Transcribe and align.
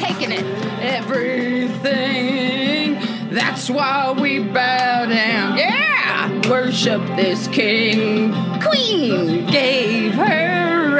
Oh. 0.00 0.32
It. 0.32 0.44
Everything. 0.82 2.98
That's 3.30 3.68
why 3.70 4.12
we 4.12 4.38
bow 4.40 5.06
down. 5.06 5.56
Yeah! 5.58 6.48
Worship 6.48 7.00
this 7.16 7.46
king. 7.48 8.32
Queen 8.60 9.46
gave 9.46 10.14
her 10.14 10.98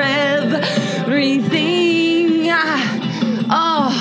everything. 1.09 2.49
Ah, 2.51 2.95
Oh. 3.51 3.95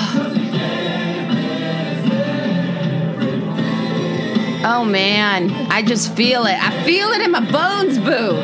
Oh 4.70 4.84
man, 4.84 5.50
I 5.70 5.80
just 5.82 6.12
feel 6.14 6.44
it. 6.46 6.58
I 6.60 6.82
feel 6.84 7.08
it 7.12 7.22
in 7.22 7.30
my 7.30 7.40
bones, 7.40 7.98
boo. 7.98 8.36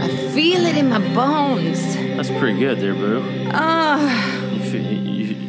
I 0.00 0.08
feel 0.32 0.64
it 0.64 0.76
in 0.78 0.88
my 0.88 0.98
bones. 1.14 1.94
That's 2.16 2.30
pretty 2.30 2.58
good 2.58 2.80
there, 2.80 2.94
boo. 2.94 3.22
Oh, 3.52 3.98
You, 3.98 4.06
fe- 4.06 4.06
you, 4.06 4.12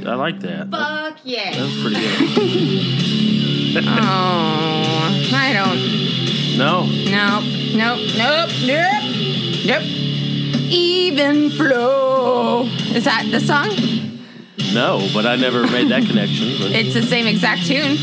I 0.09 0.15
like 0.15 0.39
that. 0.41 0.71
That 0.71 1.11
fuck 1.13 1.19
yeah. 1.23 1.61
was 1.61 1.81
pretty 1.81 2.01
good. 2.01 3.05
Oh, 3.71 5.29
I 5.31 5.53
don't. 5.53 6.57
No, 6.57 6.85
No. 7.11 7.39
nope, 7.75 7.99
nope, 8.17 8.49
nope, 8.65 9.65
nope. 9.65 9.83
Even 10.71 11.51
flow. 11.51 12.63
Is 12.95 13.03
that 13.05 13.27
the 13.29 13.39
song? 13.39 13.69
no, 14.73 15.07
but 15.13 15.25
I 15.27 15.35
never 15.35 15.63
made 15.67 15.89
that 15.89 16.03
connection. 16.07 16.55
But 16.59 16.71
It's 16.71 16.93
the 16.95 17.03
same 17.03 17.27
exact 17.27 17.67
tune. 17.67 17.97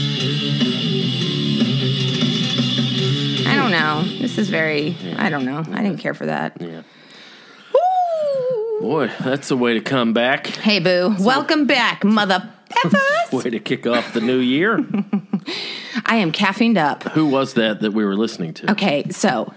I 3.48 3.56
don't 3.56 3.70
know. 3.72 4.02
This 4.20 4.38
is 4.38 4.48
very. 4.48 4.96
I 5.18 5.30
don't 5.30 5.44
know. 5.44 5.64
I 5.72 5.82
didn't 5.82 5.98
care 5.98 6.14
for 6.14 6.26
that. 6.26 6.56
yeah, 6.60 6.66
Woo! 6.66 6.84
Boy, 8.80 9.10
that's 9.20 9.50
a 9.50 9.56
way 9.56 9.74
to 9.74 9.80
come 9.80 10.12
back. 10.12 10.46
Hey, 10.46 10.78
boo. 10.78 11.14
Welcome 11.18 11.66
back, 11.66 12.04
mother 12.04 12.50
effers. 12.70 13.32
Way 13.44 13.50
to 13.50 13.60
kick 13.60 13.86
off 13.86 14.12
the 14.12 14.20
new 14.20 14.38
year. 14.38 14.78
I 16.06 16.16
am 16.16 16.32
caffeined 16.32 16.78
up. 16.78 17.04
Who 17.10 17.26
was 17.26 17.54
that 17.54 17.80
that 17.80 17.92
we 17.92 18.04
were 18.04 18.16
listening 18.16 18.54
to? 18.54 18.72
Okay, 18.72 19.04
so 19.10 19.52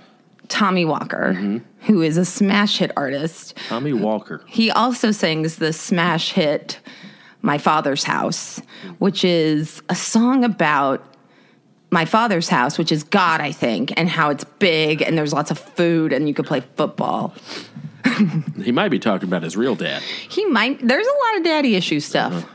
Tommy 0.48 0.86
Walker, 0.86 1.34
mm-hmm. 1.36 1.58
who 1.86 2.02
is 2.02 2.18
a 2.18 2.26
smash 2.26 2.78
hit 2.78 2.92
artist, 2.96 3.58
Tommy 3.68 3.94
Walker. 3.94 4.44
he 4.48 4.72
also 4.72 5.12
sings 5.12 5.58
the 5.58 5.74
smash 5.74 6.32
hit 6.34 6.80
My 7.42 7.58
Father's 7.58 8.04
House, 8.04 8.62
which 9.00 9.24
is 9.24 9.82
a 9.90 9.96
song 9.96 10.44
about 10.44 11.06
my 11.92 12.06
father's 12.06 12.50
house, 12.50 12.78
which 12.78 12.92
is 12.92 13.04
God, 13.04 13.42
I 13.42 13.52
think, 13.52 13.92
and 13.98 14.08
how 14.08 14.30
it's 14.30 14.44
big 14.44 15.02
and 15.02 15.18
there's 15.18 15.34
lots 15.34 15.50
of 15.50 15.58
food 15.58 16.14
and 16.14 16.28
you 16.28 16.36
could 16.36 16.46
play 16.46 16.62
football. 16.76 17.34
He 18.64 18.72
might 18.72 18.90
be 18.90 19.00
talking 19.00 19.28
about 19.28 19.44
his 19.44 19.56
real 19.56 19.76
dad. 19.76 20.02
He 20.02 20.46
might, 20.46 20.86
there's 20.86 21.08
a 21.08 21.28
lot 21.28 21.38
of 21.38 21.44
daddy 21.44 21.76
issue 21.76 22.00
stuff. 22.00 22.34
Uh-huh. 22.34 22.48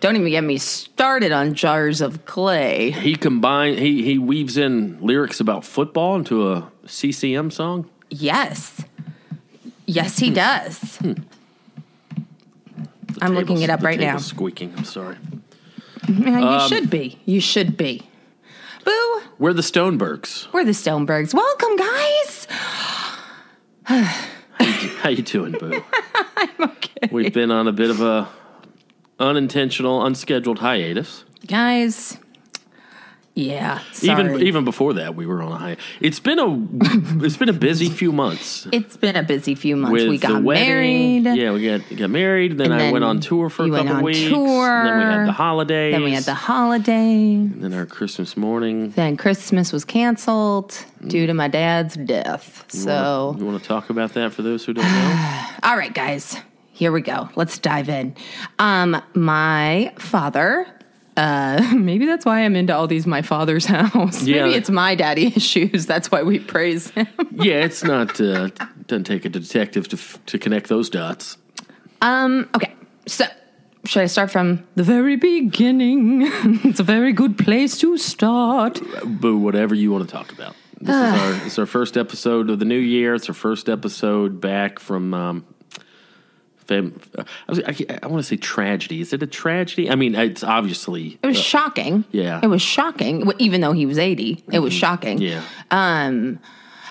Don't 0.00 0.14
even 0.16 0.28
get 0.28 0.44
me 0.44 0.58
started 0.58 1.32
on 1.32 1.54
jars 1.54 2.00
of 2.00 2.26
clay. 2.26 2.90
He 2.90 3.16
combined. 3.16 3.78
He 3.78 4.02
he 4.02 4.18
weaves 4.18 4.58
in 4.58 5.00
lyrics 5.00 5.40
about 5.40 5.64
football 5.64 6.16
into 6.16 6.52
a 6.52 6.70
CCM 6.86 7.50
song. 7.50 7.88
Yes. 8.10 8.84
Yes, 9.86 10.18
he 10.18 10.28
hmm. 10.28 10.34
does. 10.34 10.96
Hmm. 10.98 11.12
I'm 13.22 13.34
looking 13.34 13.62
it 13.62 13.70
up 13.70 13.82
right 13.82 13.98
now. 13.98 14.18
Squeaking. 14.18 14.74
I'm 14.76 14.84
sorry. 14.84 15.16
Yeah, 16.08 16.40
you 16.40 16.46
Um, 16.46 16.68
should 16.68 16.90
be. 16.90 17.18
You 17.24 17.40
should 17.40 17.78
be. 17.78 18.02
Boo! 18.84 19.22
We're 19.38 19.54
the 19.54 19.62
Stonebergs. 19.62 20.52
We're 20.52 20.64
the 20.64 20.72
Stonebergs. 20.72 21.32
Welcome, 21.32 21.76
guys. 21.76 22.46
How 25.00 25.10
you 25.10 25.22
doing, 25.22 25.52
Boo? 25.52 25.84
I'm 26.36 26.62
okay. 26.70 27.08
We've 27.12 27.32
been 27.32 27.50
on 27.50 27.68
a 27.68 27.72
bit 27.72 27.90
of 27.90 28.00
a 28.00 28.28
unintentional, 29.18 30.04
unscheduled 30.04 30.58
hiatus. 30.58 31.24
Guys. 31.46 32.18
Yeah. 33.38 33.80
Sorry. 33.92 34.18
Even 34.24 34.40
even 34.46 34.64
before 34.64 34.94
that, 34.94 35.14
we 35.14 35.26
were 35.26 35.42
on 35.42 35.52
a 35.52 35.56
high. 35.58 35.76
It's 36.00 36.18
been 36.20 36.38
a 36.38 36.66
it's 37.22 37.36
been 37.36 37.50
a 37.50 37.52
busy 37.52 37.90
few 37.90 38.10
months. 38.10 38.66
it's 38.72 38.96
been 38.96 39.14
a 39.14 39.22
busy 39.22 39.54
few 39.54 39.76
months. 39.76 39.92
With 39.92 40.08
we 40.08 40.16
got 40.16 40.42
wedding, 40.42 41.22
married. 41.22 41.38
yeah, 41.38 41.52
we 41.52 41.62
got 41.66 41.82
got 41.98 42.08
married. 42.08 42.56
Then 42.56 42.72
And 42.72 42.80
I 42.82 42.90
went 42.92 43.04
on 43.04 43.20
tour 43.20 43.50
for 43.50 43.64
a 43.64 43.66
you 43.66 43.74
couple 43.74 44.02
weeks. 44.04 44.20
tour. 44.30 44.84
Then 44.84 44.96
we 44.98 45.04
had 45.04 45.26
the 45.28 45.32
holidays. 45.32 45.92
Then 45.92 46.02
we 46.04 46.12
had 46.12 46.24
the 46.24 46.32
holiday. 46.32 47.34
And 47.34 47.62
then 47.62 47.74
our 47.74 47.84
Christmas 47.84 48.38
morning. 48.38 48.92
Then 48.92 49.18
Christmas 49.18 49.70
was 49.70 49.84
canceled 49.84 50.82
due 51.06 51.26
to 51.26 51.34
my 51.34 51.48
dad's 51.48 51.94
death. 51.94 52.64
So 52.68 53.36
you 53.38 53.44
want 53.44 53.60
to 53.62 53.68
talk 53.68 53.90
about 53.90 54.14
that 54.14 54.32
for 54.32 54.40
those 54.40 54.64
who 54.64 54.72
don't 54.72 54.82
know? 54.84 55.44
All 55.62 55.76
right, 55.76 55.92
guys, 55.92 56.38
here 56.72 56.90
we 56.90 57.02
go. 57.02 57.28
Let's 57.36 57.58
dive 57.58 57.90
in. 57.90 58.16
Um, 58.58 59.02
my 59.12 59.92
father. 59.98 60.66
Uh, 61.16 61.72
maybe 61.74 62.04
that's 62.06 62.24
why 62.26 62.40
I'm 62.40 62.54
into 62.56 62.74
all 62.74 62.86
these 62.86 63.06
my 63.06 63.22
father's 63.22 63.64
house. 63.76 64.22
Yeah. 64.22 64.44
Maybe 64.44 64.56
it's 64.56 64.70
my 64.70 64.94
daddy 64.94 65.26
issues. 65.36 65.86
That's 65.86 66.10
why 66.10 66.22
we 66.22 66.38
praise 66.38 66.90
him. 66.90 67.06
yeah, 67.32 67.64
it's 67.64 67.82
not. 67.82 68.20
Uh, 68.20 68.48
doesn't 68.86 69.04
take 69.04 69.24
a 69.24 69.28
detective 69.28 69.88
to 69.88 69.96
f- 69.96 70.18
to 70.26 70.38
connect 70.38 70.68
those 70.68 70.90
dots. 70.90 71.38
Um, 72.02 72.48
okay, 72.54 72.74
so 73.06 73.24
should 73.84 74.02
I 74.02 74.06
start 74.06 74.30
from 74.30 74.66
the 74.74 74.82
very 74.84 75.16
beginning? 75.16 76.22
it's 76.64 76.80
a 76.80 76.84
very 76.84 77.12
good 77.12 77.38
place 77.38 77.78
to 77.78 77.96
start. 77.96 78.80
Boo, 79.04 79.38
whatever 79.38 79.74
you 79.74 79.90
want 79.90 80.08
to 80.08 80.14
talk 80.14 80.30
about. 80.32 80.54
This 80.80 80.94
is 80.94 81.20
our 81.20 81.46
it's 81.46 81.58
our 81.58 81.66
first 81.66 81.96
episode 81.96 82.50
of 82.50 82.58
the 82.58 82.66
new 82.66 82.78
year. 82.78 83.14
It's 83.14 83.28
our 83.28 83.34
first 83.34 83.68
episode 83.68 84.40
back 84.40 84.78
from. 84.78 85.14
Um, 85.14 85.46
fam- 86.66 87.00
I, 87.18 87.24
was, 87.48 87.60
I, 87.60 87.74
I 88.02 88.06
want 88.06 88.20
to 88.20 88.28
say 88.28 88.36
tragedy. 88.36 89.00
Is 89.00 89.12
it 89.12 89.22
a 89.22 89.26
tragedy? 89.26 89.90
I 89.90 89.94
mean, 89.94 90.14
it's 90.14 90.44
obviously. 90.44 91.18
It 91.22 91.26
was 91.26 91.38
shocking. 91.40 92.04
yeah. 92.12 92.40
it 92.42 92.46
was 92.48 92.62
shocking. 92.62 93.30
Even 93.38 93.60
though 93.60 93.72
he 93.72 93.86
was 93.86 93.98
eighty, 93.98 94.42
it 94.52 94.58
was 94.60 94.72
shocking. 94.72 95.18
Yeah. 95.18 95.42
Um, 95.70 96.38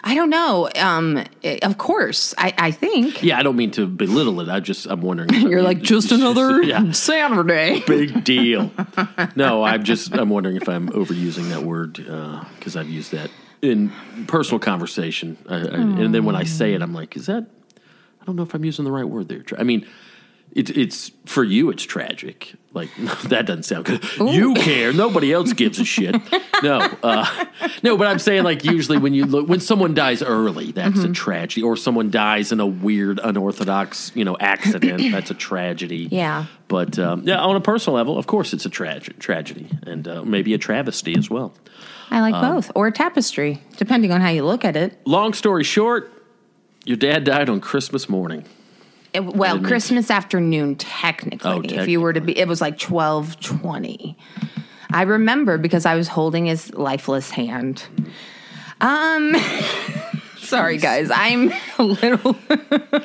I 0.08 0.14
don't 0.14 0.30
know. 0.30 0.70
Um, 0.76 1.24
i- 1.44 1.58
of 1.64 1.80
course, 1.80 2.36
I, 2.38 2.54
I 2.60 2.70
think 2.72 3.24
Yeah, 3.24 3.40
I 3.40 3.44
don't 3.44 3.56
mean 3.56 3.72
to 3.72 3.88
belittle 3.88 4.40
it. 4.42 4.50
I 4.50 4.60
just 4.60 4.86
I'm 4.86 5.02
wondering. 5.02 5.34
you're 5.50 5.64
like 5.64 5.82
just 5.82 6.12
another 6.20 6.62
yeah, 6.62 6.92
Saturday. 6.92 7.82
big 7.88 8.24
deal. 8.24 8.72
No, 9.36 9.64
I'm 9.64 9.84
just 9.84 10.14
I'm 10.14 10.30
wondering 10.30 10.58
if 10.58 10.70
I'm 10.70 10.90
overusing 10.90 11.50
that 11.50 11.64
word 11.64 11.94
because 11.94 12.76
I've 12.76 12.90
used 12.90 13.12
that 13.14 13.32
in 13.62 13.92
personal 14.28 14.60
conversation, 14.60 15.38
I, 15.50 15.56
I, 15.56 15.60
and 15.62 16.14
then 16.14 16.24
when 16.24 16.36
I 16.36 16.44
say 16.44 16.74
it, 16.76 16.84
I'm 16.84 16.94
like, 16.94 17.16
is 17.18 17.26
that? 17.26 17.48
I 18.26 18.28
don't 18.28 18.36
know 18.36 18.44
if 18.44 18.54
I'm 18.56 18.66
using 18.66 18.86
the 18.86 18.92
right 18.92 19.08
word 19.08 19.30
there. 19.30 19.44
I 19.58 19.64
mean. 19.64 19.86
It, 20.52 20.70
it's 20.78 21.12
for 21.26 21.44
you. 21.44 21.70
It's 21.70 21.84
tragic. 21.84 22.54
Like 22.74 22.90
that 23.26 23.46
doesn't 23.46 23.64
sound 23.64 23.84
good. 23.86 24.02
You 24.18 24.54
care. 24.54 24.94
Nobody 24.94 25.34
else 25.34 25.52
gives 25.52 25.80
a 25.80 25.84
shit. 25.84 26.16
No, 26.64 26.78
uh, 27.04 27.46
no. 27.84 27.98
But 27.98 28.08
I'm 28.08 28.20
saying 28.20 28.44
like 28.46 28.64
usually 28.64 28.98
when 28.98 29.14
you 29.14 29.26
look 29.26 29.50
when 29.50 29.60
someone 29.60 29.94
dies 29.94 30.22
early, 30.24 30.72
that's 30.72 31.00
Mm-hmm. 31.00 31.12
a 31.12 31.14
tragedy. 31.14 31.62
Or 31.62 31.76
someone 31.76 32.10
dies 32.10 32.54
in 32.54 32.62
a 32.62 32.66
weird, 32.66 33.20
unorthodox, 33.22 34.14
you 34.16 34.24
know, 34.24 34.38
accident. 34.40 35.02
that's 35.12 35.30
a 35.30 35.34
tragedy. 35.34 36.08
Yeah. 36.10 36.46
But 36.70 36.98
um, 37.00 37.24
yeah, 37.28 37.40
on 37.42 37.58
a 37.58 37.62
personal 37.62 37.98
level, 37.98 38.18
of 38.18 38.28
course, 38.28 38.54
it's 38.54 38.66
a 38.66 38.70
trage- 38.70 39.20
tragedy 39.20 39.68
and 39.86 40.08
uh, 40.08 40.24
maybe 40.24 40.54
a 40.54 40.58
travesty 40.58 41.18
as 41.18 41.30
well. 41.30 41.54
I 42.12 42.22
like 42.22 42.36
Um, 42.36 42.54
both, 42.56 42.72
or 42.76 42.90
tapestry, 42.92 43.62
depending 43.76 44.14
on 44.14 44.22
how 44.22 44.30
you 44.30 44.46
look 44.46 44.64
at 44.64 44.78
it. 44.78 44.98
Long 45.06 45.34
story 45.34 45.66
short, 45.66 46.15
your 46.86 46.98
dad 46.98 47.24
died 47.24 47.50
on 47.50 47.60
Christmas 47.62 48.08
morning. 48.08 48.46
It- 49.14 49.26
well, 49.26 49.60
Christmas 49.60 50.12
afternoon, 50.12 50.76
technically. 50.76 51.50
Oh, 51.52 51.62
if 51.82 51.88
you 51.88 52.02
were 52.02 52.14
to 52.14 52.22
be, 52.22 52.38
it 52.38 52.48
was 52.48 52.62
like 52.62 52.78
twelve 52.80 53.40
twenty. 53.40 54.18
I 54.92 55.02
remember 55.04 55.58
because 55.58 55.86
I 55.86 55.96
was 55.96 56.08
holding 56.08 56.46
his 56.46 56.74
lifeless 56.74 57.30
hand. 57.32 57.84
Um, 58.82 59.36
sorry 60.38 60.78
guys, 60.78 61.10
I'm 61.12 61.52
a 61.80 61.84
little 61.84 62.36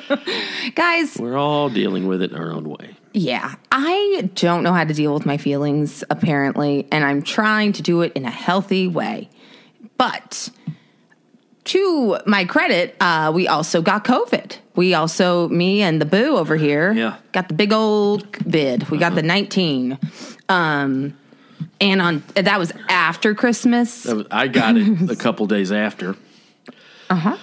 guys. 0.74 1.16
We're 1.18 1.36
all 1.38 1.68
dealing 1.68 2.06
with 2.06 2.22
it 2.22 2.32
in 2.32 2.36
our 2.38 2.50
own 2.50 2.68
way. 2.68 2.96
Yeah, 3.12 3.54
I 3.72 4.30
don't 4.34 4.62
know 4.62 4.72
how 4.72 4.84
to 4.84 4.94
deal 4.94 5.12
with 5.14 5.26
my 5.26 5.36
feelings, 5.36 6.04
apparently, 6.10 6.86
and 6.92 7.04
I'm 7.04 7.22
trying 7.22 7.72
to 7.72 7.82
do 7.82 8.02
it 8.02 8.12
in 8.14 8.24
a 8.24 8.30
healthy 8.30 8.86
way. 8.86 9.28
But 9.96 10.48
to 11.70 12.18
my 12.26 12.44
credit, 12.44 12.96
uh, 13.00 13.30
we 13.34 13.46
also 13.48 13.80
got 13.82 14.04
COVID. 14.04 14.56
We 14.76 14.94
also, 14.94 15.48
me 15.48 15.82
and 15.82 16.00
the 16.00 16.04
boo 16.04 16.36
over 16.36 16.56
here, 16.56 16.92
Yeah. 16.92 17.16
got 17.32 17.48
the 17.48 17.54
big 17.54 17.72
old 17.72 18.36
vid. 18.38 18.88
We 18.90 18.98
got 18.98 19.14
the 19.14 19.22
19. 19.22 19.98
Um, 20.48 21.16
and 21.80 22.02
on 22.02 22.22
that 22.34 22.58
was 22.58 22.72
after 22.88 23.34
Christmas. 23.34 24.04
Was- 24.04 24.26
I 24.30 24.48
got 24.48 24.76
it 24.76 25.10
a 25.16 25.16
couple 25.16 25.46
days 25.46 25.70
after. 25.72 26.16
Uh 27.08 27.14
huh. 27.16 27.36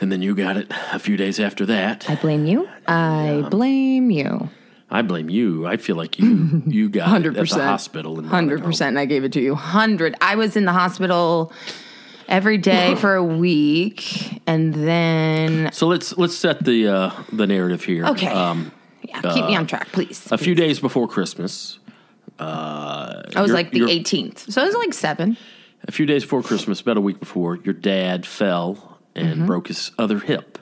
And 0.00 0.10
then 0.10 0.22
you 0.22 0.34
got 0.34 0.56
it 0.56 0.72
a 0.92 0.98
few 0.98 1.16
days 1.18 1.38
after 1.38 1.66
that. 1.66 2.08
I 2.08 2.14
blame 2.14 2.46
you. 2.46 2.66
I 2.88 3.44
blame 3.50 4.10
you. 4.10 4.48
I 4.90 5.02
blame 5.02 5.28
you. 5.28 5.66
I 5.66 5.76
feel 5.76 5.94
like 5.96 6.18
you 6.18 6.62
you 6.66 6.88
got 6.88 7.02
it 7.02 7.08
Hundred 7.10 7.36
at 7.36 7.48
the 7.48 7.62
hospital. 7.72 8.22
Hundred 8.24 8.62
percent. 8.64 8.96
I 8.96 9.04
gave 9.04 9.24
it 9.24 9.32
to 9.34 9.40
you. 9.40 9.54
Hundred. 9.54 10.14
I 10.22 10.36
was 10.36 10.56
in 10.56 10.64
the 10.64 10.72
hospital 10.72 11.52
every 12.30 12.56
day 12.58 12.94
for 13.02 13.14
a 13.16 13.24
week, 13.24 14.40
and 14.46 14.72
then 14.72 15.70
So 15.72 15.86
let's 15.88 16.16
let's 16.16 16.34
set 16.36 16.64
the 16.64 16.88
uh, 16.88 17.10
the 17.32 17.46
narrative 17.46 17.84
here. 17.84 18.06
okay. 18.06 18.28
Um, 18.28 18.72
yeah, 19.02 19.20
keep 19.22 19.44
me 19.46 19.56
on 19.56 19.66
track, 19.66 19.88
please. 19.92 20.30
a 20.30 20.38
few 20.38 20.54
days 20.54 20.78
before 20.80 21.08
Christmas, 21.08 21.78
uh, 22.38 23.22
I 23.34 23.42
was 23.42 23.52
like 23.52 23.70
the 23.72 23.78
you're- 23.78 23.92
18th, 24.00 24.50
so 24.52 24.62
it 24.62 24.66
was 24.66 24.74
like 24.74 24.94
seven. 24.94 25.36
a 25.88 25.92
few 25.92 26.06
days 26.06 26.22
before 26.22 26.42
Christmas, 26.42 26.80
about 26.80 26.96
a 26.96 27.00
week 27.00 27.18
before, 27.18 27.56
your 27.56 27.74
dad 27.74 28.24
fell 28.26 28.98
and 29.16 29.38
Mm-hmm. 29.38 29.46
broke 29.46 29.66
his 29.68 29.90
other 29.98 30.20
hip. 30.20 30.58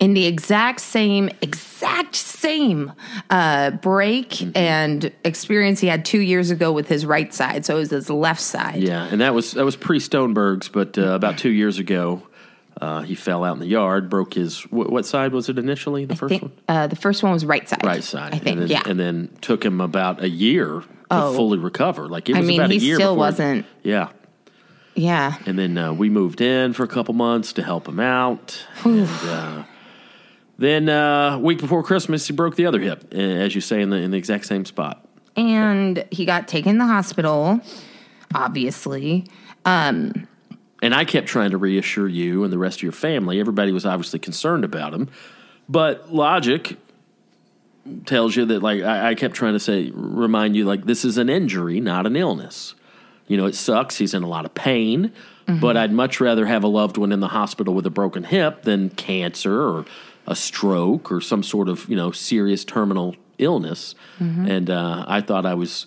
In 0.00 0.14
the 0.14 0.26
exact 0.26 0.80
same 0.80 1.28
exact 1.42 2.16
same 2.16 2.92
uh, 3.30 3.70
break 3.70 4.30
Mm-hmm. 4.30 4.56
and 4.56 5.12
experience 5.24 5.80
he 5.80 5.86
had 5.88 6.04
two 6.04 6.20
years 6.20 6.50
ago 6.50 6.72
with 6.72 6.88
his 6.88 7.04
right 7.06 7.32
side 7.32 7.64
so 7.66 7.76
it 7.76 7.80
was 7.80 7.90
his 7.90 8.10
left 8.10 8.40
side 8.40 8.76
Yeah, 8.82 9.04
and 9.10 9.20
that 9.20 9.34
was 9.34 9.52
that 9.52 9.64
was 9.64 9.76
pre 9.76 9.98
Stoneberg's, 10.00 10.68
but 10.68 10.96
uh, 10.98 11.10
about 11.12 11.38
two 11.38 11.50
years 11.50 11.78
ago, 11.78 12.22
uh, 12.80 13.02
he 13.02 13.14
fell 13.14 13.44
out 13.44 13.52
in 13.54 13.60
the 13.60 13.66
yard, 13.66 14.08
broke 14.08 14.34
his 14.34 14.60
what, 14.70 14.90
what 14.90 15.04
side 15.06 15.32
was 15.32 15.48
it 15.50 15.58
initially? 15.58 16.06
The 16.06 16.14
I 16.14 16.16
first 16.16 16.30
think, 16.30 16.42
one, 16.42 16.52
uh, 16.68 16.86
the 16.86 16.96
first 16.96 17.22
one 17.22 17.32
was 17.32 17.44
right 17.44 17.68
side 17.68 17.84
right 17.84 18.02
side. 18.02 18.34
i 18.34 18.38
think 18.38 18.58
and 18.58 18.62
then, 18.62 18.68
yeah 18.68 18.82
and 18.86 18.98
then 18.98 19.28
took 19.42 19.62
him 19.64 19.80
about 19.80 20.22
a 20.22 20.28
year 20.28 20.80
to 20.80 20.86
Oh. 21.12 21.34
fully 21.34 21.58
recover. 21.58 22.08
Like 22.08 22.28
it 22.30 22.36
I 22.36 22.38
was 22.40 22.48
mean, 22.48 22.60
about 22.60 22.70
a 22.70 22.74
he 22.74 22.86
year. 22.86 22.94
still 22.96 23.16
wasn't- 23.16 23.66
Yeah, 23.82 24.08
yeah 24.94 25.34
and 25.46 25.58
then 25.58 25.76
uh, 25.76 25.92
we 25.92 26.08
moved 26.08 26.40
in 26.40 26.72
for 26.72 26.84
a 26.84 26.88
couple 26.88 27.14
months 27.14 27.52
to 27.54 27.62
help 27.62 27.88
him 27.88 27.98
out. 28.00 28.64
and, 28.84 29.08
uh, 29.24 29.64
then 30.60 30.88
uh, 30.88 31.38
week 31.38 31.58
before 31.58 31.82
Christmas, 31.82 32.26
he 32.26 32.32
broke 32.32 32.54
the 32.54 32.66
other 32.66 32.80
hip, 32.80 33.12
uh, 33.14 33.18
as 33.18 33.54
you 33.54 33.60
say, 33.60 33.80
in 33.80 33.90
the 33.90 33.96
in 33.96 34.10
the 34.10 34.18
exact 34.18 34.46
same 34.46 34.64
spot. 34.64 35.04
and 35.36 36.04
he 36.10 36.24
got 36.24 36.46
taken 36.48 36.74
to 36.74 36.78
the 36.78 36.86
hospital 36.86 37.60
obviously 38.34 39.26
And 40.82 40.94
I 40.94 41.04
kept 41.04 41.26
trying 41.26 41.50
to 41.50 41.58
reassure 41.58 42.08
you 42.08 42.44
and 42.44 42.52
the 42.52 42.58
rest 42.58 42.78
of 42.78 42.82
your 42.82 42.92
family. 42.92 43.40
Everybody 43.40 43.72
was 43.72 43.84
obviously 43.84 44.18
concerned 44.18 44.64
about 44.64 44.94
him. 44.94 45.08
But 45.68 46.12
logic 46.12 46.76
tells 48.06 48.34
you 48.36 48.46
that, 48.46 48.62
like, 48.62 48.82
I, 48.82 49.10
I 49.10 49.14
kept 49.14 49.34
trying 49.34 49.52
to 49.52 49.60
say, 49.60 49.90
remind 49.94 50.56
you, 50.56 50.64
like, 50.64 50.84
this 50.86 51.04
is 51.04 51.18
an 51.18 51.28
injury, 51.28 51.80
not 51.80 52.06
an 52.06 52.16
illness. 52.16 52.74
You 53.26 53.36
know, 53.36 53.46
it 53.46 53.54
sucks. 53.54 53.98
He's 53.98 54.14
in 54.14 54.22
a 54.22 54.28
lot 54.28 54.44
of 54.44 54.54
pain. 54.54 55.12
But 55.60 55.76
I'd 55.76 55.92
much 55.92 56.20
rather 56.20 56.46
have 56.46 56.62
a 56.62 56.68
loved 56.68 56.96
one 56.96 57.10
in 57.10 57.18
the 57.18 57.26
hospital 57.26 57.74
with 57.74 57.84
a 57.84 57.90
broken 57.90 58.22
hip 58.22 58.62
than 58.62 58.88
cancer 58.90 59.60
or 59.60 59.84
a 60.26 60.36
stroke 60.36 61.10
or 61.10 61.20
some 61.20 61.42
sort 61.42 61.68
of, 61.68 61.88
you 61.88 61.96
know, 61.96 62.10
serious 62.10 62.64
terminal 62.64 63.16
illness. 63.38 63.94
And 64.18 64.68
uh, 64.70 65.04
I 65.08 65.20
thought 65.20 65.46
I 65.46 65.54
was 65.54 65.86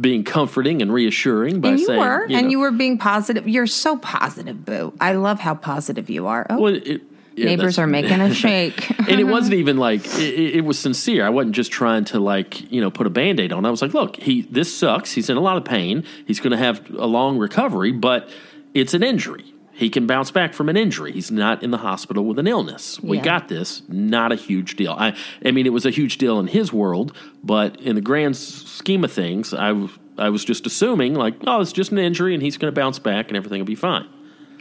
being 0.00 0.24
comforting 0.24 0.82
and 0.82 0.92
reassuring 0.92 1.60
by 1.60 1.70
and 1.70 1.80
you 1.80 1.86
saying, 1.86 1.98
were 1.98 2.22
and 2.24 2.32
know, 2.32 2.48
you 2.48 2.58
were 2.58 2.70
being 2.70 2.98
positive 2.98 3.48
you're 3.48 3.66
so 3.66 3.96
positive 3.96 4.62
boo 4.62 4.92
i 5.00 5.12
love 5.12 5.40
how 5.40 5.54
positive 5.54 6.10
you 6.10 6.26
are 6.26 6.46
oh 6.50 6.60
Well, 6.60 6.74
it, 6.74 7.00
yeah, 7.34 7.46
neighbors 7.46 7.78
are 7.78 7.86
making 7.86 8.20
a 8.20 8.34
shake 8.42 8.90
and 8.90 9.20
it 9.20 9.24
wasn't 9.24 9.54
even 9.62 9.78
like 9.78 10.04
it, 10.18 10.34
it 10.34 10.56
it 10.56 10.60
was 10.64 10.78
sincere. 10.78 11.24
I 11.24 11.30
wasn't 11.30 11.54
just 11.54 11.70
trying 11.70 12.04
to 12.06 12.20
like 12.20 12.70
you 12.70 12.80
know 12.80 12.90
put 12.90 13.06
a 13.06 13.10
band 13.10 13.40
aid 13.40 13.52
on. 13.52 13.64
I 13.66 13.70
was 13.70 13.82
like, 13.82 13.94
look, 13.94 14.16
he 14.16 14.42
this 14.42 14.74
sucks. 14.74 15.12
He's 15.12 15.28
in 15.28 15.36
a 15.36 15.40
lot 15.40 15.56
of 15.56 15.64
pain. 15.64 16.04
He's 16.26 16.40
going 16.40 16.52
to 16.52 16.56
have 16.56 16.88
a 16.90 17.06
long 17.06 17.36
recovery, 17.38 17.92
but 17.92 18.30
it's 18.72 18.94
an 18.94 19.02
injury. 19.02 19.44
He 19.76 19.90
can 19.90 20.06
bounce 20.06 20.30
back 20.30 20.54
from 20.54 20.70
an 20.70 20.76
injury. 20.76 21.12
He's 21.12 21.30
not 21.30 21.62
in 21.62 21.70
the 21.70 21.78
hospital 21.78 22.24
with 22.24 22.38
an 22.38 22.46
illness. 22.46 22.98
We 23.02 23.18
Yeah. 23.18 23.24
got 23.24 23.48
this. 23.48 23.82
Not 23.88 24.32
a 24.32 24.34
huge 24.34 24.76
deal. 24.76 24.92
I 24.98 25.14
I 25.44 25.50
mean, 25.50 25.66
it 25.66 25.72
was 25.72 25.84
a 25.84 25.90
huge 25.90 26.16
deal 26.16 26.40
in 26.40 26.46
his 26.46 26.72
world, 26.72 27.12
but 27.44 27.78
in 27.80 27.94
the 27.94 28.00
grand 28.00 28.36
scheme 28.36 29.04
of 29.04 29.12
things, 29.12 29.52
I 29.52 29.88
I 30.18 30.30
was 30.30 30.44
just 30.44 30.66
assuming 30.66 31.14
like, 31.14 31.34
oh, 31.46 31.60
it's 31.60 31.72
just 31.72 31.92
an 31.92 31.98
injury, 31.98 32.32
and 32.32 32.42
he's 32.42 32.56
going 32.56 32.72
to 32.72 32.80
bounce 32.80 32.98
back, 32.98 33.28
and 33.28 33.36
everything 33.36 33.60
will 33.60 33.66
be 33.66 33.74
fine. 33.74 34.06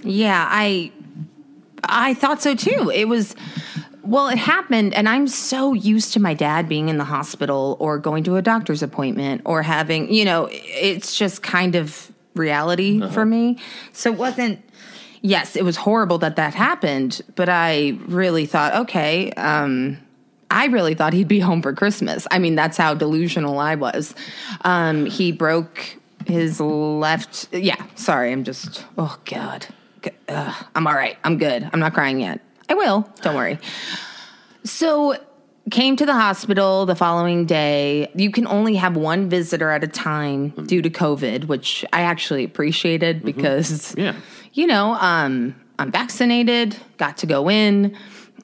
Yeah, 0.03 0.47
I 0.49 0.91
I 1.83 2.13
thought 2.13 2.41
so 2.41 2.53
too. 2.53 2.91
It 2.93 3.07
was 3.07 3.35
well, 4.03 4.27
it 4.27 4.37
happened 4.37 4.93
and 4.93 5.09
I'm 5.09 5.27
so 5.27 5.73
used 5.73 6.13
to 6.13 6.19
my 6.19 6.33
dad 6.33 6.69
being 6.69 6.89
in 6.89 6.97
the 6.97 7.05
hospital 7.05 7.75
or 7.79 7.97
going 7.97 8.23
to 8.25 8.35
a 8.35 8.41
doctor's 8.41 8.83
appointment 8.83 9.41
or 9.45 9.63
having, 9.63 10.13
you 10.13 10.25
know, 10.25 10.47
it's 10.51 11.17
just 11.17 11.41
kind 11.41 11.75
of 11.75 12.11
reality 12.35 13.01
uh-huh. 13.01 13.11
for 13.11 13.25
me. 13.25 13.57
So 13.93 14.11
it 14.11 14.17
wasn't 14.19 14.59
Yes, 15.25 15.55
it 15.55 15.63
was 15.63 15.75
horrible 15.75 16.19
that 16.19 16.35
that 16.35 16.53
happened, 16.53 17.21
but 17.35 17.49
I 17.49 17.97
really 18.05 18.45
thought, 18.45 18.75
okay, 18.83 19.31
um 19.31 19.97
I 20.51 20.65
really 20.67 20.93
thought 20.93 21.13
he'd 21.13 21.27
be 21.27 21.39
home 21.49 21.61
for 21.61 21.73
Christmas. 21.73 22.27
I 22.29 22.37
mean, 22.39 22.55
that's 22.55 22.77
how 22.77 22.93
delusional 22.93 23.57
I 23.57 23.73
was. 23.75 24.13
Um, 24.61 25.07
he 25.07 25.31
broke 25.31 25.97
his 26.27 26.61
left. 26.61 27.47
Yeah, 27.51 27.83
sorry. 27.95 28.31
I'm 28.31 28.43
just. 28.43 28.85
Oh 28.97 29.17
God. 29.25 29.65
Ugh, 30.29 30.65
I'm 30.75 30.85
all 30.85 30.93
right. 30.93 31.17
I'm 31.23 31.39
good. 31.39 31.67
I'm 31.73 31.79
not 31.79 31.93
crying 31.95 32.19
yet. 32.19 32.39
I 32.69 32.75
will. 32.75 33.09
Don't 33.21 33.35
worry. 33.35 33.57
So 34.63 35.15
came 35.71 35.95
to 35.95 36.05
the 36.05 36.13
hospital 36.13 36.85
the 36.85 36.95
following 36.95 37.45
day. 37.47 38.11
You 38.15 38.29
can 38.29 38.45
only 38.45 38.75
have 38.75 38.95
one 38.95 39.29
visitor 39.29 39.71
at 39.71 39.83
a 39.83 39.87
time 39.87 40.49
due 40.67 40.83
to 40.83 40.89
COVID, 40.91 41.45
which 41.45 41.83
I 41.91 42.01
actually 42.01 42.43
appreciated 42.43 43.23
because 43.25 43.95
Yeah. 43.97 44.13
You 44.55 44.65
know, 44.67 44.93
um, 44.95 45.55
I'm 45.77 45.91
vaccinated, 45.91 46.75
got 46.97 47.17
to 47.17 47.27
go 47.27 47.49
in. 47.49 47.95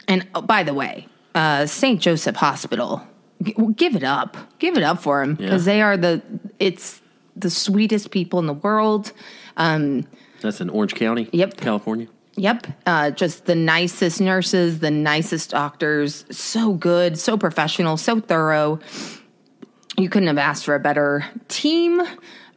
And 0.07 0.27
oh, 0.35 0.41
by 0.41 0.63
the 0.63 0.73
way, 0.73 1.07
uh, 1.33 1.65
St. 1.65 1.99
Joseph 2.01 2.35
Hospital, 2.35 3.01
g- 3.41 3.55
give 3.75 3.95
it 3.95 4.03
up. 4.03 4.37
Give 4.59 4.77
it 4.77 4.83
up 4.83 5.01
for 5.01 5.25
them 5.25 5.35
because 5.35 5.65
Yeah. 5.65 5.73
they 5.73 5.81
are 5.81 5.97
the, 5.97 6.21
it's 6.59 7.01
the 7.35 7.49
sweetest 7.49 8.11
people 8.11 8.39
in 8.39 8.45
the 8.45 8.53
world. 8.53 9.13
Um, 9.57 10.05
That's 10.41 10.59
in 10.61 10.69
Orange 10.69 10.95
County, 10.95 11.29
Yep. 11.31 11.57
California. 11.57 12.07
Yep. 12.35 12.67
Uh, 12.85 13.11
just 13.11 13.45
the 13.45 13.55
nicest 13.55 14.19
nurses, 14.21 14.79
the 14.79 14.91
nicest 14.91 15.51
doctors. 15.51 16.25
So 16.31 16.73
good, 16.73 17.17
so 17.19 17.37
professional, 17.37 17.97
so 17.97 18.19
thorough. 18.19 18.79
You 19.97 20.09
couldn't 20.09 20.27
have 20.27 20.37
asked 20.37 20.63
for 20.65 20.73
a 20.75 20.79
better 20.79 21.25
team. 21.49 22.01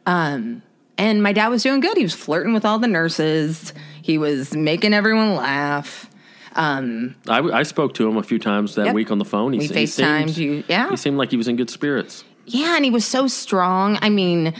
Um, 0.05 0.61
and 0.97 1.21
my 1.23 1.33
dad 1.33 1.47
was 1.49 1.63
doing 1.63 1.79
good. 1.79 1.97
He 1.97 2.03
was 2.03 2.13
flirting 2.15 2.53
with 2.53 2.65
all 2.65 2.79
the 2.79 2.87
nurses, 2.87 3.73
he 4.01 4.17
was 4.17 4.53
making 4.55 4.93
everyone 4.93 5.35
laugh. 5.35 6.09
I, 6.57 7.11
I 7.27 7.63
spoke 7.63 7.93
to 7.95 8.07
him 8.07 8.15
a 8.15 8.23
few 8.23 8.39
times 8.39 8.75
that 8.75 8.85
Yep. 8.85 8.95
week 8.95 9.11
on 9.11 9.17
the 9.17 9.25
phone. 9.25 9.51
He, 9.53 9.59
We 9.59 9.67
FaceTimed 9.67 10.27
seemed- 10.29 10.37
you. 10.37 10.63
Yeah. 10.69 10.89
He 10.89 10.95
seemed 10.95 11.17
like 11.17 11.31
he 11.31 11.37
was 11.37 11.47
in 11.49 11.57
good 11.57 11.69
spirits. 11.69 12.23
Yeah, 12.45 12.75
and 12.77 12.85
he 12.85 12.91
was 12.91 13.03
so 13.05 13.27
strong. 13.27 13.97
I 14.01 14.09
mean, 14.09 14.53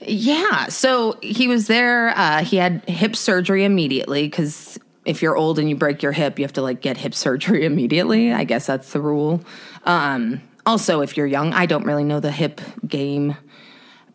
yeah. 0.00 0.66
So 0.68 1.18
he 1.22 1.48
was 1.48 1.66
there. 1.66 2.10
Uh, 2.16 2.44
he 2.44 2.56
had 2.56 2.82
hip 2.88 3.16
surgery 3.16 3.64
immediately 3.64 4.24
because 4.26 4.78
if 5.04 5.22
you're 5.22 5.36
old 5.36 5.58
and 5.58 5.68
you 5.68 5.76
break 5.76 6.02
your 6.02 6.12
hip, 6.12 6.38
you 6.38 6.44
have 6.44 6.52
to 6.54 6.62
like 6.62 6.80
get 6.80 6.96
hip 6.96 7.14
surgery 7.26 7.64
immediately. 7.64 8.32
I 8.32 8.44
guess 8.44 8.66
that's 8.66 8.92
the 8.92 9.00
rule. 9.00 9.42
Um, 9.84 10.40
also, 10.64 11.00
if 11.00 11.16
you're 11.16 11.26
young, 11.26 11.52
I 11.52 11.66
don't 11.66 11.84
really 11.84 12.04
know 12.04 12.20
the 12.20 12.32
hip 12.32 12.60
game, 12.86 13.36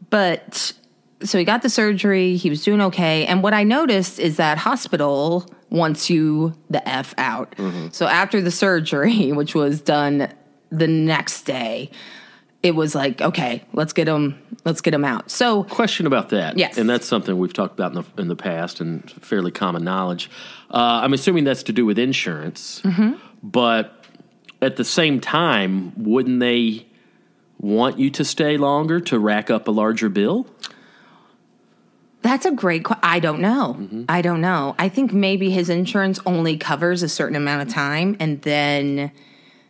but 0.09 0.73
so 1.23 1.37
he 1.37 1.43
got 1.43 1.61
the 1.61 1.69
surgery. 1.69 2.35
He 2.35 2.49
was 2.49 2.63
doing 2.63 2.81
okay. 2.81 3.25
And 3.25 3.43
what 3.43 3.53
I 3.53 3.63
noticed 3.63 4.19
is 4.19 4.37
that 4.37 4.57
hospital 4.57 5.45
wants 5.69 6.09
you 6.09 6.53
the 6.69 6.87
F 6.87 7.13
out. 7.17 7.55
So 7.91 8.05
after 8.05 8.41
the 8.41 8.51
surgery, 8.51 9.31
which 9.31 9.55
was 9.55 9.81
done 9.81 10.31
the 10.69 10.87
next 10.87 11.43
day, 11.43 11.91
it 12.63 12.75
was 12.75 12.93
like, 12.93 13.21
okay, 13.21 13.63
let's 13.73 13.93
get 13.93 14.07
him, 14.07 14.39
let's 14.65 14.81
get 14.81 14.93
him 14.93 15.03
out. 15.03 15.31
So 15.31 15.63
Question 15.63 16.05
about 16.05 16.29
that. 16.29 16.57
Yes. 16.57 16.77
And 16.77 16.89
that's 16.89 17.07
something 17.07 17.37
we've 17.37 17.53
talked 17.53 17.73
about 17.73 17.95
in 17.95 18.03
the, 18.03 18.21
in 18.21 18.27
the 18.27 18.35
past 18.35 18.79
and 18.79 19.09
fairly 19.09 19.51
common 19.51 19.83
knowledge. 19.83 20.29
Uh, 20.69 21.01
I'm 21.03 21.13
assuming 21.13 21.43
that's 21.43 21.63
to 21.63 21.73
do 21.73 21.85
with 21.85 21.97
insurance. 21.97 22.81
Mm-hmm. 22.83 23.13
But 23.41 24.05
at 24.61 24.75
the 24.75 24.85
same 24.85 25.19
time, 25.19 25.93
wouldn't 25.97 26.39
they 26.39 26.85
want 27.57 27.97
you 27.97 28.09
to 28.11 28.25
stay 28.25 28.57
longer 28.57 28.99
to 28.99 29.17
rack 29.17 29.49
up 29.49 29.67
a 29.67 29.71
larger 29.71 30.09
bill? 30.09 30.45
That's 32.21 32.45
a 32.45 32.51
great. 32.51 32.83
Qu- 32.85 32.95
I 33.03 33.19
don't 33.19 33.39
know. 33.39 33.75
Mm-hmm. 33.79 34.03
I 34.09 34.21
don't 34.21 34.41
know. 34.41 34.75
I 34.77 34.89
think 34.89 35.13
maybe 35.13 35.49
his 35.49 35.69
insurance 35.69 36.19
only 36.25 36.57
covers 36.57 37.03
a 37.03 37.09
certain 37.09 37.35
amount 37.35 37.67
of 37.67 37.73
time, 37.73 38.15
and 38.19 38.41
then 38.41 39.11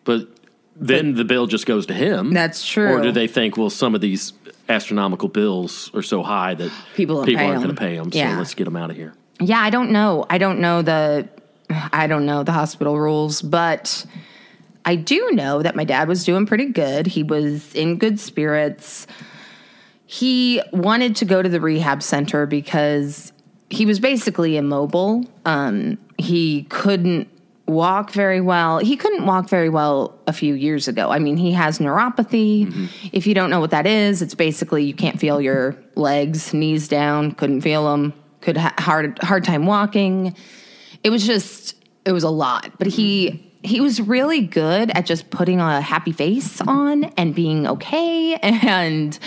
But 0.03 0.27
then 0.75 1.13
the 1.15 1.23
bill 1.25 1.47
just 1.47 1.65
goes 1.65 1.85
to 1.87 1.93
him. 1.93 2.33
That's 2.33 2.65
true. 2.67 2.91
Or 2.91 3.01
do 3.01 3.11
they 3.11 3.27
think, 3.27 3.57
well, 3.57 3.69
some 3.69 3.93
of 3.95 4.01
these 4.01 4.33
astronomical 4.67 5.27
bills 5.29 5.91
are 5.93 6.01
so 6.01 6.23
high 6.23 6.53
that 6.55 6.71
People 6.95 7.23
don't 7.23 7.35
aren't 7.35 7.57
going 7.63 7.75
to 7.75 7.79
pay 7.79 7.97
them, 7.97 8.09
Yeah. 8.11 8.33
so 8.33 8.37
let's 8.39 8.53
get 8.53 8.65
them 8.65 8.75
out 8.75 8.89
of 8.89 8.95
here. 8.95 9.13
Yeah, 9.39 9.59
I 9.59 9.69
don't 9.69 9.91
know. 9.91 10.25
I 10.29 10.37
don't 10.37 10.59
know 10.59 10.81
the 10.81 11.27
I 11.93 12.07
don't 12.07 12.25
know 12.25 12.43
the 12.43 12.51
hospital 12.51 12.99
rules, 12.99 13.41
but 13.41 14.05
I 14.85 14.95
do 14.95 15.29
know 15.31 15.61
that 15.61 15.75
my 15.75 15.83
dad 15.83 16.07
was 16.07 16.23
doing 16.25 16.45
pretty 16.45 16.65
good. 16.65 17.07
He 17.07 17.23
was 17.23 17.73
in 17.73 17.97
good 17.97 18.19
spirits. 18.19 19.07
He 20.11 20.61
wanted 20.73 21.15
to 21.15 21.25
go 21.25 21.41
to 21.41 21.47
the 21.47 21.61
rehab 21.61 22.03
center 22.03 22.45
because 22.45 23.31
he 23.69 23.85
was 23.85 24.01
basically 24.01 24.57
immobile. 24.57 25.23
Um, 25.45 25.97
he 26.17 26.63
couldn't 26.63 27.29
walk 27.65 28.11
very 28.11 28.41
well. 28.41 28.79
He 28.79 28.97
couldn't 28.97 29.25
walk 29.25 29.47
very 29.47 29.69
well 29.69 30.19
a 30.27 30.33
few 30.33 30.53
years 30.53 30.89
ago. 30.89 31.11
I 31.11 31.19
mean, 31.19 31.37
he 31.37 31.53
has 31.53 31.79
neuropathy. 31.79 32.89
If 33.13 33.25
you 33.25 33.33
don't 33.33 33.49
know 33.49 33.61
what 33.61 33.71
that 33.71 33.87
is, 33.87 34.21
it's 34.21 34.35
basically 34.35 34.83
you 34.83 34.93
can't 34.93 35.17
feel 35.17 35.39
your 35.39 35.77
legs, 35.95 36.53
knees 36.53 36.89
down, 36.89 37.31
couldn't 37.31 37.61
feel 37.61 37.89
them, 37.89 38.13
could 38.41 38.57
ha- 38.57 38.75
hard 38.79 39.17
hard 39.19 39.45
time 39.45 39.65
walking. 39.65 40.35
It 41.05 41.09
was 41.09 41.25
just 41.25 41.73
it 42.03 42.11
was 42.11 42.25
a 42.25 42.29
lot. 42.29 42.77
But 42.77 42.87
he 42.87 43.49
he 43.63 43.79
was 43.79 44.01
really 44.01 44.41
good 44.41 44.91
at 44.91 45.05
just 45.05 45.29
putting 45.29 45.61
a 45.61 45.79
happy 45.79 46.11
face 46.11 46.59
on 46.59 47.05
and 47.15 47.33
being 47.33 47.65
okay 47.65 48.35
and 48.41 49.17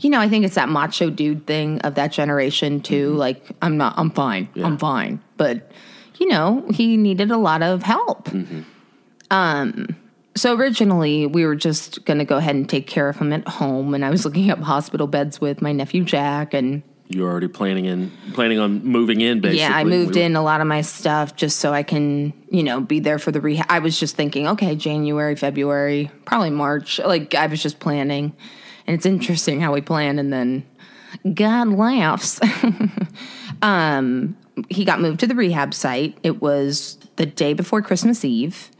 you 0.00 0.10
know, 0.10 0.18
I 0.20 0.28
think 0.28 0.44
it's 0.44 0.54
that 0.56 0.68
macho 0.68 1.10
dude 1.10 1.46
thing 1.46 1.80
of 1.80 1.94
that 1.94 2.12
generation 2.12 2.80
too. 2.80 3.12
Like, 3.14 3.44
I'm 3.62 3.76
not, 3.76 3.94
I'm 3.96 4.10
fine, 4.10 4.48
I'm 4.56 4.78
fine. 4.78 5.20
But, 5.36 5.70
you 6.18 6.28
know, 6.28 6.64
he 6.70 6.96
needed 6.96 7.30
a 7.30 7.36
lot 7.36 7.62
of 7.62 7.82
help. 7.82 8.28
Um, 9.30 9.96
so 10.36 10.54
originally 10.56 11.26
we 11.26 11.44
were 11.44 11.56
just 11.56 12.04
going 12.04 12.18
to 12.18 12.24
go 12.24 12.36
ahead 12.38 12.54
and 12.54 12.68
take 12.68 12.86
care 12.86 13.08
of 13.08 13.16
him 13.16 13.32
at 13.32 13.46
home. 13.46 13.94
And 13.94 14.04
I 14.04 14.10
was 14.10 14.24
looking 14.24 14.50
up 14.50 14.58
hospital 14.60 15.06
beds 15.06 15.40
with 15.40 15.60
my 15.60 15.72
nephew 15.72 16.04
Jack. 16.04 16.54
And 16.54 16.82
You're 17.08 17.30
already 17.30 17.48
planning 17.48 17.84
in 17.84 18.10
planning 18.32 18.58
on 18.58 18.84
moving 18.84 19.20
in. 19.20 19.40
Basically, 19.40 19.60
yeah, 19.60 19.76
I 19.76 19.84
moved 19.84 20.14
We- 20.14 20.22
in 20.22 20.36
a 20.36 20.42
lot 20.42 20.60
of 20.60 20.66
my 20.66 20.80
stuff 20.80 21.36
just 21.36 21.58
so 21.58 21.72
I 21.72 21.82
can, 21.82 22.32
you 22.50 22.62
know, 22.62 22.80
be 22.80 23.00
there 23.00 23.18
for 23.18 23.32
the 23.32 23.40
rehab. 23.40 23.66
I 23.68 23.80
was 23.80 23.98
just 23.98 24.16
thinking, 24.16 24.48
okay, 24.48 24.74
January, 24.76 25.36
February, 25.36 26.10
probably 26.24 26.50
March. 26.50 26.98
Like 26.98 27.34
I 27.34 27.46
was 27.46 27.62
just 27.62 27.78
planning. 27.80 28.32
And 28.86 28.94
it's 28.96 29.06
interesting 29.06 29.60
how 29.60 29.72
we 29.72 29.80
plan 29.80 30.18
and 30.18 30.32
then 30.32 30.64
God 31.34 31.68
laughs. 31.68 32.40
um, 33.62 34.36
he 34.68 34.84
got 34.84 35.00
moved 35.00 35.20
to 35.20 35.26
the 35.26 35.34
rehab 35.34 35.74
site. 35.74 36.16
It 36.22 36.40
was 36.40 36.98
the 37.16 37.26
day 37.26 37.52
before 37.52 37.82
Christmas 37.82 38.24
Eve. 38.24 38.70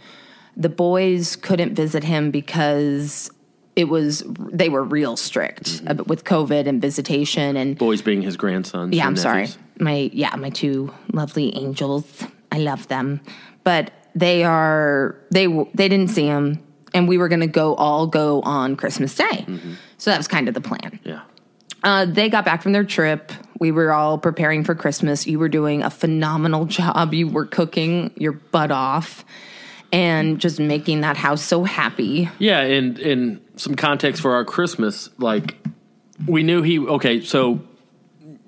The 0.56 0.68
boys 0.68 1.36
couldn't 1.36 1.74
visit 1.74 2.04
him 2.04 2.30
because 2.30 3.30
it 3.76 3.88
was 3.88 4.22
they 4.26 4.68
were 4.68 4.82
real 4.82 5.16
strict 5.16 5.82
uh, 5.86 5.94
with 6.06 6.24
COVID 6.24 6.66
and 6.66 6.82
visitation 6.82 7.56
and 7.56 7.78
boys 7.78 8.02
being 8.02 8.20
his 8.20 8.36
grandsons. 8.36 8.94
yeah, 8.94 9.06
I'm 9.06 9.16
sorry. 9.16 9.48
My 9.78 10.10
yeah, 10.12 10.34
my 10.36 10.50
two 10.50 10.92
lovely 11.12 11.56
angels. 11.56 12.24
I 12.52 12.58
love 12.58 12.88
them, 12.88 13.20
but 13.64 13.92
they 14.14 14.44
are 14.44 15.16
they 15.30 15.46
they 15.72 15.88
didn't 15.88 16.08
see 16.08 16.26
him, 16.26 16.62
and 16.92 17.08
we 17.08 17.16
were 17.16 17.28
going 17.28 17.40
to 17.40 17.46
go 17.46 17.74
all 17.76 18.06
go 18.06 18.42
on 18.42 18.76
Christmas 18.76 19.14
Day. 19.14 19.46
So 20.00 20.10
that 20.10 20.16
was 20.16 20.26
kind 20.28 20.48
of 20.48 20.54
the 20.54 20.60
plan. 20.60 20.98
Yeah. 21.04 21.20
Uh, 21.84 22.04
they 22.06 22.28
got 22.28 22.44
back 22.44 22.62
from 22.62 22.72
their 22.72 22.84
trip. 22.84 23.32
We 23.58 23.70
were 23.70 23.92
all 23.92 24.18
preparing 24.18 24.64
for 24.64 24.74
Christmas. 24.74 25.26
You 25.26 25.38
were 25.38 25.48
doing 25.48 25.82
a 25.82 25.90
phenomenal 25.90 26.64
job. 26.78 27.14
You 27.14 27.28
were 27.28 27.46
cooking 27.46 28.10
your 28.16 28.32
butt 28.32 28.70
off 28.70 29.24
and 29.92 30.38
just 30.40 30.58
making 30.60 31.02
that 31.02 31.16
house 31.16 31.42
so 31.42 31.64
happy. 31.64 32.28
Yeah, 32.38 32.60
and 32.60 32.98
and 32.98 33.40
some 33.56 33.74
context 33.74 34.22
for 34.22 34.34
our 34.34 34.44
Christmas, 34.44 35.10
like 35.18 35.56
we 36.26 36.42
knew 36.42 36.62
he 36.62 36.78
okay, 36.78 37.20
so 37.20 37.60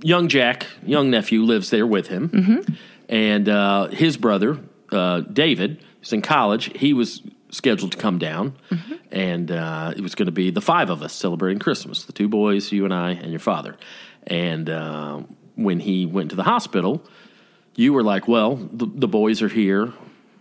young 0.02 0.28
Jack, 0.28 0.66
young 0.84 1.10
nephew, 1.10 1.42
lives 1.42 1.70
there 1.70 1.86
with 1.86 2.08
him, 2.08 2.28
Mm-hmm. 2.30 2.74
and 3.08 3.48
uh, 3.48 3.86
his 3.88 4.16
brother 4.16 4.58
uh, 4.90 5.20
David, 5.20 5.82
who's 5.98 6.12
in 6.12 6.22
college, 6.22 6.70
he 6.78 6.92
was 6.92 7.22
scheduled 7.52 7.92
to 7.92 7.98
come 7.98 8.18
down, 8.18 8.54
Mm-hmm. 8.70 8.94
and 9.12 9.50
uh, 9.50 9.92
it 9.96 10.00
was 10.02 10.14
going 10.16 10.26
to 10.26 10.32
be 10.32 10.50
the 10.50 10.60
five 10.60 10.90
of 10.90 11.02
us 11.02 11.12
celebrating 11.12 11.60
Christmas, 11.60 12.04
the 12.04 12.12
two 12.12 12.28
boys, 12.28 12.72
you 12.72 12.84
and 12.84 12.92
I, 12.92 13.10
and 13.12 13.30
your 13.30 13.38
father, 13.40 13.76
and 14.26 14.68
uh, 14.68 15.20
when 15.54 15.78
he 15.80 16.06
went 16.06 16.30
to 16.30 16.36
the 16.36 16.42
hospital, 16.44 17.02
you 17.76 17.92
were 17.92 18.02
like, 18.02 18.26
"Well, 18.26 18.56
the, 18.56 18.86
the 18.86 19.08
boys 19.08 19.42
are 19.42 19.48
here. 19.48 19.92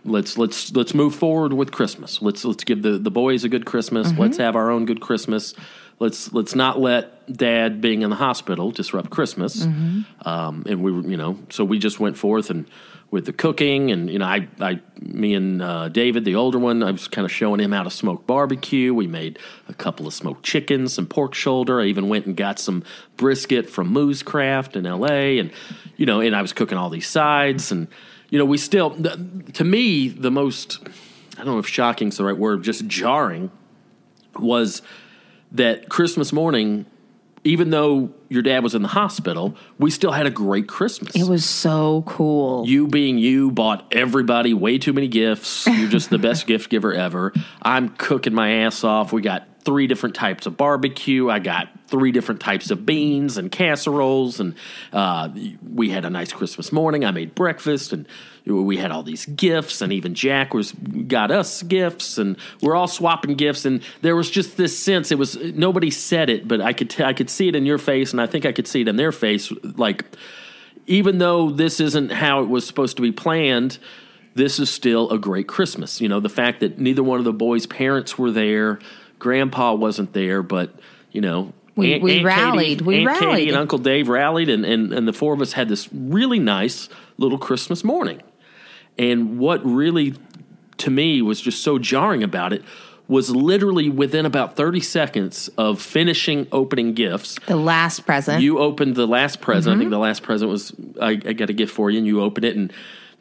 Let's 0.04 0.36
let's 0.36 0.72
let's 0.74 0.94
move 0.94 1.14
forward 1.14 1.52
with 1.52 1.70
Christmas. 1.70 2.20
Let's 2.20 2.44
let's 2.44 2.64
give 2.64 2.82
the, 2.82 2.98
the 2.98 3.10
boys 3.10 3.44
a 3.44 3.48
good 3.48 3.64
Christmas. 3.66 4.12
Let's 4.18 4.38
have 4.38 4.56
our 4.56 4.70
own 4.70 4.84
good 4.86 5.00
Christmas. 5.00 5.54
Let's 6.00 6.32
let's 6.32 6.54
not 6.56 6.80
let 6.80 7.32
Dad 7.32 7.80
being 7.80 8.02
in 8.02 8.10
the 8.10 8.16
hospital 8.16 8.72
disrupt 8.72 9.10
Christmas." 9.10 9.62
Um, 10.24 10.64
and 10.66 10.82
we 10.82 10.90
were, 10.92 11.02
you 11.02 11.16
know, 11.16 11.38
so 11.50 11.64
we 11.64 11.78
just 11.78 12.00
went 12.00 12.16
forth 12.18 12.50
and 12.50 12.66
with 13.12 13.26
the 13.26 13.32
cooking 13.32 13.92
and 13.92 14.10
you 14.10 14.18
know, 14.18 14.24
I 14.24 14.48
I 14.60 14.80
me 15.00 15.34
and 15.34 15.62
uh, 15.62 15.88
David, 15.88 16.24
the 16.24 16.34
older 16.34 16.58
one, 16.58 16.82
I 16.82 16.90
was 16.90 17.06
kind 17.06 17.24
of 17.24 17.30
showing 17.30 17.60
him 17.60 17.70
how 17.70 17.84
to 17.84 17.90
smoke 17.90 18.26
barbecue. 18.26 18.92
We 18.92 19.06
made 19.06 19.38
a 19.68 19.74
couple 19.74 20.08
of 20.08 20.14
smoked 20.14 20.42
chickens, 20.42 20.94
some 20.94 21.06
pork 21.06 21.34
shoulder. 21.34 21.80
I 21.80 21.84
even 21.84 22.08
went 22.08 22.26
and 22.26 22.36
got 22.36 22.58
some 22.58 22.82
brisket 23.16 23.70
from 23.70 23.88
Moo's 23.88 24.24
Craft 24.24 24.74
in 24.74 24.86
L.A. 24.86 25.38
and 25.38 25.52
you 25.96 26.06
know, 26.06 26.20
and 26.20 26.34
I 26.34 26.42
was 26.42 26.52
cooking 26.52 26.76
all 26.76 26.90
these 26.90 27.06
sides 27.06 27.70
and 27.70 27.86
you 28.32 28.38
know, 28.38 28.46
we 28.46 28.56
still, 28.56 28.90
th- 28.92 29.18
to 29.52 29.62
me, 29.62 30.08
the 30.08 30.30
most, 30.30 30.78
I 31.34 31.44
don't 31.44 31.52
know 31.52 31.58
if 31.58 31.68
shocking 31.68 32.08
is 32.08 32.16
the 32.16 32.24
right 32.24 32.36
word, 32.36 32.64
just 32.64 32.86
jarring 32.86 33.50
was 34.36 34.80
that 35.52 35.90
Christmas 35.90 36.32
morning, 36.32 36.86
even 37.44 37.70
though 37.70 38.12
your 38.28 38.42
dad 38.42 38.62
was 38.62 38.74
in 38.74 38.82
the 38.82 38.88
hospital, 38.88 39.56
we 39.78 39.90
still 39.90 40.12
had 40.12 40.26
a 40.26 40.30
great 40.30 40.68
Christmas. 40.68 41.14
It 41.16 41.28
was 41.28 41.44
so 41.44 42.02
cool. 42.06 42.66
you 42.66 42.86
being 42.86 43.18
you 43.18 43.50
bought 43.50 43.86
everybody 43.92 44.54
way 44.54 44.78
too 44.78 44.92
many 44.92 45.08
gifts. 45.08 45.66
You're 45.66 45.90
just 45.90 46.10
the 46.10 46.18
best 46.18 46.46
gift 46.46 46.70
giver 46.70 46.92
ever. 46.92 47.32
I'm 47.60 47.88
cooking 47.90 48.34
my 48.34 48.52
ass 48.52 48.84
off. 48.84 49.12
We 49.12 49.22
got 49.22 49.46
three 49.64 49.86
different 49.86 50.14
types 50.14 50.46
of 50.46 50.56
barbecue. 50.56 51.30
I 51.30 51.38
got 51.38 51.68
three 51.86 52.12
different 52.12 52.40
types 52.40 52.70
of 52.70 52.84
beans 52.86 53.36
and 53.36 53.50
casseroles, 53.50 54.40
and 54.40 54.54
uh, 54.92 55.28
we 55.62 55.90
had 55.90 56.04
a 56.04 56.10
nice 56.10 56.32
Christmas 56.32 56.72
morning. 56.72 57.04
I 57.04 57.10
made 57.10 57.34
breakfast, 57.34 57.92
and 57.92 58.06
we 58.44 58.76
had 58.76 58.90
all 58.90 59.02
these 59.02 59.26
gifts, 59.26 59.80
and 59.80 59.92
even 59.92 60.14
Jack 60.14 60.54
was 60.54 60.72
got 60.72 61.30
us 61.30 61.62
gifts, 61.62 62.18
and 62.18 62.36
we're 62.60 62.74
all 62.74 62.88
swapping 62.88 63.34
gifts. 63.34 63.64
And 63.64 63.82
there 64.00 64.16
was 64.16 64.30
just 64.30 64.56
this 64.56 64.78
sense. 64.78 65.12
It 65.12 65.18
was 65.18 65.36
nobody 65.36 65.90
said 65.90 66.30
it, 66.30 66.48
but 66.48 66.60
I 66.60 66.72
could 66.72 66.90
t- 66.90 67.04
I 67.04 67.12
could 67.12 67.30
see 67.30 67.48
it 67.48 67.54
in 67.54 67.66
your 67.66 67.78
face, 67.78 68.12
and 68.12 68.20
I 68.20 68.26
think 68.26 68.46
I 68.46 68.52
could 68.52 68.66
see 68.66 68.80
it 68.80 68.88
in 68.88 68.96
their 68.96 69.12
face. 69.12 69.52
Like 69.62 70.04
even 70.86 71.18
though 71.18 71.50
this 71.50 71.80
isn't 71.80 72.10
how 72.10 72.42
it 72.42 72.48
was 72.48 72.66
supposed 72.66 72.96
to 72.96 73.02
be 73.02 73.12
planned, 73.12 73.78
this 74.34 74.58
is 74.58 74.70
still 74.70 75.10
a 75.10 75.18
great 75.18 75.46
Christmas. 75.46 76.00
You 76.00 76.08
know, 76.08 76.20
the 76.20 76.28
fact 76.28 76.60
that 76.60 76.78
neither 76.78 77.02
one 77.02 77.18
of 77.18 77.24
the 77.24 77.32
boys' 77.32 77.66
parents 77.66 78.18
were 78.18 78.30
there, 78.30 78.78
grandpa 79.26 79.72
wasn't 79.72 80.12
there, 80.12 80.42
but, 80.42 80.74
you 81.12 81.20
know, 81.20 81.52
We- 81.76 81.98
we 82.00 82.22
rallied. 82.24 82.78
Katie, 82.80 82.84
We 82.84 82.96
Aunt 83.06 83.14
Katie 83.18 83.26
rallied. 83.26 83.48
and 83.48 83.56
Uncle 83.56 83.78
Dave 83.78 84.08
rallied, 84.08 84.48
and, 84.48 84.64
and, 84.66 84.92
and 84.92 85.06
the 85.06 85.12
four 85.12 85.32
of 85.32 85.40
us 85.40 85.52
had 85.52 85.68
this 85.68 85.88
really 85.92 86.40
nice 86.40 86.88
little 87.18 87.38
Christmas 87.38 87.84
morning. 87.84 88.20
And 88.98 89.38
what 89.38 89.64
really, 89.64 90.14
to 90.78 90.90
me, 90.90 91.22
was 91.22 91.40
just 91.40 91.62
so 91.62 91.78
jarring 91.78 92.22
about 92.24 92.52
it 92.52 92.62
was 93.08 93.30
literally 93.30 93.88
within 93.88 94.26
about 94.26 94.56
30 94.56 94.80
seconds 94.80 95.48
of 95.58 95.80
finishing 95.80 96.46
opening 96.50 96.94
gifts, 96.94 97.36
the 97.46 97.56
last 97.56 98.06
present. 98.06 98.42
you 98.42 98.58
opened 98.58 98.94
the 98.96 99.06
last 99.06 99.40
present. 99.40 99.70
I 99.70 99.74
Mm-hmm. 99.74 99.80
think 99.80 99.90
the 99.90 99.98
last 99.98 100.22
present 100.22 100.50
was 100.50 100.72
I, 101.00 101.10
I 101.10 101.32
got 101.32 101.48
a 101.50 101.52
gift 101.52 101.72
for 101.72 101.90
you, 101.90 101.98
and 101.98 102.06
you 102.06 102.20
open 102.22 102.42
it, 102.44 102.56
and 102.56 102.72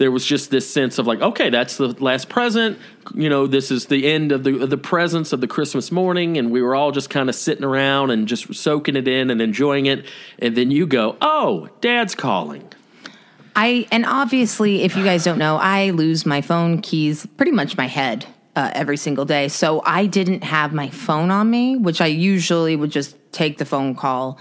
there 0.01 0.11
was 0.11 0.25
just 0.25 0.49
this 0.49 0.71
sense 0.71 0.97
of 0.97 1.05
like, 1.05 1.21
okay, 1.21 1.51
that's 1.51 1.77
the 1.77 1.89
last 2.03 2.27
present. 2.27 2.79
You 3.13 3.29
know, 3.29 3.45
this 3.45 3.69
is 3.69 3.85
the 3.85 4.07
end 4.07 4.31
of 4.31 4.43
the 4.43 4.63
of 4.63 4.71
the 4.71 4.77
presents 4.77 5.31
of 5.31 5.41
the 5.41 5.47
Christmas 5.47 5.91
morning, 5.91 6.37
and 6.37 6.51
we 6.51 6.61
were 6.63 6.73
all 6.73 6.91
just 6.91 7.11
kind 7.11 7.29
of 7.29 7.35
sitting 7.35 7.63
around 7.63 8.09
and 8.09 8.27
just 8.27 8.51
soaking 8.55 8.95
it 8.95 9.07
in 9.07 9.29
and 9.29 9.39
enjoying 9.39 9.85
it. 9.85 10.05
And 10.39 10.57
then 10.57 10.71
you 10.71 10.87
go, 10.87 11.17
oh, 11.21 11.69
Dad's 11.81 12.15
calling. 12.15 12.67
I 13.55 13.87
and 13.91 14.05
obviously, 14.07 14.81
if 14.81 14.97
you 14.97 15.03
guys 15.03 15.23
don't 15.23 15.37
know, 15.37 15.57
I 15.57 15.91
lose 15.91 16.25
my 16.25 16.41
phone 16.41 16.81
keys 16.81 17.27
pretty 17.37 17.51
much 17.51 17.77
my 17.77 17.87
head 17.87 18.25
uh, 18.55 18.71
every 18.73 18.97
single 18.97 19.25
day. 19.25 19.49
So 19.49 19.83
I 19.85 20.07
didn't 20.07 20.43
have 20.43 20.73
my 20.73 20.89
phone 20.89 21.29
on 21.29 21.47
me, 21.51 21.77
which 21.77 22.01
I 22.01 22.07
usually 22.07 22.75
would 22.75 22.91
just 22.91 23.15
take 23.31 23.59
the 23.59 23.65
phone 23.65 23.93
call. 23.93 24.39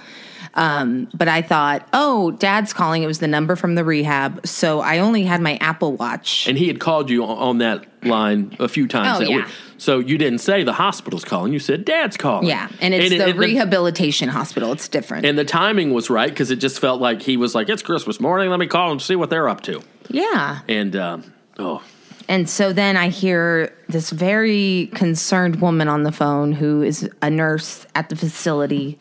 Um, 0.55 1.09
but 1.15 1.29
I 1.29 1.43
thought, 1.43 1.87
oh, 1.93 2.33
Dad's 2.33 2.73
calling. 2.73 3.03
It 3.03 3.07
was 3.07 3.21
the 3.21 3.29
number 3.29 3.55
from 3.57 3.77
the 3.77 3.85
rehab. 3.85 4.47
So 4.47 4.81
I 4.81 4.99
only 4.99 5.23
had 5.23 5.41
my 5.41 5.57
Apple 5.57 5.93
Watch. 5.93 6.49
And 6.49 6.59
he 6.59 6.67
had 6.67 6.81
called 6.81 7.09
you 7.09 7.25
on, 7.25 7.59
that 7.59 7.87
line 8.05 8.57
a 8.59 8.69
few 8.69 8.89
times. 8.89 9.19
Oh, 9.19 9.21
that 9.21 9.31
yeah. 9.31 9.37
week. 9.37 9.47
So 9.79 9.99
you 9.99 10.19
didn't 10.19 10.41
say 10.41 10.63
the 10.65 10.73
hospital's 10.73 11.25
calling. 11.25 11.53
You 11.53 11.59
said 11.59 11.85
Dad's 11.85 12.17
calling. 12.17 12.49
yeah, 12.49 12.69
and 12.81 12.93
it's 12.95 13.13
it- 13.15 13.19
the 13.19 13.29
it- 13.29 13.37
rehabilitation 13.37 14.29
hospital. 14.29 14.73
It's 14.73 14.89
different. 14.89 15.25
And 15.27 15.39
the 15.39 15.45
timing 15.45 15.93
was 15.95 16.11
right 16.11 16.29
because 16.29 16.51
it 16.51 16.57
just 16.57 16.81
felt 16.81 17.01
like 17.01 17.23
he 17.23 17.37
was 17.37 17.55
like, 17.55 17.69
"It's 17.69 17.83
Christmas 17.83 18.21
morning. 18.21 18.51
Let 18.51 18.59
me 18.59 18.67
call 18.67 18.91
and 18.91 19.01
see 19.01 19.17
what 19.17 19.31
they're 19.31 19.49
up 19.49 19.61
to." 19.63 19.81
yeah, 20.09 20.59
And 20.69 20.97
um, 20.97 21.33
oh, 21.59 21.83
And 22.29 22.49
so 22.49 22.73
then 22.73 22.97
I 22.97 23.09
hear 23.09 23.73
this 23.89 24.11
very 24.11 24.91
concerned 24.95 25.61
woman 25.61 25.89
on 25.89 26.03
the 26.03 26.13
phone 26.13 26.53
who 26.53 26.83
is 26.83 27.09
a 27.23 27.31
nurse 27.31 27.87
at 27.95 28.09
the 28.09 28.17
facility, 28.17 28.99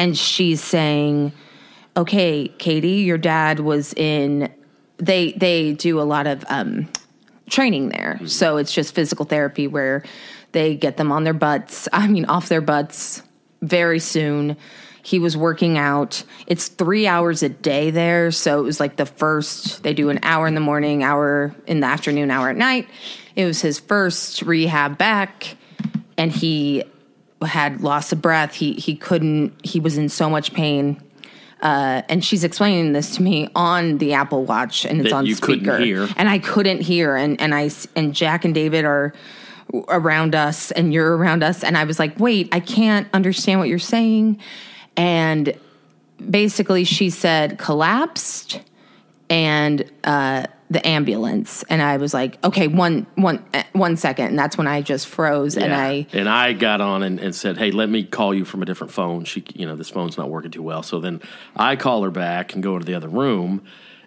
and 0.00 0.16
she's 0.16 0.62
saying, 0.62 1.30
"Okay, 1.94 2.48
Katie, 2.48 3.02
your 3.02 3.18
dad 3.18 3.60
was 3.60 3.92
in. 3.92 4.50
They 4.96 5.32
they 5.32 5.74
do 5.74 6.00
a 6.00 6.02
lot 6.02 6.26
of 6.26 6.42
um, 6.48 6.88
training 7.50 7.90
there, 7.90 8.18
so 8.26 8.56
it's 8.56 8.72
just 8.72 8.94
physical 8.94 9.26
therapy 9.26 9.66
where 9.66 10.02
they 10.52 10.74
get 10.74 10.96
them 10.96 11.12
on 11.12 11.24
their 11.24 11.34
butts. 11.34 11.86
I 11.92 12.06
mean, 12.08 12.24
off 12.24 12.48
their 12.48 12.62
butts 12.62 13.22
very 13.62 14.00
soon." 14.00 14.56
He 15.02 15.18
was 15.18 15.34
working 15.34 15.78
out. 15.78 16.22
It's 16.46 16.68
three 16.68 17.06
hours 17.06 17.42
a 17.42 17.48
day 17.48 17.90
there. 17.90 18.30
So 18.30 18.58
it 18.58 18.62
was 18.62 18.78
like 18.78 18.96
the 18.96 19.06
first, 19.06 19.82
they 19.82 19.94
do 19.94 20.10
an 20.10 20.20
hour 20.22 20.46
in 20.46 20.54
the 20.54 20.60
morning, 20.60 21.02
hour 21.02 21.54
in 21.66 21.80
the 21.80 21.86
afternoon, 21.86 22.30
hour 22.30 22.50
at 22.50 22.56
night. 22.56 22.86
It 23.34 23.46
was 23.46 23.62
his 23.62 23.78
first 23.78 24.42
rehab 24.42 24.98
back. 24.98 25.56
And 26.18 26.30
he 26.30 26.84
had 27.42 27.80
loss 27.80 28.12
of 28.12 28.20
breath. 28.22 28.54
He, 28.54 28.74
he 28.74 28.94
couldn't, 28.94 29.54
he 29.64 29.80
was 29.80 29.96
in 29.98 30.08
so 30.08 30.30
much 30.30 30.52
pain. 30.52 31.02
Uh, 31.62 32.02
and 32.08 32.24
she's 32.24 32.42
explaining 32.42 32.92
this 32.92 33.16
to 33.16 33.22
me 33.22 33.48
on 33.54 33.98
the 33.98 34.14
Apple 34.14 34.44
Watch, 34.44 34.86
and 34.86 35.00
it's 35.00 35.10
That 35.10 35.16
on 35.16 35.26
speaker. 35.34 35.78
And 36.16 36.28
I 36.28 36.38
couldn't 36.38 36.80
hear. 36.80 37.16
And, 37.16 37.38
and 37.38 37.54
I 37.54 37.70
and 37.94 38.14
Jack 38.14 38.46
and 38.46 38.54
David 38.54 38.86
are 38.86 39.12
around 39.88 40.34
us 40.34 40.70
and 40.70 40.92
you're 40.92 41.16
around 41.16 41.42
us 41.42 41.62
and 41.62 41.76
I 41.76 41.84
was 41.84 41.98
like, 41.98 42.18
"Wait, 42.18 42.48
I 42.52 42.60
can't 42.60 43.06
understand 43.12 43.60
what 43.60 43.68
you're 43.68 43.78
saying." 43.78 44.38
And 44.96 45.54
basically 46.28 46.84
she 46.84 47.10
said 47.10 47.58
collapsed 47.58 48.60
and 49.28 49.90
uh 50.04 50.46
the 50.70 50.86
ambulance 50.86 51.64
and 51.68 51.82
I 51.82 51.96
was 51.96 52.14
like, 52.14 52.42
"Okay, 52.44 52.68
one 52.68 53.06
one 53.16 53.44
eh, 53.52 53.64
one 53.72 53.96
second." 53.96 54.26
And 54.26 54.38
that's 54.38 54.56
when 54.56 54.68
I 54.68 54.82
just 54.82 55.08
froze 55.08 55.56
and 55.56 55.74
I 55.74 56.06
and 56.12 56.28
I 56.28 56.52
got 56.52 56.80
on 56.80 57.02
and, 57.02 57.18
and 57.18 57.34
said, 57.34 57.58
"Hey, 57.58 57.72
let 57.72 57.88
me 57.90 58.04
call 58.04 58.32
you 58.32 58.44
from 58.44 58.62
a 58.62 58.64
different 58.64 58.92
phone." 58.92 59.24
She, 59.24 59.44
you 59.54 59.66
know, 59.66 59.74
this 59.74 59.90
phone's 59.90 60.16
not 60.16 60.30
working 60.30 60.52
too 60.52 60.62
well. 60.62 60.84
So 60.84 61.00
then 61.00 61.20
I 61.56 61.74
call 61.74 62.04
her 62.04 62.10
back 62.12 62.54
and 62.54 62.62
go 62.62 62.74
into 62.74 62.86
the 62.86 62.94
other 62.94 63.08
room, 63.08 63.64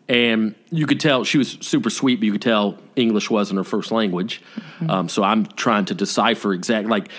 and 0.08 0.55
you 0.72 0.88
could 0.88 1.01
tell 1.01 1.25
she 1.25 1.38
was 1.38 1.58
super 1.60 1.89
sweet, 1.89 2.22
but 2.22 2.25
you 2.25 2.32
could 2.32 2.41
tell 2.41 2.77
English 2.96 3.29
wasn't 3.29 3.58
her 3.58 3.65
first 3.65 3.91
language. 3.91 4.41
Mm-hmm. 4.55 4.89
Um, 4.89 5.10
so 5.10 5.22
I'm 5.22 5.46
trying 5.46 5.84
to 5.86 5.93
decipher 5.93 6.53
exactly. 6.53 6.89
Like 6.89 7.10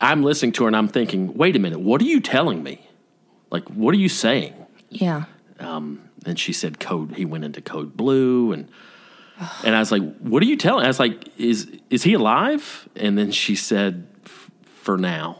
I'm 0.00 0.22
listening 0.22 0.52
to 0.52 0.64
her 0.64 0.68
and 0.68 0.76
I'm 0.76 0.88
thinking, 0.88 1.34
"Wait 1.34 1.56
a 1.56 1.58
minute, 1.58 1.80
what 1.80 2.00
are 2.00 2.04
you 2.06 2.20
telling 2.20 2.62
me? 2.62 2.80
Like, 3.50 3.68
what 3.70 3.92
are 3.92 3.98
you 3.98 4.08
saying?" 4.08 4.54
yeah. 4.88 5.24
And 6.26 6.38
she 6.38 6.54
said 6.54 6.80
code. 6.80 7.16
He 7.16 7.24
went 7.24 7.44
into 7.44 7.60
code 7.60 7.96
blue, 7.96 8.52
and 8.52 8.68
and 9.64 9.74
I 9.74 9.78
was 9.80 9.90
like, 9.92 10.02
"What 10.18 10.42
are 10.42 10.46
you 10.46 10.56
telling?" 10.56 10.84
I 10.84 10.88
was 10.88 10.98
like, 11.00 11.28
"Is 11.38 11.70
is 11.90 12.02
he 12.02 12.14
alive?" 12.14 12.88
And 12.96 13.16
then 13.18 13.30
she 13.32 13.56
said, 13.56 14.06
"For 14.64 14.96
now." 14.96 15.38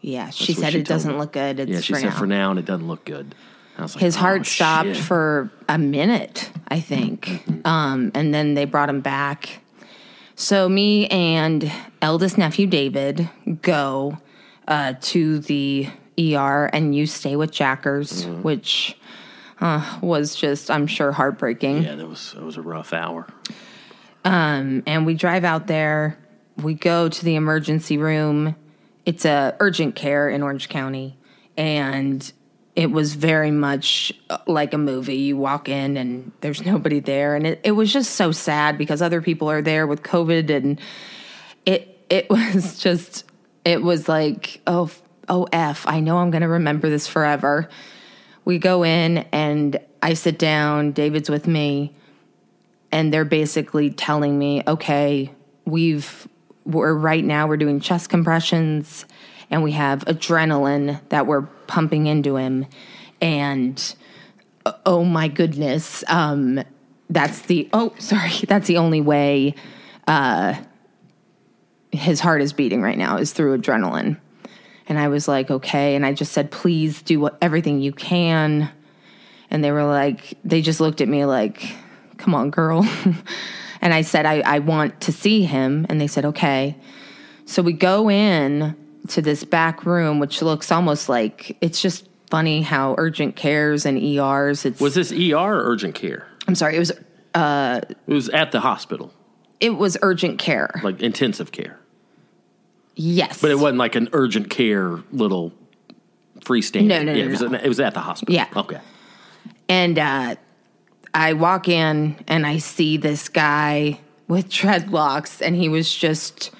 Yeah, 0.00 0.30
she 0.30 0.52
said 0.52 0.72
she 0.72 0.80
it 0.80 0.86
doesn't 0.86 1.12
me. 1.12 1.18
look 1.18 1.32
good. 1.32 1.58
It's 1.60 1.70
Yeah, 1.70 1.80
she 1.80 1.92
for 1.94 1.98
said 2.00 2.10
now. 2.10 2.18
for 2.18 2.26
now, 2.26 2.50
and 2.50 2.58
it 2.58 2.64
doesn't 2.64 2.86
look 2.86 3.04
good. 3.04 3.34
Like, 3.78 3.90
His 3.92 4.16
"Oh, 4.16 4.20
heart 4.20 4.46
stopped 4.46 4.88
shit." 4.88 4.96
for 4.98 5.50
a 5.68 5.78
minute, 5.78 6.50
I 6.68 6.80
think. 6.80 7.26
Mm-hmm. 7.26 7.66
Um, 7.66 8.10
and 8.14 8.32
then 8.32 8.54
they 8.54 8.64
brought 8.64 8.88
him 8.88 9.00
back. 9.00 9.60
So 10.34 10.68
me 10.68 11.06
and 11.08 11.70
eldest 12.02 12.38
nephew 12.38 12.66
David 12.66 13.28
go 13.62 14.18
uh, 14.68 14.94
to 15.00 15.38
the 15.40 15.88
ER, 16.18 16.66
and 16.72 16.94
you 16.94 17.06
stay 17.06 17.36
with 17.36 17.50
Jackers, 17.52 18.24
Mm-hmm. 18.26 18.42
which 18.42 18.96
uh, 19.60 19.98
was 20.02 20.34
just, 20.34 20.70
I'm 20.70 20.86
sure, 20.86 21.12
heartbreaking. 21.12 21.82
Yeah, 21.82 21.94
that 21.94 22.06
was 22.06 22.32
that 22.32 22.42
was 22.42 22.56
a 22.56 22.62
rough 22.62 22.92
hour. 22.92 23.26
Um, 24.24 24.82
and 24.86 25.06
we 25.06 25.14
drive 25.14 25.44
out 25.44 25.66
there. 25.66 26.18
We 26.56 26.74
go 26.74 27.08
to 27.08 27.24
the 27.24 27.36
emergency 27.36 27.96
room. 27.96 28.56
It's 29.04 29.24
a 29.24 29.56
urgent 29.60 29.94
care 29.94 30.28
in 30.28 30.42
Orange 30.42 30.68
County, 30.68 31.16
and 31.56 32.32
it 32.74 32.90
was 32.90 33.14
very 33.14 33.50
much 33.50 34.12
uh, 34.28 34.38
like 34.46 34.74
a 34.74 34.78
movie. 34.78 35.16
You 35.16 35.36
walk 35.36 35.68
in 35.68 35.96
and 35.96 36.32
there's 36.40 36.64
nobody 36.64 37.00
there, 37.00 37.34
and 37.34 37.46
it, 37.46 37.60
it 37.64 37.72
was 37.72 37.92
just 37.92 38.12
so 38.12 38.32
sad 38.32 38.76
because 38.76 39.00
other 39.00 39.22
people 39.22 39.50
are 39.50 39.62
there 39.62 39.86
with 39.86 40.02
COVID, 40.02 40.50
and 40.50 40.80
it 41.64 42.04
it 42.10 42.28
was 42.30 42.78
just 42.78 43.24
it 43.64 43.82
was 43.82 44.08
like 44.08 44.60
oh 44.66 44.90
oh 45.28 45.46
f 45.52 45.86
I 45.86 46.00
know 46.00 46.18
I'm 46.18 46.30
going 46.30 46.42
to 46.42 46.48
remember 46.48 46.90
this 46.90 47.06
forever. 47.06 47.68
We 48.46 48.58
go 48.58 48.82
in 48.84 49.18
and 49.32 49.78
I 50.00 50.14
sit 50.14 50.38
down. 50.38 50.92
David's 50.92 51.28
with 51.28 51.46
me 51.46 51.94
and 52.90 53.12
they're 53.12 53.26
basically 53.26 53.90
telling 53.90 54.38
me, 54.38 54.62
okay, 54.66 55.30
we've 55.66 56.26
we're 56.64 56.94
right 56.94 57.24
now 57.24 57.46
we're 57.46 57.56
doing 57.56 57.80
chest 57.80 58.08
compressions 58.08 59.04
and 59.50 59.62
we 59.62 59.72
have 59.72 60.04
adrenaline 60.06 61.00
that 61.10 61.26
we're 61.26 61.42
pumping 61.66 62.06
into 62.06 62.36
him 62.36 62.66
and 63.20 63.94
uh, 64.64 64.72
oh 64.84 65.04
my 65.04 65.28
goodness 65.28 66.02
um 66.08 66.60
that's 67.08 67.42
the 67.42 67.68
oh 67.72 67.94
sorry 67.98 68.32
that's 68.48 68.66
the 68.66 68.78
only 68.78 69.00
way 69.00 69.54
uh 70.08 70.54
his 71.92 72.18
heart 72.18 72.42
is 72.42 72.52
beating 72.52 72.82
right 72.82 72.98
now 72.98 73.16
is 73.16 73.32
through 73.32 73.56
adrenaline 73.56 74.18
and 74.88 74.98
i 74.98 75.08
was 75.08 75.26
like 75.28 75.50
okay. 75.50 75.94
And 75.96 76.04
i 76.06 76.12
just 76.12 76.32
said 76.32 76.50
please 76.50 77.02
do 77.02 77.20
what, 77.20 77.38
everything 77.40 77.80
you 77.80 77.92
can. 77.92 78.70
And 79.50 79.62
they 79.62 79.70
were 79.72 79.84
like 79.84 80.34
they 80.44 80.62
just 80.62 80.80
looked 80.80 81.00
at 81.00 81.08
me 81.08 81.24
like 81.24 81.74
come 82.18 82.34
on 82.34 82.50
girl. 82.50 82.86
And 83.82 83.92
i 83.94 84.00
said 84.02 84.26
I, 84.26 84.40
I 84.40 84.58
want 84.60 85.00
to 85.02 85.12
see 85.12 85.44
him. 85.44 85.86
And 85.88 86.00
they 86.00 86.06
said 86.06 86.24
okay. 86.24 86.76
So 87.44 87.62
we 87.62 87.72
go 87.72 88.10
in 88.10 88.74
to 89.08 89.22
this 89.22 89.44
back 89.44 89.86
room 89.86 90.18
which 90.18 90.42
looks 90.42 90.72
almost 90.72 91.08
like 91.08 91.56
it's 91.60 91.80
just 91.80 92.08
funny 92.30 92.62
how 92.62 92.96
urgent 92.98 93.36
cares 93.36 93.86
and 93.86 93.96
ers 94.18 94.64
it's 94.64 94.80
Was 94.80 94.94
this 94.96 95.12
ER 95.12 95.36
or 95.36 95.62
urgent 95.70 95.94
care? 95.94 96.26
i'm 96.48 96.56
sorry 96.56 96.74
it 96.74 96.80
was 96.80 96.90
It 96.90 98.12
was 98.12 98.28
at 98.30 98.50
the 98.50 98.60
hospital, 98.60 99.12
it 99.60 99.76
was 99.76 99.96
urgent 100.02 100.38
care. 100.40 100.70
Like 100.82 101.00
intensive 101.00 101.52
care, 101.52 101.78
yes 102.96 103.40
but 103.40 103.50
it 103.50 103.58
wasn't 103.58 103.78
like 103.78 103.94
an 103.94 104.08
urgent 104.12 104.50
care 104.50 104.98
little 105.12 105.52
freestanding. 106.46 106.86
No, 106.86 107.02
no, 107.02 107.12
yeah, 107.12 107.24
no, 107.24 107.28
it 107.28 107.30
was, 107.30 107.40
no. 107.42 107.58
it 107.58 107.68
was 107.68 107.80
at 107.80 107.94
the 107.94 108.00
hospital. 108.00 108.34
Yeah. 108.34 108.46
okay. 108.54 108.80
And 109.68 109.98
uh, 109.98 110.36
I 111.12 111.32
walk 111.34 111.68
in 111.68 112.16
and 112.28 112.46
I 112.46 112.58
see 112.58 112.96
this 112.96 113.28
guy 113.28 114.00
with 114.28 114.48
dreadlocks, 114.48 115.44
and 115.44 115.54
he 115.56 115.68
was 115.68 115.92
just 115.92 116.50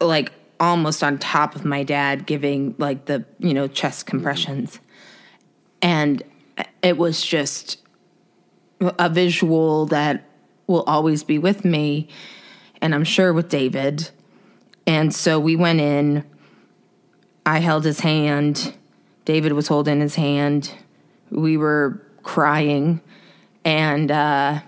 like 0.00 0.32
almost 0.60 1.02
on 1.02 1.18
top 1.18 1.54
of 1.54 1.64
my 1.64 1.82
dad, 1.82 2.26
giving 2.26 2.74
like 2.78 3.06
the, 3.06 3.24
you 3.38 3.54
know, 3.54 3.68
chest 3.68 4.06
compressions. 4.06 4.80
And 5.80 6.22
it 6.82 6.96
was 6.98 7.24
just 7.24 7.78
a 8.80 9.08
visual 9.08 9.86
that 9.86 10.24
will 10.66 10.84
always 10.84 11.22
be 11.24 11.38
with 11.38 11.64
me, 11.64 12.08
and 12.80 12.94
I'm 12.94 13.04
sure 13.04 13.32
with 13.32 13.48
David. 13.48 14.10
And 14.86 15.14
so 15.14 15.38
we 15.38 15.56
went 15.56 15.80
in. 15.80 16.24
I 17.44 17.58
held 17.58 17.84
his 17.84 18.00
hand. 18.00 18.74
David 19.24 19.52
was 19.52 19.68
holding 19.68 20.00
his 20.00 20.14
hand. 20.14 20.72
We 21.30 21.56
were 21.56 22.02
crying, 22.22 23.00
and 23.64 24.10
uh, 24.10 24.60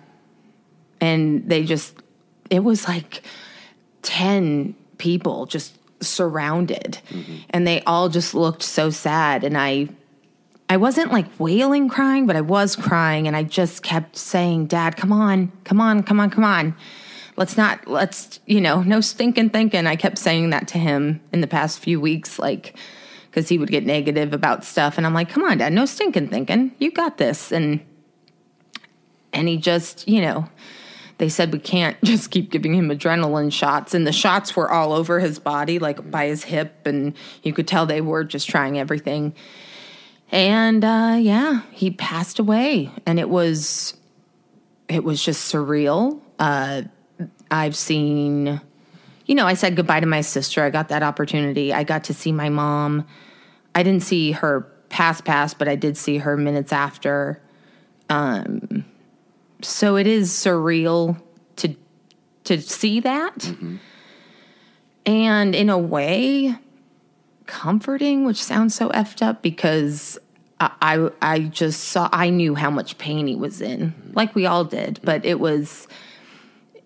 and 1.01 1.49
they 1.49 1.65
just 1.65 1.95
it 2.51 2.61
was 2.61 2.89
like 2.89 3.23
ten 4.03 4.75
people 4.99 5.47
just 5.47 5.77
surrounded, 6.01 6.99
and 7.51 7.67
they 7.67 7.83
all 7.83 8.09
just 8.09 8.35
looked 8.35 8.63
so 8.63 8.91
sad. 8.91 9.45
And 9.45 9.59
I 9.59 9.89
I 10.69 10.77
wasn't 10.77 11.13
like 11.13 11.27
wailing 11.39 11.89
crying, 11.89 12.27
but 12.27 12.37
I 12.37 12.41
was 12.41 12.77
crying, 12.77 13.27
and 13.27 13.37
I 13.37 13.43
just 13.43 13.83
kept 13.83 14.17
saying, 14.17 14.67
"Dad, 14.67 14.97
come 14.97 15.13
on, 15.13 15.53
come 15.65 15.81
on, 15.81 16.03
come 16.03 16.21
on, 16.21 16.31
come 16.31 16.45
on." 16.45 16.75
Let's 17.37 17.57
not, 17.57 17.89
let's, 17.89 18.39
you 18.47 18.61
know, 18.61 18.83
no 18.83 19.01
stinking 19.01 19.51
thinking. 19.51 19.87
I 19.87 19.97
kept 19.97 20.19
saying 20.19 20.51
that 20.51 20.69
to 20.69 20.79
him 20.79 21.21
in 21.33 21.41
the 21.41 21.47
past 21.47 21.81
few 21.81 22.01
weeks, 22.01 22.39
like, 22.39 22.77
because 23.31 23.49
he 23.49 23.59
would 23.59 23.71
get 23.71 23.85
negative 23.85 24.33
about 24.33 24.65
stuff. 24.65 24.97
And 24.97 25.07
I'm 25.07 25.15
like, 25.15 25.29
come 25.29 25.43
on, 25.43 25.59
dad, 25.59 25.73
no 25.73 25.87
stinking 25.87 26.29
thinking. 26.29 26.73
You 26.79 26.93
got 26.93 27.19
this. 27.19 27.51
And, 27.51 27.81
and 29.33 29.49
he 29.49 29.57
just, 29.57 30.07
you 30.07 30.21
know, 30.21 30.49
they 31.19 31.29
said 31.29 31.53
we 31.53 31.59
can't 31.59 32.01
just 32.05 32.31
keep 32.31 32.51
giving 32.51 32.75
him 32.75 32.89
adrenaline 32.89 33.53
shots. 33.53 33.95
And 33.95 34.07
the 34.07 34.13
shots 34.13 34.55
were 34.55 34.71
all 34.71 34.93
over 34.93 35.19
his 35.19 35.41
body, 35.41 35.81
like 35.81 36.11
by 36.11 36.27
his 36.27 36.45
hip. 36.45 36.87
And 36.87 37.15
you 37.43 37.53
could 37.53 37.67
tell 37.67 37.87
they 37.87 38.01
were 38.01 38.23
just 38.23 38.49
trying 38.49 38.79
everything. 38.79 39.35
And 40.31 40.85
uh, 40.85 41.17
yeah, 41.19 41.63
he 41.73 41.91
passed 41.91 42.39
away. 42.39 42.91
And 43.07 43.19
it 43.19 43.29
was, 43.29 43.97
it 44.89 45.03
was 45.03 45.23
just 45.23 45.53
surreal. 45.53 46.21
Uh, 46.39 46.83
I've 47.51 47.77
seen, 47.77 48.61
you 49.27 49.35
know, 49.35 49.47
I 49.47 49.55
said 49.55 49.77
goodbye 49.77 50.01
to 50.01 50.07
my 50.07 50.21
sister. 50.21 50.63
I 50.63 50.71
got 50.71 50.89
that 50.89 51.03
opportunity. 51.03 51.73
I 51.73 51.85
got 51.85 52.05
to 52.05 52.15
see 52.15 52.33
my 52.33 52.49
mom. 52.49 53.07
I 53.75 53.83
didn't 53.83 54.03
see 54.03 54.33
her 54.33 54.63
pass 54.89 55.21
pass, 55.21 55.55
but 55.55 55.69
I 55.69 55.77
did 55.77 55.97
see 55.97 56.19
her 56.19 56.37
minutes 56.37 56.73
after. 56.73 57.41
Um, 58.09 58.85
so 59.63 59.97
it 59.97 60.07
is 60.07 60.31
surreal 60.31 61.21
to 61.57 61.75
to 62.45 62.61
see 62.61 63.01
that. 63.01 63.55
And 65.07 65.55
in 65.55 65.69
a 65.71 65.79
way, 65.79 66.55
comforting, 67.47 68.25
which 68.25 68.43
sounds 68.43 68.75
so 68.75 68.89
effed 68.91 69.23
up 69.23 69.43
because 69.43 70.19
I 70.61 71.11
I 71.21 71.41
just 71.41 71.85
saw 71.85 72.09
I 72.13 72.31
knew 72.31 72.55
how 72.55 72.71
much 72.71 72.99
pain 72.99 73.27
he 73.27 73.35
was 73.35 73.61
in, 73.61 73.95
like 74.15 74.35
we 74.35 74.47
all 74.47 74.65
did, 74.65 75.01
but 75.03 75.25
it 75.25 75.41
was 75.41 75.89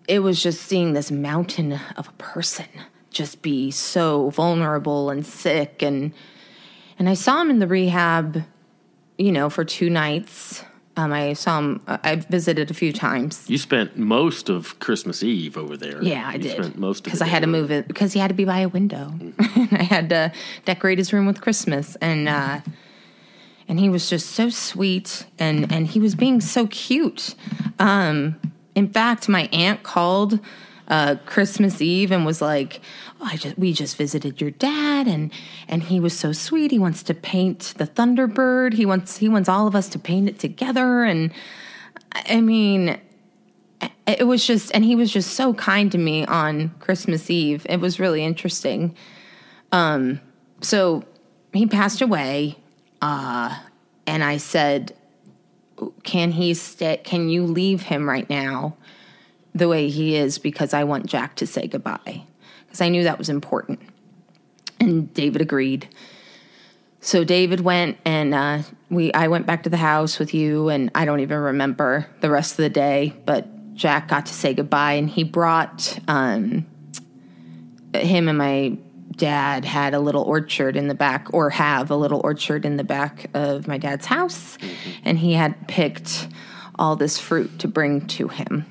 it 0.09 0.19
was 0.19 0.41
just 0.41 0.63
seeing 0.63 0.93
this 0.93 1.11
mountain 1.11 1.79
of 1.95 2.07
a 2.07 2.11
person 2.13 2.65
just 3.11 3.41
be 3.41 3.71
so 3.71 4.31
vulnerable 4.31 5.09
and 5.09 5.25
sick 5.25 5.81
and 5.81 6.13
and 6.97 7.07
I 7.07 7.13
saw 7.13 7.39
him 7.39 7.49
in 7.49 7.59
the 7.59 7.67
rehab, 7.67 8.43
you 9.17 9.31
know, 9.31 9.49
for 9.49 9.63
two 9.63 9.89
nights. 9.89 10.65
Um, 10.97 11.13
I 11.13 11.31
saw 11.31 11.59
him. 11.59 11.81
I 11.87 12.17
visited 12.17 12.69
a 12.69 12.73
few 12.73 12.91
times. 12.91 13.49
You 13.49 13.57
spent 13.57 13.97
most 13.97 14.49
of 14.49 14.79
Christmas 14.79 15.23
Eve 15.23 15.55
over 15.55 15.77
there. 15.77 16.03
Yeah, 16.03 16.27
I 16.27 16.33
You 16.33 16.39
did. 16.39 16.51
Spent 16.57 16.77
most 16.77 16.99
of 16.99 17.03
because 17.05 17.21
I 17.21 17.27
had 17.27 17.43
to 17.43 17.47
move 17.47 17.71
it 17.71 17.87
because 17.87 18.11
he 18.11 18.19
had 18.19 18.27
to 18.27 18.33
be 18.33 18.43
by 18.43 18.59
a 18.59 18.67
window. 18.67 19.13
I 19.39 19.83
had 19.83 20.09
to 20.09 20.33
decorate 20.65 20.97
his 20.97 21.13
room 21.13 21.25
with 21.25 21.39
Christmas, 21.39 21.95
and 22.01 22.27
uh, 22.27 22.59
and 23.69 23.79
he 23.79 23.87
was 23.87 24.09
just 24.09 24.31
so 24.31 24.49
sweet, 24.49 25.25
and 25.37 25.71
and 25.71 25.87
he 25.87 26.01
was 26.01 26.15
being 26.15 26.41
so 26.41 26.67
cute. 26.67 27.33
Um, 27.79 28.35
in 28.79 28.89
fact, 28.89 29.29
my 29.29 29.49
aunt 29.51 29.83
called 29.83 30.39
uh, 30.87 31.17
Christmas 31.25 31.81
Eve 31.81 32.11
and 32.11 32.25
was 32.25 32.41
like, 32.41 32.81
oh, 33.19 33.27
"I 33.31 33.35
just 33.35 33.59
we 33.59 33.73
just 33.73 33.97
visited 33.97 34.41
your 34.41 34.51
dad, 34.51 35.07
and 35.07 35.31
and 35.67 35.83
he 35.83 35.99
was 35.99 36.17
so 36.17 36.31
sweet. 36.31 36.71
He 36.71 36.79
wants 36.79 37.03
to 37.03 37.13
paint 37.13 37.75
the 37.77 37.85
Thunderbird. 37.85 38.73
He 38.73 38.85
wants 38.85 39.17
he 39.17 39.29
wants 39.29 39.47
all 39.49 39.67
of 39.67 39.75
us 39.75 39.89
to 39.89 39.99
paint 39.99 40.29
it 40.29 40.39
together." 40.39 41.03
And 41.03 41.31
I 42.13 42.41
mean, 42.41 42.99
it 44.07 44.25
was 44.25 44.45
just 44.45 44.71
and 44.73 44.83
he 44.83 44.95
was 44.95 45.11
just 45.11 45.33
so 45.33 45.53
kind 45.53 45.91
to 45.91 45.97
me 45.97 46.25
on 46.25 46.69
christmas 46.79 47.29
eve 47.29 47.65
it 47.69 47.79
was 47.79 47.99
really 47.99 48.23
interesting 48.23 48.95
um 49.71 50.19
so 50.61 51.03
he 51.53 51.65
passed 51.65 52.01
away 52.01 52.57
uh 53.01 53.57
and 54.07 54.23
i 54.23 54.37
said 54.37 54.95
can 56.03 56.31
he 56.31 56.53
stay 56.53 56.97
can 57.03 57.29
you 57.29 57.45
leave 57.45 57.83
him 57.83 58.07
right 58.07 58.29
now 58.29 58.75
the 59.53 59.67
way 59.67 59.89
he 59.89 60.15
is 60.15 60.37
because 60.37 60.73
i 60.73 60.83
want 60.83 61.05
jack 61.05 61.35
to 61.35 61.47
say 61.47 61.67
goodbye? 61.67 62.23
Because 62.65 62.81
i 62.81 62.89
knew 62.89 63.03
that 63.03 63.17
was 63.17 63.29
important. 63.29 63.79
And 64.79 65.13
david 65.13 65.41
agreed. 65.41 65.89
So 67.01 67.23
David 67.23 67.61
went 67.61 67.97
and 68.03 68.33
uh, 68.33 68.63
we 68.89 69.13
I 69.13 69.29
went 69.29 69.45
back 69.45 69.63
to 69.63 69.69
the 69.69 69.77
house 69.77 70.19
with 70.19 70.33
you 70.33 70.69
and 70.69 70.91
I 70.93 71.05
don't 71.05 71.21
even 71.21 71.37
remember 71.37 72.07
the 72.19 72.29
rest 72.29 72.53
of 72.53 72.57
the 72.57 72.69
day, 72.69 73.15
but 73.25 73.47
Jack 73.75 74.09
got 74.09 74.25
to 74.25 74.33
say 74.33 74.53
goodbye 74.53 74.93
and 74.93 75.09
he 75.09 75.23
brought 75.23 75.97
um, 76.09 76.65
him 77.93 78.27
and 78.27 78.37
my 78.37 78.77
dad 79.19 79.65
had 79.65 79.93
a 79.93 79.99
little 79.99 80.23
orchard 80.23 80.75
in 80.75 80.87
the 80.87 80.95
back 80.95 81.27
or 81.31 81.51
have 81.51 81.91
a 81.91 81.95
little 81.95 82.21
orchard 82.23 82.65
in 82.65 82.77
the 82.77 82.83
back 82.83 83.29
of 83.35 83.67
my 83.67 83.77
dad's 83.77 84.07
house. 84.07 84.57
And 85.03 85.19
he 85.19 85.33
had 85.33 85.67
picked 85.67 86.27
all 86.79 86.95
this 86.95 87.19
fruit 87.19 87.59
to 87.59 87.67
bring 87.67 88.07
to 88.07 88.29
him. 88.29 88.65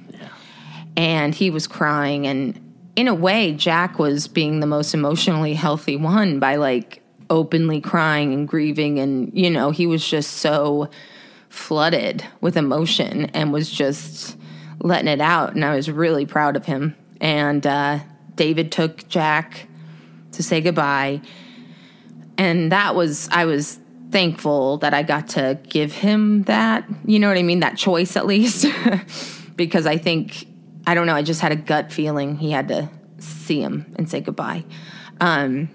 And 0.96 1.34
he 1.34 1.50
was 1.50 1.68
crying. 1.68 2.26
And 2.26 2.74
in 2.96 3.06
a 3.06 3.14
way 3.14 3.52
Jack 3.52 3.98
was 3.98 4.26
being 4.26 4.58
the 4.58 4.66
most 4.66 4.94
emotionally 4.94 5.54
healthy 5.54 5.96
one 5.96 6.40
by 6.40 6.56
like 6.56 7.02
openly 7.30 7.80
crying 7.80 8.32
and 8.32 8.48
grieving. 8.48 8.98
And 8.98 9.30
you 9.38 9.50
know 9.50 9.70
he 9.70 9.86
was 9.86 10.06
just 10.08 10.38
so 10.38 10.88
flooded 11.50 12.24
with 12.40 12.56
emotion 12.56 13.26
and 13.26 13.52
was 13.52 13.70
just 13.70 14.36
letting 14.80 15.08
it 15.08 15.20
out. 15.20 15.54
And 15.54 15.64
i 15.64 15.76
was 15.76 15.90
really 15.90 16.24
proud 16.24 16.56
of 16.56 16.64
him. 16.64 16.96
And 17.20 17.66
uh, 17.66 18.00
david 18.34 18.72
took 18.72 19.06
jack 19.08 19.68
to 20.38 20.42
say 20.42 20.60
goodbye 20.60 21.20
and 22.38 22.72
that 22.72 22.94
was 22.94 23.28
i 23.30 23.44
was 23.44 23.78
thankful 24.10 24.78
that 24.78 24.94
i 24.94 25.02
got 25.02 25.28
to 25.28 25.58
give 25.68 25.92
him 25.92 26.42
that 26.44 26.84
you 27.04 27.18
know 27.18 27.28
what 27.28 27.36
i 27.36 27.42
mean 27.42 27.60
that 27.60 27.76
choice 27.76 28.16
at 28.16 28.26
least 28.26 28.64
because 29.56 29.86
i 29.86 29.98
think 29.98 30.46
i 30.86 30.94
don't 30.94 31.06
know 31.06 31.14
i 31.14 31.22
just 31.22 31.42
had 31.42 31.52
a 31.52 31.56
gut 31.56 31.92
feeling 31.92 32.36
he 32.36 32.50
had 32.50 32.68
to 32.68 32.88
see 33.18 33.60
him 33.60 33.92
and 33.96 34.08
say 34.08 34.20
goodbye 34.20 34.64
um, 35.20 35.68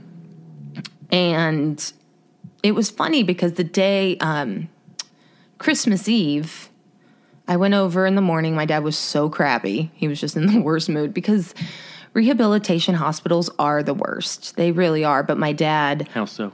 and 1.12 1.94
it 2.64 2.74
was 2.74 2.90
funny 2.90 3.24
because 3.24 3.54
the 3.54 3.64
day 3.64 4.18
um, 4.18 4.70
Christmas 5.58 6.08
Eve, 6.08 6.70
I 7.48 7.58
went 7.58 7.74
over 7.74 8.06
in 8.06 8.16
the 8.16 8.22
morning. 8.22 8.56
My 8.56 8.66
dad 8.66 8.84
was 8.84 8.98
so 8.98 9.30
crabby. 9.30 9.92
He 9.96 10.08
was 10.08 10.20
just 10.20 10.36
in 10.36 10.48
the 10.48 10.60
worst 10.64 10.90
mood 10.90 11.14
because 11.14 11.54
rehabilitation 12.14 12.96
hospitals 12.96 13.50
are 13.60 13.84
the 13.84 13.94
worst. 13.94 14.56
They 14.56 14.72
really 14.72 15.04
are. 15.04 15.24
But 15.24 15.38
my 15.38 15.52
dad, 15.54 16.08
How 16.14 16.26
so? 16.26 16.54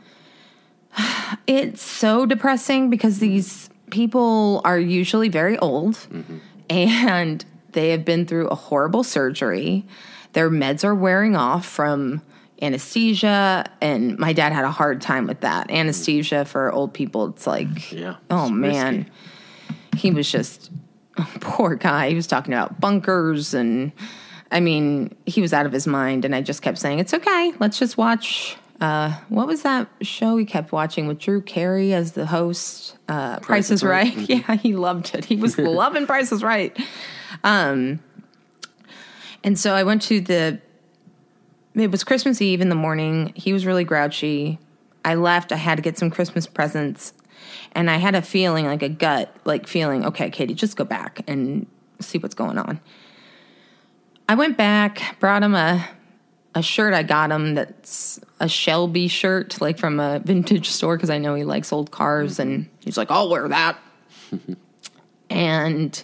it's 1.48 1.82
so 1.82 2.26
depressing 2.26 2.90
because 2.90 3.20
these 3.20 3.70
people 3.92 4.62
are 4.64 4.80
usually 4.80 5.30
very 5.30 5.58
old 5.58 5.96
mm-hmm. 5.96 6.38
and 6.70 7.46
they 7.72 7.90
have 7.90 8.06
been 8.06 8.26
through 8.26 8.48
a 8.48 8.56
horrible 8.56 9.04
surgery. 9.04 9.86
Their 10.34 10.50
meds 10.50 10.84
are 10.84 10.96
wearing 10.96 11.36
off 11.36 11.66
from 11.66 12.22
anesthesia, 12.62 13.66
and 13.82 14.18
my 14.20 14.34
dad 14.34 14.52
had 14.52 14.66
a 14.66 14.72
hard 14.72 15.02
time 15.02 15.28
with 15.28 15.42
that. 15.42 15.68
Mm. 15.70 15.76
Anesthesia 15.76 16.46
for 16.46 16.72
old 16.72 16.94
people, 16.94 17.28
it's 17.28 17.48
like, 17.48 17.92
Yeah, 17.92 18.16
oh 18.30 18.46
it's 18.46 18.52
man. 18.52 18.96
risky. 18.98 19.12
He 19.98 20.12
was 20.12 20.32
just, 20.32 20.72
oh, 21.18 21.32
poor 21.40 21.76
guy. 21.76 22.10
He 22.10 22.16
was 22.16 22.28
talking 22.28 22.54
about 22.54 22.80
bunkers 22.80 23.54
and. 23.54 23.92
I 24.52 24.60
mean, 24.60 25.16
he 25.26 25.42
was 25.42 25.54
out 25.54 25.66
of 25.66 25.72
his 25.72 25.86
mind, 25.86 26.26
and 26.26 26.36
I 26.36 26.42
just 26.42 26.62
kept 26.62 26.78
saying, 26.78 27.00
"It's 27.00 27.14
okay. 27.14 27.54
Let's 27.60 27.78
just 27.80 27.98
watch." 27.98 28.58
Uh, 28.82 29.14
what 29.28 29.46
was 29.46 29.64
that 29.64 29.90
show 30.02 30.36
we 30.36 30.46
kept 30.46 30.72
watching 30.72 31.06
with 31.08 31.20
Drew 31.20 31.42
Carey 31.42 31.94
as 31.94 32.14
the 32.14 32.26
host? 32.26 32.98
Uh, 33.08 33.40
Price, 33.40 33.70
is 33.72 33.84
Right. 33.84 34.16
Yeah, 34.30 34.56
he 34.56 34.74
loved 34.74 35.14
it. 35.14 35.26
He 35.26 35.36
was 35.36 35.58
loving 35.58 36.08
Price 36.08 36.32
is 36.32 36.42
Right. 36.42 36.78
Um, 37.44 38.00
and 39.44 39.60
so 39.60 39.74
I 39.74 39.84
went 39.84 40.02
to 40.04 40.22
the. 40.22 40.62
It 41.76 41.92
was 41.92 42.04
Christmas 42.04 42.42
Eve 42.42 42.62
in 42.62 42.70
the 42.70 42.76
morning. 42.76 43.34
He 43.36 43.54
was 43.54 43.66
really 43.66 43.84
grouchy. 43.84 44.60
I 45.06 45.16
left. 45.16 45.52
I 45.52 45.56
had 45.56 45.76
to 45.76 45.82
get 45.82 45.98
some 45.98 46.10
Christmas 46.10 46.48
presents, 46.48 47.14
and 47.74 47.90
I 47.90 47.98
had 47.98 48.16
a 48.16 48.22
feeling, 48.22 48.66
like 48.66 48.82
a 48.82 48.90
gut, 48.90 49.36
like 49.46 49.68
feeling, 49.68 50.06
okay, 50.06 50.30
Katie, 50.30 50.56
just 50.56 50.76
go 50.76 50.84
back 50.84 51.22
and 51.28 51.68
see 52.00 52.18
what's 52.18 52.36
going 52.36 52.58
on. 52.58 52.80
I 54.30 54.36
went 54.36 54.58
back, 54.58 55.20
brought 55.20 55.42
him 55.42 55.56
a 55.56 55.90
a 56.54 56.62
shirt 56.62 56.94
I 56.94 57.02
got 57.02 57.32
him 57.32 57.56
that's 57.56 58.20
a 58.40 58.48
Shelby 58.48 59.08
shirt, 59.08 59.60
like 59.60 59.80
from 59.80 60.00
a 60.00 60.20
vintage 60.20 60.70
store, 60.70 60.98
because 60.98 61.10
I 61.10 61.18
know 61.18 61.34
he 61.34 61.44
likes 61.44 61.74
old 61.74 61.90
cars, 61.90 62.38
and 62.38 62.70
he's 62.80 62.96
like, 62.96 63.10
"I'll 63.10 63.28
wear 63.28 63.48
that." 63.48 63.80
and 65.32 66.04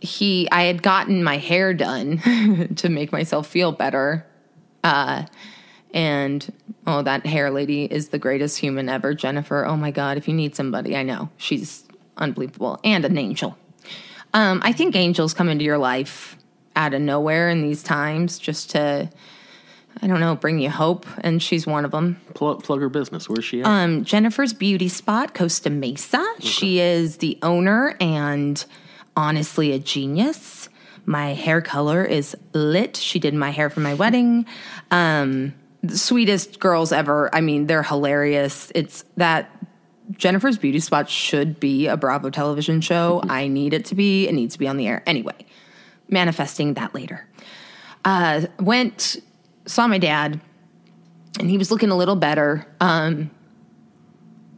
he, 0.00 0.48
I 0.50 0.64
had 0.64 0.82
gotten 0.82 1.22
my 1.22 1.36
hair 1.36 1.72
done 1.72 2.72
to 2.76 2.88
make 2.88 3.12
myself 3.12 3.46
feel 3.46 3.70
better, 3.70 4.26
uh, 4.82 5.24
and 5.94 6.52
oh, 6.84 7.02
that 7.02 7.26
hair 7.26 7.52
lady 7.52 7.84
is 7.84 8.08
the 8.08 8.18
greatest 8.18 8.58
human 8.58 8.88
ever, 8.88 9.14
Jennifer. 9.14 9.64
Oh 9.64 9.76
my 9.76 9.92
god, 9.92 10.16
if 10.16 10.26
you 10.26 10.34
need 10.34 10.56
somebody, 10.56 10.96
I 10.96 11.04
know 11.04 11.30
she's 11.36 11.84
unbelievable 12.16 12.80
and 12.82 13.04
an 13.04 13.16
angel. 13.16 13.56
Um, 14.34 14.60
I 14.64 14.72
think 14.72 14.96
angels 14.96 15.32
come 15.32 15.48
into 15.48 15.64
your 15.64 15.78
life 15.78 16.37
out 16.78 16.94
of 16.94 17.02
nowhere 17.02 17.50
in 17.50 17.60
these 17.60 17.82
times 17.82 18.38
just 18.38 18.70
to, 18.70 19.10
I 20.00 20.06
don't 20.06 20.20
know, 20.20 20.36
bring 20.36 20.60
you 20.60 20.70
hope. 20.70 21.04
And 21.20 21.42
she's 21.42 21.66
one 21.66 21.84
of 21.84 21.90
them. 21.90 22.20
Plug, 22.34 22.62
plug 22.62 22.80
her 22.80 22.88
business. 22.88 23.28
Where's 23.28 23.44
she 23.44 23.60
at? 23.60 23.66
Um, 23.66 24.04
Jennifer's 24.04 24.54
Beauty 24.54 24.88
Spot, 24.88 25.34
Costa 25.34 25.68
Mesa. 25.68 26.24
She 26.38 26.78
is 26.78 27.18
the 27.18 27.36
owner 27.42 27.96
and 28.00 28.64
honestly 29.16 29.72
a 29.72 29.78
genius. 29.78 30.68
My 31.04 31.34
hair 31.34 31.60
color 31.60 32.04
is 32.04 32.36
lit. 32.52 32.96
She 32.96 33.18
did 33.18 33.34
my 33.34 33.50
hair 33.50 33.68
for 33.68 33.80
my 33.80 33.94
wedding. 33.94 34.46
Um, 34.90 35.54
the 35.82 35.98
sweetest 35.98 36.60
girls 36.60 36.92
ever. 36.92 37.34
I 37.34 37.40
mean, 37.40 37.66
they're 37.66 37.82
hilarious. 37.82 38.70
It's 38.74 39.04
that 39.16 39.50
Jennifer's 40.12 40.58
Beauty 40.58 40.80
Spot 40.80 41.08
should 41.08 41.58
be 41.58 41.86
a 41.86 41.96
Bravo 41.96 42.30
television 42.30 42.80
show. 42.80 43.22
I 43.28 43.48
need 43.48 43.74
it 43.74 43.86
to 43.86 43.94
be. 43.94 44.28
It 44.28 44.34
needs 44.34 44.54
to 44.54 44.58
be 44.58 44.68
on 44.68 44.76
the 44.76 44.86
air. 44.86 45.02
Anyway, 45.06 45.34
manifesting 46.08 46.74
that 46.74 46.94
later. 46.94 47.26
Uh, 48.04 48.46
went, 48.60 49.16
saw 49.66 49.86
my 49.86 49.98
dad, 49.98 50.40
and 51.38 51.50
he 51.50 51.58
was 51.58 51.70
looking 51.70 51.90
a 51.90 51.96
little 51.96 52.16
better. 52.16 52.66
Um, 52.80 53.30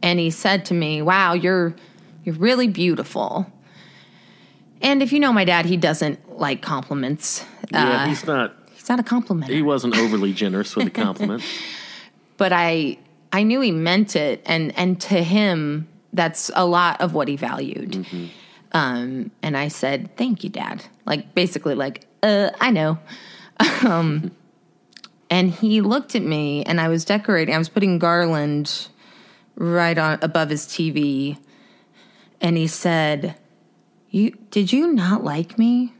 and 0.01 0.19
he 0.19 0.29
said 0.29 0.65
to 0.65 0.73
me, 0.73 1.01
"Wow, 1.01 1.33
you're 1.33 1.75
you're 2.23 2.35
really 2.35 2.67
beautiful." 2.67 3.51
And 4.81 5.03
if 5.03 5.13
you 5.13 5.19
know 5.19 5.31
my 5.31 5.45
dad, 5.45 5.65
he 5.65 5.77
doesn't 5.77 6.39
like 6.39 6.61
compliments. 6.61 7.45
yeah, 7.71 8.03
uh, 8.03 8.07
he's 8.07 8.25
not. 8.25 8.55
He's 8.71 8.89
not 8.89 8.99
a 8.99 9.03
compliment. 9.03 9.51
He 9.51 9.61
wasn't 9.61 9.95
overly 9.97 10.33
generous 10.33 10.75
with 10.75 10.85
the 10.85 10.91
compliment. 10.91 11.43
but 12.37 12.51
I 12.51 12.97
I 13.31 13.43
knew 13.43 13.61
he 13.61 13.71
meant 13.71 14.15
it, 14.15 14.41
and 14.45 14.75
and 14.77 14.99
to 15.01 15.23
him, 15.23 15.87
that's 16.13 16.49
a 16.55 16.65
lot 16.65 16.99
of 17.01 17.13
what 17.13 17.27
he 17.27 17.35
valued. 17.35 18.05
Um, 18.73 19.31
and 19.43 19.55
I 19.55 19.67
said, 19.67 20.15
"Thank 20.17 20.43
you, 20.43 20.49
Dad." 20.49 20.85
Like 21.05 21.33
basically, 21.33 21.75
like 21.75 22.07
uh, 22.23 22.51
I 22.59 22.71
know. 22.71 22.99
Um, 23.85 24.31
and 25.29 25.49
he 25.51 25.81
looked 25.81 26.15
at 26.15 26.23
me, 26.23 26.63
and 26.63 26.81
I 26.81 26.87
was 26.87 27.05
decorating. 27.05 27.55
I 27.55 27.57
was 27.57 27.69
putting 27.69 27.99
garland 27.99 28.89
right 29.55 29.97
on 29.97 30.19
above 30.21 30.49
his 30.49 30.65
TV, 30.65 31.37
and 32.41 32.57
he 32.57 32.67
said, 32.67 33.35
"You 34.09 34.31
did 34.51 34.73
you 34.73 34.91
not 34.91 35.23
like 35.23 35.57
me?" 35.57 35.93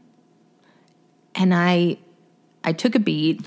And 1.34 1.54
I, 1.54 1.96
I 2.62 2.74
took 2.74 2.94
a 2.94 2.98
beat 2.98 3.40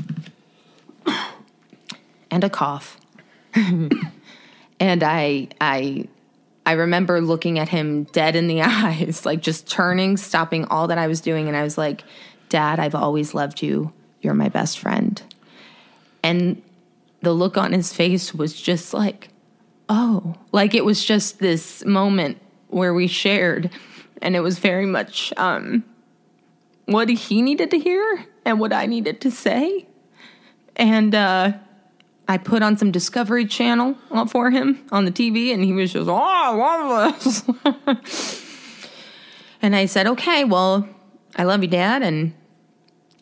and 2.32 2.44
a 2.44 2.50
cough, 2.50 3.00
and 3.54 5.04
I, 5.04 5.50
I 5.62 6.08
I 6.66 6.74
remember 6.74 7.22
looking 7.22 7.60
at 7.60 7.70
him 7.70 8.06
dead 8.06 8.36
in 8.36 8.48
the 8.48 8.62
eyes, 8.64 9.26
like 9.26 9.42
just 9.42 9.70
turning, 9.70 10.18
stopping 10.18 10.66
all 10.66 10.88
that 10.88 10.98
I 10.98 11.08
was 11.08 11.22
doing. 11.22 11.48
And 11.48 11.56
I 11.56 11.64
was 11.64 11.78
like, 11.78 12.04
Dad, 12.50 12.80
I've 12.80 12.96
always 12.96 13.34
loved 13.34 13.62
you. 13.62 13.94
You're 14.22 14.34
my 14.34 14.50
best 14.50 14.80
friend. 14.80 15.22
And 16.24 16.62
the 17.22 17.34
look 17.34 17.58
on 17.58 17.72
his 17.72 17.94
face 17.94 18.34
was 18.34 18.60
just 18.60 18.94
like, 18.94 19.30
oh, 19.90 20.36
like 20.52 20.74
it 20.74 20.86
was 20.86 21.04
just 21.04 21.40
this 21.40 21.86
moment 21.86 22.40
where 22.70 22.94
we 22.94 23.08
shared. 23.08 23.70
And 24.22 24.36
it 24.36 24.40
was 24.40 24.58
very 24.60 24.86
much 24.86 25.34
um, 25.38 25.84
what 26.86 27.10
he 27.10 27.42
needed 27.42 27.72
to 27.72 27.80
hear 27.80 28.26
and 28.44 28.60
what 28.60 28.74
I 28.74 28.86
needed 28.86 29.22
to 29.22 29.32
say. 29.32 29.88
And, 30.76 31.14
uh, 31.14 31.54
I 32.28 32.38
put 32.38 32.64
on 32.64 32.78
some 32.78 32.92
Discovery 32.92 33.46
Channel 33.46 33.96
uh, 34.12 34.26
for 34.26 34.50
him 34.50 34.86
on 34.92 35.06
the 35.06 35.12
TV, 35.12 35.54
and 35.54 35.64
he 35.64 35.74
was 35.74 35.94
just, 35.94 36.10
oh, 36.10 36.16
I 36.16 36.54
love 36.56 37.24
this. 37.24 37.44
and 39.62 39.76
I 39.76 39.86
said, 39.86 40.08
okay, 40.08 40.44
well, 40.44 40.88
I 41.36 41.44
love 41.44 41.62
you, 41.62 41.68
Dad. 41.68 42.02
And 42.02 42.34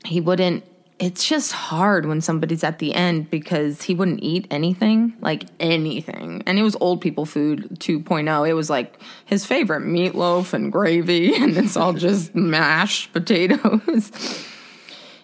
he 0.05 0.21
wouldn't, 0.21 0.63
it's 0.99 1.27
just 1.27 1.51
hard 1.51 2.05
when 2.05 2.21
somebody's 2.21 2.63
at 2.63 2.79
the 2.79 2.95
end 2.95 3.29
because 3.29 3.81
he 3.81 3.93
wouldn't 3.93 4.23
eat 4.23 4.47
anything, 4.49 5.15
like 5.19 5.45
anything. 5.59 6.41
And 6.45 6.57
it 6.57 6.63
was 6.63 6.77
old 6.79 7.01
people 7.01 7.25
food 7.25 7.77
2.0. 7.79 8.47
It 8.47 8.53
was 8.53 8.69
like 8.69 9.01
his 9.25 9.45
favorite 9.45 9.83
meatloaf 9.83 10.53
and 10.53 10.71
gravy, 10.71 11.35
and 11.41 11.57
it's 11.57 11.75
all 11.75 11.93
just 11.93 12.33
mashed 12.33 13.11
potatoes. 13.11 14.11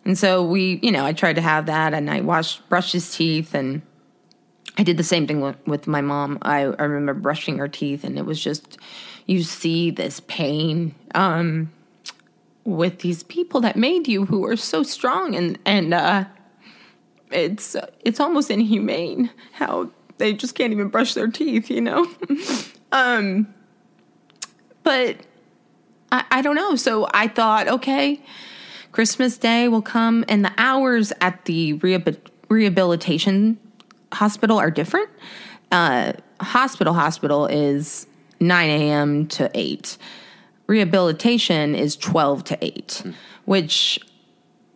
And 0.05 0.17
so 0.17 0.43
we, 0.43 0.79
you 0.81 0.91
know, 0.91 1.05
I 1.05 1.13
tried 1.13 1.35
to 1.35 1.41
have 1.41 1.65
that 1.67 1.93
and 1.93 2.09
I 2.09 2.21
washed, 2.21 2.67
brushed 2.69 2.93
his 2.93 3.11
teeth 3.15 3.53
and 3.53 3.81
I 4.77 4.83
did 4.83 4.97
the 4.97 5.03
same 5.03 5.27
thing 5.27 5.41
with, 5.41 5.57
with 5.67 5.87
my 5.87 6.01
mom. 6.01 6.39
I, 6.41 6.61
I 6.61 6.83
remember 6.83 7.13
brushing 7.13 7.57
her 7.57 7.67
teeth 7.67 8.03
and 8.03 8.17
it 8.17 8.25
was 8.25 8.41
just, 8.41 8.77
you 9.25 9.43
see 9.43 9.91
this 9.91 10.21
pain, 10.21 10.95
um, 11.13 11.71
with 12.63 12.99
these 12.99 13.23
people 13.23 13.61
that 13.61 13.75
made 13.75 14.07
you 14.07 14.25
who 14.25 14.45
are 14.45 14.55
so 14.55 14.83
strong 14.83 15.35
and, 15.35 15.59
and, 15.65 15.93
uh, 15.93 16.25
it's, 17.31 17.75
it's 18.01 18.19
almost 18.19 18.49
inhumane 18.49 19.29
how 19.53 19.91
they 20.17 20.33
just 20.33 20.55
can't 20.55 20.71
even 20.71 20.89
brush 20.89 21.13
their 21.13 21.27
teeth, 21.27 21.69
you 21.69 21.81
know? 21.81 22.07
um, 22.91 23.53
but 24.83 25.17
I, 26.11 26.25
I 26.31 26.41
don't 26.41 26.55
know. 26.55 26.75
So 26.75 27.07
I 27.13 27.27
thought, 27.27 27.67
okay, 27.67 28.21
Christmas 28.91 29.37
Day 29.37 29.67
will 29.67 29.81
come, 29.81 30.25
and 30.27 30.43
the 30.43 30.51
hours 30.57 31.13
at 31.21 31.45
the 31.45 31.73
rehabilitation 32.49 33.57
hospital 34.11 34.57
are 34.57 34.71
different. 34.71 35.09
Uh, 35.71 36.13
hospital 36.41 36.93
hospital 36.93 37.45
is 37.45 38.07
9 38.39 38.69
a.m. 38.69 39.27
to 39.27 39.51
8. 39.53 39.97
Rehabilitation 40.67 41.75
is 41.75 41.95
12 41.95 42.43
to 42.45 42.57
8, 42.65 42.87
mm. 42.87 43.13
which 43.45 43.99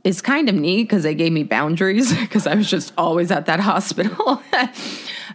is 0.04 0.22
kind 0.22 0.50
of 0.50 0.56
neat 0.56 0.84
because 0.84 1.04
they 1.04 1.16
gave 1.16 1.32
me 1.32 1.44
boundaries 1.44 2.14
because 2.20 2.46
I 2.46 2.56
was 2.56 2.70
just 2.70 2.94
always 2.98 3.32
at 3.32 3.46
that 3.46 3.60
hospital. 3.72 4.42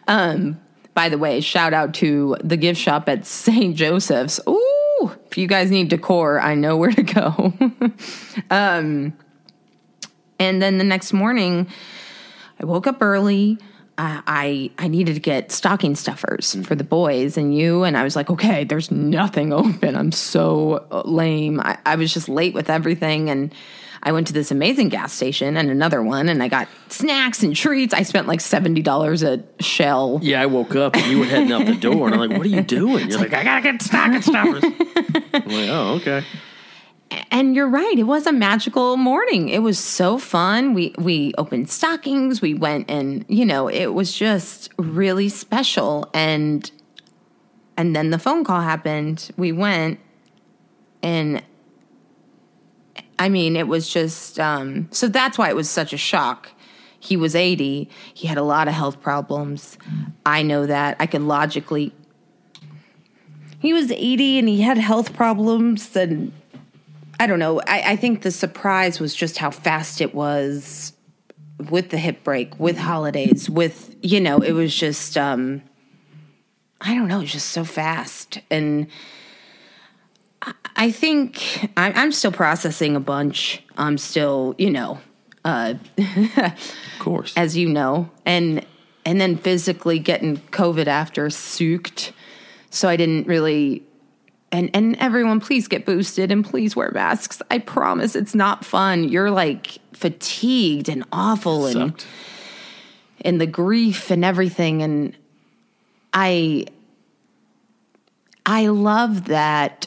um, 0.06 0.60
by 0.94 1.08
the 1.08 1.18
way, 1.18 1.40
shout 1.40 1.72
out 1.72 1.94
to 1.94 2.36
the 2.42 2.56
gift 2.56 2.80
shop 2.80 3.08
at 3.08 3.24
St. 3.24 3.76
Joseph's. 3.76 4.40
Ooh, 4.48 4.77
if 5.26 5.38
you 5.38 5.46
guys 5.46 5.70
need 5.70 5.88
decor, 5.88 6.40
I 6.40 6.54
know 6.54 6.76
where 6.76 6.90
to 6.90 7.02
go. 7.02 7.52
um, 8.50 9.16
and 10.38 10.62
then 10.62 10.78
the 10.78 10.84
next 10.84 11.12
morning, 11.12 11.68
I 12.60 12.66
woke 12.66 12.86
up 12.86 13.02
early. 13.02 13.58
I 14.00 14.70
I 14.78 14.86
needed 14.86 15.14
to 15.14 15.20
get 15.20 15.50
stocking 15.50 15.96
stuffers 15.96 16.54
for 16.64 16.76
the 16.76 16.84
boys 16.84 17.36
and 17.36 17.52
you, 17.52 17.82
and 17.82 17.96
I 17.96 18.04
was 18.04 18.14
like, 18.14 18.30
okay, 18.30 18.62
there's 18.62 18.92
nothing 18.92 19.52
open. 19.52 19.96
I'm 19.96 20.12
so 20.12 20.86
lame. 21.04 21.60
I, 21.60 21.78
I 21.84 21.96
was 21.96 22.14
just 22.14 22.28
late 22.28 22.54
with 22.54 22.70
everything, 22.70 23.28
and 23.28 23.52
I 24.02 24.12
went 24.12 24.26
to 24.28 24.32
this 24.32 24.50
amazing 24.50 24.88
gas 24.88 25.12
station 25.12 25.56
and 25.56 25.70
another 25.70 26.02
one, 26.02 26.28
and 26.28 26.42
I 26.42 26.48
got 26.48 26.68
snacks 26.88 27.42
and 27.42 27.54
treats. 27.54 27.92
I 27.92 28.02
spent 28.02 28.26
like 28.26 28.40
seventy 28.40 28.82
dollars 28.82 29.22
at 29.22 29.40
Shell. 29.60 30.20
Yeah, 30.22 30.42
I 30.42 30.46
woke 30.46 30.76
up 30.76 30.96
and 30.96 31.06
you 31.06 31.20
were 31.20 31.24
heading 31.24 31.52
out 31.52 31.66
the 31.66 31.74
door, 31.74 32.06
and 32.06 32.14
I'm 32.14 32.28
like, 32.28 32.38
"What 32.38 32.46
are 32.46 32.50
you 32.50 32.62
doing?" 32.62 33.08
You're 33.08 33.18
like, 33.18 33.34
"I 33.34 33.44
gotta 33.44 33.62
get 33.62 33.82
stocking 33.82 34.22
stuffers." 34.22 34.62
I'm 35.34 35.48
like, 35.48 35.68
"Oh, 35.68 35.94
okay." 36.00 36.24
And 37.30 37.54
you're 37.54 37.68
right; 37.68 37.98
it 37.98 38.04
was 38.04 38.26
a 38.26 38.32
magical 38.32 38.96
morning. 38.96 39.48
It 39.48 39.62
was 39.62 39.78
so 39.78 40.18
fun. 40.18 40.74
We 40.74 40.94
we 40.98 41.32
opened 41.38 41.70
stockings. 41.70 42.40
We 42.40 42.54
went 42.54 42.90
and 42.90 43.24
you 43.28 43.44
know 43.44 43.68
it 43.68 43.94
was 43.94 44.12
just 44.12 44.70
really 44.78 45.28
special. 45.28 46.10
And 46.12 46.70
and 47.76 47.94
then 47.94 48.10
the 48.10 48.18
phone 48.18 48.44
call 48.44 48.60
happened. 48.60 49.30
We 49.36 49.52
went 49.52 50.00
and 51.02 51.42
I 53.18 53.28
mean, 53.28 53.56
it 53.56 53.68
was 53.68 53.88
just 53.88 54.38
um, 54.38 54.88
so 54.90 55.08
that's 55.08 55.38
why 55.38 55.48
it 55.48 55.56
was 55.56 55.68
such 55.68 55.92
a 55.92 55.98
shock. 55.98 56.50
He 57.00 57.16
was 57.16 57.34
80. 57.34 57.88
He 58.12 58.26
had 58.26 58.38
a 58.38 58.42
lot 58.42 58.68
of 58.68 58.74
health 58.74 59.00
problems. 59.00 59.78
I 60.26 60.42
know 60.42 60.66
that. 60.66 60.96
I 60.98 61.06
can 61.06 61.28
logically. 61.28 61.94
He 63.60 63.72
was 63.72 63.90
80 63.90 64.38
and 64.38 64.48
he 64.48 64.62
had 64.62 64.78
health 64.78 65.14
problems. 65.14 65.96
And 65.96 66.32
I 67.20 67.26
don't 67.26 67.38
know. 67.38 67.60
I, 67.66 67.92
I 67.92 67.96
think 67.96 68.22
the 68.22 68.30
surprise 68.30 69.00
was 69.00 69.14
just 69.14 69.38
how 69.38 69.50
fast 69.50 70.00
it 70.00 70.14
was 70.14 70.92
with 71.70 71.90
the 71.90 71.98
hip 71.98 72.22
break, 72.24 72.58
with 72.58 72.78
holidays, 72.78 73.50
with, 73.50 73.94
you 74.02 74.20
know, 74.20 74.38
it 74.38 74.52
was 74.52 74.74
just, 74.74 75.16
um, 75.16 75.62
I 76.80 76.94
don't 76.94 77.08
know, 77.08 77.18
it 77.18 77.22
was 77.22 77.32
just 77.32 77.50
so 77.50 77.64
fast. 77.64 78.40
And, 78.50 78.86
I 80.76 80.92
think 80.92 81.68
I'm 81.76 82.12
still 82.12 82.32
processing 82.32 82.94
a 82.94 83.00
bunch. 83.00 83.62
I'm 83.76 83.98
still, 83.98 84.54
you 84.58 84.70
know, 84.70 85.00
uh, 85.44 85.74
of 85.98 86.54
course, 87.00 87.32
as 87.36 87.56
you 87.56 87.68
know, 87.68 88.10
and 88.24 88.64
and 89.04 89.20
then 89.20 89.36
physically 89.36 89.98
getting 89.98 90.36
COVID 90.36 90.86
after 90.86 91.30
sooked. 91.30 92.12
So 92.70 92.88
I 92.88 92.96
didn't 92.96 93.26
really. 93.26 93.82
And 94.50 94.70
and 94.72 94.96
everyone, 94.96 95.40
please 95.40 95.68
get 95.68 95.84
boosted 95.84 96.30
and 96.30 96.44
please 96.44 96.76
wear 96.76 96.90
masks. 96.92 97.42
I 97.50 97.58
promise 97.58 98.14
it's 98.14 98.34
not 98.34 98.64
fun. 98.64 99.08
You're 99.08 99.30
like 99.30 99.78
fatigued 99.92 100.88
and 100.88 101.04
awful 101.12 101.66
and 101.66 102.06
and 103.22 103.40
the 103.40 103.46
grief 103.46 104.10
and 104.10 104.24
everything. 104.24 104.82
And 104.82 105.14
I 106.14 106.66
I 108.46 108.68
love 108.68 109.26
that 109.26 109.86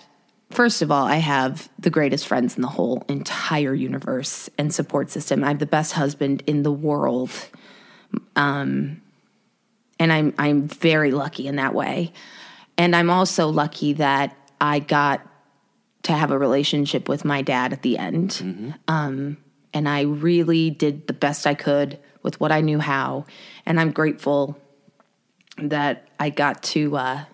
First 0.52 0.82
of 0.82 0.92
all, 0.92 1.06
I 1.06 1.16
have 1.16 1.70
the 1.80 1.90
greatest 1.90 2.28
friends 2.28 2.56
in 2.56 2.62
the 2.62 2.68
whole 2.68 3.04
entire 3.08 3.74
universe 3.74 4.50
and 4.58 4.74
support 4.74 5.10
system. 5.10 5.44
I 5.44 5.50
have 5.50 5.60
the 5.60 5.66
best 5.66 5.94
husband 5.94 6.44
in 6.46 6.64
the 6.64 6.72
world. 6.72 7.32
Um, 8.36 9.02
and 10.00 10.12
I'm 10.12 10.34
I'm 10.38 10.68
very 10.68 11.12
lucky 11.12 11.48
in 11.48 11.56
that 11.56 11.74
way. 11.74 12.12
And 12.78 12.96
I'm 12.96 13.10
also 13.10 13.48
lucky 13.50 13.94
that 13.94 14.36
I 14.60 14.80
got 14.80 15.26
to 16.04 16.14
have 16.14 16.32
a 16.32 16.38
relationship 16.38 17.08
with 17.08 17.24
my 17.24 17.42
dad 17.42 17.74
at 17.74 17.84
the 17.84 17.98
end. 17.98 18.32
Mm-hmm. 18.32 18.72
Um, 18.88 19.38
and 19.74 19.88
I 19.88 20.02
really 20.02 20.70
did 20.70 21.08
the 21.08 21.14
best 21.14 21.46
I 21.46 21.54
could 21.54 22.00
with 22.24 22.40
what 22.40 22.52
I 22.52 22.62
knew 22.62 22.80
how. 22.80 23.26
And 23.66 23.80
I'm 23.80 23.92
grateful 23.92 24.58
that 25.58 26.08
I 26.20 26.30
got 26.30 26.64
to 26.64 26.98
uh, 26.98 27.26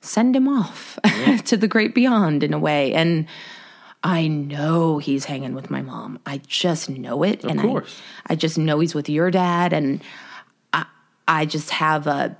send 0.00 0.34
him 0.34 0.48
off 0.48 0.98
yeah. 1.04 1.36
to 1.38 1.56
the 1.56 1.68
great 1.68 1.94
beyond 1.94 2.42
in 2.42 2.54
a 2.54 2.58
way. 2.58 2.92
And 2.94 3.26
I 4.02 4.28
know 4.28 4.98
he's 4.98 5.26
hanging 5.26 5.54
with 5.54 5.70
my 5.70 5.82
mom. 5.82 6.18
I 6.24 6.38
just 6.46 6.88
know 6.88 7.22
it. 7.22 7.44
Of 7.44 7.50
and 7.50 7.60
course. 7.60 8.00
I, 8.26 8.32
I 8.32 8.36
just 8.36 8.56
know 8.56 8.80
he's 8.80 8.94
with 8.94 9.08
your 9.08 9.30
dad. 9.30 9.72
And 9.72 10.02
I, 10.72 10.86
I 11.28 11.44
just 11.44 11.70
have 11.70 12.06
a, 12.06 12.36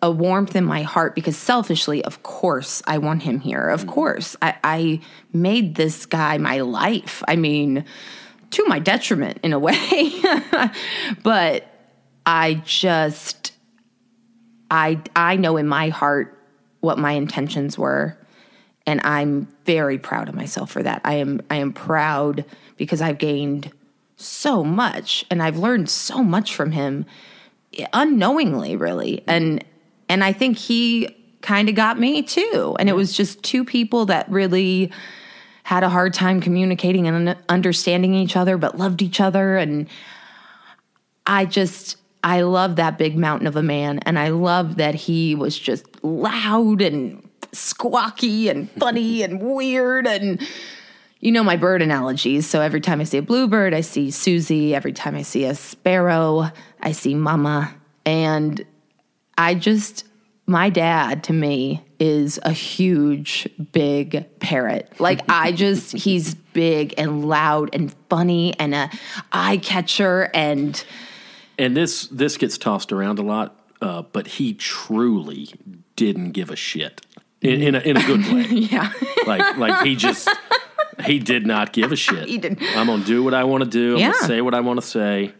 a 0.00 0.10
warmth 0.10 0.54
in 0.54 0.64
my 0.64 0.82
heart 0.82 1.16
because 1.16 1.36
selfishly, 1.36 2.04
of 2.04 2.22
course, 2.22 2.80
I 2.86 2.98
want 2.98 3.24
him 3.24 3.40
here. 3.40 3.68
Of 3.68 3.84
mm 3.84 3.88
course. 3.88 4.36
I, 4.40 4.54
I 4.62 5.00
made 5.32 5.74
this 5.74 6.06
guy 6.06 6.38
my 6.38 6.60
life. 6.60 7.24
I 7.26 7.34
mean, 7.34 7.84
to 8.50 8.64
my 8.66 8.78
detriment 8.78 9.38
in 9.42 9.52
a 9.52 9.58
way. 9.58 10.12
but 11.24 11.66
I 12.24 12.54
just 12.64 13.52
I 14.70 15.00
I 15.16 15.36
know 15.36 15.56
in 15.56 15.66
my 15.66 15.88
heart 15.88 16.37
what 16.80 16.98
my 16.98 17.12
intentions 17.12 17.78
were. 17.78 18.16
and 18.86 19.02
I'm 19.04 19.48
very 19.66 19.98
proud 19.98 20.30
of 20.30 20.34
myself 20.34 20.70
for 20.70 20.82
that. 20.82 21.02
I 21.04 21.14
am 21.14 21.42
I 21.50 21.56
am 21.56 21.72
proud 21.72 22.44
because 22.78 23.02
I've 23.02 23.18
gained 23.18 23.70
so 24.16 24.64
much 24.64 25.26
and 25.30 25.42
I've 25.42 25.58
learned 25.58 25.90
so 25.90 26.24
much 26.24 26.54
from 26.54 26.72
him 26.72 27.04
unknowingly 27.92 28.76
really. 28.76 29.22
And 29.26 29.62
and 30.08 30.24
I 30.24 30.32
think 30.32 30.56
he 30.56 31.14
kind 31.42 31.68
of 31.68 31.74
got 31.74 32.00
me 32.00 32.22
too. 32.22 32.76
And 32.78 32.88
it 32.88 32.94
was 32.94 33.12
just 33.16 33.42
two 33.42 33.64
people 33.64 34.06
that 34.06 34.28
really 34.30 34.90
had 35.64 35.84
a 35.84 35.88
hard 35.90 36.14
time 36.14 36.40
communicating 36.40 37.06
and 37.06 37.36
understanding 37.48 38.14
each 38.14 38.36
other 38.36 38.56
but 38.56 38.78
loved 38.78 39.02
each 39.02 39.20
other 39.20 39.58
and 39.58 39.86
I 41.26 41.44
just 41.44 41.98
I 42.24 42.40
love 42.40 42.76
that 42.76 42.96
big 42.96 43.18
mountain 43.18 43.46
of 43.46 43.54
a 43.54 43.62
man 43.62 43.98
and 44.00 44.18
I 44.18 44.30
love 44.30 44.76
that 44.76 44.94
he 44.94 45.34
was 45.34 45.58
just 45.58 45.87
loud 46.02 46.82
and 46.82 47.28
squawky 47.52 48.50
and 48.50 48.70
funny 48.72 49.22
and 49.22 49.40
weird 49.40 50.06
and 50.06 50.46
you 51.20 51.32
know 51.32 51.42
my 51.42 51.56
bird 51.56 51.82
analogies. 51.82 52.46
So 52.46 52.60
every 52.60 52.80
time 52.80 53.00
I 53.00 53.04
see 53.04 53.18
a 53.18 53.22
bluebird, 53.22 53.74
I 53.74 53.80
see 53.80 54.10
Susie. 54.10 54.74
Every 54.74 54.92
time 54.92 55.14
I 55.14 55.22
see 55.22 55.44
a 55.44 55.54
sparrow, 55.54 56.50
I 56.80 56.92
see 56.92 57.14
Mama. 57.14 57.74
And 58.06 58.64
I 59.36 59.54
just, 59.54 60.04
my 60.46 60.70
dad 60.70 61.24
to 61.24 61.32
me 61.32 61.84
is 61.98 62.38
a 62.44 62.52
huge, 62.52 63.48
big 63.72 64.26
parrot. 64.38 64.92
Like 65.00 65.22
I 65.28 65.52
just, 65.64 65.92
he's 65.92 66.34
big 66.34 66.94
and 66.96 67.24
loud 67.28 67.70
and 67.72 67.94
funny 68.08 68.54
and 68.58 68.74
a 68.74 68.90
eye 69.32 69.58
catcher 69.58 70.30
and. 70.32 70.82
And 71.58 71.76
this 71.76 72.06
this 72.06 72.36
gets 72.36 72.56
tossed 72.56 72.92
around 72.92 73.18
a 73.18 73.22
lot, 73.22 73.58
uh, 73.82 74.02
but 74.02 74.28
he 74.28 74.54
truly 74.54 75.50
didn't 75.98 76.30
give 76.30 76.50
a 76.50 76.56
shit 76.56 77.00
in, 77.42 77.60
in, 77.60 77.74
a, 77.74 77.80
in 77.80 77.96
a 77.96 78.06
good 78.06 78.24
way. 78.32 78.42
yeah. 78.50 78.92
like 79.26 79.56
like 79.58 79.84
he 79.84 79.96
just 79.96 80.28
he 81.04 81.18
did 81.18 81.46
not 81.46 81.72
give 81.72 81.90
a 81.92 81.96
shit. 82.06 82.28
He 82.28 82.38
didn't. 82.38 82.62
I'm 82.76 82.86
gonna 82.86 83.04
do 83.04 83.22
what 83.24 83.34
I 83.34 83.44
want 83.44 83.64
to 83.64 83.70
do. 83.70 83.94
I'm 83.94 84.00
Yeah. 84.00 84.12
gonna 84.12 84.26
say 84.26 84.40
what 84.40 84.54
I 84.54 84.60
want 84.60 84.80
to 84.80 84.86
say. 84.86 85.32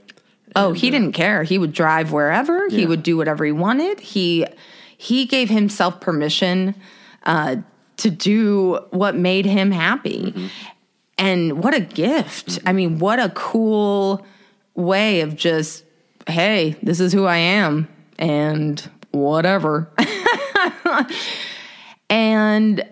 Oh, 0.56 0.72
he 0.72 0.88
uh, 0.88 0.90
didn't 0.90 1.12
care. 1.12 1.44
He 1.44 1.58
would 1.58 1.72
drive 1.72 2.10
wherever. 2.10 2.68
He 2.68 2.86
would 2.86 3.02
do 3.02 3.16
whatever 3.16 3.44
he 3.44 3.52
wanted. 3.52 4.00
He 4.00 4.44
he 4.96 5.26
gave 5.26 5.48
himself 5.48 6.00
permission 6.00 6.74
uh, 7.24 7.56
to 7.98 8.10
do 8.10 8.80
what 8.90 9.14
made 9.14 9.46
him 9.46 9.70
happy. 9.70 10.32
Mm-hmm. 10.32 10.46
And 11.18 11.62
what 11.62 11.74
a 11.74 11.80
gift. 11.80 12.48
Mm-hmm. 12.48 12.68
I 12.68 12.72
mean, 12.72 12.98
what 12.98 13.18
a 13.20 13.28
cool 13.30 14.24
way 14.74 15.20
of 15.20 15.34
just, 15.36 15.84
hey, 16.28 16.76
this 16.82 17.00
is 17.00 17.12
who 17.12 17.26
I 17.26 17.36
am 17.36 17.88
and 18.18 18.80
whatever. 19.10 19.90
and 22.10 22.84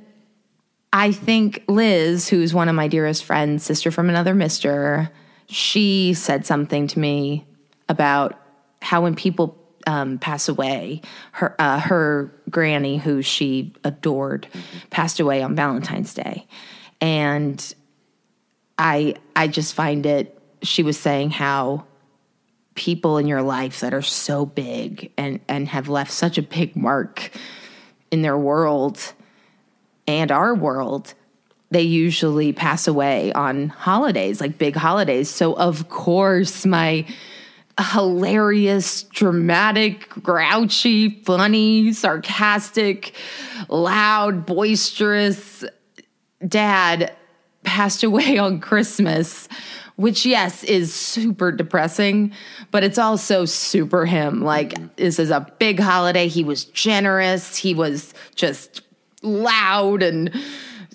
I 0.93 1.13
think 1.13 1.65
Liz, 1.69 2.29
who's 2.29 2.55
one 2.55 2.69
of 2.69 2.75
my 2.75 2.89
dearest 2.89 3.25
friends, 3.25 3.65
sister 3.65 3.91
from 3.91 4.09
another 4.09 4.35
mister, 4.35 5.11
she 5.49 6.15
said 6.15 6.47
something 6.47 6.87
to 6.89 6.99
me 6.99 7.47
about 7.89 8.41
how 8.83 9.03
when 9.03 9.15
people 9.15 9.59
um, 9.87 10.19
pass 10.19 10.49
away, 10.49 11.01
her 11.33 11.55
uh, 11.59 11.79
her 11.79 12.33
granny, 12.51 12.99
who 12.99 13.23
she 13.23 13.75
adored, 13.85 14.49
passed 14.91 15.21
away 15.21 15.43
on 15.43 15.55
Valentine's 15.55 16.13
Day, 16.13 16.47
and 17.01 17.75
I 18.79 19.15
I 19.35 19.49
just 19.49 19.75
find 19.75 20.05
it. 20.07 20.33
She 20.63 20.83
was 20.83 20.99
saying 20.99 21.31
how 21.31 21.85
people 22.75 23.17
in 23.19 23.27
your 23.27 23.43
life 23.43 23.81
that 23.81 23.95
are 23.95 24.03
so 24.03 24.45
big 24.45 25.13
and 25.17 25.41
and 25.49 25.69
have 25.69 25.89
left 25.89 26.11
such 26.11 26.37
a 26.37 26.43
big 26.43 26.75
mark 26.75 27.31
in 28.11 28.23
their 28.23 28.39
world 28.39 29.13
and 30.07 30.31
our 30.31 30.55
world, 30.55 31.15
they 31.71 31.83
usually 31.83 32.53
pass 32.53 32.87
away 32.87 33.33
on 33.33 33.69
holidays, 33.69 34.41
like 34.41 34.59
big 34.59 34.77
holidays. 34.77 35.29
So, 35.29 35.55
of 35.55 35.89
course, 35.89 36.65
my 36.65 37.07
hilarious, 37.93 39.03
dramatic, 39.03 40.09
grouchy, 40.09 41.23
funny, 41.25 41.93
sarcastic, 41.93 43.15
loud, 43.69 44.47
boisterous 44.47 45.65
dad 46.47 47.15
passed 47.65 48.03
away 48.03 48.39
on 48.39 48.61
Christmas, 48.61 49.49
which, 49.97 50.27
yes, 50.27 50.63
is 50.65 50.95
super 50.95 51.51
depressing, 51.51 52.33
but 52.71 52.85
it's 52.85 52.99
also 52.99 53.45
super 53.45 54.05
him. 54.05 54.43
Like, 54.43 54.97
this 54.97 55.19
is 55.19 55.31
a 55.31 55.51
big 55.59 55.81
holiday. 55.81 56.29
He 56.29 56.45
was 56.45 56.65
generous, 56.65 57.57
he 57.57 57.75
was 57.75 58.15
just 58.35 58.83
loud 59.23 60.03
and 60.03 60.33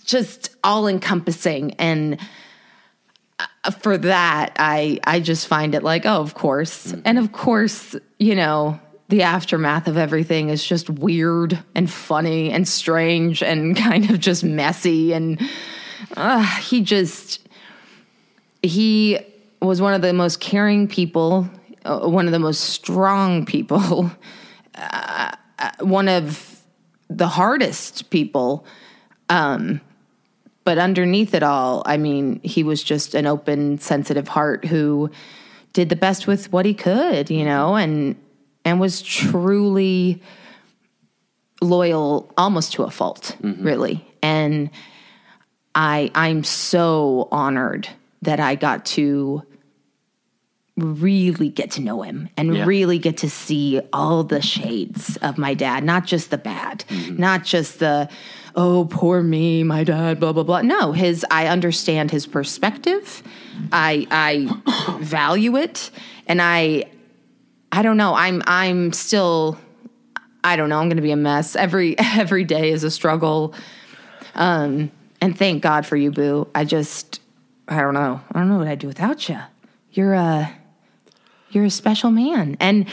just 0.05 0.55
all 0.63 0.87
encompassing. 0.87 1.73
And 1.73 2.19
uh, 3.39 3.71
for 3.71 3.97
that, 3.97 4.53
I, 4.57 4.99
I 5.05 5.19
just 5.19 5.47
find 5.47 5.75
it 5.75 5.83
like, 5.83 6.05
oh, 6.05 6.21
of 6.21 6.33
course. 6.33 6.93
And 7.05 7.17
of 7.17 7.31
course, 7.31 7.95
you 8.19 8.35
know, 8.35 8.79
the 9.09 9.23
aftermath 9.23 9.87
of 9.87 9.97
everything 9.97 10.49
is 10.49 10.65
just 10.65 10.89
weird 10.89 11.61
and 11.75 11.89
funny 11.89 12.51
and 12.51 12.67
strange 12.67 13.43
and 13.43 13.75
kind 13.77 14.09
of 14.09 14.19
just 14.19 14.43
messy. 14.43 15.13
And 15.13 15.41
uh, 16.15 16.43
he 16.59 16.81
just, 16.81 17.40
he 18.63 19.19
was 19.61 19.81
one 19.81 19.93
of 19.93 20.01
the 20.01 20.13
most 20.13 20.39
caring 20.39 20.87
people, 20.87 21.49
uh, 21.85 22.07
one 22.07 22.25
of 22.25 22.31
the 22.31 22.39
most 22.39 22.61
strong 22.61 23.45
people, 23.45 24.11
uh, 24.75 25.31
uh, 25.59 25.71
one 25.79 26.07
of 26.07 26.63
the 27.09 27.27
hardest 27.27 28.09
people. 28.09 28.65
Um, 29.29 29.81
but 30.63 30.77
underneath 30.77 31.33
it 31.33 31.43
all, 31.43 31.81
I 31.85 31.97
mean, 31.97 32.39
he 32.43 32.63
was 32.63 32.83
just 32.83 33.15
an 33.15 33.25
open, 33.25 33.79
sensitive 33.79 34.27
heart 34.27 34.65
who 34.65 35.09
did 35.73 35.89
the 35.89 35.95
best 35.95 36.27
with 36.27 36.51
what 36.51 36.65
he 36.65 36.73
could, 36.73 37.29
you 37.29 37.45
know, 37.45 37.75
and 37.75 38.15
and 38.63 38.79
was 38.79 39.01
truly 39.01 40.21
loyal 41.61 42.31
almost 42.37 42.73
to 42.73 42.83
a 42.83 42.91
fault, 42.91 43.35
really. 43.41 44.05
And 44.21 44.69
I 45.73 46.11
I'm 46.13 46.43
so 46.43 47.27
honored 47.31 47.89
that 48.21 48.39
I 48.39 48.55
got 48.55 48.85
to 48.85 49.43
really 50.77 51.49
get 51.49 51.71
to 51.71 51.81
know 51.81 52.01
him 52.01 52.29
and 52.37 52.55
Yeah. 52.55 52.65
really 52.65 52.97
get 52.97 53.17
to 53.17 53.29
see 53.29 53.81
all 53.91 54.23
the 54.23 54.41
shades 54.41 55.17
of 55.17 55.37
my 55.37 55.53
dad, 55.53 55.83
not 55.83 56.05
just 56.05 56.31
the 56.31 56.37
bad, 56.37 56.85
not 57.09 57.43
just 57.43 57.79
the 57.79 58.09
oh 58.55 58.85
poor 58.89 59.21
me, 59.21 59.63
my 59.63 59.83
dad, 59.83 60.19
blah 60.19 60.33
blah 60.33 60.43
blah. 60.43 60.61
No, 60.61 60.91
his 60.91 61.25
I 61.29 61.47
understand 61.47 62.11
his 62.11 62.25
perspective. 62.25 63.21
I 63.71 64.07
I 64.09 64.97
value 65.01 65.57
it 65.57 65.91
and 66.27 66.41
I 66.41 66.85
I 67.71 67.81
don't 67.81 67.97
know. 67.97 68.13
I'm 68.15 68.41
I'm 68.47 68.93
still 68.93 69.57
I 70.43 70.55
don't 70.55 70.69
know. 70.69 70.79
I'm 70.79 70.87
going 70.87 70.97
to 70.97 71.03
be 71.03 71.11
a 71.11 71.15
mess. 71.17 71.55
Every 71.55 71.95
every 71.99 72.43
day 72.45 72.71
is 72.71 72.83
a 72.83 72.91
struggle. 72.91 73.53
Um 74.35 74.91
and 75.19 75.37
thank 75.37 75.61
God 75.61 75.85
for 75.85 75.95
you, 75.97 76.11
boo. 76.11 76.47
I 76.55 76.65
just 76.65 77.20
I 77.67 77.79
don't 77.81 77.93
know. 77.93 78.21
I 78.31 78.39
don't 78.39 78.49
know 78.49 78.57
what 78.57 78.67
I'd 78.67 78.79
do 78.79 78.87
without 78.87 79.29
you. 79.29 79.39
You're 79.91 80.13
a 80.13 80.53
you're 81.51 81.65
a 81.65 81.69
special 81.69 82.11
man. 82.11 82.57
And 82.59 82.87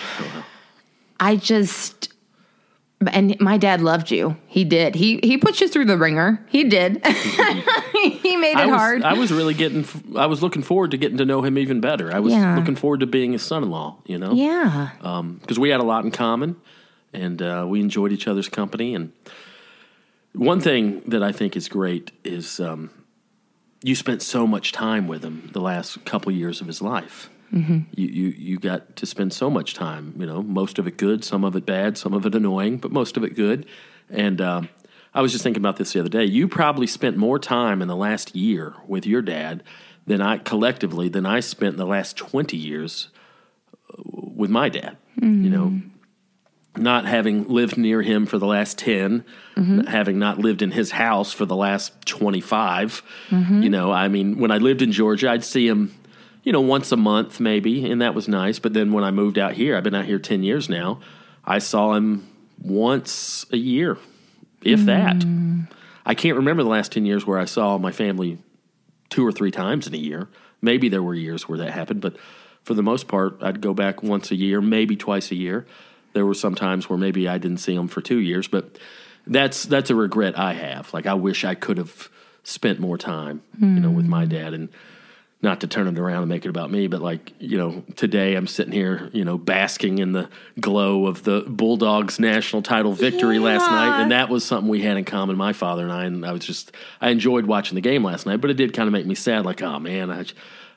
I 1.21 1.37
just 1.37 2.13
and 3.07 3.39
my 3.41 3.59
dad 3.59 3.81
loved 3.81 4.11
you. 4.11 4.37
He 4.47 4.65
did. 4.65 4.95
He 4.97 5.21
he 5.23 5.39
put 5.39 5.61
you 5.61 5.69
through 5.69 5.85
the 5.85 5.97
ringer. 5.97 6.45
He 6.49 6.65
did. 6.65 7.05
he 7.07 8.37
made 8.37 8.53
it 8.53 8.57
I 8.59 8.67
was, 8.67 8.75
hard. 8.75 9.03
I 9.05 9.13
was 9.15 9.33
really 9.33 9.55
getting. 9.55 9.85
I 10.17 10.27
was 10.27 10.43
looking 10.43 10.63
forward 10.63 10.91
to 10.91 10.97
getting 10.97 11.19
to 11.19 11.25
know 11.25 11.43
him 11.43 11.59
even 11.59 11.81
better. 11.81 12.13
I 12.13 12.19
was 12.19 12.33
Yeah. 12.33 12.57
looking 12.57 12.75
forward 12.77 13.01
to 13.01 13.07
being 13.07 13.33
his 13.33 13.43
son-in-law. 13.43 13.99
You 14.07 14.19
know, 14.19 14.33
yeah. 14.33 14.91
because 15.41 15.59
we 15.59 15.71
had 15.71 15.81
a 15.81 15.85
lot 15.85 16.05
in 16.05 16.11
common, 16.11 16.57
and 17.13 17.41
uh, 17.41 17.67
we 17.69 17.81
enjoyed 17.81 18.11
each 18.13 18.27
other's 18.27 18.49
company. 18.49 18.95
And 18.97 19.13
one 20.35 20.61
thing 20.61 21.03
that 21.07 21.23
I 21.23 21.31
think 21.31 21.57
is 21.57 21.69
great 21.69 22.11
is 22.25 22.59
um, 22.59 22.91
you 23.83 23.95
spent 23.95 24.23
so 24.23 24.47
much 24.47 24.73
time 24.73 25.07
with 25.07 25.25
him 25.25 25.51
the 25.53 25.61
last 25.61 26.05
couple 26.05 26.33
years 26.33 26.61
of 26.61 26.67
his 26.67 26.83
life. 26.83 27.31
Mm-hmm. 27.53 27.81
You, 27.95 28.07
you 28.09 28.29
you 28.29 28.59
got 28.59 28.97
to 28.97 29.07
spend 29.07 29.33
so 29.33 29.49
much 29.49 29.75
time. 29.75 30.15
You 30.19 30.27
know, 30.27 30.43
most 30.43 30.79
of 30.79 30.87
it 30.87 30.99
good, 30.99 31.25
some 31.25 31.45
of 31.45 31.57
it 31.57 31.65
bad, 31.65 31.97
some 31.97 32.13
of 32.13 32.27
it 32.27 32.35
annoying, 32.35 32.77
but 32.79 32.93
most 32.93 33.17
of 33.17 33.25
it 33.25 33.35
good. 33.35 33.67
And 34.11 34.41
um, 34.41 34.69
I 35.15 35.23
was 35.23 35.33
just 35.33 35.45
thinking 35.45 35.63
about 35.63 35.77
this 35.77 35.93
the 35.93 36.01
other 36.01 36.11
day. 36.11 36.25
You 36.25 36.47
probably 36.49 36.87
spent 36.87 37.17
more 37.17 37.39
time 37.39 37.81
in 37.81 37.89
the 37.89 37.97
last 37.97 38.37
year 38.37 38.75
with 38.87 39.07
your 39.07 39.23
dad 39.23 39.63
than 40.07 40.21
I 40.21 40.39
collectively 40.39 41.09
than 41.09 41.25
I 41.25 41.41
spent 41.41 41.73
in 41.73 41.79
the 41.79 41.87
last 41.87 42.17
twenty 42.17 42.57
years 42.57 43.09
uh, 43.91 44.03
with 44.05 44.51
my 44.51 44.69
dad. 44.69 44.99
You 45.21 45.51
know, 45.51 45.81
not 46.77 47.07
having 47.07 47.49
lived 47.49 47.77
near 47.77 48.03
him 48.03 48.27
for 48.27 48.39
the 48.39 48.47
last 48.47 48.79
10, 48.79 49.25
mm-hmm. 49.57 49.81
having 49.81 50.19
not 50.19 50.39
lived 50.39 50.63
in 50.63 50.71
his 50.71 50.93
house 50.93 51.33
for 51.33 51.45
the 51.45 51.57
last 51.57 52.07
25. 52.07 53.03
Mm-hmm. 53.31 53.63
You 53.63 53.71
know, 53.71 53.91
I 53.91 54.09
mean, 54.09 54.39
when 54.39 54.51
I 54.51 54.59
lived 54.59 54.83
in 54.83 54.93
Georgia, 54.93 55.31
I'd 55.31 55.45
see 55.45 55.67
him, 55.67 55.95
you 56.45 56.53
know, 56.53 56.61
once 56.61 56.93
a 56.93 56.97
month 56.97 57.41
maybe, 57.41 57.91
and 57.91 58.01
that 58.01 58.15
was 58.15 58.29
nice. 58.29 58.59
But 58.59 58.75
then 58.75 58.93
when 58.93 59.05
I 59.05 59.11
moved 59.11 59.39
out 59.39 59.55
here, 59.55 59.77
I've 59.77 59.85
been 59.85 59.95
out 59.95 60.05
here 60.05 60.19
10 60.19 60.43
years 60.43 60.69
now, 60.69 61.01
I 61.45 61.59
saw 61.59 61.95
him 61.95 62.29
once 62.63 63.47
a 63.53 63.57
year, 63.57 63.99
if 64.63 64.81
that. 64.85 65.17
Mm. 65.17 65.69
I 66.09 66.15
can't 66.15 66.37
remember 66.37 66.63
the 66.63 66.71
last 66.71 66.93
ten 66.93 67.05
years 67.05 67.27
where 67.27 67.39
I 67.39 67.45
saw 67.45 67.77
my 67.77 67.93
family 67.93 68.39
two 69.11 69.27
or 69.27 69.31
three 69.31 69.51
times 69.51 69.87
in 69.87 69.95
a 69.95 69.99
year. 69.99 70.29
Maybe 70.63 70.89
there 70.89 71.03
were 71.03 71.15
years 71.15 71.49
where 71.49 71.59
that 71.59 71.73
happened, 71.73 72.01
but 72.01 72.17
for 72.63 72.75
the 72.75 72.83
most 72.83 73.09
part, 73.09 73.39
I'd 73.43 73.61
go 73.61 73.75
back 73.75 74.03
once 74.03 74.31
a 74.31 74.35
year, 74.35 74.61
maybe 74.61 74.97
twice 74.97 75.31
a 75.31 75.35
year. 75.35 75.67
There 76.13 76.27
were 76.27 76.35
some 76.35 76.55
times 76.55 76.89
where 76.89 76.99
maybe 76.99 77.29
I 77.29 77.39
didn't 77.39 77.59
see 77.59 77.77
them 77.77 77.89
for 77.89 78.01
two 78.01 78.19
years, 78.19 78.49
but 78.49 78.79
that's 79.27 79.65
that's 79.65 79.91
a 79.91 79.95
regret 79.95 80.39
I 80.39 80.55
have. 80.55 80.93
Like 80.93 81.07
I 81.07 81.15
wish 81.15 81.45
I 81.45 81.55
could 81.55 81.79
have 81.79 82.09
spent 82.43 82.81
more 82.81 82.97
time, 82.97 83.43
you 83.61 83.67
know, 83.67 83.91
with 83.91 84.07
my 84.07 84.25
hmm. 84.25 84.31
dad 84.31 84.55
and 84.55 84.69
not 85.41 85.61
to 85.61 85.69
turn 85.69 85.87
it 85.87 85.99
around 85.99 86.23
and 86.23 86.29
make 86.29 86.45
it 86.45 86.49
about 86.49 86.71
me, 86.71 86.89
but 86.89 87.01
like, 87.01 87.33
you 87.39 87.57
know, 87.57 87.85
today 87.95 88.35
I'm 88.35 88.49
sitting 88.49 88.73
here, 88.73 89.09
you 89.13 89.25
know, 89.25 89.39
basking 89.39 89.99
in 89.99 90.11
the 90.11 90.29
glow 90.59 91.07
of 91.07 91.23
the 91.23 91.43
Bulldogs 91.47 92.19
national 92.19 92.63
title 92.63 92.93
victory 92.93 93.39
last 93.39 93.71
night. 93.71 94.03
And 94.03 94.11
that 94.11 94.31
was 94.31 94.45
something 94.45 94.69
we 94.69 94.83
had 94.83 94.97
in 94.97 95.05
common, 95.05 95.37
my 95.37 95.53
father 95.53 95.85
and 95.85 95.93
I. 95.93 96.07
And 96.07 96.27
I 96.27 96.33
was 96.33 96.45
just, 96.45 96.73
I 97.01 97.11
enjoyed 97.11 97.47
watching 97.47 97.77
the 97.77 97.81
game 97.81 98.03
last 98.03 98.27
night, 98.27 98.41
but 98.41 98.51
it 98.51 98.55
did 98.55 98.73
kind 98.73 98.89
of 98.89 98.93
make 98.93 99.07
me 99.07 99.15
sad. 99.15 99.45
Like, 99.45 99.63
oh 99.63 99.79
man, 99.79 100.11
I, 100.11 100.25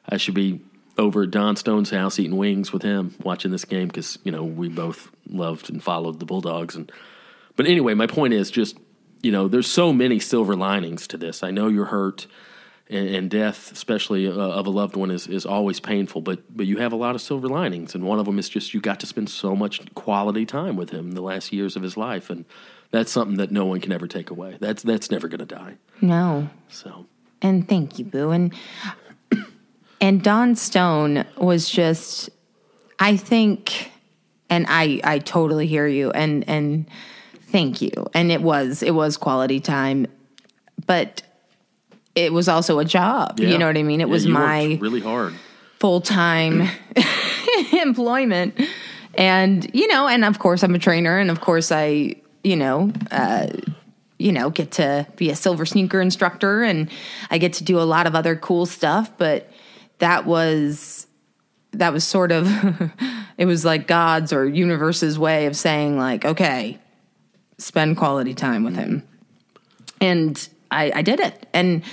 I 0.08 0.18
should 0.18 0.36
be 0.36 0.62
over 0.98 1.24
at 1.24 1.32
Don 1.32 1.56
Stone's 1.56 1.90
house 1.90 2.20
eating 2.20 2.38
wings 2.38 2.72
with 2.72 2.84
him 2.84 3.16
watching 3.24 3.52
this 3.52 3.66
game 3.66 3.88
because, 3.88 4.20
you 4.24 4.32
know, 4.32 4.44
we 4.44 4.70
both 4.70 5.12
loved 5.28 5.70
and 5.70 5.84
followed 5.84 6.20
the 6.20 6.26
Bulldogs. 6.26 6.76
And, 6.76 6.92
but 7.56 7.66
anyway, 7.66 7.94
my 7.94 8.08
point 8.08 8.34
is 8.34 8.52
just, 8.52 8.78
you 9.22 9.32
know, 9.32 9.48
there's 9.48 9.70
so 9.70 9.94
many 9.94 10.20
silver 10.20 10.56
linings 10.56 11.08
to 11.08 11.18
this. 11.18 11.44
I 11.44 11.52
know 11.52 11.68
you're 11.68 11.86
hurt 11.86 12.28
and, 12.92 13.08
and 13.08 13.32
death, 13.32 13.72
especially 13.72 14.28
uh, 14.28 14.34
of 14.34 14.68
a 14.68 14.70
loved 14.70 14.96
one, 14.96 15.10
is, 15.10 15.26
is 15.26 15.46
always 15.46 15.80
painful. 15.80 16.22
But 16.22 16.56
but 16.56 16.66
you 16.66 16.78
have 16.78 16.92
a 16.92 16.98
lot 16.98 17.16
of 17.16 17.22
silver 17.22 17.48
linings, 17.48 17.96
and 17.96 18.04
one 18.04 18.20
of 18.20 18.26
them 18.26 18.38
is 18.38 18.50
just 18.50 18.74
you 18.74 18.82
got 18.82 19.00
to 19.00 19.06
spend 19.06 19.30
so 19.30 19.56
much 19.56 19.94
quality 19.96 20.46
time 20.46 20.76
with 20.76 20.90
him 20.90 21.12
the 21.12 21.22
last 21.22 21.54
years 21.54 21.76
of 21.76 21.82
his 21.82 21.96
life, 21.96 22.30
and 22.30 22.46
that's 22.92 23.12
something 23.12 23.38
that 23.38 23.52
no 23.52 23.66
one 23.66 23.80
can 23.80 23.92
ever 23.92 24.08
take 24.08 24.30
away. 24.30 24.58
That's 24.60 24.84
that's 24.84 25.10
never 25.10 25.28
going 25.28 25.40
to 25.40 25.46
die. 25.46 25.78
No. 26.02 26.50
So 26.68 27.06
And 27.42 27.68
thank 27.68 27.98
you, 27.98 28.06
Boo. 28.06 28.32
And 28.32 28.54
and 30.02 30.22
Don 30.24 30.56
Stone 30.56 31.26
was 31.38 31.70
just 31.70 32.30
I 33.00 33.16
think 33.16 33.92
and 34.50 34.66
I 34.68 35.00
I 35.04 35.20
totally 35.20 35.68
hear 35.68 35.88
you 35.88 36.12
and 36.12 36.44
and 36.50 36.86
thank 37.50 37.82
you. 37.82 37.92
And 38.14 38.32
it 38.32 38.42
was 38.42 38.84
it 38.84 38.94
was 38.94 39.16
quality 39.18 39.60
time. 39.60 40.08
But 40.86 41.22
it 42.16 42.34
was 42.34 42.50
also 42.50 42.80
a 42.80 42.86
job. 42.86 43.40
yeah. 43.40 43.50
You 43.50 43.58
know 43.58 43.68
what 43.68 43.78
I 43.78 43.84
mean? 43.84 44.02
It 44.02 44.08
Yeah, 44.08 44.12
was 44.12 44.28
my 44.28 44.78
really 44.82 45.00
hard. 45.00 45.34
full 45.80 46.02
time 46.02 46.68
employment. 47.74 48.60
And, 49.16 49.70
you 49.74 49.88
know, 49.88 50.08
and 50.08 50.24
of 50.26 50.40
course 50.40 50.64
I'm 50.64 50.74
a 50.76 50.80
trainer 50.80 51.18
and 51.20 51.30
of 51.30 51.42
course 51.42 51.72
I, 51.72 52.16
you 52.44 52.56
know, 52.56 52.92
uh, 53.12 53.48
you 54.18 54.32
know, 54.32 54.50
get 54.50 54.72
to 54.72 55.06
be 55.18 55.30
a 55.30 55.36
silver 55.36 55.66
sneaker 55.66 56.00
instructor 56.02 56.64
and 56.64 56.90
I 57.30 57.38
get 57.38 57.54
to 57.54 57.64
do 57.64 57.80
a 57.80 57.84
lot 57.84 58.08
of 58.08 58.16
other 58.16 58.36
cool 58.36 58.66
stuff, 58.66 59.12
but 59.18 59.50
that 60.02 60.26
was 60.26 61.08
that 61.72 61.94
was 61.94 62.04
sort 62.04 62.32
of 62.34 62.48
it 63.38 63.46
was 63.46 63.64
like 63.66 63.88
God's 63.88 64.34
or 64.34 64.46
universe's 64.48 65.18
way 65.18 65.46
of 65.46 65.56
saying 65.56 65.98
like, 65.98 66.26
okay, 66.26 66.78
spend 67.58 67.96
quality 67.98 68.34
time 68.34 68.64
with 68.64 68.76
him. 68.76 69.08
And 70.02 70.50
I, 70.70 70.92
I 70.96 71.02
did 71.02 71.20
it. 71.20 71.48
And 71.54 71.84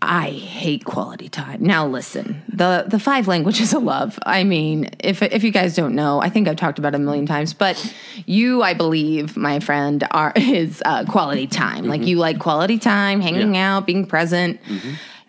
I 0.00 0.30
hate 0.30 0.84
quality 0.84 1.28
time. 1.28 1.60
Now 1.64 1.84
listen, 1.88 2.42
the 2.48 2.84
the 2.86 3.00
five 3.00 3.26
languages 3.26 3.74
of 3.74 3.82
love. 3.82 4.16
I 4.24 4.44
mean, 4.44 4.90
if 5.00 5.22
if 5.22 5.42
you 5.42 5.50
guys 5.50 5.74
don't 5.74 5.96
know, 5.96 6.20
I 6.22 6.28
think 6.28 6.46
I've 6.46 6.54
talked 6.56 6.78
about 6.78 6.94
it 6.94 6.96
a 6.96 7.00
million 7.00 7.26
times, 7.26 7.52
but 7.52 7.92
you, 8.24 8.62
I 8.62 8.74
believe, 8.74 9.36
my 9.36 9.58
friend, 9.58 10.06
are 10.12 10.32
is 10.36 10.80
uh, 10.84 11.04
quality 11.06 11.48
time. 11.48 11.86
Like 11.86 12.02
you 12.06 12.16
like 12.18 12.38
quality 12.38 12.78
time, 12.78 13.20
hanging 13.20 13.56
Yeah. 13.56 13.78
out, 13.78 13.86
being 13.86 14.06
present. 14.06 14.60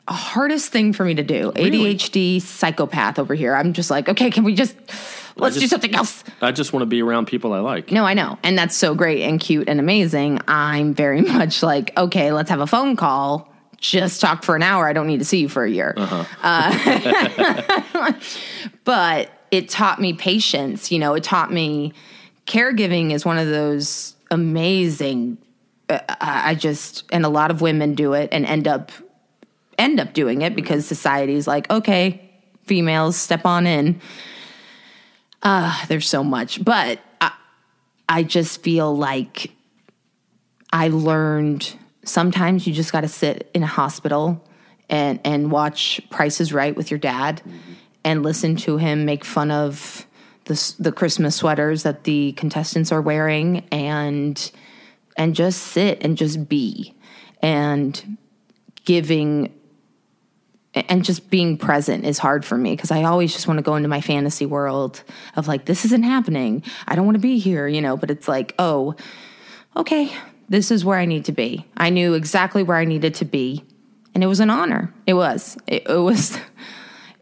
Hardest 0.10 0.72
thing 0.72 0.94
for 0.94 1.06
me 1.06 1.14
to 1.16 1.24
do. 1.24 1.52
ADHD 1.52 2.42
psychopath 2.42 3.20
over 3.20 3.36
here. 3.36 3.56
I'm 3.56 3.74
just 3.74 3.92
like, 3.92 4.10
okay, 4.10 4.32
can 4.32 4.44
we 4.44 4.56
just 4.56 4.76
let's 5.36 5.58
do 5.58 5.68
something 5.68 5.96
else? 5.96 6.24
I 6.42 6.52
just 6.52 6.74
want 6.74 6.82
to 6.82 6.88
be 6.88 7.02
around 7.02 7.28
people 7.28 7.54
I 7.54 7.60
like. 7.60 7.92
No, 7.92 8.06
I 8.06 8.14
know. 8.14 8.38
And 8.44 8.58
that's 8.58 8.76
so 8.76 8.96
great 8.96 9.22
and 9.22 9.40
cute 9.40 9.70
and 9.70 9.80
amazing. 9.80 10.40
I'm 10.48 10.94
very 10.94 11.22
much 11.34 11.64
like, 11.64 11.96
okay, 11.98 12.32
let's 12.32 12.50
have 12.50 12.60
a 12.60 12.68
phone 12.68 12.96
call. 12.96 13.54
Just 13.78 14.20
talk 14.20 14.44
for 14.44 14.56
an 14.56 14.64
hour. 14.64 14.88
I 14.88 14.94
don't 14.94 15.08
need 15.08 15.20
to 15.20 15.26
see 15.26 15.40
you 15.40 15.48
for 15.48 15.64
a 15.64 15.70
year. 15.70 15.94
Uh, 15.98 18.14
but 18.84 19.32
it 19.52 19.70
taught 19.70 20.02
me 20.02 20.14
patience. 20.14 20.92
You 20.92 21.00
know, 21.00 21.14
it 21.14 21.24
taught 21.24 21.54
me 21.54 21.94
caregiving 22.46 23.12
is 23.12 23.26
one 23.26 23.38
of 23.38 23.48
those 23.48 24.16
amazing. 24.32 25.38
Uh, 25.88 26.00
I 26.20 26.56
just, 26.56 27.06
and 27.12 27.26
a 27.26 27.30
lot 27.30 27.52
of 27.52 27.62
women 27.62 27.96
do 27.96 28.14
it 28.14 28.30
and 28.34 28.46
end 28.46 28.68
up 28.68 28.92
end 29.80 30.00
up 30.00 30.14
doing 30.14 30.42
it 30.42 30.56
because 30.56 30.86
society's 30.86 31.48
like, 31.48 31.70
okay, 31.72 32.30
females 32.66 33.16
step 33.16 33.46
on 33.46 33.66
in. 33.66 34.00
Uh, 35.42 35.86
there's 35.88 36.08
so 36.08 36.24
much, 36.24 36.64
but 36.64 37.00
I, 37.22 37.32
I 38.08 38.24
just 38.24 38.62
feel 38.62 38.96
like 38.96 39.52
I 40.72 40.90
learned 40.90 41.76
sometimes 42.04 42.68
you 42.68 42.74
just 42.74 42.92
got 42.92 43.02
to 43.02 43.08
sit 43.08 43.50
in 43.54 43.64
a 43.64 43.68
hospital 43.68 44.46
and 44.90 45.20
and 45.24 45.52
watch 45.52 46.02
Price 46.10 46.42
is 46.42 46.52
Right 46.52 46.76
with 46.76 46.92
your 46.92 46.98
dad 46.98 47.42
and 48.04 48.24
listen 48.24 48.56
to 48.58 48.78
him 48.78 49.06
make 49.06 49.24
fun 49.24 49.52
of 49.52 50.06
the 50.46 50.74
the 50.80 50.92
Christmas 50.92 51.36
sweaters 51.36 51.84
that 51.84 52.04
the 52.04 52.34
contestants 52.34 52.92
are 52.92 53.02
wearing 53.02 53.68
and 53.72 54.52
and 55.16 55.36
just 55.36 55.62
sit 55.62 56.04
and 56.04 56.18
just 56.18 56.50
be 56.50 56.96
and 57.42 58.18
giving 58.86 59.54
and 60.74 61.04
just 61.04 61.30
being 61.30 61.58
present 61.58 62.06
is 62.06 62.20
hard 62.20 62.46
for 62.46 62.58
me 62.58 62.76
because 62.76 62.92
I 62.92 63.04
always 63.04 63.34
just 63.34 63.48
want 63.48 63.58
to 63.58 63.64
go 63.64 63.76
into 63.76 63.90
my 63.90 64.02
fantasy 64.02 64.46
world 64.46 65.04
of 65.36 65.48
like, 65.48 65.66
this 65.66 65.84
isn't 65.86 66.04
happening. 66.04 66.64
I 66.88 66.96
don't 66.96 67.06
want 67.06 67.16
to 67.16 67.22
be 67.22 67.40
here, 67.40 67.68
you 67.68 67.82
know, 67.82 67.98
but 67.98 68.12
it's 68.12 68.28
like, 68.28 68.54
oh, 68.60 68.96
okay, 69.76 70.12
this 70.48 70.70
is 70.70 70.86
where 70.86 70.98
I 70.98 71.06
need 71.06 71.26
to 71.26 71.32
be. 71.32 71.66
I 71.78 71.90
knew 71.90 72.14
exactly 72.14 72.62
where 72.62 72.78
I 72.78 72.86
needed 72.86 73.16
to 73.16 73.26
be. 73.26 73.64
And 74.14 74.24
it 74.24 74.28
was 74.28 74.40
an 74.40 74.50
honor. 74.50 74.94
It 75.08 75.14
was. 75.14 75.58
It, 75.68 75.88
it 75.90 75.98
was. 75.98 76.38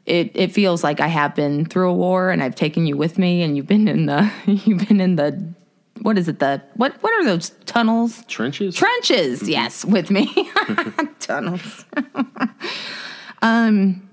It, 0.05 0.31
it 0.35 0.53
feels 0.53 0.85
like 0.85 1.01
I 1.01 1.07
have 1.07 1.35
been 1.35 1.65
through 1.65 1.89
a 1.89 1.93
war 1.93 2.29
and 2.29 2.41
I've 2.41 2.55
taken 2.55 2.87
you 2.87 2.95
with 2.95 3.17
me 3.17 3.41
and 3.41 3.57
you've 3.57 3.67
been 3.67 3.89
in 3.89 4.05
the 4.05 4.31
you've 4.45 4.87
been 4.87 5.01
in 5.01 5.17
the 5.17 5.53
what 6.01 6.17
is 6.17 6.29
it 6.29 6.39
the 6.39 6.63
what 6.75 6.93
what 7.03 7.11
are 7.11 7.25
those 7.25 7.49
tunnels 7.65 8.23
Trenches? 8.29 8.73
trenches 8.73 9.41
mm-hmm. 9.41 9.49
yes 9.49 9.83
with 9.83 10.09
me 10.09 10.49
tunnels 11.19 11.83
um 13.41 14.07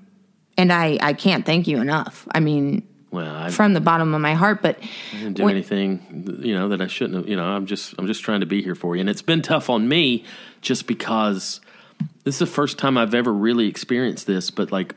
and 0.56 0.72
i 0.72 0.98
i 1.00 1.12
can't 1.12 1.44
thank 1.46 1.66
you 1.66 1.80
enough 1.80 2.26
i 2.34 2.40
mean 2.40 2.86
well, 3.10 3.32
I 3.32 3.50
from 3.50 3.74
the 3.74 3.80
bottom 3.80 4.12
of 4.12 4.20
my 4.20 4.34
heart 4.34 4.60
but 4.60 4.76
I 5.12 5.18
didn't 5.18 5.34
do 5.34 5.44
when- 5.44 5.54
anything, 5.54 6.40
you 6.42 6.52
know, 6.52 6.70
that 6.70 6.80
I 6.80 6.88
shouldn't 6.88 7.14
have. 7.14 7.28
You 7.28 7.36
know, 7.36 7.44
I'm 7.44 7.66
just, 7.66 7.94
I'm 7.96 8.08
just 8.08 8.24
trying 8.24 8.40
to 8.40 8.46
be 8.46 8.60
here 8.60 8.74
for 8.74 8.96
you, 8.96 9.00
and 9.00 9.08
it's 9.08 9.22
been 9.22 9.40
tough 9.40 9.70
on 9.70 9.86
me 9.88 10.24
just 10.62 10.88
because 10.88 11.60
this 12.24 12.34
is 12.34 12.38
the 12.40 12.46
first 12.46 12.76
time 12.76 12.98
I've 12.98 13.14
ever 13.14 13.32
really 13.32 13.68
experienced 13.68 14.26
this. 14.26 14.50
But 14.50 14.72
like, 14.72 14.96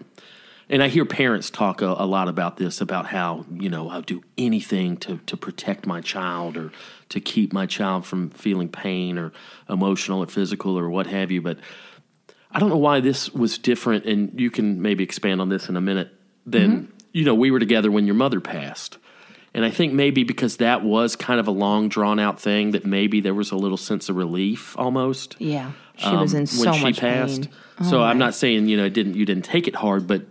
and 0.68 0.82
I 0.82 0.88
hear 0.88 1.06
parents 1.06 1.52
talk 1.52 1.84
a, 1.84 1.90
a 1.90 2.08
lot 2.08 2.28
about 2.28 2.58
this, 2.58 2.82
about 2.82 3.06
how 3.06 3.46
you 3.54 3.70
know 3.70 3.88
I'll 3.90 4.02
do 4.02 4.24
anything 4.36 4.98
to 4.98 5.20
to 5.28 5.38
protect 5.38 5.86
my 5.86 6.02
child 6.02 6.58
or 6.58 6.72
to 7.10 7.20
keep 7.20 7.54
my 7.54 7.68
child 7.68 8.08
from 8.08 8.32
feeling 8.32 8.70
pain 8.70 9.20
or 9.20 9.32
emotional 9.70 10.24
or 10.24 10.26
physical 10.28 10.76
or 10.80 10.90
what 10.90 11.06
have 11.06 11.30
you. 11.30 11.44
But 11.44 11.60
I 12.52 12.60
don't 12.60 12.70
know 12.70 12.78
why 12.78 13.00
this 13.00 13.32
was 13.32 13.58
different, 13.58 14.06
and 14.06 14.40
you 14.40 14.50
can 14.50 14.82
maybe 14.82 15.04
expand 15.04 15.42
on 15.42 15.50
this 15.50 15.70
in 15.70 15.76
a 15.76 15.82
minute. 15.82 16.12
Then 16.46 16.92
you 17.12 17.26
know 17.26 17.36
we 17.36 17.52
were 17.52 17.60
together 17.60 17.92
when 17.92 18.06
your 18.06 18.16
mother 18.16 18.40
passed, 18.40 18.98
and 19.54 19.66
I 19.66 19.70
think 19.70 19.94
maybe 19.94 20.24
because 20.24 20.58
that 20.58 20.84
was 20.84 21.16
kind 21.16 21.40
of 21.40 21.48
a 21.48 21.52
long 21.52 21.90
drawn 21.90 22.20
out 22.20 22.40
thing, 22.40 22.72
that 22.72 22.86
maybe 22.86 23.20
there 23.22 23.34
was 23.34 23.52
a 23.52 23.58
little 23.58 23.78
sense 23.78 24.10
of 24.10 24.16
relief 24.16 24.78
almost 24.78 25.36
yeah 25.40 25.72
she 25.98 26.16
was 26.16 26.34
in 26.34 26.42
um, 26.42 26.46
so 26.46 26.78
much 26.78 27.00
pain. 27.00 27.50
Oh, 27.80 27.90
so 27.90 28.04
I'm 28.04 28.18
not 28.18 28.36
saying 28.36 28.68
you 28.68 28.78
know 28.78 28.86
it 28.86 28.94
didn't 28.94 29.16
you 29.16 29.26
didn't 29.26 29.46
take 29.46 29.68
it 29.68 29.76
hard, 29.76 30.08
but 30.08 30.22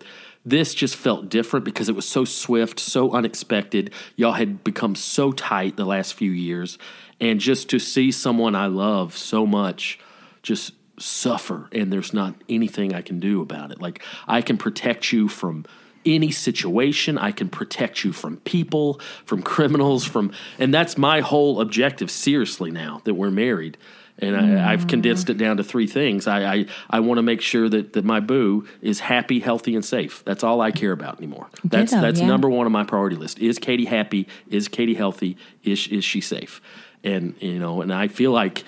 this 0.45 0.75
just 0.75 0.95
felt 0.95 1.29
different 1.29 1.65
because 1.65 1.89
it 1.89 1.97
was 1.97 2.09
so 2.09 2.25
swift, 2.25 2.79
so 2.79 3.11
unexpected. 3.13 3.93
Y'all 4.15 4.33
had 4.33 4.63
become 4.63 4.95
so 4.95 5.33
tight 5.33 5.77
the 5.77 5.85
last 5.85 6.15
few 6.15 6.31
years, 6.31 6.79
and 7.21 7.41
just 7.41 7.69
to 7.71 7.79
see 7.79 8.13
someone 8.13 8.55
I 8.55 8.67
love 8.67 9.17
so 9.17 9.45
much 9.45 9.99
just 10.43 10.73
suffer, 10.99 11.69
and 11.73 11.93
there's 11.93 12.13
not 12.13 12.35
anything 12.49 12.95
I 12.95 13.03
can 13.03 13.21
do 13.21 13.43
about 13.43 13.71
it. 13.71 13.81
Like 13.81 14.03
I 14.27 14.43
can 14.43 14.57
protect 14.57 15.13
you 15.13 15.29
from 15.29 15.65
any 16.05 16.31
situation. 16.31 17.19
I 17.19 17.33
can 17.33 17.49
protect 17.49 18.05
you 18.05 18.13
from 18.13 18.39
people, 18.39 19.01
from 19.25 19.43
criminals, 19.43 20.05
from, 20.05 20.33
and 20.59 20.73
that's 20.73 20.97
my 20.97 21.21
whole 21.21 21.61
objective. 21.61 22.11
Seriously, 22.11 22.71
now 22.71 23.01
that 23.05 23.15
we're 23.15 23.31
married, 23.31 23.77
and 24.19 24.37
I, 24.37 24.73
I've 24.73 24.87
mm. 24.87 24.89
condensed 24.89 25.29
it 25.29 25.37
down 25.37 25.59
to 25.59 25.65
three 25.65 25.87
things. 25.87 26.27
I 26.27 26.55
I, 26.55 26.67
I 26.89 27.01
want 27.01 27.19
to 27.19 27.23
make 27.23 27.43
sure 27.43 27.69
that, 27.69 27.93
that 27.93 28.05
my 28.05 28.21
boo 28.21 28.67
is 28.81 29.01
happy, 29.01 29.41
healthy, 29.41 29.75
and 29.75 29.85
safe. 29.85 30.25
That's 30.25 30.43
all 30.43 30.61
I 30.61 30.71
care 30.71 30.93
about 30.93 31.19
anymore. 31.19 31.49
That's 31.65 31.91
Ditto, 31.91 32.03
that's 32.03 32.21
yeah. 32.21 32.27
number 32.27 32.49
one 32.49 32.67
on 32.67 32.73
my 32.73 32.85
priority 32.85 33.17
list. 33.17 33.39
Is 33.39 33.59
Katie 33.59 33.85
happy? 33.85 34.27
Is 34.49 34.69
Katie 34.69 34.95
healthy? 34.95 35.37
Is 35.65 35.87
is 35.89 36.05
she 36.05 36.21
safe? 36.21 36.63
And 37.05 37.35
you 37.41 37.59
know, 37.59 37.83
and 37.83 37.93
I 37.93 38.09
feel 38.09 38.33
like 38.33 38.65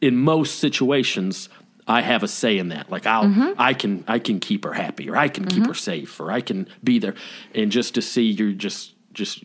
in 0.00 0.16
most 0.16 0.58
situations 0.58 1.48
I 1.90 2.02
have 2.02 2.22
a 2.22 2.28
say 2.28 2.58
in 2.58 2.68
that. 2.68 2.90
Like 2.90 3.06
I'll 3.06 3.24
Mm-hmm. 3.24 3.52
I 3.58 3.74
can 3.74 4.04
I 4.08 4.18
can 4.18 4.40
keep 4.40 4.64
her 4.64 4.72
happy 4.72 5.10
or 5.10 5.16
I 5.16 5.28
can 5.28 5.46
keep 5.46 5.66
her 5.66 5.74
safe 5.74 6.18
or 6.20 6.32
I 6.32 6.40
can 6.40 6.68
be 6.82 6.98
there. 6.98 7.14
And 7.54 7.70
just 7.70 7.94
to 7.94 8.02
see 8.02 8.30
you 8.30 8.54
just 8.54 8.94
just 9.12 9.44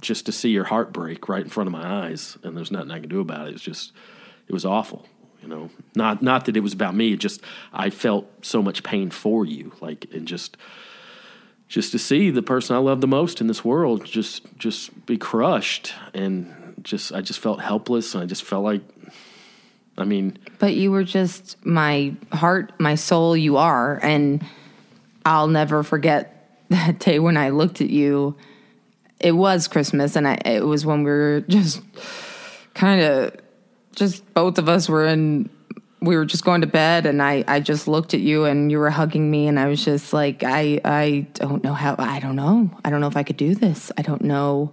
just 0.00 0.26
to 0.26 0.32
see 0.32 0.50
your 0.50 0.64
heart 0.64 0.92
break 0.92 1.28
right 1.28 1.42
in 1.42 1.48
front 1.48 1.68
of 1.68 1.72
my 1.72 2.06
eyes 2.06 2.38
and 2.42 2.56
there's 2.56 2.70
nothing 2.70 2.90
I 2.90 3.00
can 3.00 3.08
do 3.08 3.20
about 3.20 3.48
it. 3.48 3.54
It's 3.54 3.62
just 3.62 3.92
it 4.46 4.52
was 4.52 4.64
awful. 4.64 5.06
You 5.42 5.48
know, 5.48 5.70
not 5.94 6.22
not 6.22 6.46
that 6.46 6.56
it 6.56 6.60
was 6.60 6.72
about 6.72 6.94
me. 6.94 7.12
It 7.12 7.20
just 7.20 7.42
I 7.72 7.90
felt 7.90 8.26
so 8.42 8.62
much 8.62 8.82
pain 8.82 9.10
for 9.10 9.44
you, 9.44 9.72
like 9.80 10.06
and 10.12 10.26
just 10.26 10.56
just 11.68 11.92
to 11.92 11.98
see 11.98 12.30
the 12.30 12.42
person 12.42 12.74
I 12.76 12.78
love 12.78 13.00
the 13.00 13.06
most 13.06 13.40
in 13.40 13.46
this 13.46 13.64
world 13.64 14.04
just 14.04 14.42
just 14.58 15.06
be 15.06 15.16
crushed 15.16 15.92
and 16.14 16.74
just 16.82 17.12
I 17.12 17.20
just 17.20 17.40
felt 17.40 17.60
helpless 17.60 18.14
and 18.14 18.22
I 18.22 18.26
just 18.26 18.42
felt 18.42 18.64
like 18.64 18.82
I 19.98 20.04
mean 20.04 20.38
But 20.58 20.74
you 20.74 20.90
were 20.90 21.04
just 21.04 21.64
my 21.64 22.14
heart, 22.32 22.72
my 22.78 22.94
soul, 22.94 23.36
you 23.36 23.56
are. 23.56 23.98
And 24.02 24.44
I'll 25.24 25.48
never 25.48 25.82
forget 25.82 26.58
that 26.70 26.98
day 26.98 27.18
when 27.18 27.36
I 27.36 27.50
looked 27.50 27.80
at 27.80 27.90
you. 27.90 28.36
It 29.20 29.32
was 29.32 29.66
Christmas, 29.66 30.14
and 30.14 30.28
I, 30.28 30.38
it 30.44 30.64
was 30.64 30.86
when 30.86 31.02
we 31.02 31.10
were 31.10 31.40
just 31.48 31.82
kind 32.74 33.00
of, 33.00 33.34
just 33.96 34.32
both 34.32 34.58
of 34.58 34.68
us 34.68 34.88
were 34.88 35.06
in, 35.06 35.50
we 36.00 36.14
were 36.16 36.24
just 36.24 36.44
going 36.44 36.60
to 36.60 36.68
bed, 36.68 37.04
and 37.04 37.20
I, 37.20 37.42
I 37.48 37.58
just 37.58 37.88
looked 37.88 38.14
at 38.14 38.20
you, 38.20 38.44
and 38.44 38.70
you 38.70 38.78
were 38.78 38.90
hugging 38.90 39.28
me, 39.28 39.48
and 39.48 39.58
I 39.58 39.66
was 39.66 39.84
just 39.84 40.12
like, 40.12 40.44
I, 40.44 40.80
I 40.84 41.26
don't 41.34 41.64
know 41.64 41.74
how, 41.74 41.96
I 41.98 42.20
don't 42.20 42.36
know. 42.36 42.70
I 42.84 42.90
don't 42.90 43.00
know 43.00 43.08
if 43.08 43.16
I 43.16 43.24
could 43.24 43.36
do 43.36 43.56
this. 43.56 43.90
I 43.98 44.02
don't 44.02 44.22
know. 44.22 44.72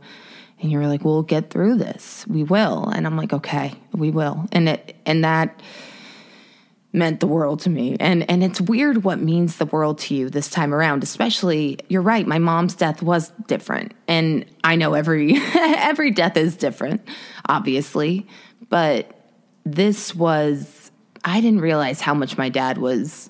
And 0.65 0.71
you 0.71 0.79
were 0.79 0.87
like, 0.87 1.05
we'll 1.05 1.21
get 1.21 1.51
through 1.51 1.75
this. 1.75 2.25
We 2.27 2.43
will. 2.43 2.89
And 2.89 3.05
I'm 3.05 3.15
like, 3.15 3.33
okay, 3.33 3.75
we 3.93 4.09
will. 4.09 4.47
And 4.51 4.67
it, 4.67 4.95
and 5.05 5.23
that, 5.23 5.61
meant 6.91 7.19
the 7.19 7.27
world 7.27 7.59
to 7.59 7.69
me. 7.69 7.95
And 7.99 8.27
and 8.31 8.43
it's 8.43 8.59
weird 8.59 9.03
what 9.03 9.19
means 9.19 9.57
the 9.57 9.65
world 9.65 9.99
to 9.99 10.15
you 10.15 10.29
this 10.29 10.49
time 10.49 10.73
around, 10.73 11.03
especially 11.03 11.77
you're 11.89 12.01
right, 12.01 12.25
my 12.25 12.39
mom's 12.39 12.73
death 12.73 13.01
was 13.01 13.31
different. 13.47 13.93
And 14.07 14.45
I 14.63 14.75
know 14.75 14.93
every 14.93 15.35
every 15.55 16.09
death 16.09 16.37
is 16.37 16.55
different, 16.55 17.07
obviously, 17.47 18.25
but 18.69 19.11
this 19.65 20.15
was 20.15 20.89
I 21.23 21.41
didn't 21.41 21.61
realize 21.61 22.01
how 22.01 22.13
much 22.13 22.37
my 22.37 22.49
dad 22.49 22.77
was 22.77 23.29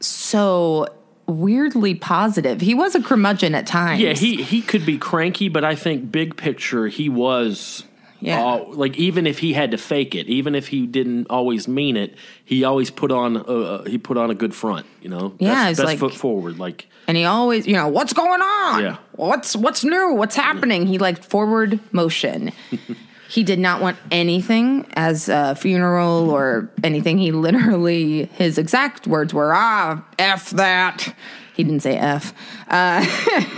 so 0.00 0.88
weirdly 1.26 1.94
positive. 1.94 2.60
He 2.60 2.74
was 2.74 2.94
a 2.94 3.02
curmudgeon 3.02 3.54
at 3.54 3.66
times. 3.66 4.00
yeah 4.00 4.12
he 4.14 4.42
he 4.42 4.60
could 4.62 4.84
be 4.84 4.98
cranky 4.98 5.48
but 5.48 5.64
I 5.64 5.74
think 5.74 6.10
big 6.12 6.36
picture 6.36 6.88
he 6.88 7.08
was 7.08 7.84
Yeah. 8.20 8.44
uh, 8.44 8.64
like 8.68 8.96
even 8.98 9.26
if 9.26 9.38
he 9.40 9.52
had 9.52 9.70
to 9.70 9.78
fake 9.78 10.14
it 10.14 10.26
even 10.28 10.54
if 10.54 10.68
he 10.68 10.86
didn't 10.86 11.26
always 11.30 11.66
mean 11.68 11.96
it 11.96 12.14
he 12.44 12.64
always 12.64 12.90
put 12.90 13.10
on 13.12 13.36
uh, 13.36 13.84
he 13.84 13.98
put 13.98 14.16
on 14.16 14.30
a 14.30 14.34
good 14.34 14.54
front 14.54 14.86
you 15.00 15.08
know 15.08 15.34
Yeah, 15.38 15.68
best, 15.68 15.78
best 15.78 15.86
like- 15.86 15.98
foot 15.98 16.14
forward 16.14 16.58
like 16.58 16.86
And 17.08 17.16
he 17.16 17.24
always, 17.24 17.66
you 17.66 17.74
know, 17.74 17.88
what's 17.88 18.12
going 18.12 18.40
on? 18.40 18.82
Yeah. 18.82 18.96
What's 19.16 19.56
what's 19.56 19.82
new? 19.84 20.14
What's 20.14 20.36
happening? 20.36 20.86
He 20.86 20.98
liked 20.98 21.24
forward 21.24 21.80
motion. 21.92 22.52
he 23.32 23.42
did 23.44 23.58
not 23.58 23.80
want 23.80 23.96
anything 24.10 24.84
as 24.92 25.30
a 25.30 25.54
funeral 25.54 26.28
or 26.28 26.70
anything. 26.84 27.16
He 27.16 27.32
literally 27.32 28.26
his 28.34 28.58
exact 28.58 29.06
words 29.06 29.32
were, 29.32 29.54
"Ah, 29.54 30.04
f 30.18 30.50
that." 30.50 31.14
He 31.54 31.64
didn't 31.64 31.80
say 31.80 31.96
f. 31.96 32.34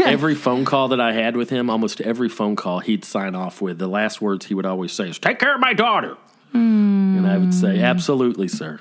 every 0.07 0.37
phone 0.37 0.65
call 0.65 0.89
that 0.89 1.01
I 1.01 1.13
had 1.13 1.37
with 1.37 1.51
him, 1.51 1.71
almost 1.71 2.01
every 2.01 2.29
phone 2.29 2.55
call, 2.55 2.79
he'd 2.79 3.05
sign 3.05 3.35
off 3.35 3.61
with 3.61 3.79
the 3.79 3.89
last 3.89 4.21
words 4.21 4.47
he 4.47 4.55
would 4.55 4.65
always 4.65 4.93
say 4.93 5.09
is 5.09 5.19
"Take 5.19 5.41
care 5.41 5.57
of 5.57 5.61
my 5.61 5.73
daughter," 5.73 6.17
and 6.53 7.27
I 7.27 7.37
would 7.37 7.53
say, 7.53 7.81
"Absolutely, 7.81 8.47
sir, 8.47 8.79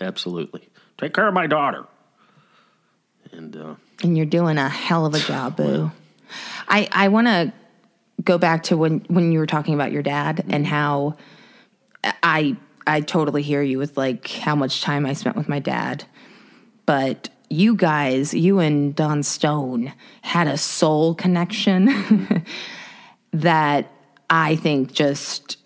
absolutely. 0.00 0.68
Take 0.98 1.14
care 1.14 1.26
of 1.26 1.34
my 1.34 1.48
daughter." 1.48 1.86
And 3.32 3.56
uh, 3.56 3.74
And 4.04 4.16
you're 4.16 4.26
doing 4.26 4.56
a 4.56 4.68
hell 4.68 5.04
of 5.04 5.14
a 5.14 5.20
job, 5.20 5.56
boo. 5.56 5.90
I 6.68 6.88
I 6.92 7.08
want 7.08 7.26
to 7.26 7.52
go 8.24 8.38
back 8.38 8.64
to 8.64 8.76
when 8.76 9.00
when 9.08 9.32
you 9.32 9.38
were 9.38 9.46
talking 9.46 9.74
about 9.74 9.92
your 9.92 10.02
dad 10.02 10.44
and 10.48 10.64
mm-hmm. 10.64 10.74
how 10.74 11.16
I 12.22 12.56
I 12.86 13.00
totally 13.00 13.42
hear 13.42 13.62
you 13.62 13.78
with 13.78 13.96
like 13.96 14.28
how 14.28 14.54
much 14.54 14.82
time 14.82 15.06
I 15.06 15.12
spent 15.12 15.36
with 15.36 15.48
my 15.48 15.58
dad. 15.58 16.04
But 16.86 17.28
you 17.48 17.74
guys, 17.74 18.34
you 18.34 18.58
and 18.58 18.94
Don 18.94 19.22
Stone 19.22 19.92
had 20.22 20.48
a 20.48 20.56
soul 20.56 21.14
connection 21.14 22.44
that 23.32 23.90
I 24.30 24.56
think 24.56 24.92
just 24.92 25.58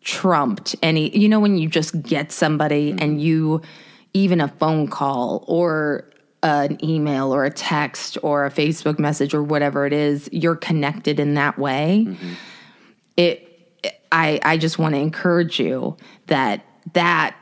trumped 0.00 0.74
any 0.82 1.16
you 1.16 1.28
know 1.28 1.38
when 1.38 1.56
you 1.56 1.68
just 1.68 2.02
get 2.02 2.32
somebody 2.32 2.90
and 2.90 3.00
mm-hmm. 3.00 3.18
you 3.20 3.62
even 4.14 4.40
a 4.40 4.48
phone 4.48 4.88
call 4.88 5.44
or 5.46 6.11
an 6.42 6.84
email 6.84 7.32
or 7.32 7.44
a 7.44 7.50
text 7.50 8.18
or 8.22 8.46
a 8.46 8.50
Facebook 8.50 8.98
message 8.98 9.32
or 9.32 9.42
whatever 9.42 9.86
it 9.86 9.92
is 9.92 10.28
you're 10.32 10.56
connected 10.56 11.20
in 11.20 11.34
that 11.34 11.58
way. 11.58 12.06
Mm-hmm. 12.08 12.32
It 13.16 13.48
I 14.10 14.40
I 14.42 14.56
just 14.56 14.78
want 14.78 14.94
to 14.94 15.00
encourage 15.00 15.60
you 15.60 15.96
that 16.26 16.64
that 16.94 17.36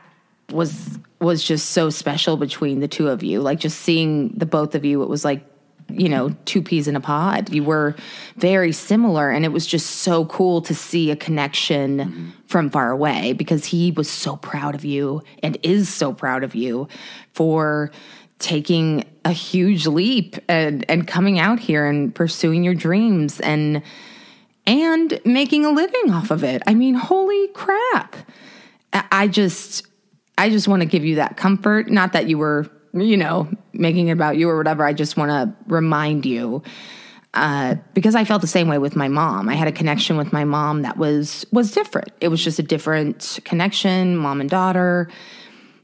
was 0.51 0.99
was 1.19 1.43
just 1.43 1.71
so 1.71 1.89
special 1.89 2.37
between 2.37 2.79
the 2.79 2.87
two 2.87 3.07
of 3.07 3.23
you. 3.23 3.41
Like 3.41 3.59
just 3.59 3.79
seeing 3.79 4.29
the 4.29 4.45
both 4.45 4.75
of 4.75 4.85
you 4.85 5.01
it 5.01 5.09
was 5.09 5.25
like 5.25 5.45
you 5.89 6.07
know 6.07 6.35
two 6.45 6.61
peas 6.61 6.87
in 6.87 6.95
a 6.95 7.01
pod. 7.01 7.49
You 7.49 7.63
were 7.63 7.95
very 8.35 8.71
similar 8.71 9.31
and 9.31 9.45
it 9.45 9.49
was 9.49 9.65
just 9.65 9.87
so 9.87 10.25
cool 10.25 10.61
to 10.61 10.75
see 10.75 11.09
a 11.09 11.15
connection 11.15 11.97
mm-hmm. 11.97 12.29
from 12.45 12.69
far 12.69 12.91
away 12.91 13.33
because 13.33 13.65
he 13.65 13.91
was 13.91 14.09
so 14.09 14.35
proud 14.35 14.75
of 14.75 14.85
you 14.85 15.23
and 15.41 15.57
is 15.63 15.89
so 15.89 16.13
proud 16.13 16.43
of 16.43 16.53
you 16.53 16.87
for 17.33 17.91
taking 18.41 19.05
a 19.23 19.31
huge 19.31 19.87
leap 19.87 20.35
and 20.47 20.83
and 20.89 21.07
coming 21.07 21.39
out 21.39 21.59
here 21.59 21.85
and 21.85 22.13
pursuing 22.13 22.63
your 22.63 22.73
dreams 22.73 23.39
and 23.39 23.81
and 24.65 25.19
making 25.25 25.65
a 25.65 25.69
living 25.69 26.11
off 26.11 26.31
of 26.31 26.43
it. 26.43 26.61
I 26.67 26.73
mean, 26.73 26.95
holy 26.95 27.47
crap. 27.49 28.15
I 28.93 29.27
just 29.27 29.87
I 30.37 30.49
just 30.49 30.67
want 30.67 30.81
to 30.81 30.87
give 30.87 31.05
you 31.05 31.15
that 31.15 31.37
comfort, 31.37 31.89
not 31.89 32.13
that 32.13 32.27
you 32.27 32.37
were, 32.37 32.69
you 32.93 33.15
know, 33.15 33.49
making 33.73 34.07
it 34.07 34.13
about 34.13 34.37
you 34.37 34.49
or 34.49 34.57
whatever. 34.57 34.83
I 34.83 34.93
just 34.93 35.15
want 35.15 35.29
to 35.29 35.55
remind 35.67 36.25
you 36.25 36.63
uh, 37.33 37.75
because 37.93 38.15
I 38.15 38.25
felt 38.25 38.41
the 38.41 38.47
same 38.47 38.67
way 38.67 38.77
with 38.77 38.95
my 38.95 39.07
mom. 39.07 39.47
I 39.47 39.55
had 39.55 39.67
a 39.67 39.71
connection 39.71 40.17
with 40.17 40.33
my 40.33 40.43
mom 40.43 40.81
that 40.81 40.97
was 40.97 41.45
was 41.51 41.71
different. 41.71 42.11
It 42.19 42.27
was 42.27 42.43
just 42.43 42.59
a 42.59 42.63
different 42.63 43.39
connection, 43.45 44.17
mom 44.17 44.41
and 44.41 44.49
daughter, 44.49 45.09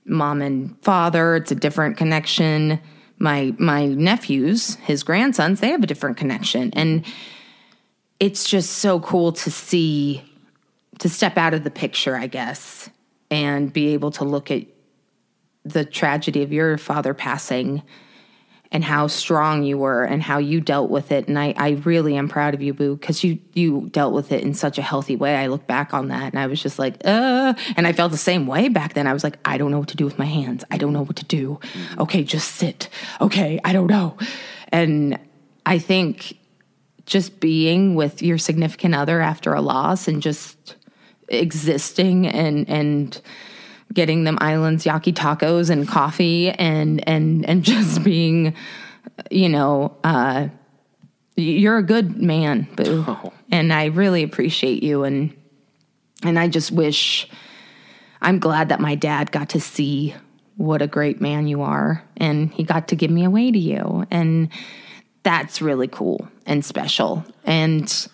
mom 0.07 0.41
and 0.41 0.75
father. 0.83 1.35
It's 1.35 1.51
a 1.51 1.55
different 1.55 1.97
connection. 1.97 2.79
My 3.19 3.53
my 3.57 3.87
nephews, 3.87 4.75
his 4.75 5.03
grandsons, 5.03 5.59
they 5.59 5.69
have 5.69 5.83
a 5.83 5.87
different 5.87 6.17
connection, 6.17 6.71
and 6.73 7.05
it's 8.19 8.49
just 8.49 8.77
so 8.77 8.99
cool 8.99 9.31
to 9.33 9.51
see 9.51 10.23
to 10.99 11.09
step 11.09 11.37
out 11.37 11.53
of 11.53 11.63
the 11.63 11.71
picture, 11.71 12.15
I 12.15 12.27
guess, 12.27 12.89
and 13.29 13.71
be 13.71 13.89
able 13.89 14.11
to 14.11 14.23
look 14.23 14.49
at 14.51 14.63
the 15.63 15.85
tragedy 15.85 16.43
of 16.43 16.51
your 16.51 16.77
father 16.77 17.13
passing 17.13 17.83
and 18.71 18.83
how 18.83 19.07
strong 19.07 19.63
you 19.63 19.77
were 19.77 20.03
and 20.03 20.21
how 20.21 20.37
you 20.37 20.59
dealt 20.59 20.89
with 20.89 21.11
it. 21.11 21.27
And 21.27 21.39
I, 21.39 21.53
I 21.57 21.69
really 21.85 22.15
am 22.17 22.27
proud 22.27 22.53
of 22.53 22.61
you, 22.61 22.73
Boo, 22.73 22.95
because 22.95 23.23
you 23.23 23.39
you 23.53 23.89
dealt 23.91 24.13
with 24.13 24.31
it 24.31 24.43
in 24.43 24.53
such 24.53 24.77
a 24.77 24.81
healthy 24.81 25.15
way. 25.15 25.35
I 25.35 25.47
look 25.47 25.67
back 25.67 25.93
on 25.93 26.09
that 26.09 26.33
and 26.33 26.39
I 26.39 26.47
was 26.47 26.61
just 26.61 26.77
like, 26.77 26.95
uh, 27.05 27.53
and 27.75 27.87
I 27.87 27.93
felt 27.93 28.11
the 28.11 28.17
same 28.17 28.47
way 28.47 28.69
back 28.69 28.93
then. 28.93 29.07
I 29.07 29.13
was 29.13 29.23
like, 29.23 29.37
I 29.45 29.57
don't 29.57 29.71
know 29.71 29.79
what 29.79 29.89
to 29.89 29.97
do 29.97 30.05
with 30.05 30.19
my 30.19 30.25
hands. 30.25 30.63
I 30.69 30.77
don't 30.77 30.93
know 30.93 31.03
what 31.03 31.15
to 31.17 31.25
do. 31.25 31.59
Okay, 31.97 32.23
just 32.23 32.55
sit. 32.55 32.89
Okay, 33.21 33.59
I 33.63 33.73
don't 33.73 33.87
know. 33.87 34.17
And 34.69 35.19
I 35.65 35.79
think 35.79 36.37
just 37.05 37.39
being 37.39 37.95
with 37.95 38.21
your 38.21 38.37
significant 38.37 38.93
other 38.93 39.21
after 39.21 39.53
a 39.53 39.61
loss 39.61 40.07
and 40.07 40.21
just 40.21 40.75
existing 41.29 42.27
and 42.27 42.67
and 42.69 43.21
getting 43.93 44.23
them 44.23 44.37
islands 44.41 44.85
yaki 44.85 45.13
tacos 45.13 45.69
and 45.69 45.87
coffee 45.87 46.49
and 46.49 47.07
and 47.07 47.47
and 47.47 47.63
just 47.73 48.03
being 48.03 48.53
you 49.31 49.49
know 49.49 49.95
uh 50.03 50.47
you're 51.35 51.77
a 51.77 51.83
good 51.83 52.21
man 52.21 52.67
boo. 52.75 53.03
Oh. 53.07 53.33
and 53.51 53.71
i 53.71 53.85
really 53.85 54.23
appreciate 54.23 54.83
you 54.83 55.03
and 55.03 55.35
and 56.23 56.37
i 56.39 56.47
just 56.47 56.71
wish 56.71 57.27
i'm 58.21 58.39
glad 58.39 58.69
that 58.69 58.79
my 58.79 58.95
dad 58.95 59.31
got 59.31 59.49
to 59.49 59.59
see 59.61 60.15
what 60.57 60.81
a 60.81 60.87
great 60.87 61.21
man 61.21 61.47
you 61.47 61.61
are 61.61 62.03
and 62.17 62.51
he 62.51 62.63
got 62.63 62.87
to 62.89 62.95
give 62.95 63.11
me 63.11 63.23
away 63.23 63.51
to 63.51 63.59
you. 63.59 64.05
And 64.11 64.49
that's 65.23 65.61
really 65.61 65.87
cool 65.87 66.27
and 66.45 66.65
special. 66.65 67.23
And 67.45 68.07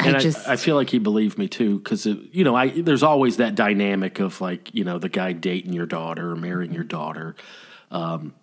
and 0.00 0.16
I 0.16 0.18
I, 0.18 0.22
just 0.22 0.48
I 0.48 0.56
feel 0.56 0.76
like 0.76 0.90
he 0.90 0.98
believed 0.98 1.38
me 1.38 1.48
too 1.48 1.78
because 1.78 2.06
you 2.06 2.44
know 2.44 2.54
I 2.54 2.68
there's 2.68 3.02
always 3.02 3.38
that 3.38 3.54
dynamic 3.54 4.20
of 4.20 4.40
like 4.40 4.74
you 4.74 4.84
know 4.84 4.98
the 4.98 5.08
guy 5.08 5.32
dating 5.32 5.72
your 5.72 5.86
daughter 5.86 6.30
or 6.30 6.36
marrying 6.36 6.72
your 6.72 6.84
daughter. 6.84 7.34
Um, 7.90 8.34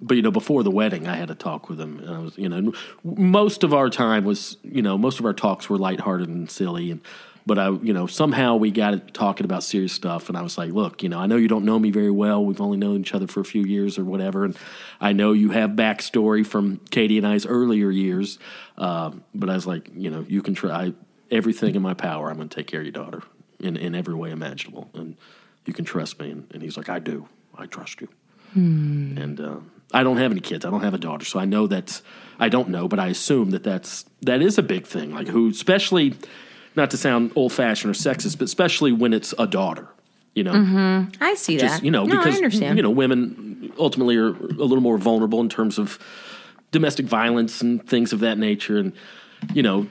but 0.00 0.16
you 0.16 0.22
know, 0.22 0.30
before 0.30 0.62
the 0.62 0.70
wedding, 0.70 1.06
I 1.06 1.16
had 1.16 1.30
a 1.30 1.34
talk 1.34 1.68
with 1.68 1.80
him, 1.80 1.98
and 1.98 2.10
I 2.10 2.18
was, 2.20 2.38
you 2.38 2.48
know, 2.48 2.72
most 3.04 3.64
of 3.64 3.74
our 3.74 3.90
time 3.90 4.24
was, 4.24 4.56
you 4.62 4.80
know, 4.80 4.96
most 4.96 5.18
of 5.18 5.26
our 5.26 5.34
talks 5.34 5.68
were 5.68 5.76
lighthearted 5.76 6.28
and 6.28 6.50
silly, 6.50 6.90
and 6.90 7.00
But 7.46 7.58
I, 7.58 7.70
you 7.70 7.92
know, 7.92 8.06
somehow 8.06 8.56
we 8.56 8.70
got 8.70 8.94
it 8.94 9.14
talking 9.14 9.44
about 9.44 9.62
serious 9.62 9.92
stuff, 9.92 10.28
and 10.28 10.36
I 10.36 10.42
was 10.42 10.58
like, 10.58 10.72
"Look, 10.72 11.02
you 11.02 11.08
know, 11.08 11.18
I 11.18 11.26
know 11.26 11.36
you 11.36 11.48
don't 11.48 11.64
know 11.64 11.78
me 11.78 11.90
very 11.90 12.10
well. 12.10 12.44
We've 12.44 12.60
only 12.60 12.76
known 12.78 13.00
each 13.00 13.14
other 13.14 13.26
for 13.26 13.40
a 13.40 13.44
few 13.44 13.64
years 13.64 13.98
or 13.98 14.04
whatever, 14.04 14.44
and 14.44 14.56
I 15.00 15.12
know 15.12 15.32
you 15.32 15.50
have 15.50 15.70
backstory 15.70 16.46
from 16.46 16.80
Katie 16.90 17.18
and 17.18 17.26
I's 17.26 17.46
earlier 17.46 17.90
years. 17.90 18.38
Um, 18.76 19.24
but 19.34 19.48
I 19.50 19.54
was 19.54 19.66
like, 19.66 19.90
you 19.94 20.10
know, 20.10 20.24
you 20.28 20.42
can 20.42 20.54
try 20.54 20.92
everything 21.30 21.74
in 21.74 21.82
my 21.82 21.94
power. 21.94 22.30
I'm 22.30 22.36
going 22.36 22.48
to 22.48 22.54
take 22.54 22.66
care 22.66 22.80
of 22.80 22.86
your 22.86 22.92
daughter 22.92 23.22
in 23.58 23.76
in 23.76 23.94
every 23.94 24.14
way 24.14 24.30
imaginable, 24.30 24.90
and 24.94 25.16
you 25.66 25.72
can 25.72 25.84
trust 25.84 26.20
me." 26.20 26.30
And, 26.30 26.46
and 26.52 26.62
he's 26.62 26.76
like, 26.76 26.88
"I 26.88 26.98
do. 26.98 27.28
I 27.56 27.66
trust 27.66 28.00
you." 28.00 28.08
And 29.18 29.40
uh, 29.40 29.56
I 29.92 30.02
don't 30.02 30.16
have 30.16 30.30
any 30.30 30.40
kids. 30.40 30.64
I 30.64 30.70
don't 30.70 30.82
have 30.82 30.94
a 30.94 30.98
daughter, 30.98 31.24
so 31.24 31.38
I 31.38 31.44
know 31.44 31.66
that's. 31.66 32.02
I 32.38 32.48
don't 32.48 32.68
know, 32.70 32.88
but 32.88 32.98
I 32.98 33.08
assume 33.08 33.50
that 33.50 33.62
that's 33.62 34.04
that 34.22 34.42
is 34.42 34.58
a 34.58 34.62
big 34.62 34.86
thing. 34.86 35.12
Like 35.14 35.28
who, 35.28 35.50
especially, 35.50 36.14
not 36.76 36.90
to 36.90 36.96
sound 36.96 37.32
old 37.34 37.52
fashioned 37.52 37.90
or 37.90 37.98
sexist, 37.98 38.38
but 38.38 38.44
especially 38.44 38.92
when 38.92 39.12
it's 39.12 39.34
a 39.38 39.46
daughter. 39.46 39.88
You 40.34 40.44
know, 40.44 40.52
mm-hmm. 40.52 41.22
I 41.22 41.34
see 41.34 41.58
just 41.58 41.76
that. 41.76 41.84
you 41.84 41.90
know 41.90 42.04
no, 42.04 42.16
because 42.16 42.34
I 42.34 42.36
understand. 42.36 42.76
you 42.76 42.82
know 42.82 42.90
women 42.90 43.72
ultimately 43.78 44.16
are 44.16 44.28
a 44.28 44.32
little 44.32 44.80
more 44.80 44.96
vulnerable 44.96 45.40
in 45.40 45.48
terms 45.48 45.78
of 45.78 45.98
domestic 46.70 47.06
violence 47.06 47.60
and 47.60 47.84
things 47.86 48.12
of 48.12 48.20
that 48.20 48.38
nature, 48.38 48.78
and 48.78 48.92
you 49.52 49.62
know. 49.62 49.86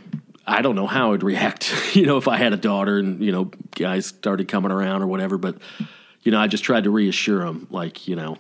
I 0.47 0.63
don't 0.63 0.75
know 0.75 0.87
how 0.87 1.13
I'd 1.13 1.21
react, 1.21 1.71
you 1.95 2.07
know, 2.07 2.17
if 2.17 2.27
I 2.27 2.37
had 2.37 2.53
a 2.53 2.57
daughter 2.57 2.97
and 2.97 3.23
you 3.23 3.31
know 3.31 3.51
guys 3.75 4.07
started 4.07 4.47
coming 4.47 4.71
around 4.71 5.03
or 5.03 5.07
whatever. 5.07 5.37
But 5.37 5.57
you 6.23 6.31
know, 6.31 6.39
I 6.39 6.47
just 6.47 6.63
tried 6.63 6.85
to 6.85 6.89
reassure 6.89 7.45
them, 7.45 7.67
like 7.69 8.07
you 8.07 8.15
know, 8.15 8.39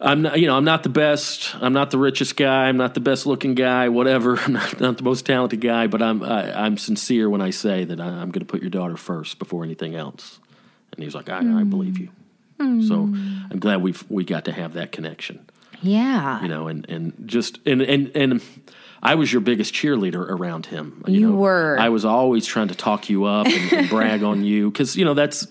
I'm 0.00 0.22
not, 0.22 0.38
you 0.38 0.46
know, 0.46 0.56
I'm 0.56 0.64
not 0.64 0.84
the 0.84 0.88
best. 0.88 1.56
I'm 1.56 1.72
not 1.72 1.90
the 1.90 1.98
richest 1.98 2.36
guy. 2.36 2.68
I'm 2.68 2.76
not 2.76 2.94
the 2.94 3.00
best 3.00 3.26
looking 3.26 3.54
guy. 3.54 3.88
Whatever. 3.88 4.38
I'm 4.46 4.52
not, 4.52 4.80
not 4.80 4.96
the 4.96 5.02
most 5.02 5.26
talented 5.26 5.60
guy. 5.60 5.86
But 5.86 6.02
I'm 6.02 6.22
I, 6.22 6.64
I'm 6.64 6.78
sincere 6.78 7.28
when 7.28 7.40
I 7.40 7.50
say 7.50 7.84
that 7.84 8.00
I, 8.00 8.06
I'm 8.06 8.30
going 8.30 8.40
to 8.40 8.46
put 8.46 8.60
your 8.60 8.70
daughter 8.70 8.96
first 8.96 9.38
before 9.38 9.64
anything 9.64 9.94
else. 9.94 10.38
And 10.92 11.02
he's 11.02 11.14
like, 11.14 11.28
I, 11.28 11.38
I 11.38 11.42
hmm. 11.42 11.70
believe 11.70 11.98
you. 11.98 12.10
So 12.60 12.94
I'm 12.94 13.60
glad 13.60 13.82
we 13.82 13.94
we 14.08 14.24
got 14.24 14.46
to 14.46 14.52
have 14.52 14.72
that 14.72 14.90
connection. 14.90 15.48
yeah. 15.80 16.42
You 16.42 16.48
know, 16.48 16.66
and 16.66 16.88
and 16.88 17.14
just 17.26 17.58
and 17.66 17.82
and 17.82 18.10
and. 18.14 18.42
I 19.00 19.14
was 19.14 19.32
your 19.32 19.40
biggest 19.40 19.74
cheerleader 19.74 20.28
around 20.28 20.66
him. 20.66 21.04
You 21.06 21.28
know. 21.28 21.36
were. 21.36 21.76
I 21.78 21.88
was 21.88 22.04
always 22.04 22.46
trying 22.46 22.66
to 22.66 22.74
talk 22.74 23.08
you 23.08 23.26
up 23.26 23.46
and, 23.46 23.72
and 23.72 23.88
brag 23.88 24.24
on 24.24 24.42
you 24.44 24.72
because 24.72 24.96
you 24.96 25.04
know 25.04 25.14
that's 25.14 25.46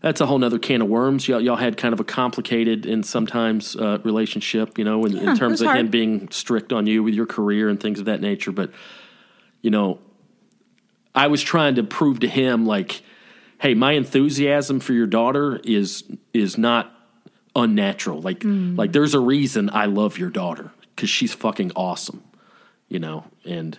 that's 0.00 0.20
a 0.20 0.26
whole 0.26 0.38
nother 0.38 0.58
can 0.58 0.80
of 0.82 0.88
worms. 0.88 1.28
Y'all, 1.28 1.40
y'all 1.40 1.56
had 1.56 1.76
kind 1.76 1.92
of 1.92 2.00
a 2.00 2.04
complicated 2.04 2.86
and 2.86 3.04
sometimes 3.04 3.76
uh, 3.76 3.98
relationship, 4.02 4.78
you 4.78 4.84
know, 4.84 5.04
in, 5.04 5.16
in 5.16 5.36
terms 5.36 5.60
of 5.60 5.66
hard. 5.66 5.80
him 5.80 5.88
being 5.88 6.30
strict 6.30 6.72
on 6.72 6.86
you 6.86 7.02
with 7.02 7.14
your 7.14 7.26
career 7.26 7.68
and 7.68 7.80
things 7.80 7.98
of 7.98 8.06
that 8.06 8.20
nature. 8.20 8.52
But 8.52 8.72
you 9.60 9.70
know, 9.70 9.98
I 11.14 11.26
was 11.26 11.42
trying 11.42 11.74
to 11.74 11.82
prove 11.82 12.20
to 12.20 12.28
him 12.28 12.64
like, 12.64 13.02
hey, 13.58 13.74
my 13.74 13.92
enthusiasm 13.92 14.80
for 14.80 14.92
your 14.92 15.06
daughter 15.06 15.60
is 15.64 16.04
is 16.32 16.56
not 16.56 16.94
unnatural. 17.54 18.20
Like 18.22 18.42
like 18.44 18.92
there's 18.92 19.14
a 19.14 19.20
reason 19.20 19.70
I 19.70 19.86
love 19.86 20.16
your 20.18 20.30
daughter 20.30 20.70
because 20.96 21.10
she's 21.10 21.34
fucking 21.34 21.72
awesome, 21.76 22.22
you 22.88 22.98
know, 22.98 23.24
and 23.44 23.78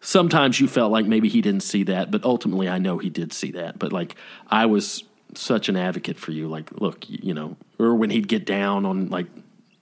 sometimes 0.00 0.60
you 0.60 0.68
felt 0.68 0.92
like 0.92 1.06
maybe 1.06 1.28
he 1.28 1.40
didn't 1.40 1.62
see 1.62 1.84
that, 1.84 2.10
but 2.10 2.24
ultimately 2.24 2.68
I 2.68 2.78
know 2.78 2.98
he 2.98 3.08
did 3.08 3.32
see 3.32 3.52
that. 3.52 3.78
But 3.78 3.92
like 3.92 4.16
I 4.50 4.66
was 4.66 5.04
such 5.34 5.68
an 5.68 5.76
advocate 5.76 6.18
for 6.18 6.32
you. 6.32 6.48
Like, 6.48 6.70
look, 6.80 7.04
you 7.08 7.34
know, 7.34 7.56
or 7.78 7.94
when 7.94 8.10
he'd 8.10 8.28
get 8.28 8.44
down 8.44 8.84
on 8.86 9.08
like 9.08 9.26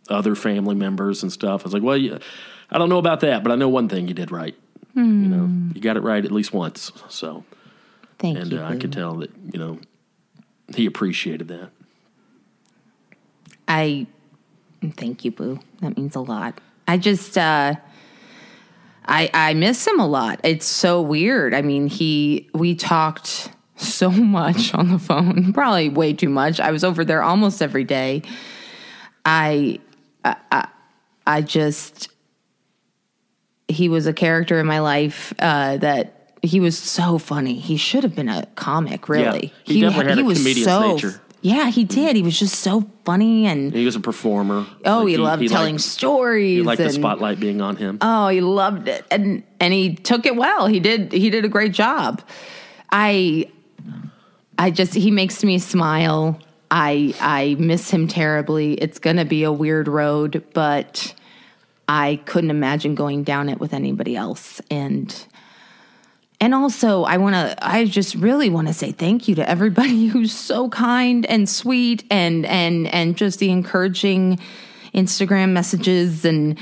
other 0.08 0.34
family 0.34 0.74
members 0.74 1.22
and 1.22 1.32
stuff, 1.32 1.62
I 1.62 1.64
was 1.64 1.74
like, 1.74 1.82
well, 1.82 1.96
you, 1.96 2.18
I 2.70 2.78
don't 2.78 2.88
know 2.88 2.98
about 2.98 3.20
that, 3.20 3.42
but 3.42 3.52
I 3.52 3.54
know 3.54 3.68
one 3.68 3.88
thing 3.88 4.08
you 4.08 4.14
did 4.14 4.30
right. 4.30 4.54
You 4.94 5.04
know, 5.04 5.72
you 5.74 5.80
got 5.80 5.96
it 5.96 6.02
right 6.02 6.24
at 6.24 6.32
least 6.32 6.52
once. 6.52 6.90
So, 7.08 7.44
Thank 8.18 8.36
and 8.36 8.50
you. 8.52 8.60
uh, 8.60 8.68
I 8.68 8.76
could 8.76 8.92
tell 8.92 9.14
that 9.16 9.30
you 9.52 9.58
know 9.58 9.78
he 10.74 10.86
appreciated 10.86 11.46
that. 11.48 11.70
I 13.68 14.08
thank 14.96 15.24
you, 15.24 15.30
Boo. 15.30 15.60
That 15.82 15.96
means 15.96 16.16
a 16.16 16.20
lot. 16.20 16.60
I 16.88 16.96
just 16.96 17.38
uh 17.38 17.74
I 19.06 19.30
I 19.32 19.54
miss 19.54 19.86
him 19.86 20.00
a 20.00 20.06
lot. 20.06 20.40
It's 20.42 20.66
so 20.66 21.00
weird. 21.00 21.54
I 21.54 21.62
mean, 21.62 21.86
he 21.86 22.48
we 22.54 22.74
talked 22.74 23.50
so 23.78 24.10
much 24.38 24.74
on 24.74 24.90
the 24.90 24.98
phone, 24.98 25.52
probably 25.52 25.88
way 25.88 26.12
too 26.12 26.28
much. 26.28 26.60
I 26.60 26.70
was 26.70 26.84
over 26.84 27.04
there 27.04 27.22
almost 27.22 27.62
every 27.62 27.84
day. 27.84 28.22
I 29.24 29.80
I, 30.24 30.68
I, 31.26 31.42
just 31.42 32.08
he 33.68 33.88
was 33.88 34.06
a 34.06 34.12
character 34.12 34.58
in 34.58 34.66
my 34.66 34.80
life 34.80 35.32
uh, 35.38 35.76
that 35.78 36.32
he 36.42 36.60
was 36.60 36.78
so 36.78 37.18
funny. 37.18 37.54
He 37.54 37.76
should 37.76 38.02
have 38.02 38.14
been 38.14 38.28
a 38.28 38.46
comic, 38.54 39.08
really. 39.08 39.52
he 39.64 39.80
definitely 39.80 40.10
had 40.10 40.18
a 40.18 40.24
was 40.24 40.38
comedian's 40.38 40.64
so 40.66 40.94
nature. 40.94 41.20
yeah, 41.42 41.70
he 41.70 41.84
did. 41.84 42.16
He 42.16 42.22
was 42.22 42.38
just 42.38 42.56
so 42.56 42.88
funny 43.04 43.46
and 43.46 43.72
He 43.72 43.84
was 43.84 43.96
a 43.96 44.00
performer. 44.00 44.66
oh, 44.84 45.00
Like, 45.00 45.08
he, 45.08 45.16
loved 45.16 45.48
telling 45.48 45.74
liked- 45.74 45.84
stories. 45.84 46.58
He 46.58 46.62
liked 46.62 46.80
the 46.82 46.90
spotlight 46.90 47.38
being 47.40 47.60
on 47.60 47.76
him. 47.76 47.98
Oh, 48.00 48.28
he 48.28 48.40
loved 48.40 48.88
it, 48.88 49.04
and 49.10 49.42
and 49.60 49.72
he 49.72 49.94
took 49.94 50.26
it 50.26 50.36
well. 50.36 50.66
He 50.66 50.80
did. 50.80 51.12
He 51.12 51.30
did 51.30 51.44
a 51.44 51.48
great 51.48 51.72
job. 51.72 52.22
I, 52.90 53.50
I 54.58 54.70
just 54.70 54.94
he 54.94 55.10
makes 55.10 55.44
me 55.44 55.58
smile. 55.58 56.40
I 56.70 57.14
I 57.20 57.56
miss 57.58 57.90
him 57.90 58.08
terribly. 58.08 58.74
It's 58.74 58.98
gonna 58.98 59.24
be 59.24 59.44
a 59.44 59.52
weird 59.52 59.88
road, 59.88 60.44
but 60.52 61.14
I 61.88 62.20
couldn't 62.26 62.50
imagine 62.50 62.94
going 62.94 63.22
down 63.22 63.48
it 63.48 63.60
with 63.60 63.72
anybody 63.72 64.16
else. 64.16 64.60
And 64.70 65.14
and 66.40 66.54
also, 66.54 67.02
I 67.02 67.16
want 67.16 67.34
to. 67.34 67.56
I 67.66 67.84
just 67.86 68.14
really 68.14 68.48
want 68.48 68.68
to 68.68 68.74
say 68.74 68.92
thank 68.92 69.26
you 69.26 69.34
to 69.36 69.48
everybody 69.48 70.06
who's 70.08 70.32
so 70.32 70.68
kind 70.68 71.26
and 71.26 71.48
sweet, 71.48 72.04
and 72.10 72.46
and 72.46 72.86
and 72.88 73.16
just 73.16 73.38
the 73.38 73.50
encouraging 73.50 74.38
Instagram 74.94 75.50
messages 75.50 76.24
and 76.24 76.58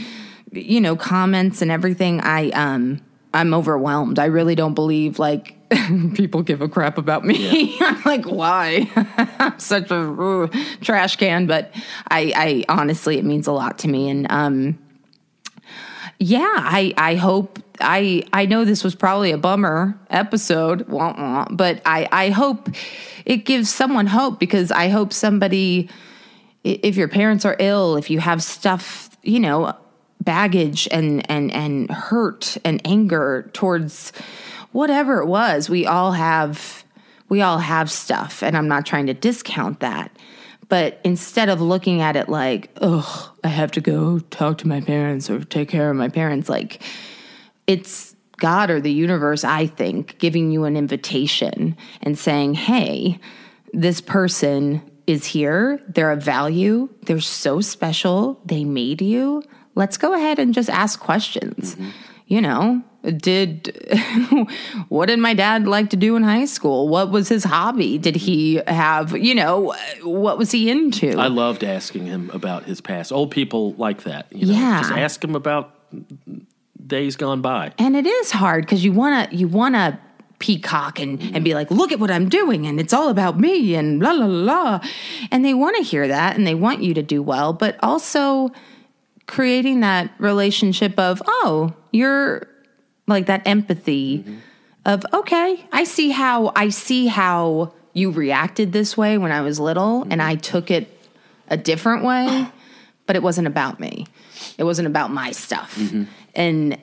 you 0.52 0.80
know 0.80 0.96
comments 0.96 1.60
and 1.60 1.70
everything. 1.70 2.20
I 2.20 2.50
um 2.50 3.00
I'm 3.34 3.52
overwhelmed. 3.52 4.18
I 4.18 4.26
really 4.26 4.54
don't 4.54 4.74
believe 4.74 5.18
like 5.18 5.55
people 6.14 6.42
give 6.42 6.60
a 6.60 6.68
crap 6.68 6.98
about 6.98 7.24
me. 7.24 7.76
I'm 7.80 8.02
like, 8.04 8.26
why? 8.26 8.90
I'm 9.38 9.58
such 9.58 9.90
a 9.90 10.48
trash 10.80 11.16
can, 11.16 11.46
but 11.46 11.74
I 12.10 12.32
I 12.36 12.64
honestly 12.68 13.18
it 13.18 13.24
means 13.24 13.46
a 13.46 13.52
lot 13.52 13.78
to 13.80 13.88
me, 13.88 14.08
and 14.08 14.26
um 14.30 14.78
yeah, 16.18 16.54
I 16.56 16.94
I 16.96 17.14
hope 17.16 17.58
I 17.80 18.22
I 18.32 18.46
know 18.46 18.64
this 18.64 18.84
was 18.84 18.94
probably 18.94 19.32
a 19.32 19.38
bummer 19.38 19.98
episode, 20.08 20.88
wah, 20.88 21.14
wah, 21.16 21.46
but 21.50 21.82
I 21.84 22.08
I 22.10 22.30
hope 22.30 22.68
it 23.24 23.38
gives 23.38 23.70
someone 23.70 24.06
hope 24.06 24.38
because 24.38 24.70
I 24.70 24.88
hope 24.88 25.12
somebody 25.12 25.90
if 26.64 26.96
your 26.96 27.08
parents 27.08 27.44
are 27.44 27.56
ill, 27.58 27.96
if 27.96 28.10
you 28.10 28.18
have 28.18 28.42
stuff, 28.42 29.16
you 29.22 29.40
know, 29.40 29.74
baggage 30.22 30.88
and 30.90 31.28
and 31.30 31.52
and 31.52 31.90
hurt 31.90 32.56
and 32.64 32.80
anger 32.84 33.50
towards 33.52 34.12
whatever 34.72 35.20
it 35.20 35.26
was, 35.26 35.68
we 35.68 35.86
all 35.86 36.12
have 36.12 36.84
we 37.28 37.42
all 37.42 37.58
have 37.58 37.90
stuff 37.90 38.42
and 38.42 38.56
I'm 38.56 38.68
not 38.68 38.86
trying 38.86 39.06
to 39.06 39.14
discount 39.14 39.80
that. 39.80 40.16
But 40.68 41.00
instead 41.04 41.48
of 41.48 41.60
looking 41.60 42.00
at 42.00 42.16
it 42.16 42.28
like, 42.28 42.70
oh, 42.80 43.32
I 43.44 43.48
have 43.48 43.70
to 43.72 43.80
go 43.80 44.18
talk 44.18 44.58
to 44.58 44.68
my 44.68 44.80
parents 44.80 45.30
or 45.30 45.44
take 45.44 45.68
care 45.68 45.90
of 45.90 45.96
my 45.96 46.08
parents, 46.08 46.48
like 46.48 46.82
it's 47.66 48.16
God 48.38 48.70
or 48.70 48.80
the 48.80 48.92
universe, 48.92 49.44
I 49.44 49.66
think, 49.66 50.18
giving 50.18 50.50
you 50.50 50.64
an 50.64 50.76
invitation 50.76 51.76
and 52.02 52.18
saying, 52.18 52.54
hey, 52.54 53.18
this 53.72 54.00
person 54.00 54.82
is 55.06 55.24
here. 55.24 55.80
They're 55.88 56.10
of 56.10 56.22
value. 56.22 56.88
They're 57.02 57.20
so 57.20 57.60
special. 57.60 58.40
They 58.44 58.64
made 58.64 59.00
you. 59.00 59.42
Let's 59.74 59.96
go 59.96 60.14
ahead 60.14 60.38
and 60.38 60.52
just 60.52 60.70
ask 60.70 60.98
questions. 60.98 61.74
Mm-hmm. 61.74 61.90
You 62.26 62.40
know, 62.40 62.82
did 63.18 63.76
what 64.88 65.06
did 65.06 65.18
my 65.18 65.34
dad 65.34 65.66
like 65.66 65.90
to 65.90 65.96
do 65.96 66.16
in 66.16 66.22
high 66.22 66.44
school? 66.44 66.88
What 66.88 67.10
was 67.10 67.28
his 67.28 67.44
hobby? 67.44 67.98
Did 67.98 68.16
he 68.16 68.60
have, 68.66 69.16
you 69.16 69.34
know, 69.34 69.74
what 70.02 70.38
was 70.38 70.50
he 70.50 70.70
into? 70.70 71.16
I 71.18 71.28
loved 71.28 71.62
asking 71.64 72.06
him 72.06 72.30
about 72.32 72.64
his 72.64 72.80
past. 72.80 73.12
Old 73.12 73.30
people 73.30 73.74
like 73.74 74.02
that. 74.04 74.26
You 74.32 74.46
know, 74.46 74.52
Yeah. 74.54 74.80
Just 74.80 74.92
ask 74.92 75.22
him 75.22 75.34
about 75.34 75.72
days 76.86 77.16
gone 77.16 77.40
by. 77.42 77.72
and 77.78 77.96
it 77.96 78.06
is 78.06 78.30
hard 78.30 78.64
because 78.64 78.84
you 78.84 78.92
want 78.92 79.30
to 79.30 79.36
you 79.36 79.48
want 79.48 79.74
to 79.74 79.98
peacock 80.38 81.00
and, 81.00 81.20
and 81.34 81.42
be 81.44 81.54
like 81.54 81.70
look 81.70 81.90
at 81.90 81.98
what 81.98 82.10
i'm 82.10 82.28
doing 82.28 82.66
and 82.66 82.78
it's 82.78 82.92
all 82.92 83.08
about 83.08 83.40
me 83.40 83.74
and 83.74 83.98
blah 83.98 84.14
blah 84.14 84.26
blah 84.26 84.80
and 85.32 85.44
they 85.44 85.54
want 85.54 85.74
to 85.76 85.82
hear 85.82 86.06
that 86.06 86.36
and 86.36 86.46
they 86.46 86.54
want 86.54 86.82
you 86.82 86.92
to 86.92 87.02
do 87.02 87.22
well 87.22 87.52
but 87.54 87.76
also 87.82 88.50
creating 89.26 89.80
that 89.80 90.10
relationship 90.18 90.98
of 90.98 91.22
oh 91.26 91.72
you're 91.90 92.46
like 93.06 93.26
that 93.26 93.46
empathy 93.46 94.18
mm-hmm. 94.18 94.36
of 94.84 95.04
okay 95.12 95.64
i 95.72 95.84
see 95.84 96.10
how 96.10 96.52
i 96.56 96.68
see 96.68 97.06
how 97.06 97.72
you 97.92 98.10
reacted 98.10 98.72
this 98.72 98.96
way 98.96 99.18
when 99.18 99.32
i 99.32 99.40
was 99.40 99.60
little 99.60 100.02
and 100.02 100.20
mm-hmm. 100.20 100.30
i 100.30 100.34
took 100.34 100.70
it 100.70 100.92
a 101.48 101.56
different 101.56 102.04
way 102.04 102.46
but 103.06 103.16
it 103.16 103.22
wasn't 103.22 103.46
about 103.46 103.80
me. 103.80 104.06
It 104.58 104.64
wasn't 104.64 104.86
about 104.86 105.10
my 105.10 105.30
stuff. 105.30 105.76
Mm-hmm. 105.76 106.04
And 106.34 106.78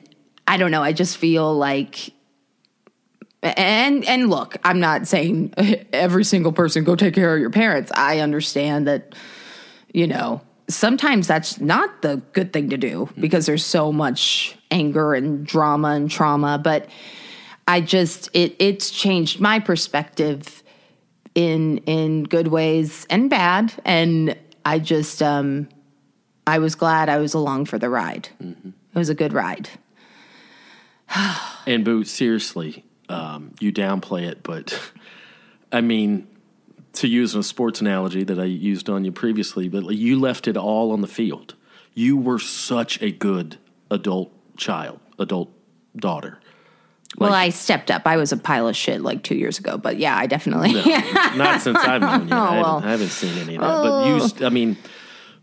i 0.46 0.58
don't 0.58 0.70
know 0.70 0.82
i 0.82 0.92
just 0.92 1.16
feel 1.16 1.54
like 1.54 2.12
and 3.42 4.04
and 4.06 4.30
look, 4.30 4.56
I'm 4.64 4.80
not 4.80 5.06
saying 5.06 5.52
every 5.92 6.24
single 6.24 6.52
person 6.52 6.82
go 6.82 6.96
take 6.96 7.14
care 7.14 7.34
of 7.34 7.40
your 7.40 7.50
parents. 7.50 7.92
I 7.94 8.20
understand 8.20 8.86
that, 8.88 9.14
you 9.92 10.06
know, 10.06 10.40
sometimes 10.68 11.26
that's 11.26 11.60
not 11.60 12.00
the 12.00 12.22
good 12.32 12.54
thing 12.54 12.70
to 12.70 12.78
do 12.78 13.10
because 13.20 13.44
there's 13.44 13.64
so 13.64 13.92
much 13.92 14.56
anger 14.74 15.14
and 15.14 15.46
drama 15.46 15.88
and 15.90 16.10
trauma. 16.10 16.58
But 16.58 16.88
I 17.66 17.80
just 17.80 18.28
it 18.34 18.56
it's 18.58 18.90
changed 18.90 19.40
my 19.40 19.60
perspective 19.60 20.62
in 21.34 21.78
in 21.78 22.24
good 22.24 22.48
ways 22.48 23.06
and 23.08 23.30
bad, 23.30 23.72
and 23.84 24.36
I 24.64 24.78
just 24.80 25.22
um 25.22 25.68
I 26.46 26.58
was 26.58 26.74
glad 26.74 27.08
I 27.08 27.16
was 27.18 27.32
along 27.32 27.66
for 27.66 27.78
the 27.78 27.88
ride. 27.88 28.28
It 28.40 28.98
was 28.98 29.08
a 29.08 29.14
good 29.14 29.32
ride. 29.32 29.70
And 31.66 31.82
Boo, 31.82 32.04
seriously, 32.04 32.84
um, 33.08 33.54
you 33.58 33.72
downplay 33.72 34.24
it, 34.24 34.42
but 34.42 34.78
I 35.72 35.80
mean, 35.80 36.26
to 36.94 37.08
use 37.08 37.34
a 37.34 37.42
sports 37.42 37.80
analogy 37.80 38.22
that 38.22 38.38
I 38.38 38.44
used 38.44 38.90
on 38.90 39.06
you 39.06 39.12
previously, 39.12 39.70
but 39.70 39.86
you 39.94 40.20
left 40.20 40.46
it 40.46 40.58
all 40.58 40.92
on 40.92 41.00
the 41.00 41.08
field. 41.08 41.54
You 41.94 42.18
were 42.18 42.38
such 42.38 43.00
a 43.00 43.10
good 43.10 43.56
adult 43.90 44.30
child, 44.56 45.00
adult 45.18 45.50
daughter. 45.96 46.38
well, 47.18 47.32
I 47.32 47.50
stepped 47.50 47.90
up. 47.90 48.02
I 48.06 48.16
was 48.16 48.32
a 48.32 48.36
pile 48.36 48.66
of 48.68 48.74
shit 48.76 49.00
like 49.00 49.22
two 49.22 49.36
years 49.36 49.58
ago, 49.58 49.78
but 49.78 49.98
yeah, 49.98 50.16
I 50.16 50.26
definitely. 50.26 50.72
Not 51.36 51.60
since 51.60 51.78
I've 51.78 52.00
known 52.00 52.28
you. 52.28 52.34
I, 52.34 52.58
Oh, 52.58 52.60
well. 52.62 52.80
haven't, 52.80 52.88
I 52.88 52.90
haven't 52.90 53.08
seen 53.10 53.38
any 53.38 53.54
of 53.56 53.60
that. 53.60 53.82
But 53.82 54.06
you, 54.06 54.18
oh. 54.20 54.46
I 54.46 54.48
mean, 54.50 54.76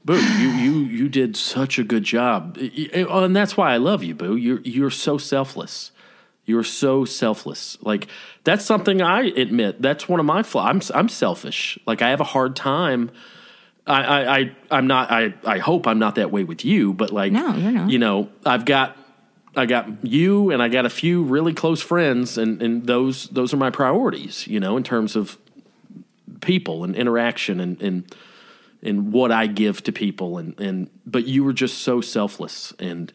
Boo, 0.04 0.16
you 0.20 0.50
you 0.50 0.72
you 0.86 1.10
did 1.10 1.38
such 1.38 1.78
a 1.80 1.84
good 1.84 2.04
job, 2.04 2.58
Y- 2.60 2.72
y- 2.78 2.90
eh, 2.94 3.06
oh, 3.08 3.24
and 3.24 3.36
that's 3.36 3.56
why 3.56 3.72
I 3.74 3.78
love 3.78 4.04
you, 4.04 4.16
Boo. 4.16 4.36
You're 4.36 4.60
you're 4.64 4.90
so 4.90 5.18
selfless. 5.18 5.92
You're 6.46 6.64
so 6.64 7.06
selfless. 7.06 7.78
Like 7.82 8.08
that's 8.44 8.66
something 8.66 9.02
I 9.02 9.26
admit. 9.38 9.80
That's 9.82 10.10
one 10.10 10.20
of 10.20 10.26
my 10.26 10.42
flaws. 10.44 10.90
I'm 10.92 11.00
I'm 11.02 11.08
selfish. 11.08 11.78
Like 11.86 12.02
I 12.02 12.10
have 12.10 12.20
a 12.20 12.26
hard 12.26 12.56
time. 12.56 13.12
I 13.86 14.02
I, 14.02 14.38
I 14.40 14.52
I'm 14.72 14.88
not. 14.88 15.12
I 15.12 15.34
I 15.46 15.60
hope 15.60 15.86
I'm 15.88 16.00
not 16.00 16.16
that 16.16 16.32
way 16.32 16.44
with 16.44 16.66
you. 16.66 16.94
But 16.94 17.12
like, 17.12 17.32
No, 17.32 17.56
you're 17.56 17.72
not. 17.72 17.90
You 17.92 18.00
know, 18.00 18.30
I've 18.46 18.66
got. 18.66 18.98
I 19.56 19.66
got 19.66 20.06
you 20.06 20.52
and 20.52 20.62
I 20.62 20.70
got 20.70 20.86
a 20.86 20.90
few 20.90 21.24
really 21.24 21.54
close 21.54 21.82
friends 21.82 22.38
and, 22.38 22.62
and 22.62 22.86
those 22.86 23.28
those 23.28 23.54
are 23.54 23.58
my 23.58 23.70
priorities, 23.70 24.48
you 24.48 24.60
know, 24.60 24.78
in 24.78 24.84
terms 24.84 25.16
of 25.16 25.38
people 26.42 26.84
and 26.84 26.96
interaction 26.96 27.60
and, 27.60 27.82
and 27.82 28.16
and 28.82 29.14
what 29.14 29.32
I 29.32 29.48
give 29.48 29.84
to 29.84 29.92
people 29.92 30.38
and, 30.38 30.60
and 30.60 30.90
but 31.06 31.28
you 31.28 31.44
were 31.44 31.54
just 31.54 31.80
so 31.80 32.02
selfless 32.02 32.74
and 32.80 33.12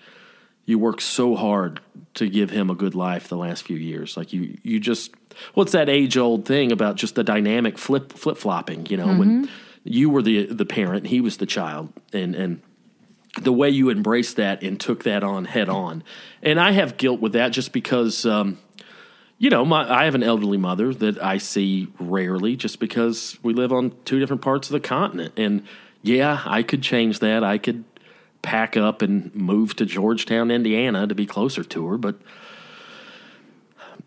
you 0.67 0.79
worked 0.79 1.03
so 1.03 1.37
hard 1.37 1.81
to 2.15 2.29
give 2.29 2.51
him 2.51 2.71
a 2.71 2.75
good 2.75 2.95
life 2.95 3.29
the 3.29 3.37
last 3.37 3.63
few 3.63 3.77
years. 3.77 4.17
Like 4.17 4.33
you 4.33 4.59
you 4.63 4.79
just 4.79 5.13
what's 5.55 5.73
that 5.73 5.89
age 5.89 6.17
old 6.19 6.45
thing 6.45 6.71
about 6.71 6.97
just 6.97 7.15
the 7.15 7.25
dynamic 7.25 7.79
flip 7.79 8.13
flip 8.13 8.37
flopping, 8.37 8.87
you 8.87 8.99
know, 8.99 9.07
when 9.07 9.45
mm-hmm. 9.45 9.53
you 9.85 10.11
were 10.11 10.23
the 10.23 10.47
the 10.47 10.67
parent, 10.67 11.07
he 11.07 11.21
was 11.21 11.39
the 11.39 11.47
child 11.47 11.93
and 12.13 12.35
and 12.35 12.61
the 13.41 13.53
way 13.53 13.69
you 13.71 13.91
embraced 13.91 14.37
that 14.37 14.63
and 14.63 14.81
took 14.81 15.05
that 15.05 15.23
on 15.23 15.45
head 15.45 15.69
on. 15.69 16.03
And 16.43 16.59
I 16.59 16.73
have 16.73 16.97
guilt 16.97 17.21
with 17.21 17.33
that 17.35 17.51
just 17.51 17.73
because 17.73 18.25
um, 18.25 18.59
you 19.39 19.51
know, 19.51 19.65
my, 19.65 19.91
I 19.91 20.05
have 20.05 20.15
an 20.15 20.23
elderly 20.23 20.57
mother 20.57 20.95
that 20.95 21.23
I 21.23 21.39
see 21.39 21.89
rarely 21.99 22.57
just 22.57 22.81
because 22.81 23.39
we 23.43 23.53
live 23.53 23.73
on 23.73 23.95
two 24.05 24.19
different 24.19 24.43
parts 24.43 24.69
of 24.69 24.73
the 24.73 24.81
continent. 24.81 25.35
And 25.37 25.65
yeah, 26.03 26.43
I 26.47 26.63
could 26.63 26.83
change 26.83 27.19
that. 27.19 27.45
I 27.45 27.59
could 27.59 27.85
pack 28.41 28.77
up 28.77 29.03
and 29.03 29.35
move 29.35 29.77
to 29.77 29.85
Georgetown, 29.85 30.51
Indiana 30.51 31.07
to 31.07 31.15
be 31.15 31.27
closer 31.27 31.65
to 31.65 31.87
her, 31.89 31.99
but 31.99 32.17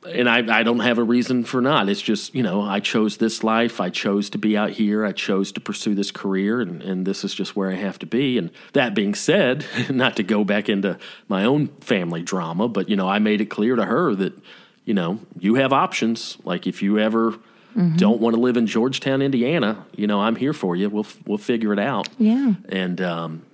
and 0.07 0.29
I, 0.29 0.59
I 0.59 0.63
don't 0.63 0.79
have 0.79 0.97
a 0.97 1.03
reason 1.03 1.43
for 1.43 1.61
not. 1.61 1.89
It's 1.89 2.01
just, 2.01 2.33
you 2.33 2.41
know, 2.41 2.61
I 2.61 2.79
chose 2.79 3.17
this 3.17 3.43
life. 3.43 3.81
I 3.81 3.89
chose 3.89 4.29
to 4.31 4.37
be 4.37 4.55
out 4.55 4.71
here. 4.71 5.05
I 5.05 5.11
chose 5.11 5.51
to 5.53 5.59
pursue 5.59 5.93
this 5.93 6.11
career, 6.11 6.61
and, 6.61 6.81
and 6.81 7.05
this 7.05 7.23
is 7.23 7.33
just 7.33 7.55
where 7.55 7.69
I 7.69 7.75
have 7.75 7.99
to 7.99 8.05
be. 8.05 8.37
And 8.37 8.51
that 8.73 8.93
being 8.93 9.13
said, 9.13 9.65
not 9.89 10.15
to 10.15 10.23
go 10.23 10.43
back 10.43 10.69
into 10.69 10.97
my 11.27 11.43
own 11.43 11.67
family 11.81 12.21
drama, 12.21 12.67
but, 12.67 12.89
you 12.89 12.95
know, 12.95 13.09
I 13.09 13.19
made 13.19 13.41
it 13.41 13.47
clear 13.47 13.75
to 13.75 13.85
her 13.85 14.15
that, 14.15 14.33
you 14.85 14.93
know, 14.93 15.19
you 15.37 15.55
have 15.55 15.73
options. 15.73 16.37
Like 16.43 16.65
if 16.65 16.81
you 16.81 16.97
ever 16.97 17.35
don't 17.97 18.19
want 18.19 18.35
to 18.35 18.41
live 18.41 18.57
in 18.57 18.67
Georgetown, 18.67 19.21
Indiana, 19.21 19.85
you 19.95 20.07
know, 20.07 20.21
I'm 20.21 20.35
here 20.35 20.53
for 20.53 20.75
you. 20.75 20.89
We'll, 20.89 21.05
we'll 21.25 21.37
figure 21.37 21.71
it 21.71 21.79
out. 21.79 22.09
Yeah. 22.17 22.53
And, 22.67 22.99
um, 22.99 23.45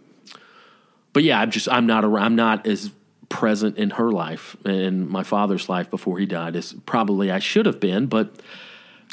but 1.14 1.24
yeah, 1.24 1.40
I'm 1.40 1.52
just, 1.52 1.70
I'm 1.70 1.86
not, 1.86 2.06
around, 2.06 2.24
I'm 2.24 2.36
not 2.36 2.66
as 2.66 2.92
present 3.30 3.78
in 3.78 3.92
her 3.92 4.12
life 4.12 4.56
and 4.66 5.08
my 5.10 5.24
father's 5.24 5.70
life 5.70 5.90
before 5.90 6.20
he 6.20 6.26
died 6.26 6.56
as 6.56 6.74
probably 6.86 7.32
I 7.32 7.40
should 7.40 7.66
have 7.66 7.80
been, 7.80 8.08
but 8.08 8.36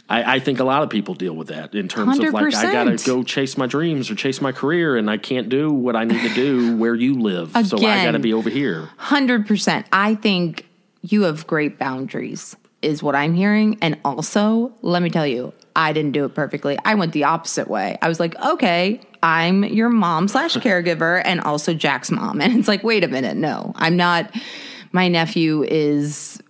I, 0.08 0.34
I 0.34 0.38
think 0.40 0.60
a 0.60 0.64
lot 0.64 0.82
of 0.82 0.90
people 0.90 1.14
deal 1.14 1.34
with 1.34 1.48
that 1.48 1.74
in 1.74 1.88
terms 1.88 2.18
of 2.18 2.32
like 2.32 2.54
I 2.54 2.72
gotta 2.72 2.96
go 3.04 3.22
chase 3.22 3.56
my 3.56 3.66
dreams 3.66 4.10
or 4.10 4.14
chase 4.14 4.40
my 4.40 4.52
career 4.52 4.96
and 4.96 5.10
I 5.10 5.16
can't 5.16 5.48
do 5.48 5.72
what 5.72 5.96
I 5.96 6.04
need 6.04 6.20
to 6.20 6.34
do 6.34 6.76
where 6.78 6.94
you 6.94 7.20
live. 7.20 7.52
So 7.66 7.78
I 7.78 8.04
gotta 8.04 8.18
be 8.18 8.34
over 8.34 8.50
here. 8.50 8.90
Hundred 8.96 9.46
percent. 9.46 9.86
I 9.92 10.14
think 10.14 10.66
you 11.02 11.22
have 11.22 11.46
great 11.46 11.78
boundaries, 11.78 12.56
is 12.80 13.02
what 13.02 13.14
I'm 13.14 13.34
hearing. 13.34 13.78
And 13.80 13.98
also, 14.04 14.72
let 14.82 15.02
me 15.02 15.10
tell 15.10 15.26
you, 15.26 15.52
I 15.74 15.92
didn't 15.92 16.12
do 16.12 16.24
it 16.24 16.34
perfectly. 16.34 16.78
I 16.84 16.94
went 16.94 17.12
the 17.12 17.24
opposite 17.24 17.68
way. 17.68 17.98
I 18.02 18.08
was 18.08 18.20
like, 18.20 18.38
okay, 18.40 19.00
I'm 19.22 19.64
your 19.64 19.88
mom 19.88 20.28
slash 20.28 20.56
caregiver 20.56 21.22
and 21.24 21.40
also 21.40 21.74
Jack's 21.74 22.10
mom. 22.10 22.40
And 22.42 22.58
it's 22.58 22.68
like, 22.68 22.82
wait 22.82 23.04
a 23.04 23.08
minute, 23.08 23.36
no, 23.36 23.72
I'm 23.76 23.96
not. 23.96 24.34
My 24.92 25.08
nephew 25.08 25.62
is 25.62 26.42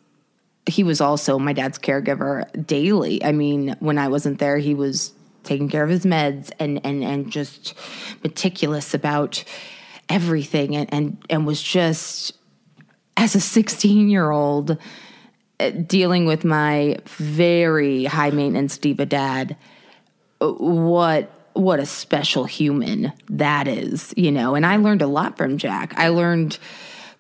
he 0.67 0.85
was 0.85 1.01
also 1.01 1.39
my 1.39 1.53
dad's 1.53 1.79
caregiver 1.79 2.67
daily. 2.67 3.23
I 3.23 3.33
mean, 3.33 3.77
when 3.81 3.99
I 3.99 4.09
wasn't 4.09 4.39
there, 4.39 4.59
he 4.59 4.75
was 4.75 5.13
taking 5.43 5.69
care 5.69 5.83
of 5.83 5.91
his 5.91 6.05
meds 6.05 6.51
and 6.59 6.81
and 6.85 7.03
and 7.03 7.31
just 7.31 7.75
meticulous 8.23 8.95
about 8.95 9.45
everything 10.09 10.77
and 10.77 10.93
and 10.93 11.25
and 11.29 11.47
was 11.47 11.63
just 11.63 12.33
as 13.17 13.35
a 13.35 13.41
16 13.41 14.09
year 14.09 14.31
old 14.31 14.79
dealing 15.71 16.27
with 16.27 16.45
my 16.45 16.99
very 17.07 18.05
high 18.05 18.31
maintenance 18.31 18.79
diva 18.79 19.07
dad 19.07 19.57
what 20.41 21.31
what 21.55 21.81
a 21.81 21.87
special 21.87 22.45
human 22.45 23.13
that 23.29 23.69
is 23.69 24.15
you 24.17 24.31
know? 24.31 24.55
And 24.55 24.65
i 24.67 24.77
learned 24.77 25.03
a 25.03 25.07
lot 25.07 25.37
from 25.37 25.59
jack. 25.59 25.95
I 25.97 26.09
learned 26.09 26.59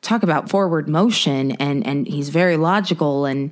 talk 0.00 0.22
about 0.22 0.50
forward 0.50 0.88
motion 0.88 1.52
and 1.52 1.86
and 1.86 2.06
he's 2.06 2.28
very 2.28 2.56
logical 2.56 3.24
and 3.24 3.50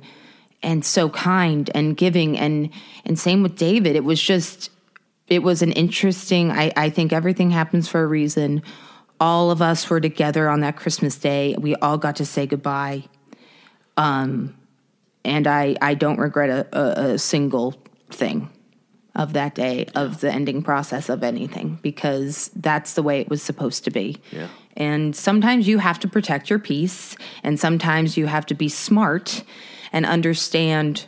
and 0.63 0.85
so 0.85 1.09
kind 1.09 1.69
and 1.73 1.95
giving. 1.97 2.37
And 2.37 2.69
and 3.05 3.17
same 3.17 3.43
with 3.43 3.55
david. 3.57 3.95
It 3.95 4.03
was 4.03 4.21
just 4.21 4.69
it 5.27 5.43
was 5.43 5.61
an 5.61 5.71
interesting 5.71 6.51
i 6.51 6.71
i 6.75 6.89
think 6.89 7.13
everything 7.13 7.51
happens 7.51 7.87
for 7.87 8.03
a 8.03 8.07
reason. 8.07 8.63
All 9.19 9.51
of 9.51 9.61
us 9.61 9.87
were 9.89 10.01
together 10.01 10.49
on 10.49 10.61
that 10.61 10.75
christmas 10.75 11.15
day. 11.15 11.55
We 11.57 11.75
all 11.75 11.97
got 11.97 12.17
to 12.17 12.25
say 12.25 12.47
goodbye. 12.47 13.05
Um 13.97 14.55
and 15.23 15.47
i 15.47 15.75
i 15.81 15.93
don't 15.93 16.19
regret 16.19 16.49
a, 16.49 16.77
a, 16.77 17.13
a 17.13 17.17
single 17.17 17.75
thing 18.09 18.49
of 19.15 19.33
that 19.33 19.55
day 19.55 19.85
of 19.93 20.21
the 20.21 20.31
ending 20.31 20.61
process 20.61 21.09
of 21.09 21.23
anything 21.23 21.77
because 21.81 22.49
that's 22.55 22.93
the 22.93 23.03
way 23.03 23.19
it 23.19 23.29
was 23.29 23.41
supposed 23.41 23.83
to 23.83 23.91
be. 23.91 24.17
Yeah. 24.31 24.47
And 24.77 25.15
sometimes 25.15 25.67
you 25.67 25.79
have 25.79 25.99
to 25.99 26.07
protect 26.07 26.49
your 26.49 26.59
peace 26.59 27.15
and 27.43 27.59
sometimes 27.59 28.15
you 28.15 28.27
have 28.27 28.45
to 28.47 28.53
be 28.53 28.69
smart 28.69 29.43
and 29.91 30.05
understand 30.05 31.07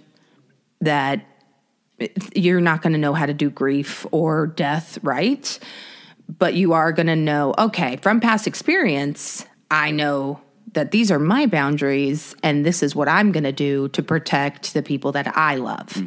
that 0.82 1.26
you're 2.36 2.59
not 2.59 2.82
going 2.82 2.91
to 2.91 2.99
know 2.99 3.14
how 3.14 3.26
to 3.26 3.34
do 3.34 3.49
grief 3.49 4.05
or 4.11 4.47
death 4.47 4.99
right, 5.01 5.57
but 6.28 6.55
you 6.55 6.74
are 6.74 6.91
going 6.91 7.07
to 7.07 7.16
know, 7.16 7.53
okay, 7.57 7.95
from 7.97 8.20
past 8.20 8.47
experience, 8.47 9.45
I 9.72 9.91
know 9.91 10.41
that 10.72 10.91
these 10.91 11.11
are 11.11 11.20
my 11.20 11.45
boundaries 11.45 12.36
and 12.41 12.66
this 12.66 12.82
is 12.82 12.95
what 12.95 13.07
I'm 13.07 13.32
going 13.32 13.43
to 13.43 13.51
do 13.51 13.89
to 13.89 14.01
protect 14.01 14.74
the 14.74 14.82
people 14.82 15.11
that 15.11 15.38
I 15.38 15.55
love. 15.55 16.01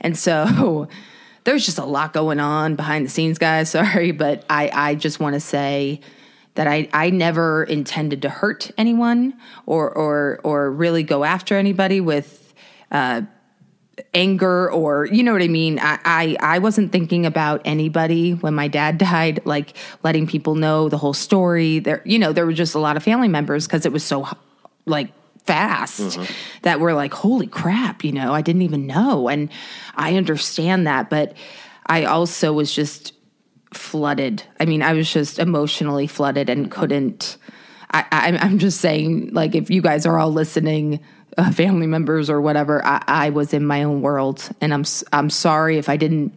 And 0.00 0.16
so 0.16 0.88
there's 1.44 1.66
just 1.66 1.78
a 1.78 1.84
lot 1.84 2.12
going 2.12 2.38
on 2.40 2.76
behind 2.76 3.06
the 3.06 3.10
scenes, 3.10 3.38
guys. 3.38 3.70
Sorry, 3.72 4.12
but 4.12 4.44
I, 4.48 4.70
I 4.72 4.94
just 4.94 5.20
want 5.20 5.34
to 5.34 5.40
say 5.40 6.00
that 6.54 6.66
I, 6.66 6.88
I 6.92 7.10
never 7.10 7.64
intended 7.64 8.22
to 8.22 8.28
hurt 8.28 8.70
anyone 8.76 9.34
or 9.64 9.90
or 9.90 10.38
or 10.44 10.70
really 10.70 11.02
go 11.02 11.24
after 11.24 11.56
anybody 11.56 12.00
with 12.00 12.52
uh, 12.90 13.22
anger 14.14 14.70
or 14.70 15.06
you 15.06 15.22
know 15.22 15.32
what 15.32 15.42
I 15.42 15.48
mean. 15.48 15.78
I, 15.78 15.98
I 16.04 16.36
I 16.40 16.58
wasn't 16.58 16.92
thinking 16.92 17.26
about 17.26 17.62
anybody 17.64 18.32
when 18.32 18.54
my 18.54 18.68
dad 18.68 18.98
died, 19.12 19.40
like 19.44 19.76
letting 20.02 20.26
people 20.26 20.54
know 20.54 20.88
the 20.88 20.98
whole 20.98 21.14
story. 21.14 21.78
There, 21.78 22.02
you 22.04 22.18
know, 22.18 22.32
there 22.32 22.46
were 22.46 22.52
just 22.52 22.74
a 22.74 22.78
lot 22.78 22.96
of 22.96 23.02
family 23.02 23.28
members 23.28 23.66
because 23.66 23.86
it 23.86 23.92
was 23.92 24.04
so 24.04 24.28
like 24.86 25.12
fast 25.44 26.00
mm-hmm. 26.00 26.32
that 26.62 26.80
we're 26.80 26.94
like, 26.94 27.12
holy 27.12 27.46
crap, 27.46 28.04
you 28.04 28.12
know, 28.12 28.32
I 28.32 28.42
didn't 28.42 28.62
even 28.62 28.86
know. 28.86 29.28
And 29.28 29.50
I 29.96 30.16
understand 30.16 30.86
that, 30.86 31.10
but 31.10 31.34
I 31.86 32.04
also 32.04 32.52
was 32.52 32.72
just 32.72 33.12
flooded. 33.72 34.42
I 34.60 34.66
mean, 34.66 34.82
I 34.82 34.92
was 34.92 35.12
just 35.12 35.38
emotionally 35.38 36.06
flooded 36.06 36.48
and 36.48 36.70
couldn't. 36.70 37.36
I, 37.90 38.04
I'm, 38.10 38.36
I'm 38.36 38.58
just 38.58 38.80
saying, 38.80 39.30
like, 39.32 39.54
if 39.54 39.68
you 39.68 39.82
guys 39.82 40.06
are 40.06 40.18
all 40.18 40.32
listening, 40.32 41.00
uh, 41.38 41.50
family 41.52 41.86
members 41.86 42.28
or 42.30 42.40
whatever, 42.40 42.84
I, 42.84 43.02
I 43.06 43.30
was 43.30 43.52
in 43.54 43.64
my 43.66 43.82
own 43.84 44.02
world, 44.02 44.48
and 44.60 44.72
I'm 44.74 44.84
I'm 45.12 45.30
sorry 45.30 45.78
if 45.78 45.88
I 45.88 45.96
didn't. 45.96 46.36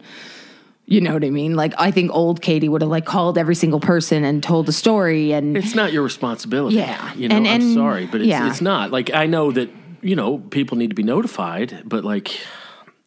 You 0.87 1.01
know 1.01 1.13
what 1.15 1.23
I 1.25 1.31
mean? 1.31 1.55
Like, 1.55 1.73
I 1.79 1.89
think 1.89 2.11
old 2.13 2.43
Katie 2.43 2.69
would 2.69 2.81
have 2.83 2.91
like 2.91 3.05
called 3.05 3.39
every 3.39 3.55
single 3.55 3.79
person 3.79 4.23
and 4.23 4.43
told 4.43 4.67
the 4.67 4.71
story, 4.71 5.31
and 5.31 5.57
It's 5.57 5.73
not 5.73 5.91
your 5.91 6.03
responsibility. 6.03 6.75
Yeah. 6.75 7.11
You 7.15 7.27
know, 7.27 7.37
And- 7.37 7.47
I'm 7.47 7.73
sorry, 7.73 8.05
but 8.05 8.21
it's, 8.21 8.27
yeah. 8.27 8.47
it's 8.47 8.61
not. 8.61 8.91
Like, 8.91 9.11
I 9.11 9.25
know 9.25 9.51
that, 9.51 9.71
you 10.03 10.15
know, 10.15 10.37
people 10.37 10.77
need 10.77 10.89
to 10.91 10.95
be 10.95 11.01
notified, 11.01 11.81
but 11.85 12.05
like, 12.05 12.39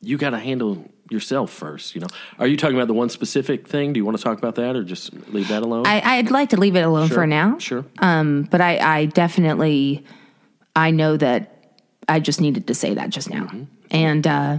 you 0.03 0.18
got 0.18 0.30
to 0.30 0.41
handle 0.41 0.91
yourself 1.09 1.53
first, 1.53 1.95
you 1.95 2.01
know? 2.01 2.09
Are 2.41 2.49
you 2.49 2.57
talking 2.57 2.74
about 2.74 2.89
the 2.89 2.95
one 2.95 3.11
specific 3.11 3.68
thing? 3.68 3.93
Do 3.93 3.99
you 3.99 4.05
want 4.05 4.18
to 4.18 4.24
talk 4.24 4.39
about 4.39 4.57
that 4.57 4.74
or 4.74 4.82
just 4.82 5.12
leave 5.32 5.47
that 5.47 5.62
alone? 5.62 5.86
I, 5.86 6.01
I'd 6.16 6.32
like 6.32 6.49
to 6.51 6.57
leave 6.57 6.74
it 6.74 6.80
alone 6.82 7.07
Sure. 7.07 7.14
for 7.18 7.26
now. 7.28 7.59
Sure. 7.59 7.84
Um, 8.01 8.43
but 8.51 8.61
I, 8.61 8.78
I 8.78 9.05
definitely, 9.07 10.05
I 10.74 10.91
know 10.91 11.16
that 11.16 11.57
I 12.09 12.20
just 12.20 12.40
needed 12.40 12.66
to 12.66 12.74
say 12.74 12.94
that 12.94 13.11
just 13.11 13.30
now, 13.30 13.44
Mm-hmm. 13.44 13.64
and 13.90 14.26
uh, 14.26 14.59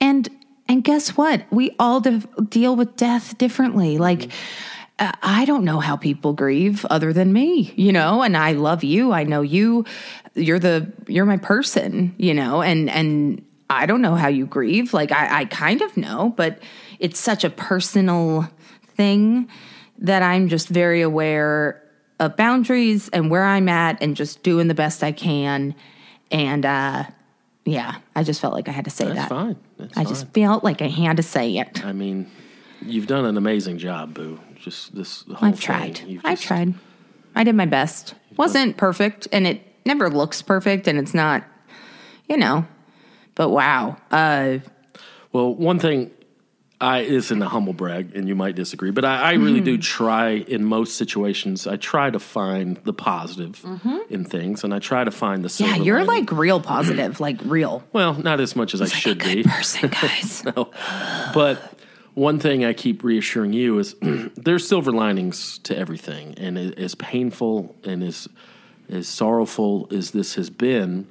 and 0.00 0.28
and 0.68 0.84
guess 0.84 1.16
what? 1.16 1.44
We 1.50 1.74
all 1.78 2.00
de- 2.00 2.22
deal 2.48 2.76
with 2.76 2.96
death 2.96 3.36
differently. 3.38 3.98
Like. 3.98 4.20
Mm-hmm. 4.20 5.06
uh, 5.06 5.12
I 5.22 5.46
don't 5.46 5.64
know 5.64 5.80
how 5.80 5.96
people 5.96 6.34
grieve 6.34 6.84
other 6.90 7.12
than 7.14 7.32
me, 7.32 7.72
you 7.76 7.90
know, 7.90 8.22
and 8.22 8.36
I 8.36 8.52
love 8.52 8.84
you. 8.84 9.12
I 9.12 9.24
know 9.24 9.40
you. 9.42 9.84
You're 10.34 10.58
the 10.60 10.92
you're 11.08 11.24
my 11.24 11.38
person, 11.38 12.14
you 12.18 12.34
know, 12.34 12.60
and 12.62 12.90
and 12.90 13.42
I 13.70 13.86
don't 13.86 14.02
know 14.02 14.14
how 14.14 14.28
you 14.28 14.44
grieve. 14.46 14.92
Like 14.92 15.10
I, 15.10 15.40
I 15.40 15.44
kind 15.46 15.80
of 15.82 15.96
know, 15.96 16.34
but 16.36 16.58
it's 16.98 17.18
such 17.18 17.44
a 17.44 17.50
personal 17.50 18.46
thing 18.96 19.48
that 19.98 20.22
I'm 20.22 20.48
just 20.48 20.68
very 20.68 21.00
aware 21.00 21.82
of 22.18 22.36
boundaries 22.36 23.08
and 23.08 23.30
where 23.30 23.44
I'm 23.44 23.68
at 23.70 24.02
and 24.02 24.14
just 24.16 24.42
doing 24.42 24.68
the 24.68 24.74
best 24.74 25.02
I 25.02 25.12
can. 25.12 25.74
And 26.30 26.64
uh 26.64 27.04
yeah, 27.64 27.96
I 28.16 28.22
just 28.22 28.40
felt 28.40 28.54
like 28.54 28.68
I 28.68 28.72
had 28.72 28.84
to 28.86 28.90
say 28.90 29.04
That's 29.04 29.16
that. 29.18 29.28
fine. 29.28 29.56
That's 29.76 29.92
I 29.96 30.04
fine. 30.04 30.06
just 30.12 30.32
felt 30.32 30.64
like 30.64 30.80
I 30.82 30.86
had 30.88 31.16
to 31.18 31.22
say 31.22 31.58
it. 31.58 31.84
I 31.84 31.92
mean, 31.92 32.30
you've 32.82 33.06
done 33.06 33.24
an 33.26 33.36
amazing 33.36 33.78
job, 33.78 34.14
Boo. 34.14 34.40
Just 34.56 34.94
this 34.94 35.24
whole 35.24 35.36
I've 35.48 35.60
tried. 35.60 36.00
You've 36.00 36.22
I've 36.24 36.40
tried. 36.40 36.74
I 37.34 37.44
did 37.44 37.54
my 37.54 37.66
best. 37.66 38.14
Wasn't 38.36 38.76
perfect 38.76 39.28
and 39.32 39.46
it 39.46 39.62
never 39.86 40.08
looks 40.10 40.42
perfect 40.42 40.88
and 40.88 40.98
it's 40.98 41.14
not, 41.14 41.44
you 42.28 42.36
know. 42.36 42.66
But 43.34 43.50
wow. 43.50 43.96
Uh 44.10 44.58
Well, 45.32 45.54
one 45.54 45.78
thing 45.78 46.10
I 46.82 47.00
isn't 47.00 47.42
a 47.42 47.48
humble 47.48 47.74
brag, 47.74 48.16
and 48.16 48.26
you 48.26 48.34
might 48.34 48.54
disagree, 48.54 48.90
but 48.90 49.04
I, 49.04 49.16
I 49.20 49.32
really 49.34 49.56
Mm-hmm. 49.60 49.64
do 49.64 49.78
try 49.78 50.30
in 50.30 50.64
most 50.64 50.96
situations. 50.96 51.66
I 51.66 51.76
try 51.76 52.08
to 52.08 52.18
find 52.18 52.78
the 52.84 52.94
positive 52.94 53.62
in 54.08 54.24
things, 54.24 54.64
and 54.64 54.72
I 54.72 54.78
try 54.78 55.04
to 55.04 55.10
find 55.10 55.44
the 55.44 55.48
Mm-hmm. 55.48 55.64
yeah, 55.64 55.76
you're 55.84 56.04
lining. 56.04 56.26
like 56.26 56.32
real 56.38 56.58
positive, 56.60 57.20
like 57.20 57.38
real. 57.44 57.82
well, 57.92 58.14
not 58.14 58.40
as 58.40 58.56
much 58.56 58.72
as 58.72 58.80
I 58.80 58.84
Like 58.84 58.92
a 58.94 58.96
should 58.96 59.18
good 59.18 59.36
be, 59.36 59.42
person, 59.42 59.88
guys. 60.00 60.42
No. 60.56 60.70
but 61.34 61.60
one 62.14 62.38
thing 62.38 62.64
I 62.64 62.72
keep 62.72 63.04
reassuring 63.04 63.52
you 63.52 63.78
is 63.78 63.94
there's 64.36 64.66
silver 64.66 64.90
linings 64.90 65.58
to 65.64 65.76
everything, 65.76 66.34
and 66.38 66.56
as 66.58 66.94
painful 66.94 67.76
and 67.84 68.02
as 68.02 68.26
as 68.88 69.06
sorrowful 69.06 69.86
as 69.92 70.10
this 70.12 70.34
has 70.34 70.48
been, 70.50 71.06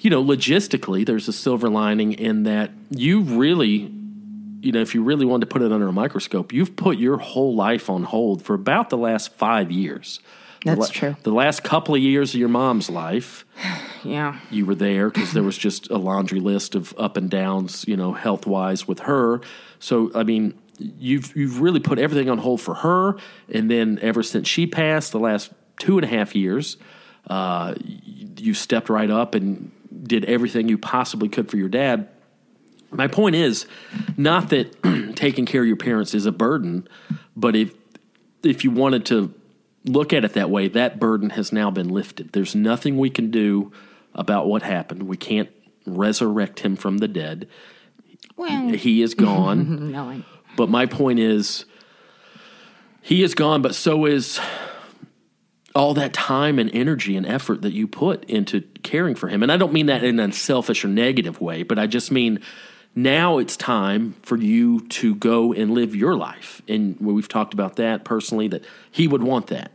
you 0.00 0.10
know, 0.10 0.22
logistically, 0.22 1.06
there's 1.06 1.28
a 1.28 1.32
silver 1.32 1.70
lining 1.70 2.12
in 2.12 2.42
that 2.42 2.70
you 2.90 3.20
really, 3.22 3.90
you 4.62 4.72
know, 4.72 4.80
if 4.80 4.94
you 4.94 5.02
really 5.02 5.26
wanted 5.26 5.48
to 5.48 5.52
put 5.52 5.62
it 5.62 5.72
under 5.72 5.88
a 5.88 5.92
microscope, 5.92 6.52
you've 6.52 6.76
put 6.76 6.96
your 6.96 7.18
whole 7.18 7.54
life 7.54 7.90
on 7.90 8.04
hold 8.04 8.42
for 8.42 8.54
about 8.54 8.90
the 8.90 8.96
last 8.96 9.32
five 9.32 9.70
years. 9.70 10.20
The 10.64 10.76
That's 10.76 10.90
true. 10.90 11.16
The 11.24 11.32
last 11.32 11.64
couple 11.64 11.96
of 11.96 12.00
years 12.00 12.34
of 12.34 12.40
your 12.40 12.48
mom's 12.48 12.88
life, 12.88 13.44
Yeah. 14.04 14.38
you 14.50 14.64
were 14.64 14.76
there 14.76 15.10
because 15.10 15.32
there 15.32 15.42
was 15.42 15.58
just 15.58 15.90
a 15.90 15.98
laundry 15.98 16.38
list 16.40 16.74
of 16.74 16.94
up 16.96 17.16
and 17.16 17.28
downs, 17.28 17.84
you 17.88 17.96
know, 17.96 18.12
health 18.12 18.46
wise 18.46 18.86
with 18.86 19.00
her. 19.00 19.40
So, 19.80 20.12
I 20.14 20.22
mean, 20.22 20.54
you've 20.78 21.36
you've 21.36 21.60
really 21.60 21.80
put 21.80 21.98
everything 21.98 22.30
on 22.30 22.38
hold 22.38 22.60
for 22.60 22.74
her, 22.74 23.16
and 23.52 23.70
then 23.70 23.98
ever 24.02 24.22
since 24.22 24.46
she 24.48 24.66
passed, 24.66 25.12
the 25.12 25.18
last 25.18 25.52
two 25.78 25.98
and 25.98 26.04
a 26.04 26.08
half 26.08 26.34
years, 26.36 26.76
uh, 27.28 27.74
you 28.36 28.54
stepped 28.54 28.88
right 28.88 29.10
up 29.10 29.34
and 29.34 29.70
did 30.04 30.24
everything 30.24 30.68
you 30.68 30.78
possibly 30.78 31.28
could 31.28 31.50
for 31.50 31.56
your 31.56 31.68
dad. 31.68 32.08
My 32.92 33.08
point 33.08 33.34
is 33.34 33.66
not 34.16 34.50
that 34.50 34.82
taking 35.16 35.46
care 35.46 35.62
of 35.62 35.66
your 35.66 35.76
parents 35.76 36.14
is 36.14 36.26
a 36.26 36.32
burden, 36.32 36.88
but 37.36 37.56
if 37.56 37.74
if 38.42 38.64
you 38.64 38.70
wanted 38.70 39.06
to 39.06 39.32
look 39.84 40.12
at 40.12 40.24
it 40.24 40.34
that 40.34 40.50
way, 40.50 40.68
that 40.68 41.00
burden 41.00 41.30
has 41.30 41.52
now 41.52 41.70
been 41.70 41.88
lifted. 41.88 42.32
There's 42.32 42.54
nothing 42.54 42.98
we 42.98 43.10
can 43.10 43.30
do 43.30 43.72
about 44.14 44.46
what 44.46 44.62
happened. 44.62 45.04
We 45.04 45.16
can't 45.16 45.48
resurrect 45.86 46.60
him 46.60 46.76
from 46.76 46.98
the 46.98 47.08
dead. 47.08 47.48
Well, 48.36 48.68
He 48.70 49.02
is 49.02 49.14
gone. 49.14 49.90
no, 49.92 50.22
but 50.56 50.68
my 50.68 50.86
point 50.86 51.18
is, 51.18 51.64
he 53.00 53.22
is 53.22 53.34
gone, 53.34 53.62
but 53.62 53.74
so 53.74 54.06
is 54.06 54.38
all 55.74 55.94
that 55.94 56.12
time 56.12 56.58
and 56.58 56.70
energy 56.74 57.16
and 57.16 57.26
effort 57.26 57.62
that 57.62 57.72
you 57.72 57.88
put 57.88 58.24
into 58.24 58.60
caring 58.82 59.14
for 59.14 59.28
him. 59.28 59.42
And 59.42 59.50
I 59.50 59.56
don't 59.56 59.72
mean 59.72 59.86
that 59.86 60.04
in 60.04 60.20
a 60.20 60.30
selfish 60.32 60.84
or 60.84 60.88
negative 60.88 61.40
way, 61.40 61.62
but 61.62 61.78
I 61.78 61.86
just 61.86 62.10
mean 62.10 62.40
now 62.94 63.38
it's 63.38 63.56
time 63.56 64.14
for 64.22 64.36
you 64.36 64.80
to 64.88 65.14
go 65.14 65.52
and 65.52 65.72
live 65.72 65.94
your 65.96 66.14
life. 66.16 66.60
And 66.68 66.96
we've 67.00 67.28
talked 67.28 67.54
about 67.54 67.76
that 67.76 68.04
personally, 68.04 68.48
that 68.48 68.64
he 68.90 69.08
would 69.08 69.22
want 69.22 69.46
that. 69.48 69.70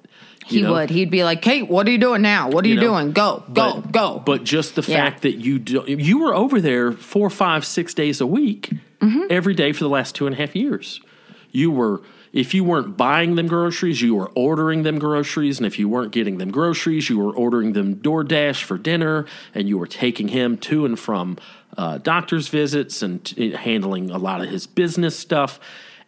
he 0.45 0.61
know? 0.61 0.71
would. 0.73 0.89
He'd 0.89 1.09
be 1.11 1.23
like, 1.25 1.41
"Kate, 1.41 1.67
what 1.67 1.85
are 1.87 1.91
you 1.91 1.97
doing 1.97 2.21
now? 2.21 2.49
What 2.49 2.63
are 2.63 2.69
you, 2.69 2.75
know, 2.75 2.81
doing? 2.81 3.11
Go, 3.11 3.43
go, 3.51 3.81
but, 3.81 3.91
go." 3.91 4.23
But 4.25 4.43
just 4.45 4.75
the 4.75 4.81
Yeah. 4.81 4.95
fact 4.95 5.23
that 5.23 5.33
you 5.33 5.59
do, 5.59 5.83
you 5.87 6.19
were 6.19 6.33
over 6.33 6.61
there 6.61 6.93
four, 6.93 7.29
five, 7.29 7.65
six 7.65 7.93
days 7.93 8.21
a 8.21 8.27
week, 8.27 8.71
Mm-hmm. 9.01 9.23
every 9.29 9.53
day 9.53 9.73
for 9.73 9.83
the 9.83 9.89
last 9.89 10.15
two 10.15 10.25
and 10.25 10.33
a 10.35 10.37
half 10.39 10.55
years. 10.55 11.01
You 11.51 11.69
were, 11.69 12.01
if 12.33 12.53
you 12.55 12.63
weren't 12.63 12.97
buying 12.97 13.35
them 13.35 13.47
groceries, 13.47 14.01
you 14.01 14.15
were 14.15 14.31
ordering 14.35 14.81
them 14.83 14.97
groceries, 14.99 15.57
and 15.59 15.67
if 15.67 15.77
you 15.77 15.87
weren't 15.89 16.11
getting 16.11 16.37
them 16.39 16.49
groceries, 16.49 17.09
you 17.09 17.19
were 17.19 17.31
ordering 17.35 17.73
them 17.73 17.97
DoorDash 17.97 18.63
for 18.63 18.77
dinner, 18.77 19.25
and 19.53 19.67
you 19.69 19.77
were 19.77 19.85
taking 19.85 20.29
him 20.29 20.57
to 20.59 20.83
and 20.85 20.97
from 20.97 21.37
uh, 21.77 21.97
doctor's 21.99 22.47
visits 22.47 23.01
and 23.01 23.23
t- 23.23 23.51
handling 23.51 24.09
a 24.09 24.17
lot 24.17 24.41
of 24.41 24.49
his 24.49 24.65
business 24.67 25.17
stuff. 25.17 25.59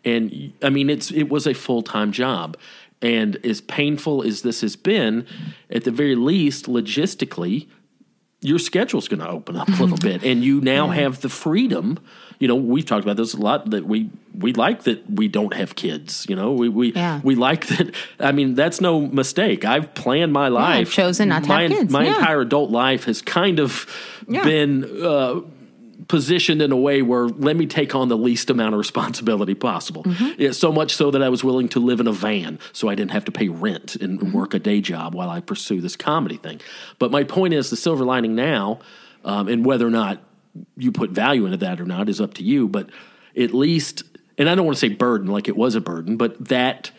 And 0.05 0.53
I 0.63 0.69
mean, 0.69 0.89
it's 0.89 1.11
it 1.11 1.29
was 1.29 1.45
a 1.47 1.53
full 1.53 1.81
time 1.83 2.11
job. 2.11 2.57
And 3.01 3.37
as 3.45 3.61
painful 3.61 4.23
as 4.23 4.41
this 4.41 4.61
has 4.61 4.75
been, 4.75 5.25
at 5.69 5.83
the 5.85 5.91
very 5.91 6.15
least, 6.15 6.65
logistically, 6.65 7.67
your 8.41 8.59
schedule's 8.59 9.07
going 9.07 9.19
to 9.21 9.29
open 9.29 9.55
up 9.55 9.67
a 9.69 9.71
little 9.71 9.97
bit, 10.09 10.23
and 10.23 10.43
you 10.43 10.59
now 10.61 10.87
have 10.89 11.21
the 11.21 11.29
freedom. 11.29 11.97
You 12.39 12.47
know, 12.47 12.55
we've 12.55 12.85
talked 12.85 13.03
about 13.03 13.17
this 13.17 13.33
a 13.33 13.37
lot 13.37 13.69
that 13.71 13.85
we 13.85 14.09
we 14.37 14.53
like 14.53 14.83
that 14.83 15.09
we 15.09 15.27
don't 15.27 15.53
have 15.53 15.75
kids. 15.75 16.25
You 16.29 16.35
know, 16.37 16.53
we 16.53 16.69
we 16.69 16.93
Yeah. 16.93 17.19
we 17.23 17.35
like 17.35 17.67
that. 17.67 17.93
I 18.19 18.31
mean, 18.31 18.55
that's 18.55 18.79
no 18.81 19.01
mistake. 19.01 19.65
I've 19.65 19.93
planned 19.93 20.31
my 20.33 20.47
life. 20.47 20.91
chosen 20.91 21.29
not 21.29 21.43
to 21.43 21.49
my, 21.49 21.61
have 21.63 21.71
kids, 21.71 21.91
My 21.91 22.05
yeah. 22.05 22.15
entire 22.15 22.41
adult 22.41 22.69
life 22.71 23.03
has 23.05 23.21
kind 23.21 23.59
of 23.59 23.85
Yeah. 24.27 24.43
been. 24.43 24.83
Uh, 25.03 25.41
positioned 26.07 26.61
in 26.61 26.71
a 26.71 26.77
way 26.77 27.01
where 27.01 27.27
let 27.27 27.55
me 27.57 27.65
take 27.65 27.93
on 27.93 28.07
the 28.07 28.17
least 28.17 28.49
amount 28.49 28.73
of 28.73 28.79
responsibility 28.79 29.53
possible. 29.53 30.03
Mm-hmm. 30.03 30.41
Yeah, 30.41 30.51
so 30.51 30.71
much 30.71 30.95
so 30.95 31.11
that 31.11 31.21
I 31.21 31.29
was 31.29 31.43
willing 31.43 31.67
to 31.69 31.79
live 31.79 31.99
in 31.99 32.07
a 32.07 32.13
van 32.13 32.57
so 32.71 32.87
I 32.87 32.95
didn't 32.95 33.11
have 33.11 33.25
to 33.25 33.31
pay 33.31 33.49
rent 33.49 33.95
and 33.95 34.19
Mm-hmm. 34.19 34.31
work 34.31 34.53
a 34.53 34.59
day 34.59 34.81
job 34.81 35.13
while 35.13 35.29
I 35.29 35.39
pursue 35.39 35.81
this 35.81 35.95
comedy 35.95 36.37
thing. 36.37 36.61
But 36.97 37.11
my 37.11 37.23
point 37.23 37.53
is 37.53 37.69
the 37.69 37.75
silver 37.77 38.03
lining 38.05 38.35
now, 38.35 38.79
um, 39.23 39.47
and 39.47 39.65
whether 39.65 39.85
or 39.85 39.91
not 39.91 40.21
you 40.77 40.91
put 40.91 41.11
value 41.11 41.45
into 41.45 41.57
that 41.57 41.79
or 41.79 41.85
not 41.85 42.09
is 42.09 42.19
up 42.19 42.33
to 42.35 42.43
you. 42.43 42.67
But 42.67 42.89
at 43.37 43.53
least, 43.53 44.03
and 44.37 44.49
I 44.49 44.55
don't 44.55 44.65
want 44.65 44.77
to 44.77 44.79
say 44.79 44.93
burden 44.93 45.27
like 45.27 45.47
it 45.47 45.55
was 45.55 45.75
a 45.75 45.81
burden, 45.81 46.17
but 46.17 46.47
that 46.47 46.91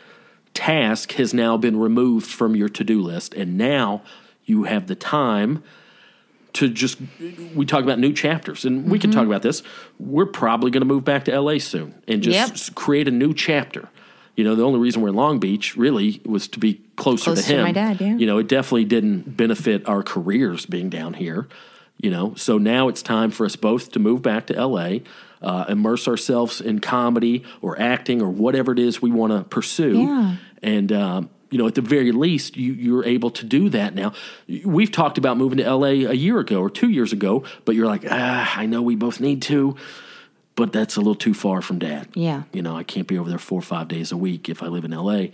task 0.55 1.13
has 1.13 1.35
now 1.35 1.57
been 1.57 1.79
removed 1.79 2.27
from 2.27 2.55
your 2.57 2.69
to 2.69 2.85
do 2.85 3.01
list. 3.01 3.35
And 3.35 3.57
now 3.57 4.03
you 4.45 4.65
have 4.65 4.87
the 4.87 4.95
time 4.95 5.63
to 6.55 6.69
just 6.69 6.99
we 7.55 7.65
talk 7.67 7.83
about 7.83 7.99
new 7.99 8.13
chapters 8.13 8.65
and 8.65 8.91
we 8.91 8.99
can 8.99 9.11
talk 9.11 9.27
about 9.27 9.43
this 9.43 9.63
we're 9.99 10.27
probably 10.27 10.71
going 10.71 10.81
to 10.81 10.87
move 10.87 11.05
back 11.05 11.25
to 11.25 11.41
la 11.41 11.59
soon 11.59 11.95
and 12.09 12.23
just 12.23 12.67
Yep. 12.69 12.75
create 12.75 13.09
a 13.09 13.11
new 13.11 13.33
chapter 13.35 13.89
you 14.37 14.45
know 14.45 14.55
the 14.55 14.65
only 14.65 14.81
reason 14.81 15.03
we're 15.03 15.09
in 15.11 15.15
long 15.15 15.39
beach 15.39 15.77
really 15.77 16.21
was 16.25 16.49
to 16.49 16.59
be 16.59 16.81
closer 16.97 17.25
Close 17.25 17.43
to 17.43 17.49
to 17.49 17.55
him 17.57 17.63
my 17.65 17.73
dad, 17.73 18.01
yeah. 18.01 18.17
you 18.17 18.27
know 18.27 18.39
it 18.39 18.49
definitely 18.49 18.85
didn't 18.85 19.37
benefit 19.37 19.87
our 19.89 20.03
careers 20.03 20.67
being 20.67 20.89
down 20.91 21.15
here 21.15 21.47
you 21.99 22.11
know 22.11 22.35
so 22.37 22.59
now 22.59 22.89
it's 22.89 23.03
time 23.03 23.31
for 23.31 23.45
us 23.47 23.57
both 23.57 23.93
to 23.93 23.99
move 23.99 24.23
back 24.23 24.47
to 24.47 24.67
la 24.67 24.97
uh, 25.43 25.65
immerse 25.69 26.07
ourselves 26.07 26.61
in 26.61 26.81
comedy 26.81 27.43
or 27.63 27.81
acting 27.81 28.21
or 28.21 28.29
whatever 28.29 28.73
it 28.73 28.79
is 28.79 29.01
we 29.01 29.11
want 29.11 29.33
to 29.33 29.43
pursue 29.45 30.03
Yeah. 30.03 30.37
and 30.63 30.93
um, 30.93 31.31
you 31.51 31.59
know, 31.59 31.67
at 31.67 31.75
the 31.75 31.83
very 31.83 32.13
least, 32.13 32.57
you, 32.57 32.73
you're 32.73 33.05
able 33.05 33.31
to 33.31 33.45
do 33.45 33.69
that 33.71 33.95
now. 33.95 34.13
We've 34.65 34.91
talked 34.91 35.19
about 35.19 35.37
moving 35.37 35.59
to 35.59 35.75
LA 35.75 35.89
a 35.89 36.15
year 36.15 36.39
ago 36.39 36.61
or 36.61 36.71
two 36.71 36.89
years 36.89 37.13
ago, 37.13 37.45
but 37.65 37.75
you're 37.75 37.87
like, 37.87 38.05
ah, 38.09 38.55
I 38.57 38.67
know 38.67 38.83
we 38.83 38.95
both 38.95 39.21
need 39.21 39.43
to, 39.43 39.77
but 40.55 40.73
that's 40.73 40.97
a 40.97 41.01
little 41.01 41.15
too 41.15 41.35
far 41.35 41.61
from 41.61 41.79
dad. 41.79 42.09
Yeah. 42.15 42.45
You 42.53 42.63
know, 42.63 42.77
I 42.77 42.85
can't 42.85 43.07
be 43.07 43.19
over 43.19 43.29
there 43.29 43.39
four 43.39 43.59
or 43.59 43.63
five 43.63 43.89
days 43.89 44.13
a 44.13 44.17
week 44.17 44.49
if 44.49 44.63
I 44.63 44.67
live 44.67 44.85
in 44.85 44.93
LA. 44.93 45.27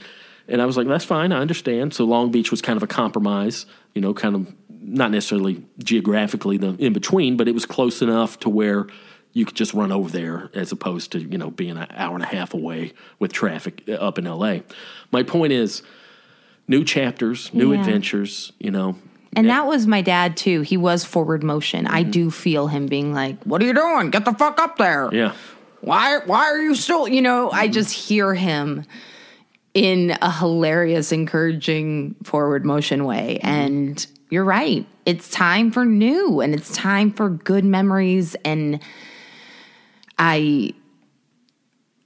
And 0.48 0.62
I 0.62 0.66
was 0.66 0.76
like, 0.76 0.86
that's 0.86 1.04
fine, 1.04 1.32
I 1.32 1.38
understand. 1.38 1.92
So 1.92 2.04
Long 2.04 2.30
Beach 2.30 2.50
was 2.50 2.62
kind 2.62 2.76
of 2.76 2.82
a 2.82 2.86
compromise, 2.86 3.66
you 3.94 4.00
know, 4.00 4.14
kind 4.14 4.34
of 4.34 4.54
not 4.70 5.10
necessarily 5.10 5.64
geographically 5.78 6.56
the 6.56 6.76
in 6.78 6.92
between, 6.92 7.36
but 7.36 7.48
it 7.48 7.54
was 7.54 7.66
close 7.66 8.00
enough 8.00 8.38
to 8.40 8.48
where 8.48 8.86
you 9.32 9.44
could 9.44 9.56
just 9.56 9.74
run 9.74 9.92
over 9.92 10.08
there 10.08 10.50
as 10.54 10.72
opposed 10.72 11.12
to, 11.12 11.20
you 11.20 11.36
know, 11.36 11.50
being 11.50 11.76
an 11.76 11.86
hour 11.90 12.14
and 12.14 12.22
a 12.22 12.26
half 12.26 12.54
away 12.54 12.92
with 13.18 13.32
traffic 13.32 13.82
uh, 13.86 13.92
up 13.92 14.18
in 14.18 14.24
LA. 14.24 14.60
My 15.10 15.22
point 15.22 15.52
is 15.52 15.82
new 16.68 16.84
chapters, 16.84 17.50
new 17.52 17.72
Yeah. 17.72 17.80
adventures, 17.80 18.52
you 18.58 18.70
know. 18.70 18.96
And 19.34 19.50
that 19.50 19.66
was 19.66 19.86
my 19.86 20.00
dad 20.00 20.36
too. 20.36 20.62
He 20.62 20.78
was 20.78 21.04
forward 21.04 21.42
motion. 21.44 21.86
I 21.86 22.02
mm-hmm. 22.02 22.10
do 22.10 22.30
feel 22.30 22.68
him 22.68 22.86
being 22.86 23.12
like, 23.12 23.42
"What 23.44 23.60
are 23.62 23.66
you 23.66 23.74
doing? 23.74 24.10
Get 24.10 24.24
the 24.24 24.32
fuck 24.32 24.58
up 24.58 24.78
there!" 24.78 25.10
Yeah. 25.12 25.32
Why? 25.82 26.20
Why 26.24 26.46
are 26.46 26.58
you 26.58 26.74
still? 26.74 27.06
You 27.06 27.20
know, 27.20 27.50
I 27.52 27.64
mm-hmm. 27.64 27.72
just 27.72 27.92
hear 27.92 28.34
him 28.34 28.84
in 29.74 30.16
a 30.22 30.32
hilarious, 30.32 31.12
encouraging 31.12 32.16
forward 32.24 32.64
motion 32.64 33.04
way. 33.04 33.38
Mm-hmm. 33.42 33.46
And 33.46 34.06
you're 34.30 34.44
right. 34.44 34.86
It's 35.04 35.28
time 35.30 35.70
for 35.70 35.84
new, 35.84 36.40
and 36.40 36.54
it's 36.54 36.72
time 36.72 37.12
for 37.12 37.28
good 37.28 37.64
memories. 37.64 38.36
And 38.42 38.80
I, 40.18 40.72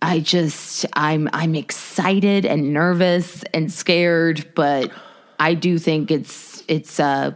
I 0.02 0.20
just, 0.20 0.86
I'm, 0.94 1.28
I'm 1.32 1.54
excited 1.54 2.46
and 2.46 2.72
nervous 2.72 3.42
and 3.54 3.70
scared, 3.70 4.48
but 4.54 4.90
I 5.38 5.54
do 5.54 5.78
think 5.78 6.10
it's, 6.10 6.62
it's, 6.68 6.98
uh, 6.98 7.32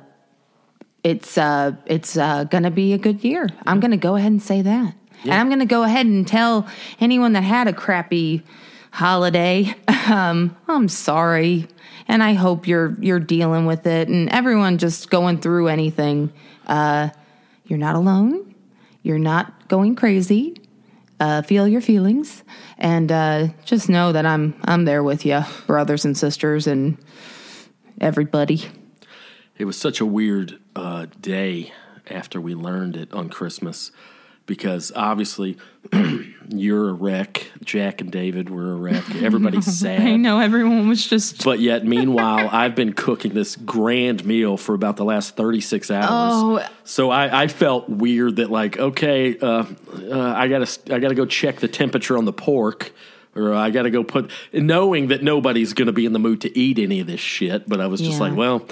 it's 1.04 1.36
uh 1.36 1.72
it's 1.86 2.16
uh 2.16 2.44
gonna 2.44 2.70
be 2.70 2.94
a 2.94 2.98
good 2.98 3.22
year. 3.22 3.48
I'm 3.66 3.78
gonna 3.78 3.98
go 3.98 4.16
ahead 4.16 4.32
and 4.32 4.42
say 4.42 4.62
that. 4.62 4.94
And 5.22 5.34
I'm 5.34 5.50
gonna 5.50 5.66
go 5.66 5.82
ahead 5.82 6.06
and 6.06 6.26
tell 6.26 6.66
anyone 6.98 7.34
that 7.34 7.42
had 7.42 7.68
a 7.68 7.72
crappy 7.72 8.42
holiday, 8.90 9.74
um, 10.08 10.56
I'm 10.66 10.88
sorry. 10.88 11.68
And 12.08 12.22
I 12.22 12.32
hope 12.32 12.66
you're 12.66 12.96
you're 13.00 13.20
dealing 13.20 13.66
with 13.66 13.86
it 13.86 14.08
and 14.08 14.28
everyone 14.30 14.78
just 14.78 15.10
going 15.10 15.38
through 15.38 15.68
anything. 15.68 16.32
Uh 16.66 17.10
you're 17.66 17.78
not 17.78 17.96
alone. 17.96 18.54
You're 19.02 19.18
not 19.18 19.68
going 19.68 19.96
crazy. 19.96 20.56
Uh, 21.20 21.42
feel 21.42 21.68
your 21.68 21.80
feelings 21.80 22.42
and 22.76 23.12
uh, 23.12 23.46
just 23.64 23.88
know 23.88 24.12
that 24.12 24.26
I'm 24.26 24.54
I'm 24.64 24.84
there 24.84 25.02
with 25.02 25.24
you, 25.24 25.42
brothers 25.66 26.04
and 26.04 26.18
sisters, 26.18 26.66
and 26.66 26.98
everybody. 28.00 28.64
It 29.56 29.64
was 29.66 29.76
such 29.76 30.00
a 30.00 30.06
weird 30.06 30.58
uh, 30.74 31.06
day 31.20 31.72
after 32.10 32.40
we 32.40 32.54
learned 32.54 32.96
it 32.96 33.12
on 33.12 33.28
Christmas 33.28 33.92
because 34.46 34.92
obviously 34.94 35.56
you're 36.48 36.90
a 36.90 36.92
wreck. 36.92 37.46
Jack 37.64 38.00
and 38.00 38.10
David 38.10 38.50
were 38.50 38.72
a 38.72 38.76
wreck. 38.76 39.14
Everybody's 39.16 39.64
sad. 39.80 40.00
I 40.00 40.16
know 40.16 40.38
everyone 40.38 40.88
was 40.88 41.06
just 41.06 41.44
But 41.44 41.60
yet, 41.60 41.84
meanwhile, 41.86 42.48
I've 42.52 42.74
been 42.74 42.92
cooking 42.92 43.32
this 43.34 43.56
grand 43.56 44.24
meal 44.24 44.56
for 44.56 44.74
about 44.74 44.96
the 44.96 45.04
last 45.04 45.36
36 45.36 45.90
hours. 45.90 46.08
Oh. 46.12 46.68
So 46.84 47.10
I, 47.10 47.44
I 47.44 47.48
felt 47.48 47.88
weird 47.88 48.36
that, 48.36 48.50
like, 48.50 48.78
okay, 48.78 49.38
uh, 49.38 49.64
uh, 50.10 50.32
I 50.36 50.48
gotta, 50.48 50.94
I 50.94 50.98
gotta 50.98 51.14
go 51.14 51.24
check 51.26 51.60
the 51.60 51.68
temperature 51.68 52.18
on 52.18 52.24
the 52.26 52.32
pork, 52.32 52.92
or 53.34 53.54
I 53.54 53.70
gotta 53.70 53.90
go 53.90 54.04
put, 54.04 54.30
knowing 54.52 55.08
that 55.08 55.22
nobody's 55.22 55.72
gonna 55.72 55.92
be 55.92 56.04
in 56.06 56.12
the 56.12 56.18
mood 56.18 56.42
to 56.42 56.58
eat 56.58 56.78
any 56.78 57.00
of 57.00 57.06
this 57.06 57.20
shit. 57.20 57.68
But 57.68 57.80
I 57.80 57.86
was 57.86 58.00
just 58.00 58.14
Yeah. 58.20 58.28
like, 58.28 58.36
well, 58.36 58.66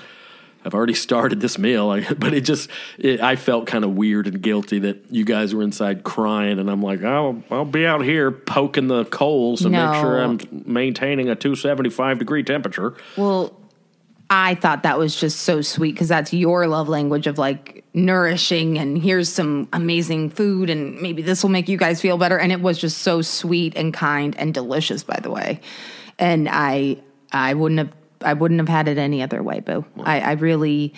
I've 0.65 0.75
already 0.75 0.95
started 0.95 1.41
this 1.41 1.59
meal. 1.59 1.91
I, 1.91 2.13
but 2.19 2.35
it 2.35 2.43
just, 2.43 2.71
it, 2.99 3.21
I 3.21 3.37
felt 3.37 3.67
kind 3.67 3.85
of 3.85 3.93
weird 3.93 4.27
and 4.27 4.41
guilty 4.41 4.81
that 4.81 5.05
you 5.11 5.25
guys 5.25 5.55
were 5.55 5.63
inside 5.63 6.05
crying, 6.05 6.59
and 6.59 6.71
I'm 6.71 6.83
like, 6.83 7.03
I'll, 7.03 7.43
I'll 7.51 7.65
be 7.65 7.87
out 7.87 8.03
here 8.03 8.31
poking 8.31 8.89
the 8.89 9.05
coals 9.07 9.63
to 9.63 9.71
make 9.71 10.01
sure 10.01 10.21
I'm 10.21 10.39
maintaining 10.67 11.29
a 11.29 11.35
275 11.35 12.19
degree 12.19 12.43
temperature. 12.43 12.95
Well, 13.17 13.57
I 14.35 14.55
thought 14.55 14.85
that 14.85 14.99
was 14.99 15.15
just 15.15 15.41
so 15.41 15.61
sweet 15.61 15.93
because 15.93 16.09
that's 16.09 16.33
your 16.33 16.67
love 16.67 16.89
language 16.89 17.27
of 17.27 17.37
like 17.37 17.85
nourishing 17.93 18.79
and 18.79 18.97
here's 18.97 19.29
some 19.29 19.69
amazing 19.75 20.31
food 20.31 20.71
and 20.71 20.99
maybe 21.03 21.21
this 21.21 21.43
will 21.43 21.51
make 21.51 21.69
you 21.69 21.77
guys 21.77 22.01
feel 22.01 22.17
better. 22.17 22.39
And 22.39 22.51
it 22.51 22.63
was 22.63 22.79
just 22.79 22.99
so 22.99 23.21
sweet 23.21 23.77
and 23.77 23.93
kind 23.93 24.35
and 24.39 24.55
delicious, 24.55 25.05
by 25.05 25.21
the 25.21 25.31
way. 25.31 25.61
And 26.19 26.49
I, 26.51 26.97
I 27.31 27.53
wouldn't 27.53 27.79
have, 27.79 27.93
I 28.23 28.33
wouldn't 28.35 28.61
have 28.61 28.68
had 28.68 28.89
it 28.89 28.99
any 28.99 29.23
other 29.23 29.43
way, 29.43 29.61
Boo. 29.61 29.85
I, 30.01 30.20
I 30.20 30.33
really, 30.33 30.95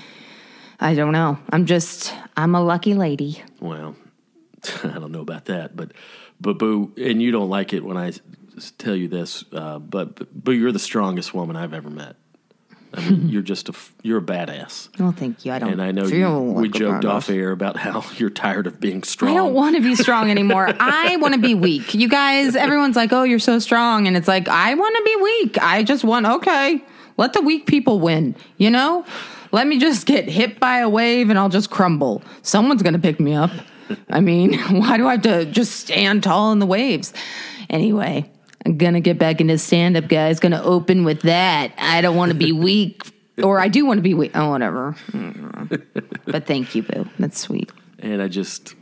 I 0.80 0.94
don't 0.94 1.12
know. 1.12 1.38
I'm 1.50 1.66
just, 1.66 2.14
I'm 2.36 2.54
a 2.54 2.62
lucky 2.62 2.94
lady. 2.94 3.42
Well, 3.60 3.96
I 4.84 4.98
don't 4.98 5.12
know 5.12 5.20
about 5.20 5.46
that, 5.46 5.76
but 5.76 5.92
but 6.40 6.58
Boo, 6.58 6.92
and 6.96 7.22
you 7.22 7.30
don't 7.30 7.48
like 7.48 7.72
it 7.72 7.84
when 7.84 7.96
I 7.96 8.12
tell 8.78 8.96
you 8.96 9.08
this, 9.08 9.44
uh, 9.52 9.78
but 9.78 10.16
but 10.16 10.32
Boo, 10.32 10.52
you're 10.52 10.72
the 10.72 10.78
strongest 10.78 11.34
woman 11.34 11.56
I've 11.56 11.74
ever 11.74 11.90
met. 11.90 12.16
I 12.96 13.08
mean, 13.10 13.28
you're 13.28 13.42
just 13.42 13.68
a 13.68 13.74
you're 14.02 14.18
a 14.18 14.22
badass, 14.22 14.88
Well, 14.98 15.12
thank 15.12 15.44
you. 15.44 15.52
I 15.52 15.58
don't 15.58 15.72
and 15.72 15.82
I 15.82 15.90
know 15.92 16.06
you, 16.06 16.30
we 16.38 16.68
like 16.68 16.74
a 16.74 16.78
joked 16.78 17.04
off 17.04 17.28
air 17.28 17.50
about 17.50 17.76
how 17.76 18.04
you're 18.16 18.30
tired 18.30 18.66
of 18.66 18.80
being 18.80 19.02
strong. 19.02 19.32
I 19.32 19.34
don't 19.34 19.54
want 19.54 19.76
to 19.76 19.82
be 19.82 19.94
strong 19.96 20.30
anymore. 20.30 20.68
I 20.78 21.16
want 21.16 21.34
to 21.34 21.40
be 21.40 21.54
weak. 21.54 21.94
You 21.94 22.08
guys, 22.08 22.56
everyone's 22.56 22.96
like, 22.96 23.12
"Oh, 23.12 23.22
you're 23.24 23.38
so 23.38 23.58
strong," 23.58 24.06
and 24.06 24.16
it's 24.16 24.28
like, 24.28 24.48
I 24.48 24.74
want 24.74 24.96
to 24.96 25.02
be 25.04 25.16
weak. 25.22 25.58
I 25.62 25.82
just 25.82 26.04
want 26.04 26.26
okay. 26.26 26.82
Let 27.16 27.32
the 27.32 27.42
weak 27.42 27.66
people 27.66 28.00
win. 28.00 28.34
You 28.58 28.70
know, 28.70 29.04
let 29.52 29.66
me 29.66 29.78
just 29.78 30.06
get 30.06 30.28
hit 30.28 30.58
by 30.58 30.78
a 30.78 30.88
wave 30.88 31.30
and 31.30 31.38
I'll 31.38 31.48
just 31.48 31.70
crumble. 31.70 32.22
Someone's 32.42 32.82
gonna 32.82 32.98
pick 32.98 33.20
me 33.20 33.34
up. 33.34 33.50
I 34.10 34.20
mean, 34.20 34.54
why 34.80 34.96
do 34.96 35.06
I 35.06 35.12
have 35.12 35.22
to 35.22 35.44
just 35.46 35.72
stand 35.76 36.22
tall 36.22 36.52
in 36.52 36.58
the 36.58 36.66
waves? 36.66 37.12
Anyway, 37.70 38.30
I'm 38.66 38.76
gonna 38.78 39.00
get 39.00 39.18
back 39.18 39.40
into 39.40 39.58
stand 39.58 39.96
up, 39.96 40.08
guys. 40.08 40.40
Gonna 40.40 40.62
open 40.62 41.04
with 41.04 41.22
that. 41.22 41.72
I 41.78 42.00
don't 42.00 42.16
want 42.16 42.30
to 42.32 42.36
be 42.38 42.52
weak. 42.68 43.02
Or 43.42 43.58
I 43.58 43.66
do 43.66 43.84
want 43.84 43.98
to 43.98 44.02
be 44.02 44.14
weak. 44.14 44.30
Oh, 44.34 44.50
whatever. 44.50 44.96
But 46.26 46.46
thank 46.46 46.74
you, 46.74 46.82
Boo. 46.82 47.08
That's 47.18 47.38
sweet. 47.38 47.70
and 47.98 48.22
I 48.22 48.28
just, 48.28 48.74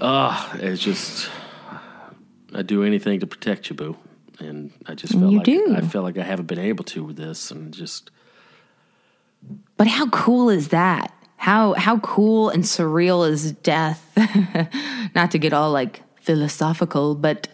ah, 0.00 0.54
it's 0.58 0.80
just, 0.82 1.28
I 2.54 2.62
do 2.62 2.82
anything 2.84 3.20
to 3.20 3.26
protect 3.26 3.68
you, 3.70 3.76
Boo, 3.76 3.96
and 4.38 4.70
I 4.86 4.94
just 4.94 5.12
felt 5.14 5.30
You 5.30 5.38
like 5.38 5.44
do. 5.46 5.74
I 5.76 5.80
felt 5.80 6.04
like 6.04 6.18
I 6.18 6.22
haven't 6.24 6.46
been 6.46 6.58
able 6.58 6.84
to 6.84 7.04
with 7.04 7.16
this, 7.16 7.50
and 7.50 7.72
just 7.74 8.10
But 9.76 9.86
how 9.86 10.08
cool 10.10 10.48
is 10.50 10.68
that? 10.68 11.12
How 11.36 11.74
how 11.74 11.98
cool 11.98 12.48
and 12.48 12.64
surreal 12.64 13.28
is 13.28 13.52
death? 13.52 14.02
Not 15.14 15.30
to 15.32 15.38
get 15.38 15.52
all 15.52 15.70
like 15.70 16.02
philosophical, 16.20 17.14
but 17.14 17.48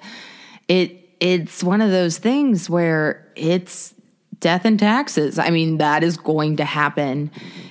it 0.68 0.98
it's 1.20 1.62
one 1.62 1.80
of 1.80 1.90
those 1.90 2.18
things 2.18 2.68
where 2.70 3.26
it's 3.36 3.94
death 4.40 4.64
and 4.64 4.78
taxes. 4.78 5.38
I 5.38 5.50
mean, 5.50 5.78
that 5.78 6.02
is 6.02 6.16
going 6.16 6.56
to 6.56 6.64
happen 6.64 7.30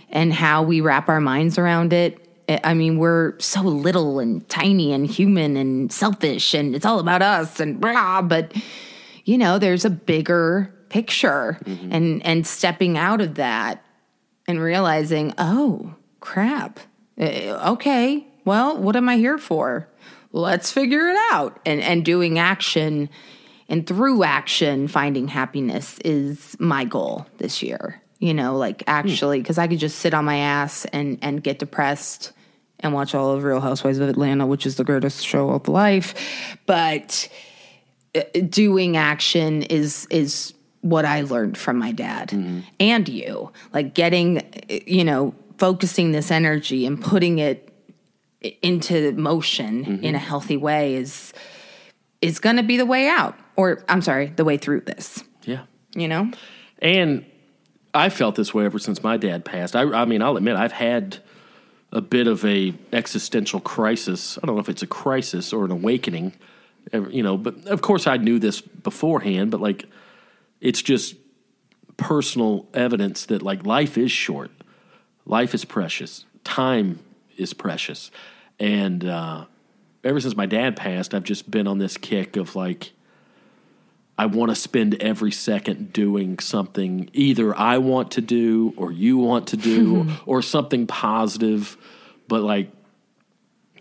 and 0.09 0.31
how 0.33 0.63
we 0.63 0.79
wrap 0.79 1.09
our 1.09 1.19
minds 1.19 1.57
around 1.57 1.91
it. 1.91 2.17
I- 2.47 2.61
I 2.63 2.73
mean, 2.73 2.97
we're 2.97 3.37
so 3.39 3.61
little 3.61 4.19
and 4.19 4.47
tiny 4.47 4.93
and 4.93 5.05
human 5.05 5.57
and 5.57 5.91
selfish 5.91 6.53
and 6.53 6.75
it's 6.75 6.85
all 6.85 6.99
about 6.99 7.21
us 7.21 7.59
and 7.59 7.79
blah, 7.81 8.21
but 8.21 8.53
you 9.25 9.37
know, 9.37 9.59
there's 9.59 9.85
a 9.85 9.89
bigger 9.89 10.73
picture 10.89 11.57
and 11.65 12.25
and 12.25 12.45
stepping 12.45 12.97
out 12.97 13.21
of 13.21 13.35
that 13.35 13.83
and 14.47 14.59
realizing, 14.61 15.33
oh, 15.37 15.95
crap. 16.19 16.79
Eh, 17.17 17.51
Okay, 17.51 18.27
well, 18.45 18.77
what 18.77 18.95
am 18.95 19.07
I 19.07 19.17
here 19.17 19.37
for? 19.37 19.87
Let's 20.33 20.71
figure 20.71 21.09
it 21.09 21.17
out. 21.31 21.59
And 21.65 21.81
and 21.81 22.03
doing 22.05 22.39
action 22.39 23.09
and 23.69 23.87
through 23.87 24.23
action 24.23 24.87
finding 24.87 25.27
happiness 25.29 25.97
is 26.03 26.55
my 26.59 26.83
goal 26.85 27.25
this 27.37 27.61
year. 27.63 28.01
You 28.19 28.33
know, 28.33 28.55
like 28.57 28.83
actually 28.87 29.39
because 29.41 29.57
I 29.57 29.67
could 29.67 29.79
just 29.79 29.99
sit 29.99 30.13
on 30.13 30.25
my 30.25 30.37
ass 30.37 30.85
and 30.85 31.17
and 31.21 31.41
get 31.43 31.59
depressed 31.59 32.33
and 32.79 32.93
watch 32.93 33.13
all 33.15 33.31
of 33.31 33.43
Real 33.43 33.59
Housewives 33.61 33.99
of 33.99 34.09
Atlanta, 34.09 34.45
which 34.45 34.65
is 34.65 34.75
the 34.75 34.83
greatest 34.83 35.25
show 35.25 35.49
of 35.51 35.67
life. 35.67 36.57
But 36.65 37.29
Uh, 38.15 38.21
doing 38.49 38.97
action 38.97 39.63
is 39.63 40.07
is 40.09 40.53
what 40.81 41.05
I 41.05 41.21
learned 41.21 41.57
from 41.57 41.77
my 41.77 41.91
dad 41.91 42.29
mm-hmm. 42.29 42.61
and 42.79 43.07
you. 43.07 43.51
Like 43.73 43.93
getting, 43.93 44.39
uh, 44.39 44.79
you 44.85 45.03
know, 45.03 45.35
focusing 45.57 46.11
this 46.11 46.31
energy 46.31 46.85
and 46.85 47.01
putting 47.01 47.39
it 47.39 47.71
into 48.61 49.11
motion 49.13 49.85
mm-hmm. 49.85 50.03
in 50.03 50.15
a 50.15 50.19
healthy 50.19 50.57
way 50.57 50.95
is 50.95 51.33
is 52.21 52.39
going 52.39 52.57
to 52.57 52.63
be 52.63 52.77
the 52.77 52.85
way 52.85 53.07
out. 53.07 53.37
Or 53.55 53.83
I'm 53.87 54.01
sorry, 54.01 54.27
the 54.27 54.45
way 54.45 54.57
through 54.57 54.81
this. 54.81 55.23
yeah. 55.43 55.63
You 55.93 56.07
know, 56.07 56.31
And 56.79 57.25
I 57.93 58.09
felt 58.09 58.35
this 58.35 58.53
way 58.53 58.65
ever 58.65 58.79
since 58.79 59.03
my 59.03 59.17
dad 59.17 59.43
passed. 59.43 59.75
I, 59.75 59.81
I 59.81 60.05
mean, 60.05 60.21
I'll 60.21 60.37
admit 60.37 60.55
I've 60.55 60.71
had 60.71 61.17
a 61.91 61.99
bit 61.99 62.27
of 62.27 62.45
a 62.45 62.73
existential 62.93 63.59
crisis. 63.59 64.37
I 64.41 64.47
don't 64.47 64.55
know 64.55 64.61
if 64.61 64.69
it's 64.69 64.83
a 64.83 64.87
crisis 64.87 65.51
or 65.51 65.65
an 65.65 65.71
awakening, 65.71 66.33
you 66.93 67.23
know. 67.23 67.37
But 67.37 67.67
of 67.67 67.81
course, 67.81 68.07
I 68.07 68.17
knew 68.17 68.39
this 68.39 68.61
beforehand. 68.61 69.51
But 69.51 69.61
like, 69.61 69.85
it's 70.59 70.81
just 70.81 71.15
personal 71.97 72.67
evidence 72.73 73.25
that 73.27 73.41
like 73.41 73.65
life 73.65 73.97
is 73.97 74.11
short, 74.11 74.51
life 75.25 75.53
is 75.53 75.65
precious, 75.65 76.25
time 76.43 76.99
is 77.37 77.53
precious, 77.53 78.11
and 78.59 79.05
uh, 79.05 79.45
ever 80.03 80.19
since 80.19 80.35
my 80.35 80.45
dad 80.45 80.75
passed, 80.75 81.13
I've 81.13 81.23
just 81.23 81.49
been 81.49 81.67
on 81.67 81.77
this 81.77 81.97
kick 81.97 82.35
of 82.35 82.55
like. 82.55 82.91
I 84.17 84.27
want 84.27 84.51
to 84.51 84.55
spend 84.55 85.01
every 85.01 85.31
second 85.31 85.93
doing 85.93 86.37
something 86.37 87.09
either 87.11 87.57
I 87.57 87.79
want 87.79 88.11
to 88.11 88.21
do 88.21 88.71
or 88.77 88.91
you 88.91 89.17
want 89.17 89.47
to 89.47 89.57
do 89.57 90.11
or 90.27 90.43
something 90.43 90.85
positive. 90.85 91.75
But 92.27 92.43
like, 92.43 92.69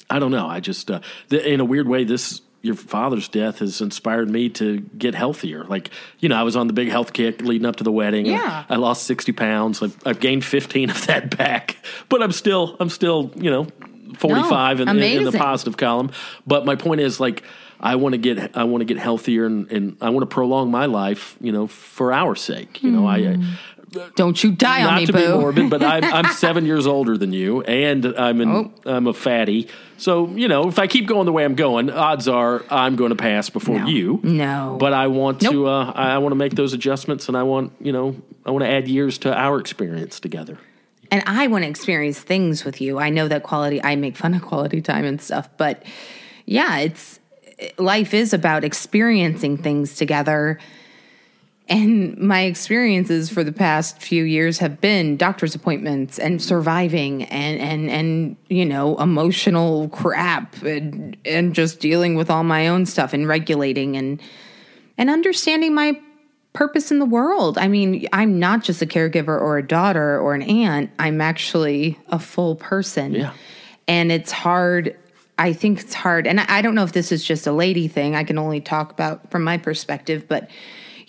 I 0.08 0.18
don't 0.18 0.30
know. 0.30 0.46
I 0.46 0.60
just, 0.60 0.90
uh, 0.90 1.00
th- 1.28 1.44
in 1.44 1.60
a 1.60 1.64
weird 1.64 1.86
way, 1.86 2.04
this 2.04 2.40
your 2.62 2.74
father's 2.74 3.28
death 3.28 3.60
has 3.60 3.80
inspired 3.80 4.28
me 4.28 4.50
to 4.50 4.80
get 4.80 5.14
healthier. 5.14 5.64
Like, 5.64 5.90
you 6.18 6.28
know, 6.28 6.36
I 6.36 6.42
was 6.42 6.56
on 6.56 6.66
the 6.66 6.72
big 6.72 6.88
health 6.88 7.12
kick 7.12 7.40
leading 7.40 7.66
up 7.66 7.76
to 7.76 7.84
the 7.84 7.92
wedding. 7.92 8.26
Yeah. 8.26 8.64
I 8.68 8.76
lost 8.76 9.04
60 9.04 9.32
pounds. 9.32 9.82
I've, 9.82 9.96
I've 10.04 10.20
gained 10.20 10.44
15 10.44 10.90
of 10.90 11.06
that 11.06 11.36
back, 11.36 11.76
but 12.08 12.22
I'm 12.22 12.32
still, 12.32 12.76
I'm 12.78 12.90
still, 12.90 13.32
you 13.36 13.50
know, 13.50 13.66
45 14.18 14.80
in, 14.80 14.88
in, 14.88 14.98
in 14.98 15.24
the 15.24 15.32
positive 15.32 15.76
column. 15.76 16.10
But 16.46 16.66
my 16.66 16.76
point 16.76 17.00
is 17.00 17.18
like, 17.18 17.42
I 17.82 17.96
want 17.96 18.12
to 18.12 18.18
get, 18.18 18.56
I 18.56 18.64
want 18.64 18.82
to 18.82 18.84
get 18.84 18.98
healthier 18.98 19.46
and, 19.46 19.70
and 19.72 19.96
I 20.02 20.10
want 20.10 20.28
to 20.28 20.32
prolong 20.34 20.70
my 20.70 20.84
life, 20.84 21.36
you 21.40 21.52
know, 21.52 21.66
for 21.66 22.12
our 22.12 22.34
sake. 22.34 22.82
You 22.82 22.90
know, 22.90 23.06
I, 23.06 23.16
I 23.16 23.34
hmm. 23.36 23.52
Don't 24.14 24.42
you 24.42 24.52
die 24.52 24.84
on 24.84 24.86
not 24.86 25.00
me, 25.00 25.06
to 25.06 25.12
boo. 25.12 25.18
be 25.18 25.38
morbid, 25.40 25.70
but 25.70 25.82
I'm, 25.82 26.04
I'm 26.04 26.32
seven 26.34 26.64
years 26.64 26.86
older 26.86 27.18
than 27.18 27.32
you, 27.32 27.62
and 27.62 28.06
I'm 28.06 28.40
an, 28.40 28.50
Oh. 28.50 28.72
I'm 28.84 29.06
a 29.06 29.12
fatty. 29.12 29.68
So 30.00 30.28
you 30.28 30.48
know, 30.48 30.66
if 30.68 30.78
I 30.78 30.86
keep 30.86 31.06
going 31.06 31.26
the 31.26 31.32
way 31.32 31.44
I'm 31.44 31.54
going, 31.54 31.90
odds 31.90 32.26
are 32.26 32.64
I'm 32.70 32.96
going 32.96 33.10
to 33.10 33.16
pass 33.16 33.50
before 33.50 33.78
No. 33.80 33.86
you. 33.86 34.20
No. 34.22 34.76
but 34.80 34.94
I 34.94 35.08
want 35.08 35.42
Nope. 35.42 35.52
to. 35.52 35.66
Uh, 35.66 35.92
I 35.94 36.16
want 36.18 36.32
to 36.32 36.36
make 36.36 36.54
those 36.54 36.72
adjustments, 36.72 37.28
and 37.28 37.36
I 37.36 37.42
want 37.42 37.72
you 37.80 37.92
know, 37.92 38.16
I 38.46 38.50
want 38.50 38.64
to 38.64 38.70
add 38.70 38.88
years 38.88 39.18
to 39.18 39.34
our 39.34 39.60
experience 39.60 40.18
together. 40.18 40.58
and 41.12 41.22
I 41.26 41.48
want 41.48 41.64
to 41.64 41.68
experience 41.68 42.18
things 42.18 42.64
with 42.64 42.80
you. 42.80 42.98
I 42.98 43.10
know 43.10 43.28
that 43.28 43.42
quality, 43.42 43.82
I 43.82 43.96
make 43.96 44.16
fun 44.16 44.32
of 44.32 44.42
quality 44.42 44.80
time 44.80 45.04
and 45.04 45.20
stuff, 45.20 45.48
but 45.58 45.82
yeah, 46.46 46.78
it's 46.78 47.20
life 47.78 48.14
is 48.14 48.32
about 48.32 48.64
experiencing 48.64 49.58
things 49.58 49.96
together. 49.96 50.58
And 51.70 52.18
my 52.18 52.42
experiences 52.42 53.30
for 53.30 53.44
the 53.44 53.52
past 53.52 54.02
few 54.02 54.24
years 54.24 54.58
have 54.58 54.80
been 54.80 55.16
doctor's 55.16 55.54
appointments 55.54 56.18
and 56.18 56.42
surviving 56.42 57.22
and, 57.22 57.60
and, 57.60 57.88
and, 57.88 58.36
you 58.48 58.66
know, 58.66 58.98
emotional 58.98 59.88
crap 59.90 60.62
and, 60.62 61.16
and 61.24 61.54
just 61.54 61.78
dealing 61.78 62.16
with 62.16 62.28
all 62.28 62.42
my 62.42 62.66
own 62.66 62.86
stuff 62.86 63.12
and 63.12 63.28
regulating 63.28 63.96
and, 63.96 64.20
and 64.98 65.10
understanding 65.10 65.72
my 65.72 65.98
purpose 66.54 66.90
in 66.90 66.98
the 66.98 67.06
world. 67.06 67.56
I 67.56 67.68
mean, 67.68 68.04
I'm 68.12 68.40
not 68.40 68.64
just 68.64 68.82
a 68.82 68.86
caregiver 68.86 69.40
or 69.40 69.56
a 69.56 69.64
daughter 69.66 70.18
or 70.18 70.34
an 70.34 70.42
aunt. 70.42 70.90
I'm 70.98 71.20
actually 71.20 71.96
a 72.08 72.18
full 72.18 72.56
person. 72.56 73.14
Yeah. 73.14 73.32
And 73.86 74.10
it's 74.10 74.32
hard. 74.32 74.96
I 75.38 75.52
think 75.52 75.78
it's 75.80 75.94
hard. 75.94 76.26
And 76.26 76.40
I 76.40 76.46
I 76.48 76.62
don't 76.62 76.74
know 76.74 76.82
if 76.82 76.92
this 76.92 77.12
is 77.12 77.24
just 77.24 77.46
a 77.46 77.52
lady 77.52 77.86
thing. 77.86 78.16
I 78.16 78.24
can 78.24 78.38
only 78.38 78.60
talk 78.60 78.90
about 78.90 79.30
from 79.30 79.44
my 79.44 79.56
perspective, 79.56 80.26
but 80.26 80.50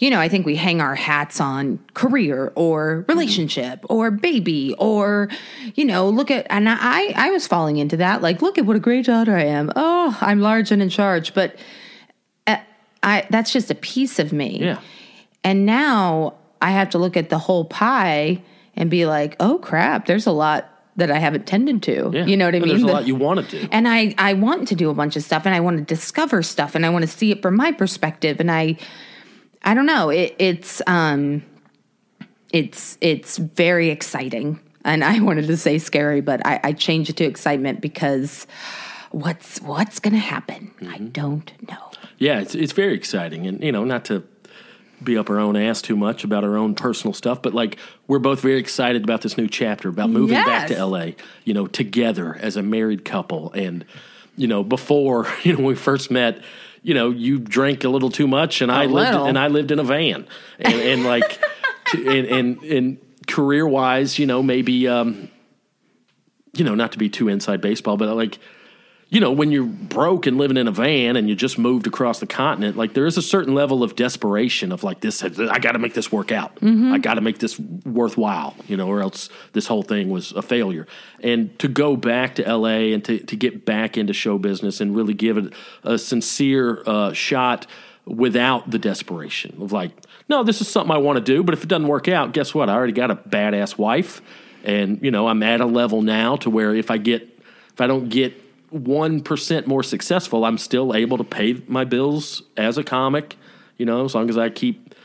you 0.02 0.10
know, 0.10 0.20
I 0.20 0.30
think 0.30 0.48
we 0.48 0.56
hang 0.56 0.82
our 0.82 0.96
hats 0.96 1.40
on 1.40 1.78
career 1.94 2.52
or 2.56 3.06
relationship 3.08 3.86
or 3.88 4.10
baby 4.10 4.74
or, 4.80 5.30
you 5.76 5.86
know, 5.86 6.10
look 6.10 6.32
at, 6.32 6.48
and 6.50 6.68
I, 6.68 7.14
I 7.16 7.30
was 7.30 7.46
falling 7.46 7.78
into 7.78 7.98
that. 7.98 8.24
Like, 8.24 8.42
look 8.42 8.58
at 8.58 8.66
what 8.66 8.76
a 8.76 8.80
great 8.80 9.06
daughter 9.06 9.36
I 9.38 9.44
am. 9.44 9.72
Oh, 9.76 10.18
I'm 10.20 10.42
large 10.42 10.72
and 10.72 10.82
in 10.82 10.90
charge. 10.90 11.36
But 11.36 11.56
uh, 12.48 12.58
I, 13.04 13.28
that's 13.30 13.54
just 13.54 13.70
a 13.70 13.76
piece 13.76 14.18
of 14.18 14.34
me. 14.34 14.62
Yeah. 14.62 14.80
And 15.44 15.68
now 15.68 16.34
I 16.60 16.72
have 16.72 16.90
to 16.90 16.98
look 16.98 17.16
at 17.16 17.30
the 17.30 17.38
whole 17.38 17.66
pie 17.66 18.42
and 18.76 18.90
be 18.90 19.06
like, 19.06 19.36
oh 19.40 19.60
crap, 19.60 20.08
there's 20.08 20.26
a 20.26 20.32
lot 20.32 20.68
that 20.96 21.12
I 21.12 21.20
haven't 21.20 21.46
tended 21.46 21.84
to. 21.84 22.10
Yeah. 22.12 22.26
You 22.26 22.38
know 22.38 22.46
what 22.46 22.56
I 22.56 22.58
And 22.58 22.66
mean? 22.66 22.78
There's 22.78 22.90
a 22.90 22.94
lot 22.94 23.06
you 23.06 23.14
want 23.14 23.48
to 23.48 23.62
do. 23.62 23.68
and 23.72 23.88
I, 23.88 24.16
I 24.18 24.34
want 24.34 24.68
to 24.70 24.76
do 24.76 24.90
a 24.90 24.96
bunch 24.96 25.16
of 25.16 25.22
stuff 25.22 25.46
and 25.46 25.54
I 25.54 25.60
want 25.60 25.78
to 25.78 25.84
discover 25.84 26.42
stuff 26.42 26.74
and 26.74 26.88
I 26.88 26.90
want 26.90 27.04
to 27.04 27.08
see 27.08 27.32
it 27.32 27.44
from 27.44 27.56
my 27.56 27.72
perspective. 27.72 28.40
And 28.40 28.50
I, 28.50 28.78
I 29.64 29.74
don't 29.74 29.86
know, 29.86 30.10
it, 30.10 30.36
it's, 30.40 30.82
um, 30.88 31.44
it's, 32.52 32.98
it's 33.02 33.38
very 33.38 33.90
exciting. 33.90 34.60
And 34.84 35.04
I 35.04 35.20
wanted 35.24 35.48
to 35.48 35.58
say 35.58 35.78
scary, 35.78 36.22
but 36.22 36.46
I, 36.46 36.60
I 36.64 36.72
changed 36.74 37.10
it 37.10 37.18
to 37.18 37.24
excitement 37.26 37.82
because 37.82 38.48
what's, 39.12 39.62
what's 39.62 40.00
going 40.00 40.14
to 40.14 40.20
happen? 40.20 40.72
I 40.82 40.98
Mm-hmm. 40.98 41.08
don't 41.10 41.70
know. 41.70 41.92
Yeah, 42.18 42.40
it's 42.40 42.54
it's 42.54 42.72
very 42.74 42.94
exciting, 42.94 43.48
and 43.48 43.64
you 43.64 43.72
know, 43.72 43.84
not 43.84 44.06
to 44.06 44.24
be 45.04 45.18
up 45.18 45.32
our 45.32 45.40
own 45.40 45.56
ass 45.56 45.82
too 45.82 45.96
much 45.96 46.24
about 46.24 46.44
our 46.44 46.56
own 46.56 46.76
personal 46.76 47.16
stuff, 47.16 47.42
but 47.42 47.52
like 47.56 47.78
we're 48.08 48.20
both 48.20 48.42
very 48.42 48.60
excited 48.60 49.04
about 49.04 49.22
this 49.22 49.40
new 49.40 49.48
chapter 49.48 49.90
about 49.90 50.12
moving 50.12 50.38
back 50.38 50.68
to 50.68 50.86
LA, 50.86 51.12
you 51.46 51.56
know, 51.56 51.66
together 51.66 52.38
as 52.40 52.58
a 52.58 52.62
married 52.62 53.04
couple, 53.06 53.52
and 53.54 53.86
you 54.38 54.46
know, 54.48 54.64
before 54.64 55.26
you 55.44 55.54
know 55.54 55.58
when 55.60 55.68
we 55.68 55.76
first 55.76 56.12
met. 56.12 56.44
You 56.84 56.94
know, 56.94 57.12
you 57.12 57.38
drank 57.38 57.84
a 57.84 57.90
little 57.90 58.10
too 58.10 58.28
much, 58.28 58.62
and 58.62 58.72
I 58.72 58.86
lived 58.86 59.16
and 59.16 59.38
I 59.38 59.48
lived 59.48 59.72
in 59.72 59.80
a 59.80 59.84
van, 59.84 60.28
and, 60.60 60.74
and 60.74 61.04
like, 61.04 61.40
to, 61.88 62.10
and, 62.10 62.28
and 62.28 62.64
and 62.64 62.98
career 63.28 63.68
wise, 63.68 64.18
you 64.18 64.26
know, 64.26 64.42
maybe 64.42 64.88
um, 64.88 65.30
you 66.54 66.66
know, 66.66 66.76
not 66.76 66.92
to 66.94 66.98
be 66.98 67.10
too 67.10 67.28
inside 67.28 67.62
baseball, 67.62 67.98
but 67.98 68.14
like, 68.16 68.40
you 69.12 69.20
know, 69.20 69.34
when 69.34 69.52
you're 69.52 69.66
broke 69.66 70.26
and 70.26 70.38
living 70.38 70.56
in 70.56 70.70
a 70.70 70.72
van 70.72 71.18
and 71.18 71.28
you 71.28 71.36
just 71.36 71.58
moved 71.58 71.86
across 71.86 72.22
the 72.22 72.26
continent, 72.26 72.78
like 72.78 72.94
there 72.94 73.06
is 73.06 73.18
a 73.18 73.22
certain 73.22 73.54
level 73.54 73.84
of 73.84 73.98
desperation 73.98 74.72
of 74.72 74.86
like 74.86 75.02
this. 75.02 75.22
I 75.22 75.60
got 75.60 75.74
to 75.74 75.80
make 75.80 75.94
this 75.94 76.14
work 76.14 76.32
out. 76.32 76.58
I 76.94 76.98
got 76.98 77.16
to 77.16 77.22
make 77.22 77.40
this 77.40 77.60
worthwhile, 77.60 78.56
you 78.68 78.78
know, 78.78 78.88
or 78.88 79.02
else 79.02 79.28
this 79.52 79.68
whole 79.68 79.84
thing 79.84 80.10
was 80.10 80.32
a 80.32 80.42
failure. 80.42 80.88
And 81.20 81.60
to 81.60 81.68
go 81.68 81.98
back 81.98 82.36
to 82.36 82.48
L.A. 82.48 82.94
and 82.94 83.04
to 83.04 83.20
to 83.20 83.36
get 83.36 83.66
back 83.66 83.98
into 83.98 84.14
show 84.14 84.38
business 84.38 84.80
and 84.80 84.96
really 84.96 85.14
give 85.14 85.38
it 85.38 85.54
a 85.84 85.98
sincere 85.98 86.82
uh, 86.86 87.12
shot 87.12 87.68
without 88.06 88.72
the 88.72 88.80
desperation 88.80 89.62
of 89.62 89.74
like, 89.74 89.92
no, 90.30 90.42
this 90.42 90.62
is 90.62 90.70
something 90.70 90.96
I 90.96 91.00
want 91.00 91.18
to 91.18 91.24
do, 91.24 91.44
but 91.44 91.54
if 91.54 91.64
it 91.64 91.68
doesn't 91.68 91.90
work 91.90 92.08
out, 92.08 92.32
guess 92.32 92.56
what? 92.56 92.70
I 92.70 92.76
already 92.76 92.94
got 92.94 93.12
a 93.12 93.16
badass 93.18 93.78
wife, 93.78 94.22
and 94.64 95.04
you 95.04 95.12
know, 95.12 95.28
I'm 95.28 95.44
at 95.44 95.60
a 95.60 95.66
level 95.66 96.02
now 96.02 96.38
to 96.38 96.50
where 96.50 96.74
if 96.74 96.90
I 96.90 96.98
get 96.98 97.24
if 97.74 97.82
I 97.82 97.88
don't 97.88 98.08
get 98.08 98.41
one 98.72 99.22
percent 99.22 99.68
more 99.68 99.84
successful, 99.84 100.46
I'm 100.46 100.58
still 100.58 100.96
able 100.96 101.18
to 101.18 101.24
pay 101.24 101.62
my 101.68 101.84
bills 101.84 102.44
as 102.58 102.78
a 102.78 102.84
comic. 102.84 103.38
You 103.78 103.86
know, 103.86 104.06
as 104.06 104.16
long 104.16 104.30
as 104.30 104.38
I 104.38 104.50
keep 104.50 104.96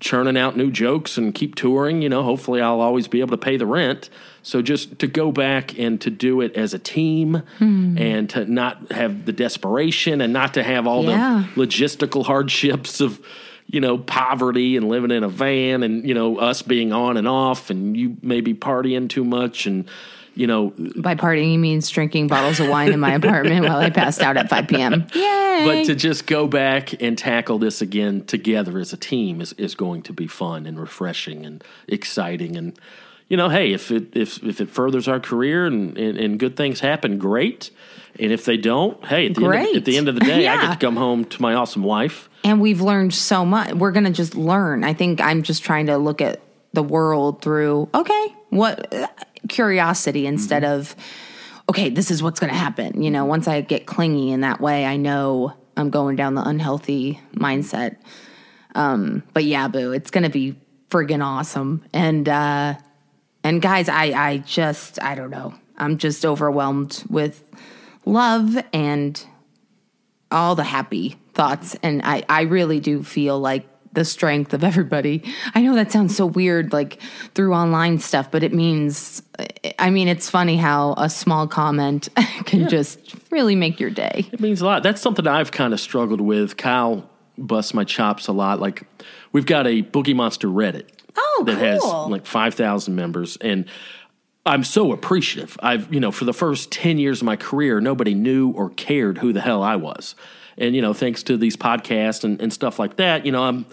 churning 0.00 0.36
out 0.36 0.56
new 0.56 0.70
jokes 0.70 1.18
and 1.18 1.34
keep 1.34 1.54
touring, 1.56 2.02
you 2.02 2.08
know, 2.08 2.22
hopefully 2.22 2.60
I'll 2.60 2.80
always 2.80 3.08
be 3.08 3.20
able 3.20 3.30
to 3.30 3.42
pay 3.42 3.56
the 3.56 3.66
rent. 3.66 4.10
So 4.42 4.62
just 4.62 4.98
to 5.00 5.06
go 5.06 5.32
back 5.32 5.78
and 5.78 6.00
to 6.02 6.10
do 6.10 6.40
it 6.40 6.54
as 6.54 6.72
a 6.72 6.78
team 6.78 7.42
hmm. 7.58 7.98
and 7.98 8.30
to 8.30 8.44
not 8.44 8.92
have 8.92 9.26
the 9.26 9.32
desperation 9.32 10.20
and 10.20 10.32
not 10.32 10.54
to 10.54 10.62
have 10.62 10.86
all 10.86 11.04
Yeah. 11.04 11.44
the 11.54 11.66
logistical 11.66 12.24
hardships 12.24 13.00
of 13.00 13.20
you 13.66 13.80
know 13.80 13.98
poverty 13.98 14.76
and 14.76 14.88
living 14.88 15.10
in 15.10 15.22
a 15.24 15.28
van 15.28 15.82
and 15.82 16.08
you 16.08 16.14
know 16.14 16.38
us 16.38 16.62
being 16.62 16.92
on 16.92 17.16
and 17.18 17.28
off 17.28 17.68
and 17.68 17.96
you 17.96 18.16
maybe 18.22 18.54
partying 18.54 19.08
too 19.10 19.24
much 19.24 19.66
and 19.66 19.86
you 20.38 20.46
know 20.46 20.72
By 20.96 21.14
partying, 21.14 21.50
he 21.50 21.56
means 21.56 21.88
drinking 21.90 22.28
bottles 22.28 22.60
of 22.60 22.68
wine 22.68 22.92
in 22.92 23.00
my 23.00 23.14
apartment 23.14 23.66
while 23.66 23.78
I 23.78 23.90
passed 23.90 24.22
out 24.22 24.36
at 24.36 24.48
5 24.48 24.68
p.m. 24.68 25.06
Yay! 25.14 25.62
but 25.64 25.84
to 25.86 25.94
just 25.94 26.26
go 26.26 26.46
back 26.46 27.00
and 27.02 27.18
tackle 27.18 27.58
this 27.58 27.82
again 27.82 28.24
together 28.24 28.78
as 28.78 28.92
a 28.92 28.96
team 28.96 29.40
is, 29.40 29.52
is 29.54 29.74
going 29.74 30.02
to 30.02 30.12
be 30.12 30.26
fun 30.26 30.66
and 30.66 30.78
refreshing 30.78 31.44
and 31.44 31.64
exciting 31.86 32.56
and 32.56 32.78
you 33.28 33.36
know 33.36 33.48
hey 33.48 33.72
if 33.72 33.90
it 33.90 34.16
if 34.16 34.42
if 34.42 34.60
it 34.60 34.70
furthers 34.70 35.08
our 35.08 35.20
career 35.20 35.66
and 35.66 35.98
and, 35.98 36.16
and 36.16 36.38
good 36.38 36.56
things 36.56 36.80
happen 36.80 37.18
great 37.18 37.70
and 38.20 38.32
if 38.32 38.44
they 38.44 38.56
don't 38.56 39.04
hey 39.06 39.26
at 39.26 39.34
the, 39.34 39.44
end 39.44 39.68
of, 39.68 39.76
at 39.76 39.84
the 39.84 39.96
end 39.96 40.08
of 40.08 40.14
the 40.14 40.20
day 40.20 40.46
i 40.48 40.60
get 40.60 40.72
to 40.72 40.86
come 40.86 40.96
home 40.96 41.24
to 41.24 41.42
my 41.42 41.54
awesome 41.54 41.82
wife 41.82 42.28
and 42.44 42.60
we've 42.60 42.80
learned 42.80 43.14
so 43.14 43.44
much. 43.44 43.72
We're 43.74 43.92
going 43.92 44.04
to 44.04 44.10
just 44.10 44.34
learn. 44.34 44.84
I 44.84 44.94
think 44.94 45.20
I'm 45.20 45.42
just 45.42 45.64
trying 45.64 45.86
to 45.86 45.98
look 45.98 46.20
at 46.20 46.40
the 46.72 46.82
world 46.82 47.42
through, 47.42 47.88
okay, 47.94 48.26
what 48.50 48.92
curiosity 49.48 50.26
instead 50.26 50.64
of, 50.64 50.96
okay, 51.68 51.90
this 51.90 52.10
is 52.10 52.22
what's 52.22 52.40
going 52.40 52.52
to 52.52 52.58
happen. 52.58 53.02
You 53.02 53.10
know, 53.10 53.24
once 53.24 53.46
I 53.46 53.60
get 53.60 53.86
clingy 53.86 54.32
in 54.32 54.40
that 54.40 54.60
way, 54.60 54.86
I 54.86 54.96
know 54.96 55.54
I'm 55.76 55.90
going 55.90 56.16
down 56.16 56.34
the 56.34 56.42
unhealthy 56.42 57.20
mindset. 57.34 57.96
Um, 58.74 59.22
but 59.32 59.44
yeah, 59.44 59.68
boo, 59.68 59.92
it's 59.92 60.10
going 60.10 60.24
to 60.24 60.30
be 60.30 60.56
friggin' 60.90 61.24
awesome. 61.24 61.84
And, 61.92 62.28
uh, 62.28 62.74
and 63.44 63.62
guys, 63.62 63.88
I, 63.88 64.04
I 64.06 64.38
just, 64.38 65.02
I 65.02 65.14
don't 65.14 65.30
know. 65.30 65.54
I'm 65.76 65.98
just 65.98 66.24
overwhelmed 66.26 67.04
with 67.08 67.42
love 68.04 68.56
and 68.72 69.24
all 70.30 70.54
the 70.54 70.64
happy 70.64 71.16
thoughts. 71.34 71.76
And 71.82 72.02
I, 72.02 72.24
I 72.28 72.42
really 72.42 72.80
do 72.80 73.02
feel 73.02 73.38
like 73.38 73.66
the 73.92 74.04
strength 74.04 74.54
of 74.54 74.64
everybody. 74.64 75.22
I 75.54 75.62
know 75.62 75.74
that 75.74 75.90
sounds 75.90 76.16
so 76.16 76.26
weird, 76.26 76.72
like 76.72 77.00
through 77.34 77.54
online 77.54 77.98
stuff, 77.98 78.30
but 78.30 78.42
it 78.42 78.52
means, 78.52 79.22
I 79.78 79.90
mean, 79.90 80.08
it's 80.08 80.28
funny 80.30 80.56
how 80.56 80.94
a 80.96 81.08
small 81.08 81.46
comment 81.46 82.08
can 82.44 82.68
just 82.68 83.14
really 83.30 83.56
make 83.56 83.80
your 83.80 83.90
day. 83.90 84.28
It 84.32 84.40
means 84.40 84.60
a 84.60 84.66
lot. 84.66 84.82
That's 84.82 85.00
something 85.00 85.26
I've 85.26 85.52
kind 85.52 85.72
of 85.72 85.80
struggled 85.80 86.20
with. 86.20 86.56
Kyle 86.56 87.08
busts 87.36 87.74
my 87.74 87.84
chops 87.84 88.28
a 88.28 88.32
lot. 88.32 88.60
Like 88.60 88.82
we've 89.32 89.46
got 89.46 89.66
a 89.66 89.82
Boogie 89.82 90.14
Monster 90.14 90.48
Reddit 90.48 90.88
Oh, 91.18 91.44
that 91.46 91.58
has 91.58 91.82
like 91.82 92.26
five 92.26 92.54
thousand 92.54 92.94
members, 92.94 93.36
and 93.38 93.64
I'm 94.46 94.62
so 94.62 94.92
appreciative. 94.92 95.56
I've 95.60 95.92
you 95.92 96.00
know 96.00 96.12
for 96.12 96.24
the 96.24 96.32
first 96.32 96.70
ten 96.70 96.98
years 96.98 97.20
of 97.20 97.26
my 97.26 97.36
career, 97.36 97.80
nobody 97.80 98.14
knew 98.14 98.50
or 98.50 98.70
cared 98.70 99.18
who 99.18 99.32
the 99.32 99.40
hell 99.40 99.62
I 99.62 99.76
was. 99.76 100.14
And 100.58 100.74
you 100.74 100.82
know, 100.82 100.92
thanks 100.92 101.22
to 101.24 101.36
these 101.36 101.56
podcasts 101.56 102.24
and, 102.24 102.40
and 102.40 102.52
stuff 102.52 102.78
like 102.78 102.96
that, 102.96 103.24
you 103.24 103.32
know, 103.32 103.42
I'm 103.44 103.66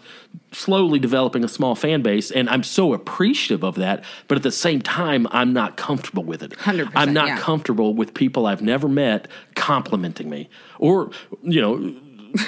slowly 0.51 0.99
developing 0.99 1.43
a 1.43 1.47
small 1.47 1.75
fan 1.75 2.01
base, 2.01 2.31
and 2.31 2.49
I'm 2.49 2.63
so 2.63 2.93
appreciative 2.93 3.63
of 3.63 3.75
that. 3.75 4.03
But 4.27 4.37
at 4.37 4.43
the 4.43 4.51
same 4.51 4.81
time, 4.81 5.27
I'm 5.31 5.51
not 5.53 5.77
comfortable 5.77 6.23
with 6.23 6.43
it. 6.43 6.51
100%, 6.51 6.91
I'm 6.95 7.13
not 7.13 7.27
yeah. 7.27 7.39
comfortable 7.39 7.93
with 7.93 8.13
people 8.13 8.45
I've 8.45 8.61
never 8.61 8.87
met 8.87 9.27
complimenting 9.55 10.29
me, 10.29 10.49
or 10.79 11.11
you 11.43 11.61
know, 11.61 11.95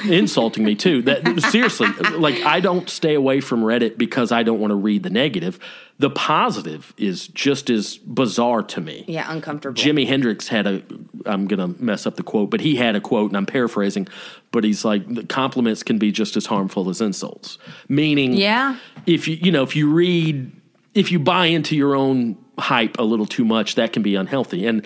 insulting 0.10 0.64
me 0.64 0.76
too. 0.76 1.02
That 1.04 1.42
seriously, 1.52 1.88
like 2.18 2.42
I 2.42 2.60
don't 2.60 2.90
stay 2.90 3.16
away 3.16 3.42
from 3.42 3.62
Reddit 3.62 3.98
because 3.98 4.32
I 4.32 4.44
don't 4.44 4.60
want 4.60 4.72
to 4.72 4.76
read 4.76 5.04
the 5.04 5.10
negative. 5.10 5.60
The 6.00 6.12
positive 6.12 6.94
is 6.98 7.28
just 7.30 7.72
as 7.72 7.98
bizarre 7.98 8.62
to 8.64 8.82
me. 8.82 9.04
Yeah, 9.08 9.32
uncomfortable. 9.32 9.82
Jimi 9.82 10.06
Hendrix 10.08 10.48
had 10.48 10.68
a 10.68 10.84
I'm 11.26 11.48
going 11.48 11.60
to 11.76 11.82
mess 11.84 12.06
up 12.06 12.16
the 12.18 12.24
quote, 12.24 12.52
but 12.52 12.62
he 12.62 12.76
had 12.76 12.96
a 12.96 13.02
quote 13.02 13.32
and 13.32 13.38
I'm 13.38 13.48
paraphrasing, 13.48 14.08
but 14.52 14.64
he's 14.64 14.86
like 14.86 15.12
the 15.12 15.26
compliments 15.26 15.82
can 15.82 15.98
be 15.98 16.12
just 16.12 16.38
as 16.38 16.46
harmful 16.46 16.90
as 16.90 17.02
insults. 17.02 17.58
Meaning 17.90 18.34
Yeah. 18.34 18.78
if 19.08 19.28
you 19.28 19.38
you 19.42 19.52
know, 19.52 19.64
if 19.64 19.76
you 19.76 19.90
read 19.92 20.52
if 20.94 21.12
you 21.12 21.18
buy 21.20 21.48
into 21.48 21.76
your 21.76 21.96
own 21.96 22.38
hype 22.60 23.00
a 23.00 23.04
little 23.04 23.26
too 23.26 23.46
much, 23.46 23.76
that 23.76 23.92
can 23.94 24.04
be 24.04 24.16
unhealthy. 24.16 24.66
And 24.68 24.86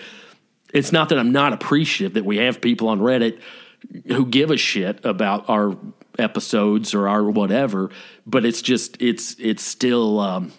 it's 0.72 0.92
not 0.92 1.10
that 1.10 1.18
I'm 1.18 1.32
not 1.32 1.52
appreciative 1.52 2.14
that 2.14 2.24
we 2.24 2.38
have 2.38 2.60
people 2.62 2.88
on 2.88 3.00
Reddit 3.00 3.38
who 4.06 4.24
give 4.24 4.50
a 4.50 4.56
shit 4.56 5.04
about 5.04 5.48
our 5.50 5.76
episodes 6.18 6.94
or 6.94 7.08
our 7.08 7.28
whatever, 7.30 7.90
but 8.26 8.44
it's 8.46 8.62
just 8.62 9.00
it's 9.00 9.36
it's 9.38 9.62
still 9.62 10.20
um, 10.20 10.52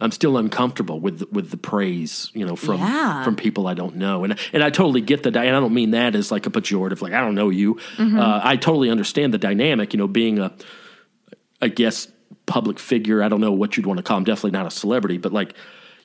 I'm 0.00 0.10
still 0.10 0.36
uncomfortable 0.36 0.98
with 1.00 1.22
with 1.30 1.50
the 1.50 1.56
praise, 1.56 2.30
you 2.34 2.44
know, 2.44 2.56
from 2.56 2.78
Yeah. 2.80 3.22
from 3.24 3.36
people 3.36 3.66
I 3.68 3.74
don't 3.74 3.96
know, 3.96 4.24
and 4.24 4.38
and 4.52 4.62
I 4.64 4.70
totally 4.70 5.00
get 5.00 5.22
the 5.22 5.28
and 5.28 5.36
I 5.56 5.60
don't 5.60 5.74
mean 5.74 5.92
that 5.92 6.14
as 6.14 6.32
like 6.32 6.46
a 6.46 6.50
pejorative, 6.50 7.00
like 7.00 7.12
I 7.12 7.20
don't 7.20 7.34
know 7.34 7.50
you. 7.50 7.78
Uh, 7.98 8.40
I 8.42 8.56
totally 8.56 8.90
understand 8.90 9.32
the 9.32 9.38
dynamic, 9.38 9.92
you 9.92 9.98
know, 9.98 10.08
being 10.08 10.38
a 10.38 10.52
I 11.62 11.68
guess 11.68 12.08
public 12.46 12.78
figure. 12.78 13.22
I 13.22 13.28
don't 13.28 13.40
know 13.40 13.52
what 13.52 13.76
you'd 13.76 13.86
want 13.86 13.98
to 13.98 14.02
call 14.02 14.18
him. 14.18 14.24
Definitely 14.24 14.50
not 14.52 14.66
a 14.66 14.70
celebrity, 14.70 15.16
but 15.18 15.32
like, 15.32 15.54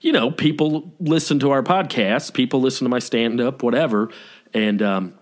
you 0.02 0.11
know, 0.14 0.32
people 0.32 0.94
listen 0.99 1.40
to 1.40 1.52
our 1.52 1.64
podcast, 1.64 2.34
people 2.34 2.61
listen 2.61 2.86
to 2.86 2.90
my 2.90 2.99
stand 2.99 3.41
up, 3.41 3.61
whatever, 3.64 4.10
and 4.53 4.82
um, 4.82 5.14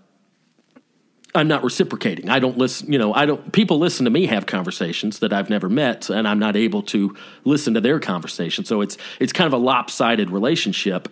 I'm 1.38 1.48
not 1.48 1.64
reciprocating. 1.64 2.30
I 2.30 2.40
don't 2.40 2.58
listen. 2.58 2.92
You 2.92 3.00
know, 3.00 3.14
I 3.14 3.26
don't. 3.26 3.52
People 3.54 3.78
listen 3.78 4.06
to 4.06 4.12
me 4.12 4.26
have 4.26 4.46
conversations 4.46 5.20
that 5.20 5.32
I've 5.32 5.50
never 5.50 5.70
met, 5.70 6.10
and 6.10 6.28
I'm 6.28 6.40
not 6.40 6.56
able 6.56 6.82
to 6.84 7.16
listen 7.46 7.76
to 7.76 7.82
their 7.82 8.00
conversation. 8.00 8.66
So 8.66 8.82
it's 8.82 8.98
it's 9.20 9.32
kind 9.32 9.48
of 9.48 9.54
a 9.54 9.64
lopsided 9.64 10.30
relationship, 10.30 11.08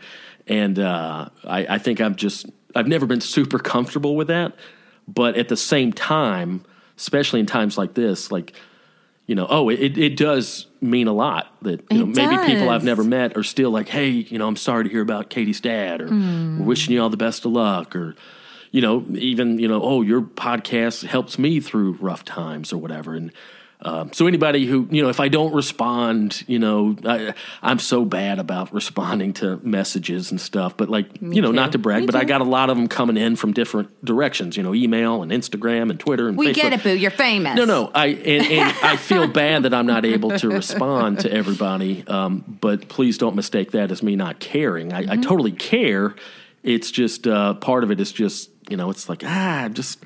and 0.47 0.79
uh, 0.79 1.29
I, 1.43 1.75
I 1.75 1.77
think 1.77 2.01
I'm 2.01 2.15
just 2.15 2.47
I've 2.75 2.87
never 2.87 3.05
been 3.05 3.21
super 3.21 3.59
comfortable 3.59 4.15
with 4.15 4.27
that. 4.27 4.53
But 5.07 5.35
at 5.37 5.49
the 5.49 5.57
same 5.57 5.93
time, 5.93 6.65
especially 6.97 7.39
in 7.39 7.45
times 7.45 7.77
like 7.77 7.93
this, 7.93 8.31
like 8.31 8.53
you 9.27 9.35
know, 9.35 9.47
oh, 9.49 9.69
it, 9.69 9.97
it 9.97 10.17
does 10.17 10.67
mean 10.81 11.07
a 11.07 11.13
lot 11.13 11.55
that 11.63 11.83
you 11.91 11.99
know 11.99 12.05
maybe 12.05 12.35
people 12.45 12.69
I've 12.69 12.83
never 12.83 13.03
met 13.03 13.35
are 13.37 13.43
still 13.43 13.71
like, 13.71 13.89
hey, 13.89 14.09
you 14.09 14.37
know, 14.37 14.47
I'm 14.47 14.55
sorry 14.55 14.83
to 14.83 14.89
hear 14.89 15.01
about 15.01 15.29
Katie's 15.29 15.61
dad, 15.61 16.01
or 16.01 16.09
we're 16.09 16.65
wishing 16.65 16.93
you 16.93 17.01
all 17.01 17.09
the 17.09 17.17
best 17.17 17.45
of 17.45 17.51
luck, 17.51 17.95
or 17.95 18.15
you 18.71 18.81
know, 18.81 19.05
even 19.13 19.59
you 19.59 19.67
know, 19.67 19.81
oh, 19.81 20.01
your 20.01 20.21
podcast 20.21 21.05
helps 21.05 21.37
me 21.39 21.59
through 21.59 21.93
rough 21.93 22.23
times 22.25 22.73
or 22.73 22.77
whatever, 22.77 23.13
and. 23.13 23.31
Um, 23.81 24.13
so 24.13 24.25
anybody 24.25 24.65
who 24.65 24.87
you 24.89 25.03
know, 25.03 25.09
if 25.09 25.19
I 25.19 25.27
don't 25.27 25.53
respond, 25.53 26.43
you 26.47 26.57
know, 26.57 26.95
I, 27.05 27.33
I'm 27.61 27.77
so 27.77 28.03
bad 28.05 28.39
about 28.39 28.73
responding 28.73 29.33
to 29.33 29.57
messages 29.63 30.31
and 30.31 30.39
stuff. 30.41 30.75
But 30.75 30.89
like, 30.89 31.07
you 31.21 31.41
know, 31.41 31.49
too. 31.49 31.55
not 31.55 31.73
to 31.73 31.77
brag, 31.77 31.99
Me 31.99 32.05
but 32.07 32.15
I 32.15 32.23
got 32.23 32.39
a 32.41 32.45
lot 32.45 32.69
of 32.69 32.77
them 32.77 32.87
coming 32.87 33.17
in 33.17 33.35
from 33.35 33.51
different 33.51 34.03
directions. 34.03 34.55
You 34.57 34.63
know, 34.63 34.73
email 34.73 35.21
and 35.21 35.31
Instagram 35.31 35.91
and 35.91 35.99
Twitter 35.99 36.29
and 36.29 36.37
we 36.37 36.47
Facebook. 36.47 36.55
get 36.55 36.73
it, 36.73 36.83
boo. 36.83 36.95
You're 36.95 37.11
famous. 37.11 37.57
No, 37.57 37.65
no, 37.65 37.91
I 37.93 38.07
and, 38.07 38.47
and 38.47 38.77
I 38.81 38.95
feel 38.95 39.27
bad 39.27 39.63
that 39.63 39.73
I'm 39.73 39.85
not 39.85 40.05
able 40.05 40.31
to 40.39 40.49
respond 40.49 41.19
to 41.19 41.31
everybody. 41.31 42.07
Um, 42.07 42.57
but 42.61 42.87
please 42.87 43.17
don't 43.19 43.35
mistake 43.35 43.71
that 43.71 43.91
as 43.91 44.01
me 44.01 44.15
not 44.15 44.39
caring. 44.39 44.93
I, 44.93 45.03
Mm-hmm. 45.03 45.11
I 45.11 45.17
totally 45.17 45.51
care. 45.51 46.15
It's 46.63 46.89
just 46.89 47.27
uh, 47.27 47.53
part 47.55 47.83
of 47.83 47.91
it 47.91 47.99
is 47.99 48.11
just 48.11 48.49
you 48.69 48.77
know 48.77 48.89
it's 48.89 49.09
like 49.09 49.23
ah 49.25 49.69
just. 49.71 50.03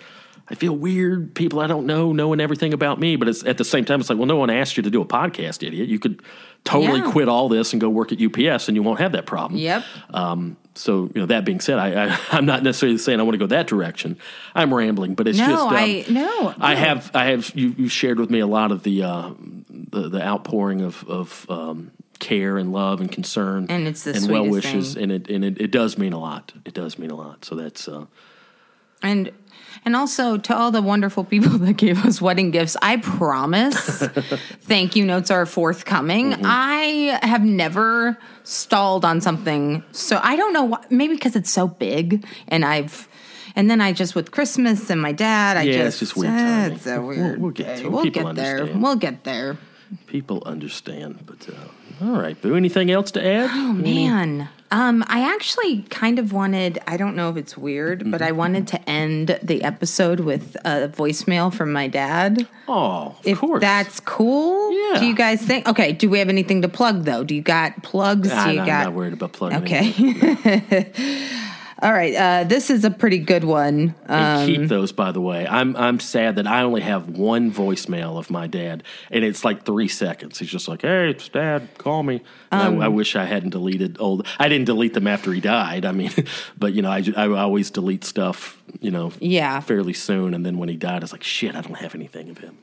I 0.52 0.56
feel 0.56 0.76
weird. 0.76 1.36
People 1.36 1.60
I 1.60 1.68
don't 1.68 1.86
know 1.86 2.11
knowing 2.11 2.41
everything 2.41 2.73
about 2.73 2.99
me, 2.99 3.18
but 3.18 3.27
it's 3.27 3.45
at 3.45 3.60
the 3.60 3.64
same 3.64 3.86
time 3.86 3.99
it's 3.99 4.10
like, 4.10 4.18
well, 4.18 4.26
no 4.26 4.38
one 4.38 4.49
asked 4.49 4.77
you 4.77 4.81
to 4.81 4.90
do 4.90 4.99
a 4.99 5.06
podcast, 5.06 5.61
idiot. 5.61 5.88
You 5.88 5.99
could 5.99 6.23
totally 6.64 7.02
Yeah. 7.02 7.11
quit 7.11 7.30
all 7.30 7.49
this 7.49 7.72
and 7.72 7.80
go 7.80 7.88
work 7.88 8.11
at 8.11 8.19
UPS, 8.19 8.68
and 8.68 8.76
you 8.76 8.81
won't 8.81 8.99
have 8.99 9.11
that 9.11 9.27
problem. 9.27 9.60
Yep. 9.60 9.84
Um, 10.10 10.57
so 10.73 11.03
you 11.14 11.22
know 11.22 11.27
that 11.27 11.45
being 11.45 11.60
said, 11.60 11.77
I, 11.77 12.07
I 12.07 12.19
I'm 12.31 12.48
not 12.48 12.64
necessarily 12.64 12.98
saying 12.98 13.19
I 13.19 13.23
want 13.23 13.36
to 13.36 13.38
go 13.38 13.45
that 13.45 13.68
direction. 13.68 14.18
I'm 14.56 14.73
rambling, 14.73 15.14
but 15.14 15.27
it's 15.27 15.38
No, 15.38 15.45
just 15.49 15.61
um, 15.68 15.73
I- 15.76 16.06
no, 16.10 16.56
I 16.60 16.73
no. 16.73 16.80
have 16.80 17.11
I 17.14 17.26
have 17.26 17.52
you 17.53 17.76
you 17.77 17.88
shared 17.88 18.19
with 18.19 18.31
me 18.31 18.40
a 18.40 18.48
lot 18.48 18.72
of 18.72 18.81
the 18.81 19.03
uh, 19.03 19.30
the, 19.69 20.10
the 20.10 20.22
outpouring 20.26 20.81
of 20.81 21.07
of 21.07 21.45
um, 21.48 21.91
care 22.18 22.57
and 22.57 22.72
love 22.73 23.02
and 23.02 23.11
concern 23.11 23.68
And 23.69 23.88
it's 23.88 24.03
the 24.03 24.15
and 24.15 24.27
well 24.31 24.48
wishes 24.48 24.95
thing. 24.95 25.03
and 25.03 25.11
it 25.11 25.30
and 25.30 25.45
it, 25.45 25.61
it 25.61 25.69
does 25.69 25.95
mean 25.99 26.14
a 26.14 26.19
lot. 26.19 26.53
It 26.65 26.73
does 26.73 26.98
mean 26.98 27.11
a 27.11 27.15
lot. 27.15 27.45
So 27.45 27.53
that's 27.53 27.88
uh, 27.88 28.06
And 29.02 29.32
and 29.86 29.96
also 29.96 30.36
to 30.38 30.56
all 30.56 30.72
the 30.72 30.82
wonderful 30.82 31.24
people 31.24 31.58
that 31.60 31.74
gave 31.78 32.06
us 32.06 32.22
wedding 32.22 32.52
gifts, 32.52 32.76
I 32.82 32.98
promise 32.98 33.76
thank 34.62 34.96
you 34.96 35.06
notes 35.06 35.32
are 35.32 35.46
forthcoming. 35.46 36.32
Mm-hmm. 36.32 36.44
I 36.46 37.20
have 37.24 37.44
never 37.44 38.18
stalled 38.44 39.06
on 39.06 39.22
something. 39.22 39.84
So 39.94 40.20
I 40.22 40.36
don't 40.36 40.52
know 40.54 40.64
why 40.66 40.84
maybe 40.90 41.14
because 41.14 41.36
it's 41.36 41.50
so 41.50 41.68
big 41.68 42.26
and 42.50 42.66
I've 42.66 43.08
and 43.56 43.70
then 43.70 43.80
I 43.82 43.94
just 43.94 44.16
with 44.16 44.32
Christmas 44.32 44.90
and 44.90 45.02
my 45.02 45.12
dad, 45.12 45.58
I 45.58 45.64
Yeah, 45.64 45.84
just 45.86 46.02
it's 46.02 46.12
just 46.12 46.18
weird. 46.18 46.74
It's 46.74 46.86
a 46.88 47.02
We'll- 47.02 47.38
we'll 47.40 47.52
get 47.52 47.78
to 47.80 47.86
it. 47.86 47.92
We'll 47.92 48.04
People 48.04 48.24
get 48.34 48.36
there. 48.36 48.58
understand. 48.60 48.84
We'll 48.84 48.96
get 48.96 49.24
there. 49.24 49.58
people 50.08 50.44
understand. 50.46 51.20
But 51.26 51.48
uh, 51.50 51.54
all 52.02 52.20
right, 52.22 52.40
Boo. 52.42 52.56
Anything 52.56 52.90
else 52.92 53.12
to 53.12 53.26
add? 53.26 53.50
Oh 53.54 53.74
man. 53.74 54.50
Um, 54.72 55.04
I 55.08 55.22
actually 55.34 55.82
kind 55.90 56.20
of 56.20 56.32
wanted, 56.32 56.78
I 56.86 56.96
don't 56.96 57.16
know 57.16 57.32
if 57.32 57.38
it's 57.38 57.58
weird, 57.58 58.12
but 58.12 58.22
I 58.22 58.32
wanted 58.34 58.68
to 58.68 58.90
end 58.90 59.40
the 59.42 59.64
episode 59.64 60.20
with 60.20 60.56
a 60.64 60.88
voicemail 60.90 61.52
from 61.52 61.72
my 61.74 61.88
dad. 61.88 62.48
Oh, 62.68 63.16
of 63.18 63.26
If 63.26 63.40
course. 63.40 63.62
that's 63.62 64.00
cool. 64.02 64.72
Yeah. 64.94 65.00
Do 65.00 65.08
you 65.08 65.16
guys 65.16 65.42
think? 65.42 65.68
Okay. 65.68 65.92
Do 65.94 66.08
we 66.08 66.20
have 66.20 66.30
anything 66.30 66.62
to 66.62 66.70
plug 66.70 67.04
though? 67.06 67.24
Do 67.24 67.34
you 67.34 67.42
got 67.42 67.82
plugs? 67.82 68.30
Ah, 68.32 68.46
do 68.46 68.54
you 68.54 68.60
I'm 68.60 68.66
got? 68.68 68.84
not 68.86 68.94
worried 68.94 69.14
about 69.14 69.34
plugging. 69.34 69.64
Okay. 69.64 70.92
All 71.82 71.94
right. 71.94 72.14
Uh, 72.14 72.44
this 72.44 72.70
is 72.70 72.84
a 72.84 72.90
pretty 72.92 73.20
good 73.20 73.46
one. 73.46 73.96
And 74.06 74.46
keep 74.48 74.68
those, 74.68 74.92
by 74.92 75.12
the 75.14 75.22
way. 75.22 75.48
I'm 75.48 75.78
I'm 75.78 76.00
sad 76.02 76.36
that 76.36 76.46
I 76.46 76.64
only 76.64 76.82
have 76.82 77.08
one 77.10 77.52
voicemail 77.54 78.18
of 78.20 78.30
my 78.30 78.48
dad, 78.48 78.84
and 79.10 79.24
it's 79.24 79.46
like 79.46 79.64
three 79.66 79.88
seconds. 79.88 80.40
He's 80.40 80.50
just 80.50 80.68
like, 80.68 80.82
"Hey, 80.82 81.10
it's 81.12 81.30
Dad, 81.30 81.70
call 81.78 82.04
me." 82.04 82.22
Um, 82.52 82.82
I, 82.82 82.86
I 82.86 82.88
wish 82.90 83.16
I 83.16 83.24
hadn't 83.26 83.52
deleted 83.52 83.96
old. 84.00 84.28
I 84.38 84.50
didn't 84.50 84.66
delete 84.66 84.94
them 84.94 85.08
after 85.08 85.32
he 85.32 85.40
died. 85.40 85.86
I 85.86 85.94
mean, 85.94 86.12
but 86.58 86.74
you 86.74 86.82
know, 86.82 86.92
I, 86.92 87.02
I 87.16 87.28
always 87.30 87.72
delete 87.72 88.04
stuff. 88.04 88.62
You 88.82 88.92
know, 88.92 89.14
Yeah. 89.20 89.62
fairly 89.62 89.94
soon, 89.94 90.34
and 90.34 90.46
then 90.46 90.58
when 90.58 90.68
he 90.70 90.76
died, 90.76 90.98
I 91.02 91.06
was 91.06 91.14
like, 91.14 91.24
"Shit, 91.24 91.56
I 91.56 91.62
don't 91.62 91.78
have 91.78 91.96
anything 91.96 92.30
of 92.30 92.40
him." 92.40 92.58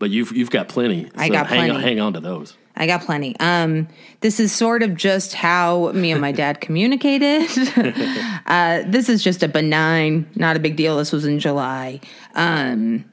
But 0.00 0.10
you've 0.10 0.32
you've 0.32 0.50
got 0.50 0.68
plenty. 0.68 1.08
I 1.14 1.28
so 1.28 1.32
got 1.34 1.46
hang 1.46 1.70
On, 1.70 1.76
plenty. 1.76 1.82
hang 1.88 2.00
on 2.00 2.12
to 2.14 2.20
those. 2.20 2.56
I 2.76 2.86
got 2.86 3.02
plenty. 3.02 3.38
Um, 3.38 3.88
this 4.20 4.40
is 4.40 4.52
sort 4.52 4.82
of 4.82 4.96
just 4.96 5.34
how 5.34 5.92
me 5.92 6.10
and 6.10 6.20
my 6.20 6.32
dad 6.42 6.60
communicated. 6.60 7.48
uh, 8.46 8.82
this 8.86 9.08
is 9.08 9.22
just 9.22 9.42
a 9.42 9.48
benign, 9.48 10.28
not 10.34 10.56
a 10.56 10.58
big 10.58 10.76
deal. 10.76 10.96
This 10.96 11.12
was 11.12 11.24
in 11.24 11.38
July. 11.38 12.00
Um, 12.34 13.04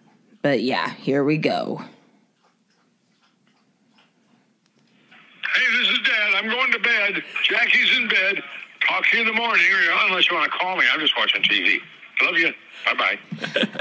but 0.41 0.61
yeah, 0.61 0.91
here 0.95 1.23
we 1.23 1.37
go. 1.37 1.81
Hey, 5.53 5.77
this 5.77 5.89
is 5.89 5.99
Dad. 5.99 6.33
I'm 6.35 6.49
going 6.49 6.71
to 6.71 6.79
bed. 6.79 7.23
Jackie's 7.43 7.97
in 7.97 8.07
bed. 8.07 8.41
Talk 8.87 9.05
to 9.07 9.17
you 9.17 9.21
in 9.23 9.27
the 9.27 9.33
morning, 9.33 9.65
or 9.71 10.07
unless 10.07 10.29
you 10.29 10.35
want 10.35 10.51
to 10.51 10.57
call 10.57 10.77
me. 10.77 10.85
I'm 10.91 10.99
just 10.99 11.15
watching 11.15 11.43
TV. 11.43 11.79
Love 12.23 12.35
you. 12.37 12.53
Bye 12.85 12.93
bye. 12.93 13.19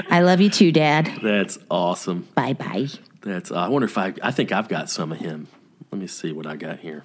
I 0.09 0.21
love 0.21 0.41
you 0.41 0.49
too, 0.49 0.71
Dad. 0.71 1.11
That's 1.23 1.57
awesome. 1.71 2.27
Bye 2.35 2.53
bye. 2.53 2.87
That's. 3.21 3.51
I 3.51 3.67
wonder 3.67 3.85
if 3.85 3.97
I. 3.97 4.13
I 4.21 4.31
think 4.31 4.51
I've 4.51 4.67
got 4.67 4.89
some 4.89 5.11
of 5.11 5.19
him. 5.19 5.47
Let 5.91 5.99
me 5.99 6.07
see 6.07 6.31
what 6.31 6.45
I 6.47 6.55
got 6.55 6.79
here. 6.79 7.03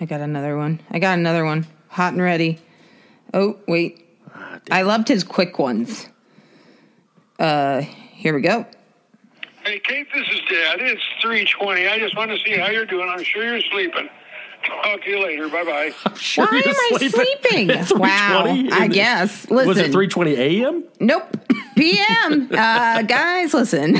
I 0.00 0.04
got 0.06 0.20
another 0.20 0.56
one. 0.56 0.80
I 0.90 0.98
got 0.98 1.18
another 1.18 1.44
one. 1.44 1.66
Hot 1.88 2.12
and 2.12 2.22
ready. 2.22 2.58
Oh, 3.34 3.58
wait. 3.66 4.06
Ah, 4.34 4.60
I 4.70 4.82
loved 4.82 5.08
his 5.08 5.24
quick 5.24 5.58
ones. 5.58 6.08
Uh, 7.38 7.80
here 7.80 8.34
we 8.34 8.40
go. 8.40 8.66
Hey, 9.64 9.80
Kate, 9.80 10.06
this 10.14 10.26
is 10.28 10.40
Dad. 10.48 10.80
It's 10.80 11.02
3.20. 11.22 11.90
I 11.90 11.98
just 11.98 12.16
want 12.16 12.30
to 12.30 12.38
see 12.38 12.56
how 12.56 12.70
you're 12.70 12.86
doing. 12.86 13.08
I'm 13.08 13.22
sure 13.22 13.44
you're 13.44 13.60
sleeping. 13.70 14.08
Talk 14.64 15.02
to 15.02 15.10
you 15.10 15.22
later. 15.22 15.48
Bye-bye. 15.48 15.92
Sure 16.16 16.46
Why 16.46 16.58
you're 16.64 16.68
am 16.68 16.74
I 16.94 17.08
sleeping? 17.08 17.70
At 17.76 17.86
3:20? 17.86 17.98
Wow, 17.98 18.76
I 18.76 18.88
guess. 18.88 19.48
Listen. 19.50 19.68
Was 19.68 19.78
it 19.78 19.92
three 19.92 20.08
twenty 20.08 20.34
a.m.? 20.34 20.84
Nope. 21.00 21.36
p.m. 21.78 22.48
Uh, 22.52 23.02
guys, 23.02 23.54
listen. 23.54 23.96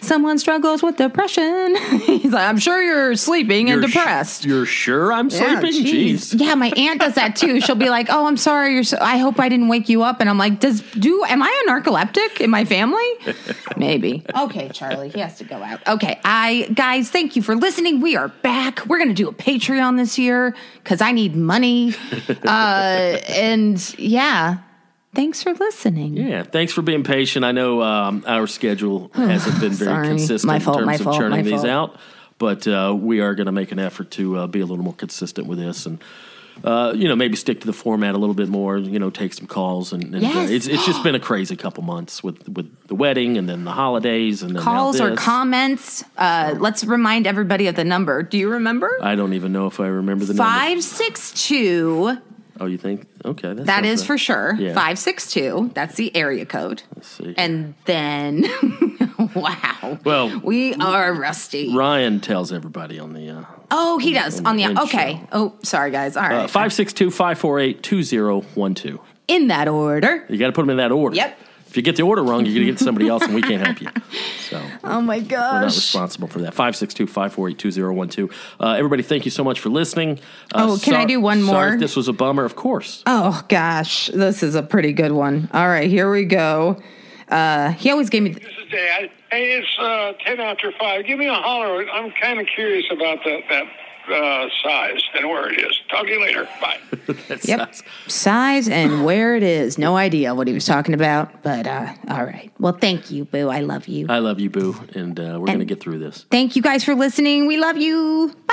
Someone 0.00 0.38
struggles 0.38 0.82
with 0.82 0.96
depression. 0.96 1.76
He's 2.06 2.32
like, 2.32 2.48
I'm 2.48 2.58
sure 2.58 2.80
you're 2.82 3.16
sleeping 3.16 3.70
and 3.70 3.80
You're 3.82 3.90
sh- 3.90 3.94
depressed. 3.94 4.44
you're 4.44 4.66
sure 4.66 5.12
I'm 5.12 5.28
Yeah, 5.28 5.60
sleeping? 5.60 5.84
Jeez. 5.84 6.38
Yeah, 6.40 6.54
my 6.54 6.68
aunt 6.76 7.00
does 7.00 7.14
that 7.14 7.36
too. 7.36 7.60
She'll 7.60 7.74
be 7.74 7.90
like, 7.90 8.08
"Oh, 8.10 8.26
I'm 8.26 8.36
sorry. 8.36 8.74
You're 8.74 8.84
so, 8.84 8.98
I 9.00 9.18
hope 9.18 9.38
I 9.40 9.48
didn't 9.48 9.68
wake 9.68 9.88
you 9.88 10.02
up." 10.02 10.20
And 10.20 10.30
I'm 10.30 10.38
like, 10.38 10.60
"Does 10.60 10.80
do 10.92 11.24
am 11.24 11.42
I 11.42 11.64
a 11.66 11.70
narcoleptic 11.70 12.40
in 12.40 12.50
my 12.50 12.64
family? 12.64 13.04
Maybe." 13.76 14.24
Okay, 14.38 14.68
Charlie, 14.72 15.08
he 15.08 15.20
has 15.20 15.36
to 15.38 15.44
go 15.44 15.56
out. 15.56 15.86
Okay, 15.86 16.20
I 16.24 16.68
guys, 16.74 17.10
thank 17.10 17.36
you 17.36 17.42
for 17.42 17.56
listening. 17.56 18.00
We 18.00 18.16
are 18.16 18.28
back. 18.28 18.86
We're 18.86 18.98
gonna 18.98 19.14
do 19.14 19.28
a 19.28 19.32
Patreon 19.34 19.96
this 19.96 20.18
year 20.18 20.54
because 20.82 21.00
I 21.00 21.12
need 21.12 21.34
money. 21.36 21.94
Uh, 22.46 23.18
and 23.28 23.98
yeah, 23.98 24.58
thanks 25.16 25.42
for 25.42 25.52
listening. 25.54 26.16
Yeah, 26.16 26.44
thanks 26.44 26.72
for 26.72 26.82
being 26.82 27.02
patient. 27.02 27.44
I 27.44 27.50
know 27.52 27.82
um, 27.82 28.22
our 28.26 28.46
schedule 28.46 29.10
hasn't 29.14 29.58
been 29.60 29.72
very 29.72 29.90
Sorry. 29.90 30.08
consistent 30.08 30.46
My 30.46 30.60
fault, 30.60 30.80
in 30.82 30.86
terms 30.86 31.00
of 31.00 31.04
fault, 31.04 31.16
churning 31.18 31.44
these 31.44 31.62
fault. 31.62 31.66
out, 31.66 31.96
but 32.38 32.68
uh, 32.68 32.94
we 32.96 33.20
are 33.20 33.34
going 33.34 33.46
to 33.46 33.52
make 33.52 33.72
an 33.72 33.80
effort 33.80 34.12
to 34.12 34.36
uh, 34.38 34.46
be 34.46 34.60
a 34.60 34.66
little 34.66 34.84
more 34.84 34.94
consistent 34.94 35.48
with 35.48 35.58
this 35.58 35.86
and. 35.86 35.98
Uh, 36.64 36.94
you 36.96 37.06
know, 37.06 37.14
maybe 37.14 37.36
stick 37.36 37.60
to 37.60 37.66
the 37.66 37.72
format 37.74 38.14
a 38.14 38.18
little 38.18 38.34
bit 38.34 38.48
more. 38.48 38.78
You 38.78 38.98
know, 38.98 39.10
take 39.10 39.34
some 39.34 39.46
calls, 39.46 39.92
and, 39.92 40.02
and 40.14 40.14
uh, 40.14 40.18
Yes. 40.20 40.48
it's 40.48 40.66
it's 40.66 40.86
just 40.86 41.02
been 41.04 41.14
a 41.14 41.20
crazy 41.20 41.54
couple 41.54 41.82
months 41.84 42.24
with 42.24 42.48
with 42.48 42.74
the 42.88 42.94
wedding, 42.94 43.36
and 43.36 43.46
then 43.46 43.66
the 43.66 43.72
holidays, 43.72 44.42
and 44.42 44.56
Calls 44.56 44.98
or 44.98 45.14
comments. 45.16 46.02
Uh, 46.16 46.54
let's 46.58 46.82
remind 46.82 47.26
everybody 47.26 47.66
of 47.66 47.74
the 47.76 47.84
number. 47.84 48.22
Do 48.22 48.38
you 48.38 48.48
remember? 48.52 48.90
I 49.02 49.16
don't 49.16 49.34
even 49.34 49.52
know 49.52 49.66
if 49.66 49.80
I 49.80 49.86
remember 49.88 50.24
the 50.24 50.32
number. 50.32 50.50
Five 50.50 50.82
six 50.82 51.30
two. 51.46 52.16
Oh, 52.60 52.66
you 52.66 52.78
think? 52.78 53.06
Okay, 53.24 53.52
that, 53.54 53.66
right. 54.02 54.06
for 54.06 54.18
sure. 54.18 54.54
Yeah. 54.58 54.68
562. 54.74 55.70
That's 55.74 55.94
the 55.96 56.14
area 56.16 56.46
code. 56.46 56.82
Let's 56.94 57.08
see. 57.08 57.34
And 57.36 57.74
then, 57.84 58.44
wow. 59.34 59.98
Well- 60.04 60.40
we 60.40 60.74
are 60.74 61.12
rusty. 61.12 61.74
Ryan 61.74 62.20
tells 62.20 62.52
everybody 62.52 62.98
on 62.98 63.12
the 63.12 63.30
uh, 63.30 63.44
Oh, 63.70 63.98
he 63.98 64.12
does. 64.12 64.40
On 64.44 64.56
the, 64.56 64.62
in 64.64 64.78
okay. 64.78 65.14
show. 65.22 65.28
Oh, 65.32 65.54
sorry, 65.62 65.90
guys. 65.90 66.16
All 66.16 66.22
right. 66.22 66.44
uh, 66.44 66.48
562 66.48 67.10
548 67.10 67.82
2012. 67.82 69.00
In 69.28 69.48
that 69.48 69.66
order. 69.68 70.24
You 70.28 70.38
got 70.38 70.46
to 70.46 70.52
put 70.52 70.62
them 70.62 70.70
in 70.70 70.76
that 70.76 70.92
order. 70.92 71.16
Yep. 71.16 71.38
If 71.76 71.80
you 71.80 71.82
get 71.82 71.96
the 71.96 72.04
order 72.04 72.22
wrong, 72.22 72.46
you're 72.46 72.54
going 72.54 72.66
to 72.68 72.72
get 72.72 72.78
somebody 72.78 73.06
else, 73.06 73.22
and 73.22 73.34
we 73.34 73.42
can't 73.42 73.60
help 73.66 73.82
you. 73.82 73.88
So 74.46 74.62
Oh, 74.84 75.00
my 75.02 75.18
gosh, 75.18 75.52
we're 75.52 75.60
not 75.60 75.64
responsible 75.66 76.28
for 76.28 76.38
that. 76.38 76.54
562 76.54 77.06
548 77.08 77.58
2012. 77.58 78.30
Uh, 78.60 78.70
Everybody, 78.78 79.02
thank 79.02 79.24
you 79.26 79.30
so 79.30 79.42
much 79.44 79.58
for 79.60 79.68
listening. 79.68 80.20
Uh, 80.54 80.68
Oh, 80.70 80.78
can 80.80 80.94
I 80.94 81.04
do 81.04 81.20
one 81.20 81.42
Sorry 81.44 81.66
more? 81.70 81.74
if 81.74 81.80
this 81.80 81.96
was 81.96 82.06
a 82.08 82.12
bummer, 82.14 82.44
of 82.44 82.54
course. 82.56 83.02
Oh, 83.06 83.42
gosh. 83.48 84.06
This 84.06 84.42
is 84.44 84.54
a 84.54 84.62
pretty 84.62 84.92
good 84.94 85.10
one. 85.12 85.50
All 85.52 85.66
right, 85.68 85.90
here 85.90 86.10
we 86.10 86.24
go. 86.24 86.80
Uh, 87.28 87.72
he 87.72 87.90
always 87.90 88.08
gave 88.08 88.22
me. 88.22 88.30
This 88.30 88.44
is 88.44 88.70
Dad. 88.70 89.10
Hey, 89.30 89.58
it's 89.58 89.78
uh, 89.78 90.12
10 90.24 90.38
after 90.40 90.72
5. 90.78 91.04
Give 91.06 91.18
me 91.18 91.26
a 91.26 91.34
holler. 91.34 91.84
I'm 91.90 92.10
kind 92.12 92.40
of 92.40 92.46
curious 92.46 92.86
about 92.90 93.18
that, 93.24 93.40
that 93.50 93.64
uh, 94.10 94.48
size 94.62 95.02
and 95.16 95.28
where 95.28 95.48
it 95.52 95.58
is. 95.60 95.78
Talk 95.90 96.06
to 96.06 96.12
you 96.12 96.20
later. 96.20 96.48
Bye. 96.60 96.78
That's 97.28 97.46
Yep. 97.46 97.60
us. 97.60 97.82
Size 98.06 98.68
and 98.68 99.04
where 99.04 99.36
it 99.36 99.42
is. 99.42 99.78
No 99.78 99.96
idea 99.96 100.34
what 100.34 100.46
he 100.48 100.54
was 100.54 100.64
talking 100.64 100.94
about, 100.94 101.42
but 101.42 101.66
uh, 101.66 101.92
all 102.08 102.24
right. 102.24 102.50
Well, 102.58 102.72
thank 102.72 103.10
you, 103.10 103.24
Boo. 103.24 103.48
I 103.48 103.60
love 103.60 103.86
you. 103.88 104.06
I 104.08 104.18
love 104.18 104.40
you, 104.40 104.50
Boo, 104.50 104.76
and 104.94 105.18
uh, 105.18 105.38
we're 105.40 105.46
going 105.46 105.58
to 105.60 105.64
get 105.64 105.80
through 105.80 105.98
this. 105.98 106.26
Thank 106.30 106.56
you 106.56 106.62
guys 106.62 106.84
for 106.84 106.94
listening. 106.94 107.46
We 107.46 107.56
love 107.56 107.76
you. 107.76 108.34
Bye. 108.46 108.52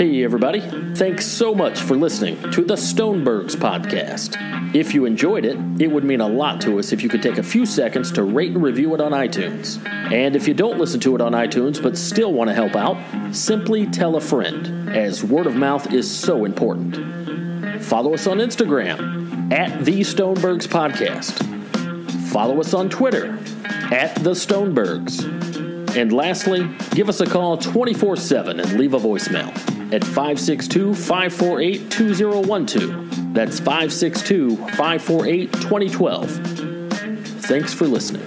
Hey, 0.00 0.24
everybody. 0.24 0.60
Thanks 0.94 1.26
so 1.26 1.54
much 1.54 1.82
for 1.82 1.94
listening 1.94 2.40
to 2.52 2.64
the 2.64 2.76
Stonebergs 2.76 3.54
podcast. 3.54 4.34
If 4.74 4.94
you 4.94 5.04
enjoyed 5.04 5.44
it, 5.44 5.58
it 5.78 5.88
would 5.88 6.04
mean 6.04 6.22
a 6.22 6.26
lot 6.26 6.62
to 6.62 6.78
us 6.78 6.94
if 6.94 7.02
you 7.02 7.10
could 7.10 7.22
take 7.22 7.36
a 7.36 7.42
few 7.42 7.66
seconds 7.66 8.10
to 8.12 8.22
rate 8.22 8.52
and 8.52 8.62
review 8.62 8.94
it 8.94 9.02
on 9.02 9.12
iTunes. 9.12 9.86
And 10.10 10.36
if 10.36 10.48
you 10.48 10.54
don't 10.54 10.78
listen 10.78 11.00
to 11.00 11.14
it 11.16 11.20
on 11.20 11.32
iTunes 11.32 11.82
but 11.82 11.98
still 11.98 12.32
want 12.32 12.48
to 12.48 12.54
help 12.54 12.76
out, 12.76 12.96
simply 13.34 13.84
tell 13.88 14.16
a 14.16 14.22
friend, 14.22 14.88
as 14.88 15.22
word 15.22 15.46
of 15.46 15.54
mouth 15.54 15.92
is 15.92 16.10
so 16.10 16.46
important. 16.46 17.84
Follow 17.84 18.14
us 18.14 18.26
on 18.26 18.38
Instagram 18.38 19.52
at 19.52 19.84
the 19.84 20.00
Stonebergs 20.00 20.66
Podcast. 20.66 21.36
Follow 22.30 22.58
us 22.58 22.72
on 22.72 22.88
Twitter 22.88 23.38
at 23.92 24.14
the 24.24 24.30
Stonebergs. 24.30 25.26
And 25.94 26.10
lastly, 26.10 26.74
give 26.92 27.10
us 27.10 27.20
a 27.20 27.26
call 27.26 27.58
24 27.58 28.16
7 28.16 28.60
and 28.60 28.78
leave 28.78 28.94
a 28.94 28.98
voicemail 28.98 29.54
at 29.92 30.04
562 30.04 30.94
548 30.94 31.90
2012. 31.90 33.34
That's 33.34 33.58
562 33.58 34.56
548 34.56 35.52
2012. 35.52 36.30
Thanks 37.42 37.74
for 37.74 37.86
listening. 37.86 38.26